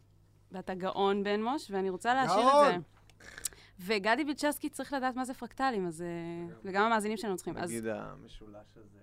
ואתה 0.52 0.74
גאון, 0.74 1.24
בן 1.24 1.42
מוש, 1.42 1.70
ואני 1.70 1.90
רוצה 1.90 2.14
להשאיר 2.14 2.48
את 2.48 2.72
זה. 2.72 2.76
וגדי 3.80 4.22
וילצ'רסקי 4.26 4.68
צריך 4.68 4.92
לדעת 4.92 5.16
מה 5.16 5.24
זה 5.24 5.34
פרקטלים, 5.34 5.86
אז... 5.86 6.02
אה, 6.02 6.06
וגם 6.64 6.84
המאזינים 6.84 7.16
שלנו 7.16 7.36
צריכים. 7.36 7.56
נגיד 7.56 7.86
המשולש 7.86 8.76
הזה. 8.76 8.98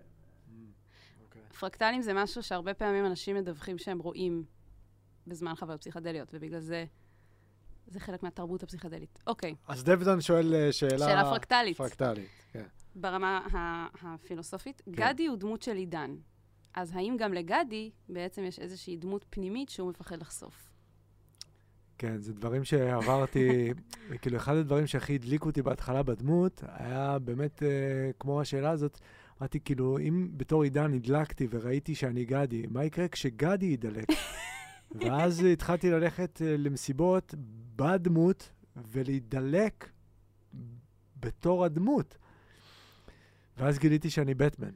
אוקיי. 1.35 1.57
פרקטלים 1.59 2.01
זה 2.01 2.13
משהו 2.13 2.43
שהרבה 2.43 2.73
פעמים 2.73 3.05
אנשים 3.05 3.35
מדווחים 3.35 3.77
שהם 3.77 3.99
רואים 3.99 4.43
בזמן 5.27 5.55
חוויות 5.55 5.81
פסיכדליות, 5.81 6.29
ובגלל 6.33 6.59
זה 6.59 6.85
זה 7.87 7.99
חלק 7.99 8.23
מהתרבות 8.23 8.63
הפסיכדלית. 8.63 9.19
אוקיי, 9.27 9.55
אז 9.67 9.83
דבדן 9.83 10.21
שואל 10.21 10.53
אה, 10.55 10.71
שאלה... 10.71 11.05
שאלה 11.05 11.23
פרקטלית. 11.23 11.77
פרקטלית, 11.77 12.29
כן. 12.51 12.65
ברמה 12.95 13.87
הפילוסופית. 14.01 14.81
כן. 14.85 14.91
גדי 14.91 15.25
הוא 15.27 15.37
דמות 15.37 15.61
של 15.61 15.75
עידן. 15.75 16.15
אז 16.73 16.95
האם 16.95 17.15
גם 17.19 17.33
לגדי 17.33 17.91
בעצם 18.09 18.43
יש 18.43 18.59
איזושהי 18.59 18.97
דמות 18.97 19.25
פנימית 19.29 19.69
שהוא 19.69 19.89
מפחד 19.89 20.21
לחשוף? 20.21 20.69
כן, 21.97 22.21
זה 22.21 22.33
דברים 22.33 22.63
שעברתי, 22.63 23.73
כאילו, 24.21 24.37
אחד 24.37 24.55
הדברים 24.55 24.87
שהכי 24.87 25.15
הדליקו 25.15 25.49
אותי 25.49 25.61
בהתחלה 25.61 26.03
בדמות, 26.03 26.63
היה 26.67 27.19
באמת, 27.19 27.63
אה, 27.63 28.11
כמו 28.19 28.41
השאלה 28.41 28.69
הזאת, 28.69 28.99
אמרתי, 29.41 29.59
כאילו, 29.59 29.97
אם 29.99 30.29
בתור 30.37 30.63
עידן 30.63 30.93
הדלקתי 30.93 31.47
וראיתי 31.49 31.95
שאני 31.95 32.25
גדי, 32.25 32.63
מה 32.69 32.85
יקרה 32.85 33.07
כשגדי 33.07 33.65
ידלק? 33.65 34.05
ואז 35.01 35.43
התחלתי 35.43 35.91
ללכת 35.91 36.41
אה, 36.41 36.57
למסיבות 36.57 37.35
בדמות 37.75 38.51
ולהידלק 38.75 39.89
בתור 41.19 41.65
הדמות. 41.65 42.17
ואז 43.57 43.79
גיליתי 43.79 44.09
שאני 44.09 44.33
בטמן. 44.33 44.71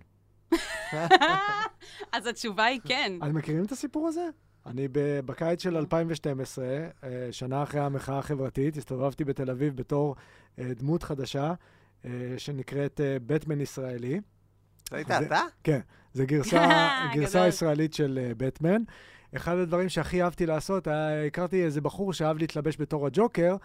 אז 2.13 2.25
התשובה 2.25 2.65
היא 2.65 2.79
כן. 2.83 3.11
אתם 3.23 3.35
מכירים 3.35 3.63
את 3.63 3.71
הסיפור 3.71 4.07
הזה? 4.07 4.27
אני 4.65 4.87
בקיץ 5.25 5.63
של 5.63 5.77
2012, 5.77 6.65
אה, 6.65 7.27
שנה 7.31 7.63
אחרי 7.63 7.81
המחאה 7.81 8.19
החברתית, 8.19 8.77
הסתובבתי 8.77 9.23
בתל 9.23 9.49
אביב 9.49 9.75
בתור 9.75 10.15
אה, 10.59 10.73
דמות 10.73 11.03
חדשה 11.03 11.53
שנקראת 12.37 13.01
בטמן 13.25 13.61
ישראלי. 13.61 14.19
זה 14.91 14.97
היית 14.97 15.07
זה- 15.07 15.17
אתה? 15.19 15.41
כן, 15.63 15.79
זו 16.13 16.23
גרסה, 16.31 16.67
גרסה. 17.13 17.47
ישראלית 17.47 17.93
של 17.93 18.19
אה, 18.21 18.31
בטמן. 18.37 18.81
אחד 19.35 19.57
הדברים 19.57 19.89
שהכי 19.89 20.23
אהבתי 20.23 20.45
לעשות, 20.45 20.87
היה, 20.87 21.25
הכרתי 21.25 21.63
איזה 21.63 21.81
בחור 21.81 22.13
שאהב 22.13 22.37
להתלבש 22.37 22.77
בתור 22.79 23.07
הג'וקר, 23.07 23.55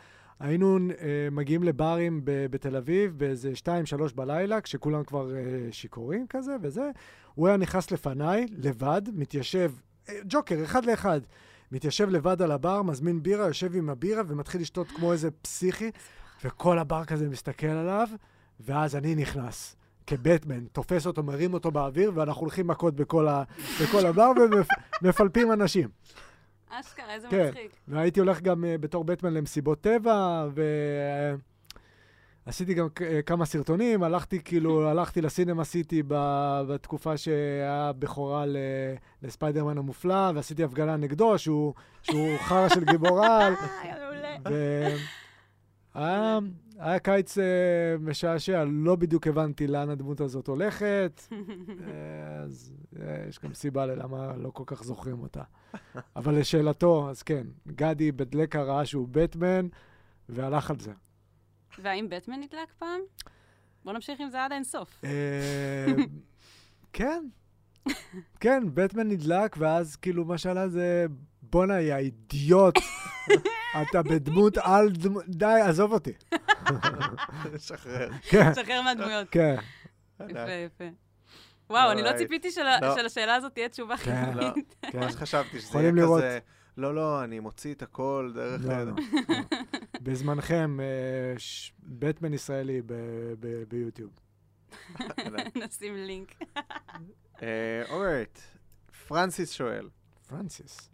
היינו 0.40 0.78
אה, 0.78 0.84
מגיעים 1.32 1.62
לברים 1.62 2.20
ב- 2.24 2.46
בתל 2.50 2.76
אביב 2.76 3.18
באיזה 3.18 3.52
2-3 3.62 3.68
בלילה, 4.14 4.60
כשכולם 4.60 5.04
כבר 5.04 5.34
אה, 5.36 5.40
שיכורים 5.70 6.26
כזה 6.28 6.56
וזה. 6.62 6.90
הוא 7.34 7.48
היה 7.48 7.56
נכנס 7.56 7.90
לפניי, 7.90 8.46
לבד, 8.58 9.02
מתיישב, 9.14 9.72
אה, 10.08 10.14
ג'וקר, 10.28 10.64
אחד 10.64 10.84
לאחד. 10.84 11.20
מתיישב 11.72 12.08
לבד 12.10 12.42
על 12.42 12.50
הבר, 12.52 12.82
מזמין 12.82 13.22
בירה, 13.22 13.46
יושב 13.46 13.76
עם 13.76 13.90
הבירה 13.90 14.22
ומתחיל 14.26 14.60
לשתות 14.60 14.88
כמו 14.90 15.12
איזה 15.12 15.30
פסיכי, 15.30 15.90
וכל 16.44 16.78
הבר 16.78 17.04
כזה 17.04 17.28
מסתכל 17.28 17.66
עליו, 17.66 18.08
ואז 18.60 18.96
אני 18.96 19.14
נכנס. 19.14 19.76
כבטמן, 20.06 20.64
תופס 20.72 21.06
אותו, 21.06 21.22
מרים 21.22 21.54
אותו 21.54 21.70
באוויר, 21.70 22.12
ואנחנו 22.14 22.40
הולכים 22.42 22.66
מכות 22.66 22.94
בכל, 22.94 23.28
ה, 23.28 23.42
בכל 23.82 24.06
הבר 24.06 24.30
ומפלפים 25.02 25.52
אנשים. 25.52 25.88
אשכרה, 26.70 27.14
איזה 27.14 27.28
כן. 27.28 27.46
מצחיק. 27.48 27.76
והייתי 27.88 28.20
הולך 28.20 28.40
גם 28.40 28.64
uh, 28.64 28.78
בתור 28.80 29.04
בטמן 29.04 29.34
למסיבות 29.34 29.80
טבע, 29.80 30.46
ועשיתי 32.46 32.74
גם 32.74 32.86
כ- 32.94 33.02
אה, 33.02 33.22
כמה 33.22 33.44
סרטונים, 33.44 34.02
הלכתי 34.02 34.40
כאילו, 34.44 34.88
הלכתי 34.88 35.20
לסינמה 35.20 35.64
סיטי 35.64 36.02
ב- 36.08 36.62
בתקופה 36.68 37.16
שהיה 37.16 37.92
בכורה 37.98 38.46
ל- 38.46 38.56
לספיידרמן 39.22 39.78
המופלא, 39.78 40.30
ועשיתי 40.34 40.64
הפגנה 40.64 40.96
נגדו, 40.96 41.38
שהוא, 41.38 41.74
שהוא 42.02 42.36
חרא 42.38 42.68
של 42.68 42.84
גיבור 42.84 43.24
על, 43.24 43.52
אה, 44.46 44.94
היה 45.94 46.38
מעולה. 46.38 46.38
היה 46.78 46.98
קיץ 46.98 47.38
uh, 47.38 47.40
משעשע, 48.00 48.64
לא 48.64 48.96
בדיוק 48.96 49.26
הבנתי 49.26 49.66
לאן 49.66 49.90
הדמות 49.90 50.20
הזאת 50.20 50.46
הולכת, 50.46 51.22
אה, 51.30 52.36
אז 52.42 52.74
אה, 53.00 53.24
יש 53.28 53.38
גם 53.38 53.54
סיבה 53.54 53.86
ללמה 53.86 54.36
לא 54.36 54.50
כל 54.50 54.62
כך 54.66 54.84
זוכרים 54.84 55.20
אותה. 55.20 55.42
אבל 56.16 56.38
לשאלתו, 56.38 57.10
אז 57.10 57.22
כן, 57.22 57.46
גדי 57.66 58.12
בדלקה 58.12 58.62
ראה 58.62 58.86
שהוא 58.86 59.08
בטמן, 59.10 59.68
והלך 60.28 60.70
על 60.70 60.78
זה. 60.78 60.92
והאם 61.78 62.08
בטמן 62.08 62.40
נדלק 62.40 62.72
פעם? 62.78 63.00
בוא 63.84 63.92
נמשיך 63.92 64.20
עם 64.20 64.30
זה 64.30 64.44
עד 64.44 64.52
האינסוף. 64.52 65.00
אה, 65.04 65.86
כן, 66.92 67.24
כן, 68.40 68.62
בטמן 68.74 69.08
נדלק, 69.08 69.56
ואז 69.58 69.96
כאילו 69.96 70.24
מה 70.24 70.38
שעלה 70.38 70.68
זה, 70.68 71.06
בואנה, 71.54 71.80
יא 71.80 71.96
אידיוט, 71.96 72.74
אתה 73.82 74.02
בדמות 74.02 74.58
על 74.58 74.90
דמות, 74.90 75.24
די, 75.28 75.60
עזוב 75.64 75.92
אותי. 75.92 76.12
שחרר. 77.66 78.10
כן, 78.22 78.54
שחרר 78.54 78.82
מהדמויות. 78.82 79.28
כן. 79.30 79.56
יפה, 80.28 80.50
יפה. 80.66 80.84
וואו, 81.70 81.92
אני 81.92 82.02
לא. 82.02 82.12
ציפיתי 82.18 82.50
של 82.50 82.62
לא. 83.26 83.32
הזאת 83.32 83.54
תהיה 83.54 83.68
תשובה 83.68 83.96
כן. 83.96 84.32
חיובית. 84.32 84.76
לא, 84.94 85.00
מה 85.00 85.12
שחשבתי, 85.12 85.60
שזה 85.60 85.68
יכולים 85.68 85.96
יהיה. 85.96 86.06
כזה, 86.06 86.38
לא, 86.76 86.94
לא, 86.94 87.24
אני 87.24 87.40
מוציא 87.40 87.74
את 87.74 87.82
הכל 87.82 88.32
דרך... 88.34 88.60
לא. 88.64 88.92
בזמנכם, 90.02 90.80
אה, 90.80 91.34
בטמן 91.78 92.34
ישראלי 92.34 92.82
ביוטיוב. 93.68 94.10
נשים 95.64 95.96
לינק. 95.96 96.34
alright, 97.90 98.38
פרנסיס 99.08 99.52
שואל, 99.52 99.88
פרנסיס. 100.28 100.93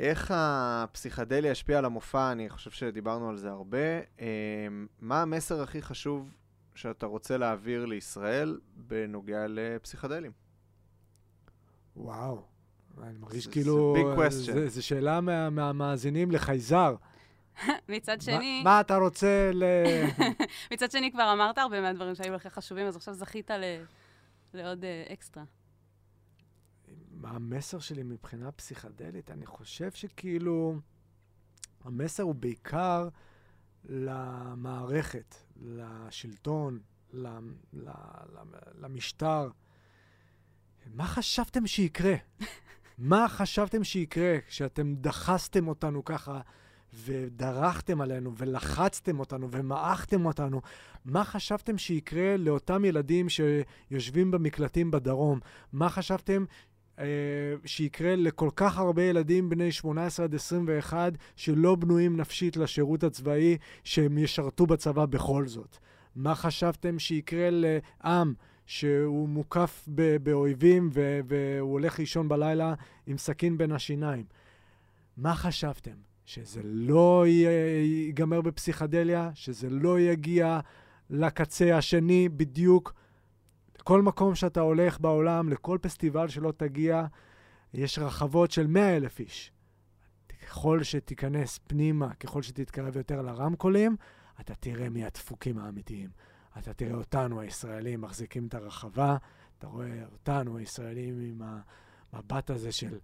איך 0.00 0.30
הפסיכדליה 0.34 1.52
השפיעה 1.52 1.78
על 1.78 1.84
המופע? 1.84 2.32
אני 2.32 2.48
חושב 2.48 2.70
שדיברנו 2.70 3.28
על 3.28 3.36
זה 3.36 3.50
הרבה. 3.50 3.78
אה, 4.20 4.26
מה 5.00 5.22
המסר 5.22 5.62
הכי 5.62 5.82
חשוב 5.82 6.34
שאתה 6.74 7.06
רוצה 7.06 7.36
להעביר 7.36 7.84
לישראל 7.86 8.60
בנוגע 8.76 9.44
לפסיכדלים? 9.48 10.32
וואו. 11.96 12.42
אני 13.02 13.18
מרגיש 13.18 13.44
זה- 13.44 13.50
כאילו... 13.52 13.94
זה 13.96 14.26
question. 14.26 14.52
זה- 14.52 14.68
זה 14.68 14.82
שאלה 14.82 15.20
מה- 15.20 15.50
מהמאזינים 15.50 16.30
לחייזר. 16.30 16.94
מצד 17.88 18.20
שני, 18.20 18.62
מה 18.64 18.80
אתה 18.80 18.96
רוצה 18.96 19.50
ל... 19.54 19.64
מצד 20.72 20.90
שני 20.90 21.12
כבר 21.12 21.32
אמרת 21.32 21.58
הרבה 21.58 21.80
מהדברים 21.80 22.14
שהיו 22.14 22.34
לך 22.34 22.46
חשובים, 22.46 22.86
אז 22.86 22.96
עכשיו 22.96 23.14
זכית 23.14 23.50
ל- 23.50 23.84
לעוד 24.54 24.84
אה, 24.84 25.04
אקסטרה. 25.12 25.44
מה 27.20 27.30
המסר 27.30 27.78
שלי 27.78 28.02
מבחינה 28.02 28.52
פסיכדלית? 28.52 29.30
אני 29.30 29.46
חושב 29.46 29.90
שכאילו... 29.90 30.74
המסר 31.84 32.22
הוא 32.22 32.34
בעיקר 32.34 33.08
למערכת, 33.84 35.34
לשלטון, 35.62 36.78
למ- 37.12 37.54
למשטר. 38.74 39.48
מה 40.86 41.06
חשבתם 41.06 41.66
שיקרה? 41.66 42.14
מה 42.98 43.28
חשבתם 43.28 43.84
שיקרה 43.84 44.40
כשאתם 44.48 44.94
דחסתם 44.94 45.68
אותנו 45.68 46.04
ככה 46.04 46.40
ודרכתם 47.04 48.00
עלינו 48.00 48.36
ולחצתם 48.36 49.20
אותנו 49.20 49.50
ומעכתם 49.50 50.26
אותנו? 50.26 50.60
מה 51.04 51.24
חשבתם 51.24 51.78
שיקרה 51.78 52.36
לאותם 52.36 52.84
ילדים 52.84 53.26
שיושבים 53.28 54.30
במקלטים 54.30 54.90
בדרום? 54.90 55.40
מה 55.72 55.88
חשבתם 55.88 56.44
שיקרה 57.64 58.16
לכל 58.16 58.50
כך 58.56 58.78
הרבה 58.78 59.02
ילדים 59.02 59.48
בני 59.48 59.72
18 59.72 60.24
עד 60.24 60.34
21 60.34 61.12
שלא 61.36 61.74
בנויים 61.74 62.16
נפשית 62.16 62.56
לשירות 62.56 63.04
הצבאי, 63.04 63.56
שהם 63.84 64.18
ישרתו 64.18 64.66
בצבא 64.66 65.06
בכל 65.06 65.46
זאת? 65.46 65.76
מה 66.16 66.34
חשבתם 66.34 66.98
שיקרה 66.98 67.48
לעם 67.50 68.34
שהוא 68.66 69.28
מוקף 69.28 69.88
ב- 69.94 70.16
באויבים 70.16 70.90
ו- 70.92 71.20
והוא 71.24 71.72
הולך 71.72 71.98
לישון 71.98 72.28
בלילה 72.28 72.74
עם 73.06 73.18
סכין 73.18 73.58
בין 73.58 73.72
השיניים? 73.72 74.24
מה 75.16 75.34
חשבתם? 75.34 75.94
שזה 76.24 76.60
לא 76.64 77.24
ייגמר 77.26 78.40
בפסיכדליה? 78.40 79.30
שזה 79.34 79.70
לא 79.70 80.00
יגיע 80.00 80.60
לקצה 81.10 81.76
השני 81.78 82.28
בדיוק? 82.28 82.94
כל 83.80 84.02
מקום 84.02 84.34
שאתה 84.34 84.60
הולך 84.60 85.00
בעולם, 85.00 85.48
לכל 85.48 85.78
פסטיבל 85.80 86.28
שלא 86.28 86.52
תגיע, 86.56 87.06
יש 87.74 87.98
רחבות 87.98 88.50
של 88.50 88.66
100 88.66 88.96
אלף 88.96 89.20
איש. 89.20 89.52
ככל 90.42 90.82
שתיכנס 90.82 91.58
פנימה, 91.66 92.14
ככל 92.14 92.42
שתתקרב 92.42 92.96
יותר 92.96 93.22
לרמקולים, 93.22 93.96
אתה 94.40 94.54
תראה 94.54 94.88
מי 94.88 95.04
הדפוקים 95.04 95.58
האמיתיים. 95.58 96.10
אתה 96.58 96.72
תראה 96.72 96.94
אותנו, 96.94 97.40
הישראלים, 97.40 98.00
מחזיקים 98.00 98.46
את 98.46 98.54
הרחבה, 98.54 99.16
אתה 99.58 99.66
רואה 99.66 100.04
אותנו, 100.12 100.56
הישראלים, 100.56 101.20
עם 101.20 101.42
המבט 102.12 102.50
הזה 102.50 102.72
של... 102.72 102.98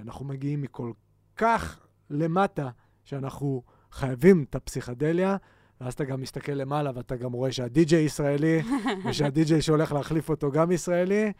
אנחנו 0.00 0.24
מגיעים 0.24 0.62
מכל 0.62 0.92
כך 1.36 1.86
למטה, 2.10 2.70
שאנחנו 3.04 3.62
חייבים 3.92 4.44
את 4.50 4.54
הפסיכדליה, 4.54 5.36
ואז 5.80 5.92
אתה 5.92 6.04
גם 6.04 6.20
מסתכל 6.20 6.52
למעלה 6.52 6.90
ואתה 6.94 7.16
גם 7.16 7.32
רואה 7.32 7.52
שהדי-ג'יי 7.52 8.04
ישראלי, 8.04 8.62
ושהדי-ג'יי 9.08 9.62
שהולך 9.62 9.92
להחליף 9.92 10.28
אותו 10.28 10.50
גם 10.50 10.72
ישראלי, 10.72 11.32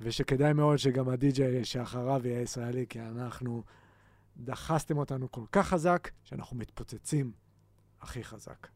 ושכדאי 0.00 0.52
מאוד 0.52 0.76
שגם 0.76 1.08
הדי-ג'יי 1.08 1.64
שאחריו 1.64 2.20
יהיה 2.24 2.40
ישראלי, 2.40 2.86
כי 2.88 3.00
אנחנו, 3.00 3.62
דחסתם 4.36 4.98
אותנו 4.98 5.30
כל 5.30 5.44
כך 5.52 5.68
חזק, 5.68 6.10
שאנחנו 6.24 6.56
מתפוצצים 6.56 7.32
הכי 8.00 8.24
חזק. 8.24 8.68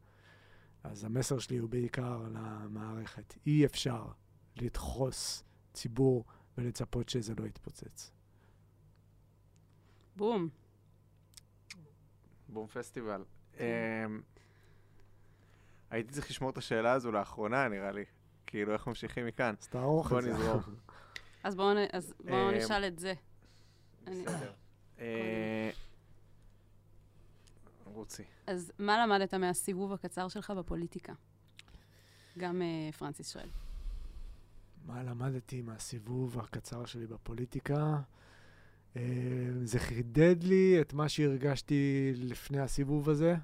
אז 0.83 1.03
המסר 1.03 1.39
שלי 1.39 1.57
הוא 1.57 1.69
בעיקר 1.69 2.27
למערכת. 2.31 3.33
אי 3.45 3.65
אפשר 3.65 4.07
לדחוס 4.55 5.43
ציבור 5.73 6.25
ולצפות 6.57 7.09
שזה 7.09 7.33
לא 7.39 7.45
יתפוצץ. 7.45 8.11
בום. 10.15 10.49
בום 12.49 12.67
פסטיבל. 12.67 13.23
אמ, 15.91 15.95
הייתי 15.95 16.13
צריך 16.13 16.29
לשמור 16.29 16.49
את 16.49 16.57
השאלה 16.57 16.91
הזו 16.91 17.11
לאחרונה, 17.11 17.67
נראה 17.67 17.91
לי. 17.91 18.03
כאילו, 18.47 18.73
איך 18.73 18.87
ממשיכים 18.87 19.25
מכאן? 19.25 19.53
אז 19.61 19.67
תערוך 19.67 20.09
בוא 20.09 20.19
את 20.19 20.23
זה. 20.23 20.33
נזרום. 20.33 20.61
אז 21.43 21.55
בואו 21.55 21.77
אה, 22.27 22.57
נשאל 22.57 22.87
את 22.87 22.99
זה. 22.99 23.13
בסדר. 24.03 24.51
אה, 24.99 25.69
רוצי. 27.83 28.23
אז 28.47 28.71
מה 28.79 29.05
למדת 29.05 29.33
מהסיבוב 29.33 29.93
הקצר 29.93 30.27
שלך 30.27 30.51
בפוליטיקה? 30.51 31.13
גם 32.37 32.61
אה, 32.61 32.91
פרנסיס 32.91 33.33
שואל. 33.33 33.49
מה 34.85 35.03
למדתי 35.03 35.61
מהסיבוב 35.61 36.39
הקצר 36.39 36.85
שלי 36.85 37.07
בפוליטיקה? 37.07 37.99
אה, 38.97 39.01
זה 39.63 39.79
חידד 39.79 40.43
לי 40.43 40.77
את 40.81 40.93
מה 40.93 41.09
שהרגשתי 41.09 42.11
לפני 42.15 42.59
הסיבוב 42.59 43.09
הזה, 43.09 43.35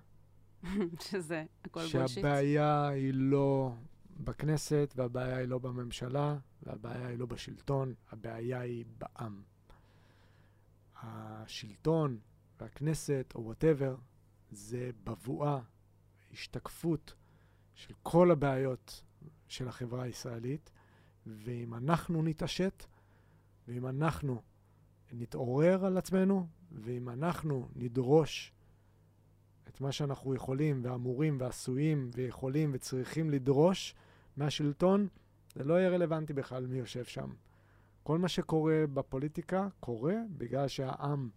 שזה 1.09 1.45
הכל 1.65 1.79
בולשיט. 1.79 2.07
שהבעיה 2.07 2.87
היא 2.87 3.13
לא 3.13 3.75
בכנסת, 4.19 4.93
והבעיה 4.95 5.37
היא 5.37 5.47
לא 5.47 5.57
בממשלה, 5.57 6.37
והבעיה 6.63 7.07
היא 7.07 7.17
לא 7.17 7.25
בשלטון, 7.25 7.93
הבעיה 8.11 8.59
היא 8.59 8.85
בעם. 8.97 9.41
השלטון 10.95 12.19
והכנסת, 12.59 13.33
או 13.35 13.43
וואטאבר, 13.43 13.95
זה 14.51 14.91
בבואה, 15.03 15.59
השתקפות 16.31 17.13
של 17.75 17.93
כל 18.03 18.31
הבעיות 18.31 19.03
של 19.47 19.67
החברה 19.67 20.03
הישראלית, 20.03 20.71
ואם 21.25 21.73
אנחנו 21.73 22.23
נתעשת, 22.23 22.85
ואם 23.67 23.87
אנחנו 23.87 24.41
נתעורר 25.11 25.85
על 25.85 25.97
עצמנו, 25.97 26.47
ואם 26.71 27.09
אנחנו 27.09 27.69
נדרוש 27.75 28.52
את 29.73 29.81
מה 29.81 29.91
שאנחנו 29.91 30.35
יכולים 30.35 30.81
ואמורים 30.83 31.37
ועשויים 31.39 32.09
ויכולים 32.13 32.71
וצריכים 32.73 33.29
לדרוש 33.29 33.95
מהשלטון, 34.37 35.07
זה 35.55 35.63
לא 35.63 35.73
יהיה 35.73 35.89
רלוונטי 35.89 36.33
בכלל 36.33 36.67
מי 36.67 36.77
יושב 36.77 37.03
שם. 37.05 37.29
כל 38.03 38.17
מה 38.17 38.27
שקורה 38.27 38.83
בפוליטיקה 38.93 39.67
קורה 39.79 40.15
בגלל 40.37 40.67
שהעם 40.67 41.29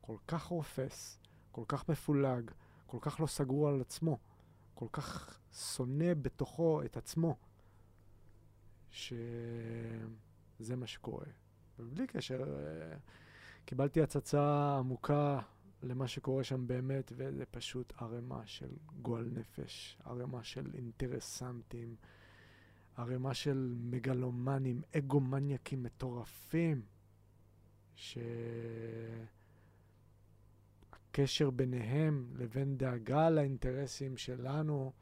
כל 0.00 0.16
כך 0.28 0.44
רופס, 0.44 1.18
כל 1.52 1.64
כך 1.68 1.88
מפולג, 1.88 2.50
כל 2.86 2.98
כך 3.00 3.20
לא 3.20 3.26
סגור 3.26 3.68
על 3.68 3.80
עצמו, 3.80 4.18
כל 4.74 4.86
כך 4.92 5.38
שונא 5.52 6.14
בתוכו 6.14 6.82
את 6.82 6.96
עצמו, 6.96 7.36
שזה 8.90 9.16
מה 10.76 10.86
שקורה. 10.86 11.26
ובלי 11.78 12.06
קשר, 12.06 12.42
אה, 12.42 12.96
קיבלתי 13.64 14.02
הצצה 14.02 14.76
עמוקה 14.78 15.40
למה 15.82 16.08
שקורה 16.08 16.44
שם 16.44 16.66
באמת, 16.66 17.12
וזה 17.16 17.46
פשוט 17.46 17.92
ערימה 17.98 18.46
של 18.46 18.70
גועל 19.02 19.30
נפש, 19.32 19.98
ערימה 20.04 20.44
של 20.44 20.70
אינטרסנטים, 20.74 21.96
ערימה 22.96 23.34
של 23.34 23.74
מגלומנים, 23.80 24.82
אגומניאקים 24.96 25.82
מטורפים, 25.82 26.82
שהקשר 27.94 28.20
ביניהם 31.50 32.32
לבין 32.36 32.76
דאגה 32.76 33.30
לאינטרסים 33.30 34.16
שלנו, 34.16 34.92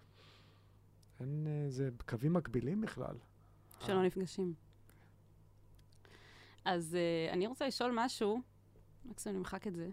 אין, 1.21 1.47
אה, 1.47 1.71
זה 1.71 1.91
קווים 2.07 2.33
מקבילים 2.33 2.81
בכלל. 2.81 3.17
שלא 3.81 4.03
נפגשים. 4.03 4.55
אז 6.65 6.97
uh, 6.97 7.33
אני 7.33 7.47
רוצה 7.47 7.67
לשאול 7.67 7.93
משהו, 7.95 8.43
מקסימום 9.05 9.39
נמחק 9.39 9.67
את 9.67 9.75
זה. 9.75 9.91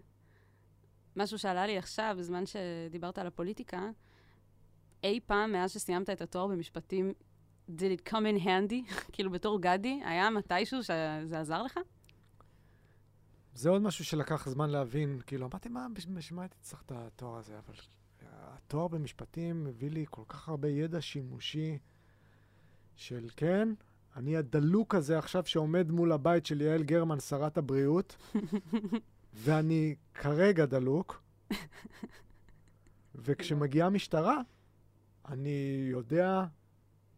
משהו 1.16 1.38
שעלה 1.38 1.66
לי 1.66 1.78
עכשיו, 1.78 2.16
בזמן 2.18 2.44
שדיברת 2.46 3.18
על 3.18 3.26
הפוליטיקה. 3.26 3.90
אי 5.04 5.20
פעם, 5.26 5.52
מאז 5.52 5.72
שסיימת 5.72 6.10
את 6.10 6.20
התואר 6.20 6.46
במשפטים, 6.46 7.12
did 7.70 7.98
it 7.98 8.08
come 8.08 8.40
in 8.40 8.44
handy? 8.44 8.94
כאילו, 9.12 9.30
בתור 9.30 9.60
גדי, 9.60 10.00
היה 10.04 10.30
מתישהו 10.30 10.82
שזה 10.82 11.40
עזר 11.40 11.62
לך? 11.62 11.78
זה 13.54 13.70
עוד 13.70 13.82
משהו 13.82 14.04
שלקח 14.04 14.48
זמן 14.48 14.70
להבין, 14.70 15.20
כאילו, 15.26 15.46
אמרתי, 15.46 15.68
מה, 15.68 15.86
בשביל 15.92 16.36
מה 16.36 16.42
הייתי 16.42 16.56
צריך 16.60 16.82
את 16.82 16.92
התואר 16.94 17.36
הזה? 17.36 17.58
אבל 17.58 17.74
התואר 18.30 18.88
במשפטים 18.88 19.64
מביא 19.64 19.90
לי 19.90 20.04
כל 20.10 20.22
כך 20.28 20.48
הרבה 20.48 20.68
ידע 20.68 21.00
שימושי 21.00 21.78
של 22.96 23.28
כן, 23.36 23.68
אני 24.16 24.36
הדלוק 24.36 24.94
הזה 24.94 25.18
עכשיו 25.18 25.46
שעומד 25.46 25.90
מול 25.90 26.12
הבית 26.12 26.46
של 26.46 26.60
יעל 26.60 26.82
גרמן, 26.82 27.20
שרת 27.20 27.58
הבריאות, 27.58 28.16
ואני 29.34 29.94
כרגע 30.14 30.66
דלוק, 30.66 31.22
וכשמגיעה 33.14 33.90
משטרה, 33.90 34.40
אני 35.28 35.86
יודע 35.90 36.44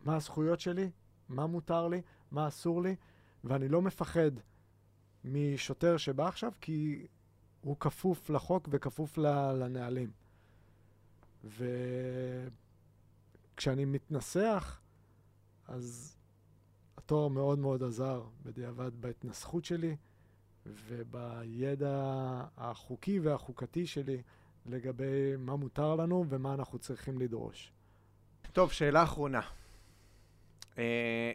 מה 0.04 0.16
הזכויות 0.16 0.60
שלי, 0.60 0.90
מה 1.28 1.46
מותר 1.46 1.88
לי, 1.88 2.02
מה 2.30 2.48
אסור 2.48 2.82
לי, 2.82 2.96
ואני 3.44 3.68
לא 3.68 3.82
מפחד 3.82 4.30
משוטר 5.24 5.96
שבא 5.96 6.28
עכשיו, 6.28 6.52
כי 6.60 7.06
הוא 7.60 7.76
כפוף 7.80 8.30
לחוק 8.30 8.68
וכפוף 8.70 9.18
לנהלים. 9.58 10.10
וכשאני 13.54 13.84
מתנסח, 13.84 14.80
אז 15.68 16.16
התואר 16.96 17.28
מאוד 17.28 17.58
מאוד 17.58 17.82
עזר 17.82 18.24
בדיעבד 18.42 19.00
בהתנסחות 19.00 19.64
שלי 19.64 19.96
ובידע 20.66 22.44
החוקי 22.56 23.20
והחוקתי 23.20 23.86
שלי 23.86 24.22
לגבי 24.66 25.36
מה 25.38 25.56
מותר 25.56 25.94
לנו 25.94 26.24
ומה 26.28 26.54
אנחנו 26.54 26.78
צריכים 26.78 27.18
לדרוש. 27.18 27.72
טוב, 28.52 28.72
שאלה 28.72 29.02
אחרונה. 29.02 29.40
אה, 30.78 31.32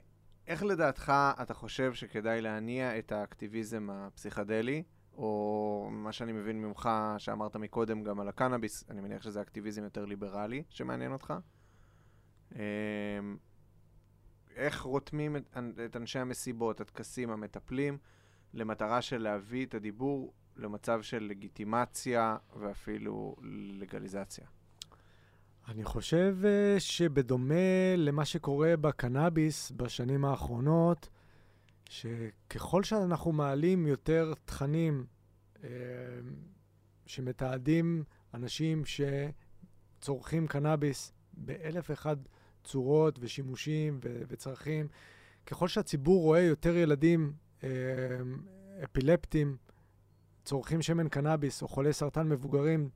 איך 0.47 0.63
לדעתך 0.63 1.13
אתה 1.41 1.53
חושב 1.53 1.93
שכדאי 1.93 2.41
להניע 2.41 2.99
את 2.99 3.11
האקטיביזם 3.11 3.89
הפסיכדלי, 3.89 4.83
או 5.13 5.89
מה 5.91 6.11
שאני 6.11 6.31
מבין 6.31 6.61
ממך, 6.61 6.89
שאמרת 7.17 7.55
מקודם 7.55 8.03
גם 8.03 8.19
על 8.19 8.27
הקנאביס, 8.27 8.83
אני 8.89 9.01
מניח 9.01 9.21
שזה 9.21 9.41
אקטיביזם 9.41 9.83
יותר 9.83 10.05
ליברלי 10.05 10.63
שמעניין 10.69 11.11
אותך? 11.11 11.33
אה, 12.55 12.61
איך 14.55 14.81
רותמים 14.81 15.35
את, 15.35 15.57
את 15.85 15.95
אנשי 15.95 16.19
המסיבות, 16.19 16.81
הטקסים, 16.81 17.29
המטפלים, 17.29 17.97
למטרה 18.53 19.01
של 19.01 19.17
להביא 19.17 19.65
את 19.65 19.73
הדיבור 19.73 20.33
למצב 20.57 21.01
של 21.01 21.23
לגיטימציה 21.23 22.37
ואפילו 22.59 23.35
לגליזציה? 23.79 24.47
אני 25.67 25.83
חושב 25.83 26.37
uh, 26.41 26.79
שבדומה 26.79 27.95
למה 27.97 28.25
שקורה 28.25 28.77
בקנאביס 28.77 29.71
בשנים 29.71 30.25
האחרונות, 30.25 31.09
שככל 31.89 32.83
שאנחנו 32.83 33.31
מעלים 33.31 33.87
יותר 33.87 34.33
תכנים 34.45 35.05
uh, 35.55 35.59
שמתעדים 37.05 38.03
אנשים 38.33 38.83
שצורכים 39.99 40.47
קנאביס 40.47 41.13
באלף 41.33 41.89
ואחד 41.89 42.17
צורות 42.63 43.19
ושימושים 43.21 43.99
ו- 44.03 44.21
וצרכים. 44.27 44.87
ככל 45.45 45.67
שהציבור 45.67 46.21
רואה 46.21 46.41
יותר 46.41 46.77
ילדים 46.77 47.33
אה, 47.63 47.69
אפילפטיים 48.83 49.57
צורכים 50.45 50.81
שמן 50.81 51.09
קנאביס, 51.09 51.61
או 51.61 51.67
חולי 51.67 51.93
סרטן 51.93 52.29
מבוגרים 52.29 52.89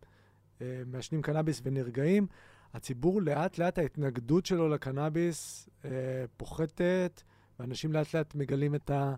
אה, 0.61 0.81
מעשנים 0.85 1.21
קנאביס 1.21 1.61
ונרגעים, 1.63 2.27
הציבור 2.73 3.21
לאט 3.21 3.57
לאט 3.57 3.77
ההתנגדות 3.77 4.45
שלו 4.45 4.69
לקנאביס 4.69 5.69
אה, 5.85 5.89
פוחתת, 6.37 7.21
ואנשים 7.59 7.93
לאט 7.93 8.15
לאט 8.15 8.35
מגלים 8.35 8.75
את 8.75 8.89
ה, 8.89 9.15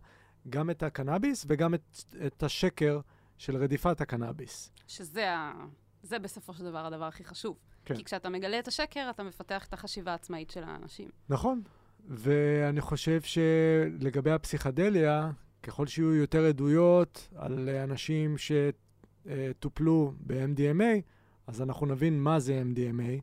גם 0.50 0.70
את 0.70 0.84
הקנאביס 0.84 1.46
וגם 1.50 1.74
את, 1.74 1.82
את 2.26 2.44
השקר 2.44 3.00
של 3.38 3.58
רדיפת 3.58 4.02
הקנאביס. 4.02 4.72
שזה 4.88 5.32
ה... 5.32 5.66
זה 6.04 6.20
בסופו 6.20 6.54
של 6.54 6.64
דבר 6.64 6.86
הדבר 6.86 7.06
הכי 7.06 7.24
חשוב. 7.24 7.58
כן. 7.86 7.96
כי 7.96 8.04
כשאתה 8.04 8.30
מגלה 8.30 8.60
את 8.60 8.68
השקר, 8.68 9.10
אתה 9.10 9.24
מפתח 9.24 9.66
את 9.66 9.74
החשיבה 9.74 10.12
העצמאית 10.12 10.50
של 10.50 10.64
האנשים. 10.64 11.10
נכון. 11.30 11.62
ואני 12.08 12.82
חושב 12.82 13.22
שלגבי 13.22 14.32
הפסיכדליה, 14.32 15.32
ככל 15.64 15.88
שיהיו 15.88 16.16
יותר 16.16 16.46
עדויות 16.46 17.30
על 17.36 17.70
אנשים 17.70 18.36
שטופלו 18.38 20.14
ב-MDMA, 20.20 21.02
אז 21.48 21.62
אנחנו 21.62 21.86
נבין 21.86 22.20
מה 22.20 22.40
זה 22.40 22.64
MDMA, 22.74 23.22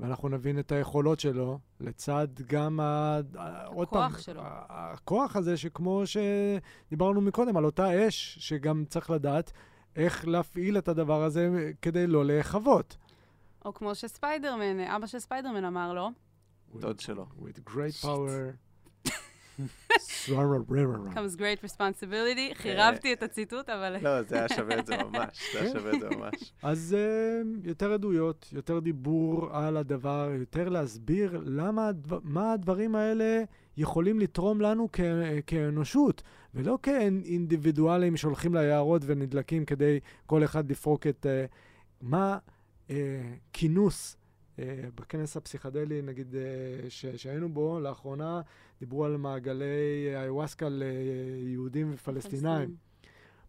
ואנחנו 0.00 0.28
נבין 0.28 0.58
את 0.58 0.72
היכולות 0.72 1.20
שלו, 1.20 1.58
לצד 1.80 2.28
גם 2.46 2.80
ה... 2.80 3.20
עוד 3.66 3.88
פעם, 3.88 4.02
הכוח 4.02 4.20
שלו. 4.20 4.42
הכוח 4.68 5.36
הזה, 5.36 5.56
שכמו 5.56 6.02
שדיברנו 6.06 7.20
מקודם, 7.20 7.56
על 7.56 7.64
אותה 7.64 8.08
אש, 8.08 8.38
שגם 8.40 8.84
צריך 8.88 9.10
לדעת 9.10 9.52
איך 9.96 10.28
להפעיל 10.28 10.78
את 10.78 10.88
הדבר 10.88 11.22
הזה 11.22 11.72
כדי 11.82 12.06
לא 12.06 12.24
להיכבות. 12.24 12.96
או 13.64 13.74
כמו 13.74 13.94
שספיידרמן, 13.94 14.80
אבא 14.80 15.06
של 15.06 15.18
ספיידרמן 15.18 15.64
אמר 15.64 15.92
לו. 15.92 16.10
דוד 16.80 17.00
שלו. 17.00 17.26
With 17.38 17.70
great 17.70 18.02
power. 18.02 18.58
comes 21.14 21.36
great 21.36 21.60
responsibility. 21.62 22.54
חירבתי 22.54 23.12
את 23.12 23.22
הציטוט, 23.22 23.68
אבל... 23.68 23.96
לא, 24.02 24.22
זה 24.22 24.36
היה 24.36 24.48
שווה 24.48 24.78
את 24.78 24.86
זה 24.86 24.96
ממש, 24.96 25.52
זה 25.52 25.60
היה 25.60 25.72
שווה 25.72 25.92
את 25.92 26.00
זה 26.00 26.08
ממש. 26.08 26.52
אז 26.62 26.96
יותר 27.62 27.92
עדויות, 27.92 28.48
יותר 28.52 28.78
דיבור 28.78 29.56
על 29.56 29.76
הדבר, 29.76 30.30
יותר 30.38 30.68
להסביר 30.68 31.42
למה, 31.44 31.90
מה 32.22 32.52
הדברים 32.52 32.94
האלה 32.94 33.42
יכולים 33.76 34.20
לתרום 34.20 34.60
לנו 34.60 34.88
כאנושות, 35.46 36.22
ולא 36.54 36.78
כאינדיבידואלים 36.82 38.16
שהולכים 38.16 38.54
ליערות 38.54 39.02
ונדלקים 39.06 39.64
כדי 39.64 40.00
כל 40.26 40.44
אחד 40.44 40.70
לפרוק 40.70 41.06
את... 41.06 41.26
מה... 42.02 42.38
אה, 42.90 42.96
כינוס 43.52 44.16
אה, 44.16 44.23
בכנס 44.94 45.36
הפסיכדלי, 45.36 46.02
נגיד, 46.02 46.34
אה, 46.34 46.90
ש, 46.90 47.06
שהיינו 47.06 47.48
בו 47.48 47.80
לאחרונה, 47.80 48.40
דיברו 48.80 49.04
על 49.04 49.16
מעגלי 49.16 50.14
איוואסקה 50.16 50.66
ליהודים 50.70 51.90
ופלסטינאים. 51.94 52.76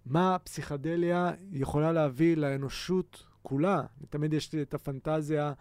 מה 0.05 0.35
הפסיכדליה 0.35 1.31
יכולה 1.51 1.91
להביא 1.91 2.37
לאנושות 2.37 3.23
כולה? 3.41 3.83
תמיד 4.09 4.33
יש 4.33 4.53
לי 4.53 4.61
את 4.61 4.73
הפנטזיה 4.73 5.53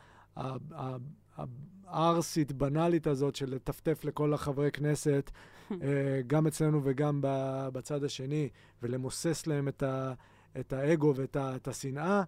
הערסית, 1.87 2.53
בנאלית 2.53 3.07
הזאת 3.07 3.37
של 3.37 3.55
לטפטף 3.55 4.05
לכל 4.05 4.35
החברי 4.35 4.71
כנסת, 4.71 5.31
גם 6.27 6.47
אצלנו 6.47 6.81
וגם 6.85 7.19
בצד 7.73 8.05
השני, 8.05 8.49
ולמוסס 8.83 9.47
להם 9.47 9.69
את, 9.69 9.83
ה, 9.83 10.13
את 10.61 10.73
האגו 10.73 11.13
ואת 11.17 11.69
השנאה. 11.69 12.23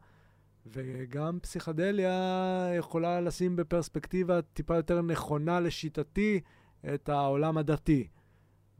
וגם 0.72 1.38
פסיכדליה 1.42 2.70
יכולה 2.78 3.20
לשים 3.20 3.56
בפרספקטיבה 3.56 4.42
טיפה 4.42 4.76
יותר 4.76 5.02
נכונה 5.02 5.60
לשיטתי 5.60 6.40
את 6.94 7.08
העולם 7.08 7.58
הדתי. 7.58 8.08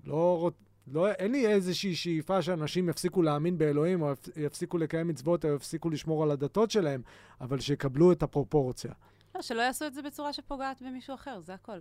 לא, 0.04 0.50
לא, 0.86 1.10
אין 1.10 1.32
לי 1.32 1.46
איזושהי 1.46 1.94
שאיפה 1.94 2.42
שאנשים 2.42 2.88
יפסיקו 2.88 3.22
להאמין 3.22 3.58
באלוהים, 3.58 4.02
או 4.02 4.12
יפ- 4.12 4.28
יפסיקו 4.36 4.78
לקיים 4.78 5.08
מצוות, 5.08 5.44
או 5.44 5.54
יפסיקו 5.54 5.90
לשמור 5.90 6.22
על 6.22 6.30
הדתות 6.30 6.70
שלהם, 6.70 7.02
אבל 7.40 7.60
שיקבלו 7.60 8.12
את 8.12 8.22
הפרופורציה. 8.22 8.92
לא, 9.34 9.42
שלא 9.42 9.62
יעשו 9.62 9.86
את 9.86 9.94
זה 9.94 10.02
בצורה 10.02 10.32
שפוגעת 10.32 10.82
במישהו 10.82 11.14
אחר, 11.14 11.40
זה 11.40 11.54
הכל. 11.54 11.78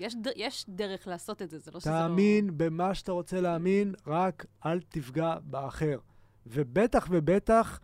יש, 0.00 0.14
ד... 0.14 0.26
יש 0.36 0.64
דרך 0.68 1.06
לעשות 1.06 1.42
את 1.42 1.50
זה, 1.50 1.58
זה 1.58 1.70
לא 1.74 1.80
שזה 1.80 1.90
לא... 1.90 1.96
תאמין 1.96 2.50
במה 2.56 2.94
שאתה 2.94 3.12
רוצה 3.12 3.40
להאמין, 3.40 3.94
רק 4.06 4.46
אל 4.66 4.80
תפגע 4.80 5.36
באחר. 5.42 5.98
ובטח 6.46 7.08
ובטח 7.10 7.80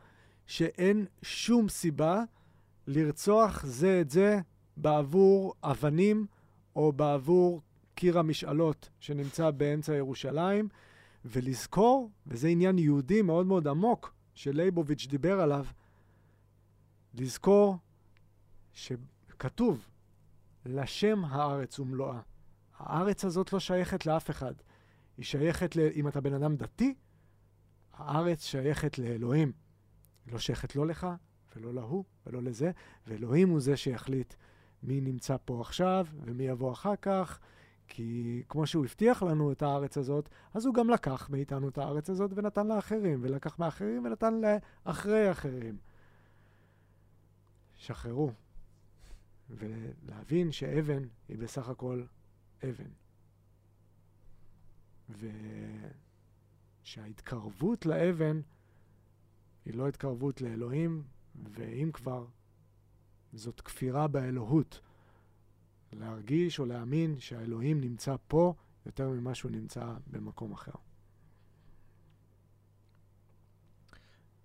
שאין 0.47 1.07
שום 1.23 1.69
סיבה 1.69 2.23
לרצוח 2.87 3.65
זה 3.67 3.99
את 4.01 4.11
זה 4.11 4.41
בעבור 4.77 5.55
אבנים 5.63 6.27
או 6.77 6.93
בעבור 6.93 7.63
קיר 7.95 8.19
המשאלות 8.19 8.91
שנמצא 9.01 9.51
באמצע 9.51 9.95
ירושלים, 9.95 10.69
ולזכור, 11.25 12.11
וזה 12.27 12.49
עניין 12.49 12.79
יהודי 12.79 13.23
מאוד 13.23 13.47
מאוד 13.47 13.69
עמוק 13.69 14.15
שלייבוביץ' 14.35 15.07
דיבר 15.07 15.41
עליו, 15.41 15.67
לזכור 17.15 17.77
שכתוב, 18.73 19.89
לשם 20.67 21.25
הארץ 21.25 21.79
ומלואה. 21.79 22.21
הארץ 22.79 23.25
הזאת 23.25 23.53
לא 23.53 23.61
שייכת 23.61 24.07
לאף 24.07 24.31
אחד. 24.31 24.55
היא 25.17 25.25
שייכת, 25.25 25.77
ל... 25.77 25.81
אם 25.81 26.09
אתה 26.09 26.21
בן 26.21 26.35
אדם 26.35 26.57
דתי, 26.57 26.95
הארץ 27.93 28.45
שייכת 28.45 28.99
לאלוהים. 28.99 29.53
היא 30.27 30.33
לא 30.33 30.39
שייכת 30.39 30.77
לא 30.77 30.87
לך, 30.87 31.07
ולא 31.57 31.75
להוא, 31.75 32.05
ולא 32.27 32.43
לזה, 32.43 32.71
ואלוהים 33.07 33.49
הוא 33.49 33.61
זה 33.61 33.77
שיחליט 33.77 34.35
מי 34.83 35.01
נמצא 35.01 35.37
פה 35.45 35.61
עכשיו 35.61 36.07
ומי 36.25 36.45
יבוא 36.45 36.73
אחר 36.73 36.97
כך, 37.03 37.39
כי 37.89 38.43
כמו 38.49 38.67
שהוא 38.67 38.85
הבטיח 38.85 39.23
לנו 39.23 39.53
את 39.53 39.63
הארץ 39.63 39.99
הזאת, 39.99 40.29
אז 40.55 40.67
הוא 40.67 40.75
גם 40.75 40.91
לקח 40.91 41.31
מאיתנו 41.31 41.69
את 41.69 41.79
הארץ 41.79 42.11
הזאת 42.11 42.31
ונתן 42.35 42.67
לאחרים, 42.67 43.19
ולקח 43.23 43.59
מאחרים 43.59 44.05
ונתן 44.05 44.41
לאחרי 44.87 45.31
אחרים. 45.31 45.77
שחררו. 47.77 48.31
ולהבין 49.51 50.53
שאבן 50.53 51.03
היא 51.29 51.39
בסך 51.39 51.69
הכל 51.69 52.03
אבן. 52.65 52.91
ושההתקרבות 56.85 57.87
לאבן 57.87 58.41
היא 59.67 59.75
לא 59.75 59.89
התקרבות 59.89 60.41
לאלוהים, 60.41 61.03
ואם 61.53 61.91
כבר, 61.93 62.27
זאת 63.33 63.61
כפירה 63.61 64.09
באלוהות. 64.09 64.81
להרגיש 65.93 66.59
או 66.59 66.67
להאמין 66.67 67.21
שהאלוהים 67.21 67.81
נמצא 67.81 68.17
פה 68.29 68.55
יותר 68.87 69.09
ממה 69.09 69.35
שהוא 69.35 69.51
נמצא 69.51 69.95
במקום 70.07 70.53
אחר. 70.53 70.73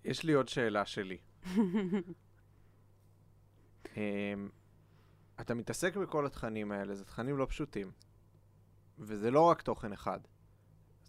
יש 0.04 0.24
לי 0.24 0.32
עוד 0.32 0.48
שאלה 0.48 0.86
שלי. 0.86 1.18
אמ, 3.96 4.50
אתה 5.40 5.54
מתעסק 5.54 5.96
בכל 5.96 6.26
התכנים 6.26 6.72
האלה, 6.72 6.94
זה 6.94 7.04
תכנים 7.04 7.38
לא 7.38 7.46
פשוטים. 7.46 7.90
וזה 8.98 9.30
לא 9.30 9.40
רק 9.40 9.62
תוכן 9.62 9.92
אחד. 9.92 10.20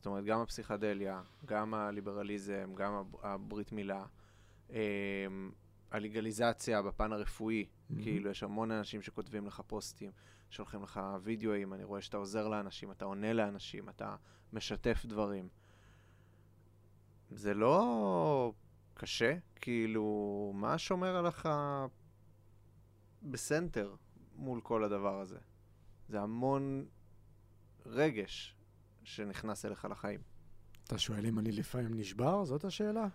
זאת 0.03 0.07
אומרת, 0.07 0.23
גם 0.25 0.39
הפסיכדליה, 0.39 1.21
גם 1.45 1.73
הליברליזם, 1.73 2.71
גם 2.75 2.93
הב- 2.93 3.15
הברית 3.21 3.71
מילה, 3.71 4.05
אמ, 4.69 4.75
הלגליזציה 5.91 6.81
בפן 6.81 7.13
הרפואי, 7.13 7.65
מהמם. 7.89 8.03
כאילו, 8.03 8.29
יש 8.29 8.43
המון 8.43 8.71
אנשים 8.71 9.01
שכותבים 9.01 9.47
לך 9.47 9.61
פוסטים, 9.67 10.11
שולחים 10.49 10.83
לך 10.83 11.01
וידאוים, 11.21 11.73
אני 11.73 11.83
רואה 11.83 12.01
שאתה 12.01 12.17
עוזר 12.17 12.47
לאנשים, 12.47 12.91
אתה 12.91 13.05
עונה 13.05 13.33
לאנשים, 13.33 13.89
אתה 13.89 14.15
משתף 14.53 15.05
דברים. 15.05 15.49
זה 17.31 17.53
לא 17.53 18.53
קשה? 18.93 19.37
כאילו, 19.55 20.51
מה 20.55 20.77
שומר 20.77 21.15
עליך 21.17 21.49
בסנטר 23.23 23.95
מול 24.35 24.61
כל 24.61 24.83
הדבר 24.83 25.19
הזה? 25.19 25.39
זה 26.09 26.21
המון 26.21 26.85
רגש 27.85 28.55
שנכנס 29.03 29.65
אליך 29.65 29.85
לחיים. 29.85 30.19
אתה 30.83 30.97
שואל 30.97 31.25
אם 31.25 31.39
אני 31.39 31.51
לפעמים 31.51 31.93
נשבר? 31.93 32.45
זאת 32.45 32.65
השאלה? 32.65 33.07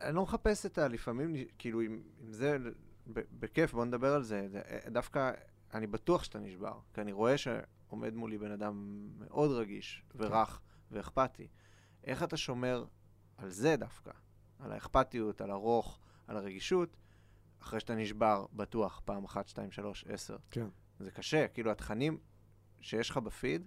אני 0.00 0.14
לא 0.14 0.22
מחפש 0.22 0.66
את 0.66 0.78
הלפעמים, 0.78 1.34
כאילו, 1.58 1.82
אם, 1.82 2.02
אם 2.24 2.32
זה, 2.32 2.58
ב- 3.12 3.20
בכיף, 3.38 3.72
בוא 3.72 3.84
נדבר 3.84 4.14
על 4.14 4.22
זה. 4.22 4.48
זה. 4.48 4.62
דווקא, 4.88 5.32
אני 5.74 5.86
בטוח 5.86 6.24
שאתה 6.24 6.38
נשבר, 6.38 6.78
כי 6.94 7.00
אני 7.00 7.12
רואה 7.12 7.38
שעומד 7.38 8.14
מולי 8.14 8.38
בן 8.38 8.50
אדם 8.50 9.06
מאוד 9.18 9.50
רגיש 9.50 10.02
ורך 10.14 10.60
ואכפתי. 10.90 11.48
איך 12.04 12.22
אתה 12.22 12.36
שומר 12.36 12.84
על 13.36 13.50
זה 13.50 13.76
דווקא? 13.76 14.10
על 14.58 14.72
האכפתיות, 14.72 15.40
על 15.40 15.50
הרוך, 15.50 15.98
על 16.26 16.36
הרגישות, 16.36 16.96
אחרי 17.62 17.80
שאתה 17.80 17.94
נשבר, 17.94 18.46
בטוח, 18.52 19.02
פעם 19.04 19.24
אחת, 19.24 19.48
שתיים, 19.48 19.70
שלוש, 19.70 20.04
עשר. 20.08 20.36
כן. 20.50 20.66
זה 20.98 21.10
קשה, 21.10 21.48
כאילו, 21.48 21.70
התכנים 21.70 22.18
שיש 22.80 23.10
לך 23.10 23.16
בפיד, 23.16 23.66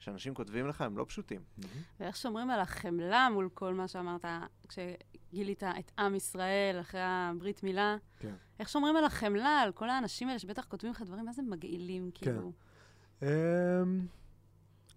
שאנשים 0.00 0.34
כותבים 0.34 0.66
לך, 0.66 0.80
הם 0.80 0.98
לא 0.98 1.04
פשוטים. 1.08 1.40
ואיך 2.00 2.16
שומרים 2.16 2.50
על 2.50 2.60
החמלה 2.60 3.28
מול 3.32 3.48
כל 3.54 3.74
מה 3.74 3.88
שאמרת, 3.88 4.24
כשגילית 4.68 5.62
את 5.62 5.92
עם 5.98 6.14
ישראל 6.14 6.80
אחרי 6.80 7.00
הברית 7.04 7.62
מילה. 7.62 7.96
כן. 8.18 8.34
איך 8.60 8.68
שומרים 8.68 8.96
על 8.96 9.04
החמלה, 9.04 9.60
על 9.60 9.72
כל 9.72 9.90
האנשים 9.90 10.28
האלה 10.28 10.38
שבטח 10.38 10.64
כותבים 10.64 10.90
לך 10.90 11.02
דברים, 11.02 11.24
מה 11.24 11.32
זה 11.32 11.42
מגעילים, 11.42 12.10
כאילו. 12.14 12.52
אמ, 13.22 13.28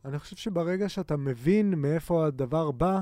אני 0.06 0.20
חושב 0.20 0.36
שברגע 0.36 0.90
שאתה 0.90 1.18
מבין 1.18 1.74
מאיפה 1.74 2.26
הדבר 2.26 2.72
בא, 2.72 3.02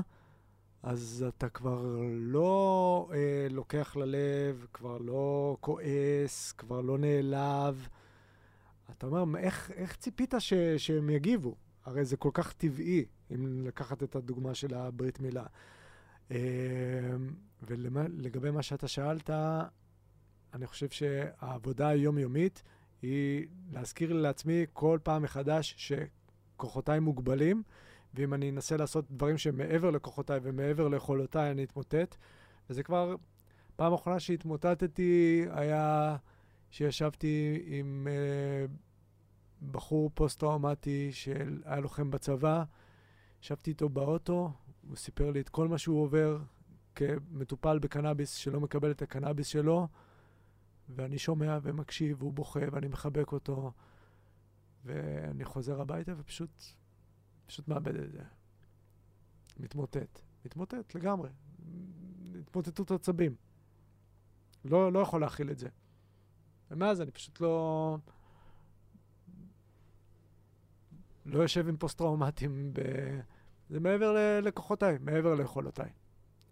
אז 0.82 1.24
אתה 1.28 1.48
כבר 1.48 2.00
לא 2.12 3.08
אה, 3.14 3.46
לוקח 3.50 3.96
ללב, 3.96 4.66
כבר 4.72 4.98
לא 4.98 5.56
כועס, 5.60 6.52
כבר 6.52 6.80
לא 6.80 6.98
נעלב. 6.98 7.88
אתה 8.90 9.06
אומר, 9.06 9.38
איך, 9.38 9.70
איך 9.70 9.96
ציפית 9.96 10.34
ש, 10.38 10.52
שהם 10.76 11.10
יגיבו? 11.10 11.54
הרי 11.84 12.04
זה 12.04 12.16
כל 12.16 12.30
כך 12.32 12.52
טבעי, 12.52 13.04
אם 13.34 13.66
לקחת 13.66 14.02
את 14.02 14.16
הדוגמה 14.16 14.54
של 14.54 14.74
הברית 14.74 15.20
מילה. 15.20 15.44
אמ, 16.30 16.36
ולגבי 17.62 18.50
מה 18.50 18.62
שאתה 18.62 18.88
שאלת, 18.88 19.30
אני 20.54 20.66
חושב 20.66 20.88
שהעבודה 20.88 21.88
היומיומית 21.88 22.62
היא 23.02 23.46
להזכיר 23.72 24.12
לעצמי 24.12 24.64
כל 24.72 24.98
פעם 25.02 25.22
מחדש 25.22 25.74
שכוחותיי 26.56 27.00
מוגבלים, 27.00 27.62
ואם 28.14 28.34
אני 28.34 28.50
אנסה 28.50 28.76
לעשות 28.76 29.04
דברים 29.10 29.38
שמעבר 29.38 29.90
לכוחותיי 29.90 30.40
ומעבר 30.42 30.88
ליכולותיי, 30.88 31.50
אני 31.50 31.64
אתמוטט. 31.64 32.16
וזה 32.70 32.82
כבר, 32.82 33.16
פעם 33.76 33.92
אחרונה 33.92 34.20
שהתמוטטתי 34.20 35.44
היה 35.50 36.16
שישבתי 36.70 37.62
עם 37.66 38.08
אה, 38.10 38.66
בחור 39.70 40.10
פוסט-טראומטי 40.14 41.12
שהיה 41.12 41.80
לוחם 41.80 42.10
בצבא, 42.10 42.64
ישבתי 43.42 43.70
איתו 43.70 43.88
באוטו, 43.88 44.52
הוא 44.88 44.96
סיפר 44.96 45.30
לי 45.30 45.40
את 45.40 45.48
כל 45.48 45.68
מה 45.68 45.78
שהוא 45.78 46.02
עובר 46.02 46.38
כמטופל 46.94 47.78
בקנאביס 47.78 48.34
שלא 48.34 48.60
מקבל 48.60 48.90
את 48.90 49.02
הקנאביס 49.02 49.46
שלו, 49.46 49.88
ואני 50.88 51.18
שומע 51.18 51.58
ומקשיב, 51.62 52.22
והוא 52.22 52.32
בוכה, 52.32 52.60
ואני 52.72 52.88
מחבק 52.88 53.32
אותו, 53.32 53.72
ואני 54.84 55.44
חוזר 55.44 55.80
הביתה 55.80 56.12
ופשוט, 56.18 56.64
פשוט 57.46 57.68
מאבד 57.68 57.96
את 57.96 58.12
זה. 58.12 58.22
מתמוטט. 59.56 60.20
מתמוטט 60.44 60.94
לגמרי. 60.94 61.30
התמוטטות 62.40 62.90
עצבים. 62.90 63.34
לא, 64.64 64.92
לא 64.92 64.98
יכול 64.98 65.20
להכיל 65.20 65.50
את 65.50 65.58
זה. 65.58 65.68
ומאז 66.70 67.00
אני 67.00 67.10
פשוט 67.10 67.40
לא... 67.40 67.98
לא 71.26 71.42
יושב 71.42 71.68
עם 71.68 71.76
פוסט-טראומטים 71.76 72.70
ב... 72.72 72.80
זה 73.70 73.80
מעבר 73.80 74.12
ל- 74.12 74.40
לכוחותיי, 74.46 74.98
מעבר 75.00 75.34
ליכולותיי. 75.34 75.90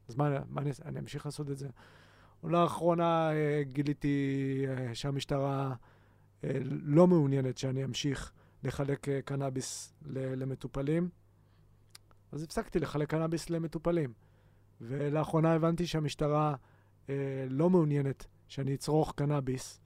אז 0.08 0.16
מה, 0.16 0.38
מה 0.48 0.60
אני, 0.60 0.70
אני 0.84 0.98
אמשיך 0.98 1.26
לעשות 1.26 1.50
את 1.50 1.58
זה? 1.58 1.68
לאחרונה 2.44 3.32
אה, 3.32 3.62
גיליתי 3.72 4.26
אה, 4.68 4.94
שהמשטרה 4.94 5.74
אה, 6.44 6.50
לא 6.64 7.06
מעוניינת 7.06 7.58
שאני 7.58 7.84
אמשיך 7.84 8.32
לחלק 8.64 9.08
אה, 9.08 9.22
קנאביס 9.22 9.94
ל- 10.06 10.42
למטופלים, 10.42 11.08
אז 12.32 12.42
הפסקתי 12.42 12.78
לחלק 12.78 13.10
קנאביס 13.10 13.50
למטופלים. 13.50 14.12
ולאחרונה 14.80 15.52
הבנתי 15.52 15.86
שהמשטרה 15.86 16.54
אה, 17.08 17.14
לא 17.50 17.70
מעוניינת 17.70 18.26
שאני 18.48 18.74
אצרוך 18.74 19.12
קנאביס, 19.16 19.80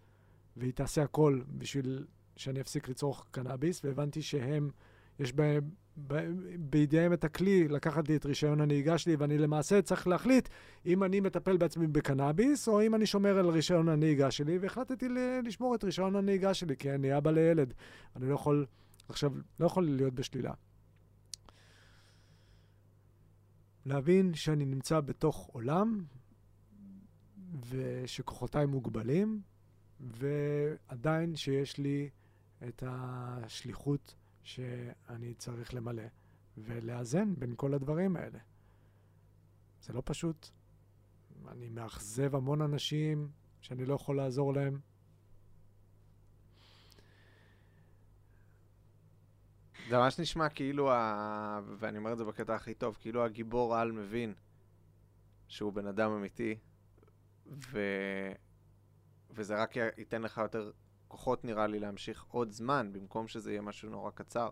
והיא 0.56 0.73
תעשה 0.73 1.02
הכל 1.02 1.40
בשביל 1.48 2.06
שאני 2.36 2.61
אפסיק 2.61 2.89
לצרוך 2.89 3.27
קנאביס, 3.31 3.85
והבנתי 3.85 4.23
שהם, 4.23 4.70
יש 5.19 5.32
בהם, 5.32 5.70
ב- 6.06 6.31
בידיהם 6.59 7.12
את 7.12 7.24
הכלי 7.24 7.69
לקחת 7.69 8.09
לי 8.09 8.16
את 8.16 8.27
רישיון 8.27 8.61
הנהיגה 8.61 8.98
שלי, 8.98 9.16
ואני 9.16 9.39
למעשה 9.39 9.82
צריך 9.82 10.06
להחליט 10.06 10.48
אם 10.86 11.05
אני 11.05 11.20
מטפל 11.20 11.56
בעצמי 11.56 11.86
בקנאביס, 11.86 12.69
או 12.69 12.82
אם 12.82 12.94
אני 12.94 13.06
שומר 13.06 13.39
על 13.39 13.48
רישיון 13.48 13.89
הנהיגה 13.89 14.31
שלי, 14.31 14.59
והחלטתי 14.59 15.09
לשמור 15.44 15.74
את 15.74 15.85
רישיון 15.85 16.16
הנהיגה 16.16 16.55
שלי, 16.55 16.77
כי 16.77 16.94
אני 16.94 17.16
אבא 17.16 17.31
לילד. 17.31 17.74
אני 18.16 18.28
לא 18.28 18.35
יכול, 18.35 18.66
עכשיו, 19.09 19.32
לא 19.61 19.66
יכול 19.66 19.85
להיות 19.85 20.15
בשלילה. 20.15 20.52
להבין 23.86 24.35
שאני 24.35 24.65
נמצא 24.65 25.01
בתוך 25.01 25.51
עולם, 25.52 26.05
ושכוחותיי 27.70 28.66
מוגבלים, 28.66 29.40
ועדיין 30.01 31.36
שיש 31.36 31.78
לי 31.78 32.11
את 32.68 32.82
השליחות 32.86 34.14
שאני 34.42 35.34
צריך 35.34 35.74
למלא, 35.74 36.02
ולאזן 36.58 37.34
בין 37.34 37.54
כל 37.56 37.74
הדברים 37.74 38.16
האלה. 38.16 38.38
זה 39.82 39.92
לא 39.92 40.02
פשוט. 40.04 40.48
אני 41.48 41.68
מאכזב 41.68 42.34
המון 42.34 42.62
אנשים 42.62 43.30
שאני 43.60 43.86
לא 43.86 43.94
יכול 43.94 44.16
לעזור 44.16 44.54
להם. 44.54 44.80
זה 49.88 49.98
ממש 49.98 50.20
נשמע 50.20 50.48
כאילו, 50.48 50.92
ה... 50.92 51.60
ואני 51.78 51.98
אומר 51.98 52.12
את 52.12 52.18
זה 52.18 52.24
בקטע 52.24 52.54
הכי 52.54 52.74
טוב, 52.74 52.96
כאילו 53.00 53.24
הגיבור 53.24 53.76
על 53.76 53.92
מבין 53.92 54.34
שהוא 55.48 55.72
בן 55.72 55.86
אדם 55.86 56.10
אמיתי, 56.10 56.58
ו... 57.46 57.80
וזה 59.30 59.62
רק 59.62 59.76
ייתן 59.76 60.22
לך 60.22 60.38
יותר 60.38 60.70
כוחות, 61.14 61.44
נראה 61.44 61.66
לי, 61.66 61.78
להמשיך 61.80 62.24
עוד 62.28 62.50
זמן, 62.50 62.90
במקום 62.92 63.28
שזה 63.28 63.50
יהיה 63.50 63.62
משהו 63.62 63.90
נורא 63.90 64.10
קצר, 64.10 64.50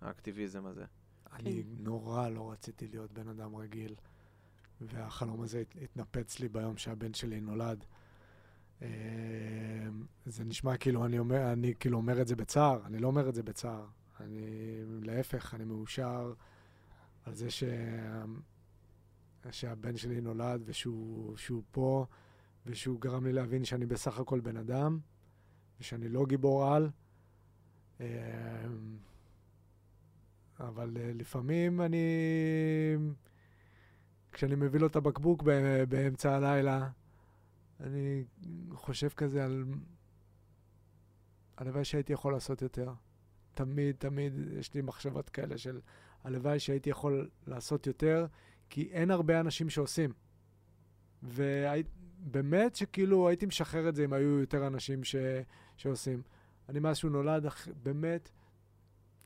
האקטיביזם 0.00 0.66
הזה. 0.66 0.84
אני 1.32 1.62
נורא 1.78 2.28
לא 2.28 2.52
רציתי 2.52 2.88
להיות 2.88 3.12
בן 3.12 3.28
אדם 3.28 3.56
רגיל, 3.56 3.94
והחלום 4.80 5.42
הזה 5.42 5.60
הת- 5.60 5.76
התנפץ 5.82 6.40
לי 6.40 6.48
ביום 6.48 6.76
שהבן 6.76 7.14
שלי 7.14 7.40
נולד. 7.40 7.84
אה, 8.82 8.88
זה 10.26 10.44
נשמע 10.44 10.76
כאילו 10.76 11.06
אני 11.06 11.18
אומר, 11.18 11.52
אני 11.52 11.74
כאילו 11.80 11.96
אומר 11.96 12.20
את 12.20 12.28
זה 12.28 12.36
בצער, 12.36 12.86
אני 12.86 12.98
לא 12.98 13.06
אומר 13.06 13.28
את 13.28 13.34
זה 13.34 13.42
בצער. 13.42 13.86
אני, 14.20 14.40
להפך, 15.02 15.54
אני 15.54 15.64
מאושר 15.64 16.32
על 17.24 17.34
זה 17.34 17.50
ש... 17.50 17.64
שהבן 19.50 19.96
שלי 19.96 20.20
נולד 20.20 20.62
ושהוא, 20.64 21.36
שהוא 21.36 21.62
פה, 21.70 22.06
ושהוא 22.66 23.00
גרם 23.00 23.24
לי 23.26 23.32
להבין 23.32 23.64
שאני 23.64 23.86
בסך 23.86 24.18
הכל 24.18 24.40
בן 24.40 24.56
אדם, 24.56 24.98
ושאני 25.80 26.08
לא 26.08 26.26
גיבור 26.26 26.74
על. 26.74 26.90
אה, 28.00 28.66
אבל 30.60 30.96
uh, 30.96 31.00
לפעמים 31.14 31.80
אני... 31.80 32.06
כשאני 34.32 34.54
מביא 34.54 34.80
לו 34.80 34.86
את 34.86 34.96
הבקבוק 34.96 35.42
באמצע 35.88 36.36
הלילה, 36.36 36.88
אני 37.80 38.24
חושב 38.72 39.08
כזה 39.08 39.44
על... 39.44 39.64
הלוואי 41.56 41.84
שהייתי 41.84 42.12
יכול 42.12 42.32
לעשות 42.32 42.62
יותר. 42.62 42.92
תמיד, 43.54 43.96
תמיד 43.98 44.32
יש 44.58 44.74
לי 44.74 44.82
מחשבות 44.82 45.28
כאלה 45.28 45.58
של 45.58 45.80
הלוואי 46.24 46.58
שהייתי 46.58 46.90
יכול 46.90 47.30
לעשות 47.46 47.86
יותר, 47.86 48.26
כי 48.70 48.88
אין 48.92 49.10
הרבה 49.10 49.40
אנשים 49.40 49.70
שעושים. 49.70 50.12
ובאמת 51.22 52.76
שכאילו 52.76 53.28
הייתי 53.28 53.46
משחרר 53.46 53.88
את 53.88 53.94
זה 53.94 54.04
אם 54.04 54.12
היו 54.12 54.40
יותר 54.40 54.66
אנשים 54.66 55.04
ש... 55.04 55.16
שעושים. 55.78 56.22
אני 56.68 56.80
מאז 56.80 56.96
שהוא 56.96 57.10
נולד, 57.10 57.46
באמת, 57.82 58.30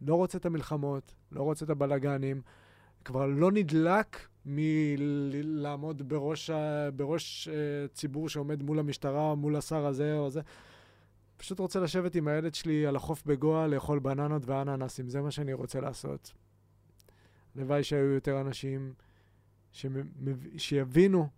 לא 0.00 0.14
רוצה 0.14 0.38
את 0.38 0.46
המלחמות, 0.46 1.14
לא 1.32 1.42
רוצה 1.42 1.64
את 1.64 1.70
הבלגנים, 1.70 2.42
כבר 3.04 3.26
לא 3.26 3.52
נדלק 3.52 4.28
מלעמוד 4.46 6.08
בראש, 6.08 6.50
בראש 6.96 7.48
uh, 7.48 7.94
ציבור 7.94 8.28
שעומד 8.28 8.62
מול 8.62 8.78
המשטרה, 8.78 9.34
מול 9.34 9.56
השר 9.56 9.86
הזה 9.86 10.18
או 10.18 10.30
זה. 10.30 10.40
פשוט 11.36 11.58
רוצה 11.58 11.80
לשבת 11.80 12.14
עם 12.14 12.28
הילד 12.28 12.54
שלי 12.54 12.86
על 12.86 12.96
החוף 12.96 13.22
בגואה, 13.26 13.66
לאכול 13.66 13.98
בננות 13.98 14.42
ואננסים, 14.46 15.08
זה 15.08 15.20
מה 15.20 15.30
שאני 15.30 15.52
רוצה 15.52 15.80
לעשות. 15.80 16.32
הלוואי 17.56 17.84
שהיו 17.84 18.12
יותר 18.12 18.40
אנשים 18.40 18.94
שמב... 19.72 20.06
שיבינו 20.56 21.28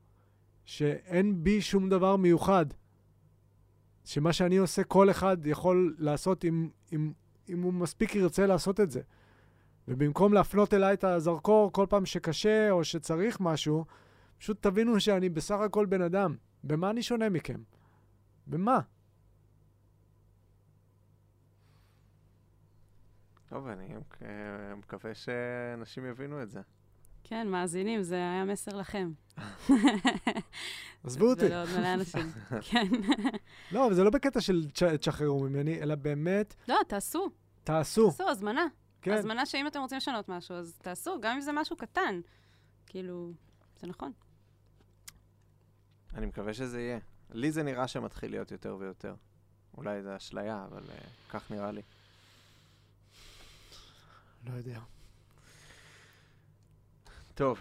שאין 0.65 1.45
בי 1.45 1.61
שום 1.61 1.89
דבר 1.89 2.16
מיוחד. 2.16 2.66
שמה 4.05 4.33
שאני 4.33 4.57
עושה, 4.57 4.85
כל 4.85 5.11
אחד 5.11 5.47
יכול 5.47 5.95
לעשות 5.99 6.45
אם, 6.45 6.69
אם, 6.93 7.13
אם 7.49 7.63
הוא 7.63 7.73
מספיק 7.73 8.15
ירצה 8.15 8.47
לעשות 8.47 8.81
את 8.81 8.91
זה. 8.91 9.01
ובמקום 9.89 10.33
להפנות 10.33 10.75
אליי 10.75 10.95
את 10.95 11.05
הזרקור 11.05 11.73
כל 11.73 11.87
פעם 11.91 12.07
שקשה 12.07 12.71
או 12.71 12.85
שצריך 12.85 13.41
משהו, 13.41 13.85
פשוט 14.39 14.63
תבינו 14.63 15.01
שאני 15.01 15.29
בסך 15.29 15.55
הכל 15.61 15.87
בן 15.87 16.03
אדם. 16.03 16.37
במה 16.65 16.91
אני 16.91 17.03
שונה 17.03 17.29
מכם? 17.29 17.63
במה? 18.47 18.81
טוב, 23.49 23.67
אני 23.67 23.95
מק- 23.97 24.23
מקווה 24.77 25.15
שאנשים 25.15 26.07
יבינו 26.07 26.43
את 26.43 26.51
זה. 26.51 26.61
כן, 27.25 27.49
מאזינים, 27.49 28.03
זה 28.03 28.15
היה 28.15 28.45
מסר 28.45 28.77
לכם. 28.77 29.13
עזבו 31.05 31.31
אותי. 31.31 31.45
ולעוד 31.47 31.69
מלא 31.79 31.95
אנשים. 31.95 32.33
כן. 32.71 32.87
לא, 33.73 33.87
אבל 33.87 33.95
זה 33.95 34.05
לא 34.05 34.11
בקטע 34.11 34.41
של 34.41 34.67
תש- 34.73 34.83
תשחררו 34.83 35.41
ממני, 35.41 35.83
אלא 35.83 35.95
באמת, 35.95 36.55
לא, 36.69 36.77
תעשו, 36.89 37.31
תעשו. 37.65 38.11
תעשו 38.11 38.29
הזמנה. 38.29 38.67
כן. 39.03 39.13
הזמנה 39.13 39.47
שאם 39.47 39.67
אתם 39.67 39.81
רוצים 39.81 39.97
לשנות 39.97 40.29
משהו, 40.29 40.57
אז 40.57 40.79
תעשו, 40.83 41.21
גם 41.21 41.35
אם 41.35 41.41
זה 41.41 41.53
משהו 41.53 41.77
קטן. 41.77 42.21
כאילו, 42.87 43.33
זה 43.81 43.87
נכון. 43.87 44.13
אני 46.15 46.27
מקווה 46.27 46.55
שזה 46.55 46.81
יהיה. 46.81 46.99
לי 47.31 47.53
זה 47.53 47.63
נראה 47.63 47.89
שמתחיל 47.89 48.31
להיות 48.31 48.51
יותר 48.51 48.77
ויותר. 48.81 49.15
אולי 49.77 50.03
זה 50.03 50.17
אשליה, 50.17 50.65
אבל 50.71 50.83
uh, 50.83 51.33
כך 51.33 51.51
נראה 51.51 51.71
לי. 51.73 51.83
לא 54.47 54.53
יודע. 54.57 54.81
טוב, 57.35 57.59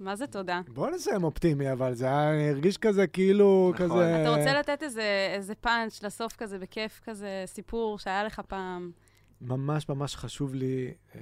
מה 0.00 0.16
זה 0.16 0.26
תודה? 0.26 0.60
בוא 0.68 0.90
נסיים 0.90 1.24
אופטימי, 1.24 1.72
אבל 1.72 1.94
זה 1.94 2.04
היה 2.06 2.50
הרגיש 2.50 2.78
כזה 2.78 3.06
כאילו, 3.06 3.72
נכון. 3.74 3.86
כזה... 3.86 4.22
אתה 4.22 4.30
רוצה 4.30 4.58
לתת 4.58 4.82
איזה, 4.82 5.32
איזה 5.34 5.54
פאנץ' 5.54 6.02
לסוף 6.02 6.36
כזה, 6.36 6.58
בכיף 6.58 7.00
כזה, 7.04 7.42
סיפור 7.46 7.98
שהיה 7.98 8.24
לך 8.24 8.40
פעם. 8.40 8.92
ממש 9.40 9.88
ממש 9.88 10.16
חשוב 10.16 10.54
לי 10.54 10.94
אה, 11.14 11.20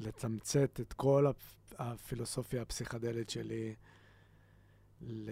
לתמצת 0.00 0.80
את 0.80 0.92
כל 0.92 1.26
הפ- 1.26 1.74
הפילוסופיה 1.78 2.62
הפסיכדלית 2.62 3.30
שלי 3.30 3.74
ל... 5.00 5.30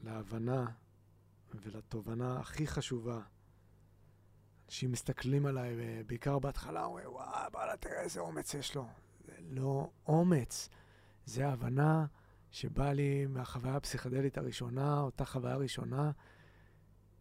להבנה 0.00 0.66
ולתובנה 1.54 2.40
הכי 2.40 2.66
חשובה. 2.66 3.20
אנשים 4.68 4.92
מסתכלים 4.92 5.46
עליי, 5.46 5.76
בעיקר 6.06 6.38
בהתחלה, 6.38 6.84
אומרים, 6.84 7.08
וואי, 7.08 7.48
וואלה, 7.52 7.76
תראה 7.76 8.00
איזה 8.00 8.20
אומץ 8.20 8.54
יש 8.54 8.74
לו. 8.74 8.86
זה 9.26 9.32
לא 9.50 9.90
אומץ, 10.06 10.68
זה 11.24 11.48
הבנה 11.48 12.06
שבאה 12.50 12.92
לי 12.92 13.26
מהחוויה 13.26 13.76
הפסיכדלית 13.76 14.38
הראשונה, 14.38 15.00
אותה 15.00 15.24
חוויה 15.24 15.56
ראשונה, 15.56 16.10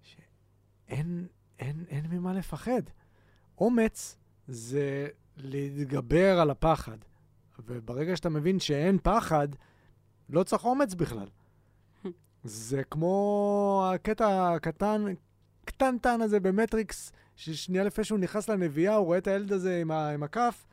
שאין 0.02 1.28
אין, 1.60 1.86
אין 1.90 2.06
ממה 2.10 2.34
לפחד. 2.34 2.82
אומץ 3.58 4.18
זה 4.48 5.08
להתגבר 5.38 6.40
על 6.40 6.50
הפחד. 6.50 6.98
וברגע 7.60 8.16
שאתה 8.16 8.30
מבין 8.30 8.60
שאין 8.60 8.98
פחד, 9.04 9.48
לא 10.30 10.44
צריך 10.44 10.66
אומץ 10.66 10.94
בכלל. 10.94 11.28
זה 12.44 12.84
כמו 12.84 13.92
הקטע 13.94 14.54
הקטן, 14.54 15.06
קטנטן 15.66 16.22
הזה 16.22 16.40
במטריקס, 16.40 17.12
ששנייה 17.38 17.84
לפני 17.84 18.04
שהוא 18.04 18.20
נכנס 18.20 18.50
לנביאה, 18.50 18.96
הוא 18.96 19.06
רואה 19.06 19.18
את 19.18 19.28
הילד 19.28 19.52
הזה 19.52 19.82
עם, 19.82 19.92
ה, 19.92 20.10
עם 20.10 20.24
הכף, 20.24 20.66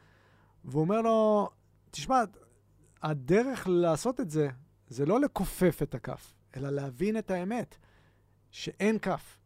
והוא 0.65 0.81
אומר 0.81 1.01
לו, 1.01 1.51
תשמע, 1.91 2.23
הדרך 3.03 3.69
לעשות 3.70 4.20
את 4.20 4.31
זה, 4.31 4.49
זה 4.89 5.07
לא 5.07 5.20
לכופף 5.20 5.78
את 5.82 5.95
הכף, 5.95 6.35
אלא 6.57 6.70
להבין 6.70 7.19
את 7.19 7.31
האמת, 7.31 7.77
שאין 8.51 8.99
כף. 8.99 9.39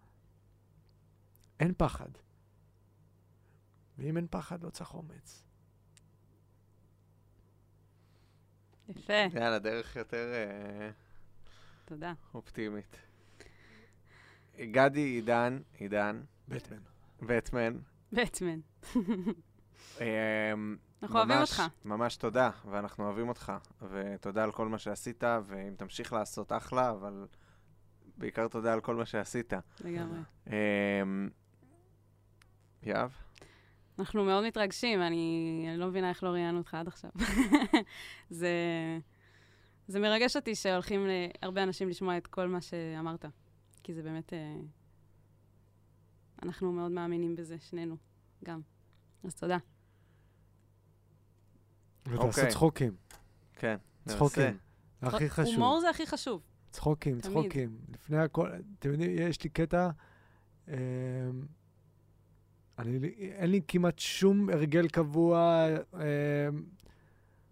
אין 1.60 1.74
פחד. 1.76 2.10
ואם 3.98 4.16
אין 4.16 4.26
פחד, 4.30 4.62
לא 4.62 4.70
צריך 4.70 4.94
אומץ. 4.94 5.42
יפה, 8.88 9.12
יאללה, 9.34 9.58
דרך 9.58 9.96
יותר 9.96 10.32
אה, 10.34 10.90
תודה. 11.84 12.12
אופטימית. 12.34 12.96
גדי, 14.60 15.00
עידן, 15.00 15.58
עידן, 15.78 16.22
בטמן. 16.48 16.97
בטמן. 17.22 17.76
בטמן. 18.12 18.60
אמ, 20.00 20.76
אנחנו 21.02 21.18
אוהבים 21.18 21.40
אותך. 21.40 21.62
ממש 21.84 22.16
תודה, 22.16 22.50
ואנחנו 22.70 23.04
אוהבים 23.04 23.28
אותך. 23.28 23.52
ותודה 23.90 24.44
על 24.44 24.52
כל 24.52 24.68
מה 24.68 24.78
שעשית, 24.78 25.24
ואם 25.44 25.74
תמשיך 25.76 26.12
לעשות 26.12 26.52
אחלה, 26.52 26.90
אבל 26.90 27.26
בעיקר 28.16 28.48
תודה 28.48 28.72
על 28.72 28.80
כל 28.80 28.94
מה 28.94 29.06
שעשית. 29.06 29.52
לגמרי. 29.84 30.18
אמ, 30.46 31.28
יהב? 32.82 33.10
אנחנו 33.98 34.24
מאוד 34.24 34.44
מתרגשים, 34.44 35.02
אני, 35.02 35.66
אני 35.68 35.76
לא 35.76 35.86
מבינה 35.86 36.08
איך 36.08 36.22
לא 36.22 36.28
ראיינו 36.28 36.58
אותך 36.58 36.74
עד 36.74 36.88
עכשיו. 36.88 37.10
זה, 38.30 38.52
זה 39.88 40.00
מרגש 40.00 40.36
אותי 40.36 40.54
שהולכים 40.54 41.06
להרבה 41.42 41.62
אנשים 41.62 41.88
לשמוע 41.88 42.16
את 42.16 42.26
כל 42.26 42.48
מה 42.48 42.60
שאמרת, 42.60 43.24
כי 43.82 43.94
זה 43.94 44.02
באמת... 44.02 44.32
אה, 44.32 44.54
אנחנו 46.42 46.72
מאוד 46.72 46.92
מאמינים 46.92 47.36
בזה, 47.36 47.56
שנינו, 47.58 47.96
גם. 48.44 48.60
אז 49.24 49.34
תודה. 49.34 49.58
ותעשו 52.06 52.26
אוקיי. 52.26 52.50
צחוקים. 52.50 52.96
כן. 53.54 53.76
צחוקים. 54.08 54.56
הכי 55.02 55.30
חשוב. 55.30 55.54
הומור 55.54 55.80
זה 55.80 55.90
הכי 55.90 56.06
חשוב. 56.06 56.42
צחוקים, 56.70 57.20
תמיד. 57.20 57.34
צחוקים. 57.34 57.78
לפני 57.94 58.18
הכל, 58.18 58.50
אתם 58.78 58.90
יודעים, 58.92 59.10
יש 59.18 59.44
לי 59.44 59.50
קטע, 59.50 59.90
אמ, 60.68 60.74
אני, 62.78 63.08
אין 63.18 63.50
לי 63.50 63.60
כמעט 63.68 63.98
שום 63.98 64.50
הרגל 64.50 64.88
קבוע 64.88 65.66
אמ, 65.94 66.00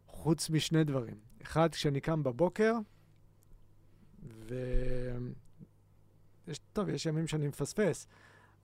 חוץ 0.07 0.51
משני 0.51 0.85
דברים. 0.85 1.15
אחד, 1.43 1.73
כשאני 1.73 2.01
קם 2.01 2.23
בבוקר, 2.23 2.75
ו... 4.29 4.55
יש, 6.49 6.61
טוב, 6.73 6.89
יש 6.89 7.07
ימים 7.07 7.27
שאני 7.27 7.49
מפספס, 7.49 8.07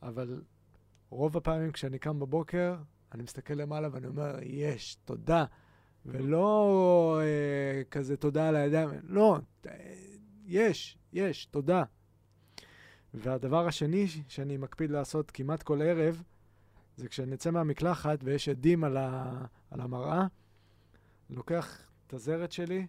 אבל 0.03 0.43
רוב 1.11 1.37
הפעמים 1.37 1.73
כשאני 1.73 1.99
קם 1.99 2.21
בבוקר, 2.21 2.77
אני 3.15 3.23
מסתכל 3.23 3.55
למעלה 3.55 3.89
ואני 3.93 4.07
אומר, 4.07 4.39
יש, 4.43 4.97
תודה. 5.05 5.45
ולא 6.07 7.21
אה, 7.23 7.85
כזה 7.85 8.17
תודה 8.17 8.49
על 8.49 8.57
הידיים, 8.57 8.89
לא, 9.03 9.39
יש, 10.47 10.99
יש, 11.13 11.47
תודה. 11.47 11.85
והדבר 13.15 13.67
השני 13.67 14.07
שאני 14.07 14.57
מקפיד 14.57 14.91
לעשות 14.91 15.31
כמעט 15.31 15.63
כל 15.63 15.83
ערב, 15.83 16.23
זה 16.97 17.09
כשנצא 17.09 17.51
מהמקלחת 17.51 18.19
ויש 18.25 18.49
עדים 18.49 18.85
על, 18.85 18.97
ה, 18.97 19.45
על 19.71 19.81
המראה, 19.81 20.27
לוקח 21.31 21.91
את 22.07 22.13
הזרת 22.13 22.53
שלי 22.53 22.87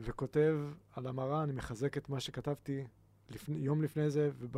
וכותב 0.00 0.56
על 0.92 1.06
המראה, 1.06 1.42
אני 1.42 1.52
מחזק 1.52 1.96
את 1.96 2.08
מה 2.08 2.20
שכתבתי 2.20 2.84
לפני, 3.30 3.56
יום 3.56 3.82
לפני 3.82 4.10
זה 4.10 4.30
וב, 4.38 4.56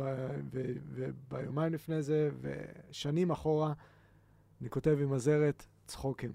ו, 0.51 0.61
וביומיים 0.83 1.73
לפני 1.73 2.01
זה 2.03 2.29
ושנים 2.41 3.31
אחורה, 3.31 3.73
אני 4.61 4.69
כותב 4.69 4.97
עם 5.01 5.13
הזרת 5.13 5.65
צחוקים 5.87 6.31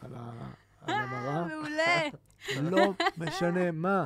על, 0.00 0.14
ה, 0.14 0.52
על 0.80 0.94
המראה. 0.94 1.46
מעולה. 1.48 2.10
לא 2.70 2.94
משנה 3.18 3.70
מה. 3.70 4.04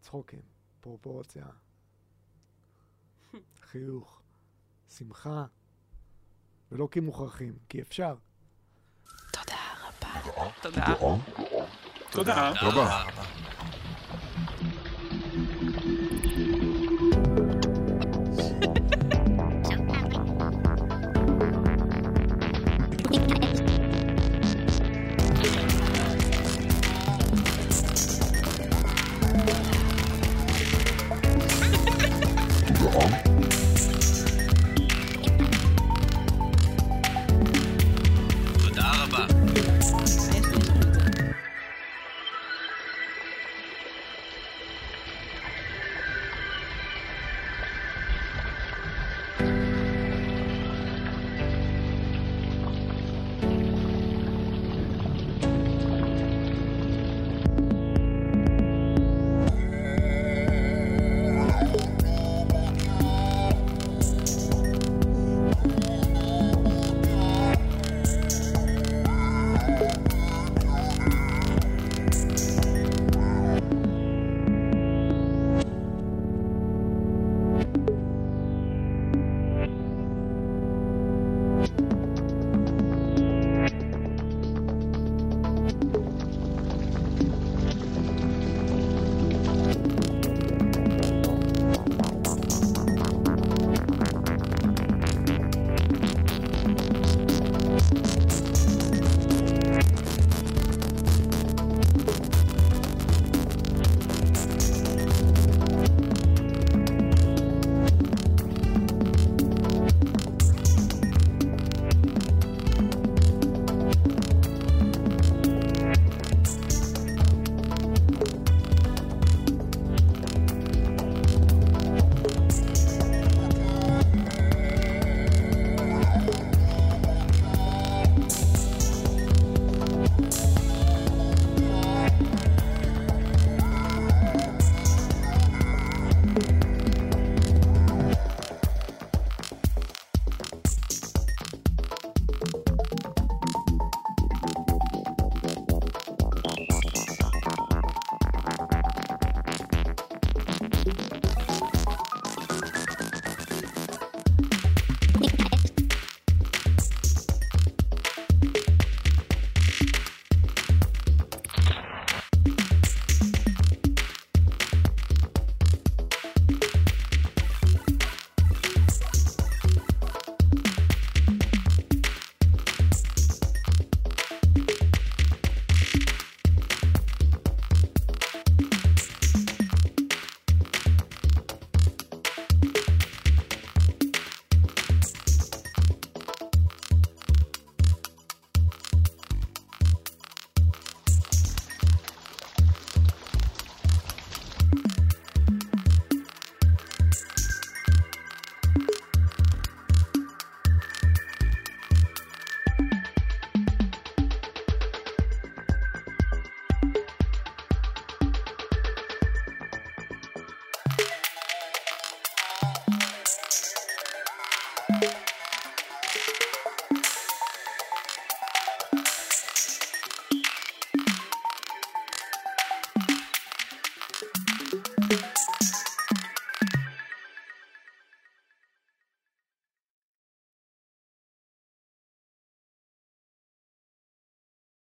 צחוקים, 0.00 0.42
פרופורציה, 0.80 1.46
חיוך, 3.70 4.22
שמחה, 4.88 5.46
ולא 6.72 6.88
כי 6.90 7.00
מוכרחים, 7.00 7.58
כי 7.68 7.82
אפשר. 7.82 8.14
תודה. 9.32 9.54
תודה 10.62 10.92
רבה. 10.92 11.16
תודה 12.10 13.43
Definitely. 39.92 40.83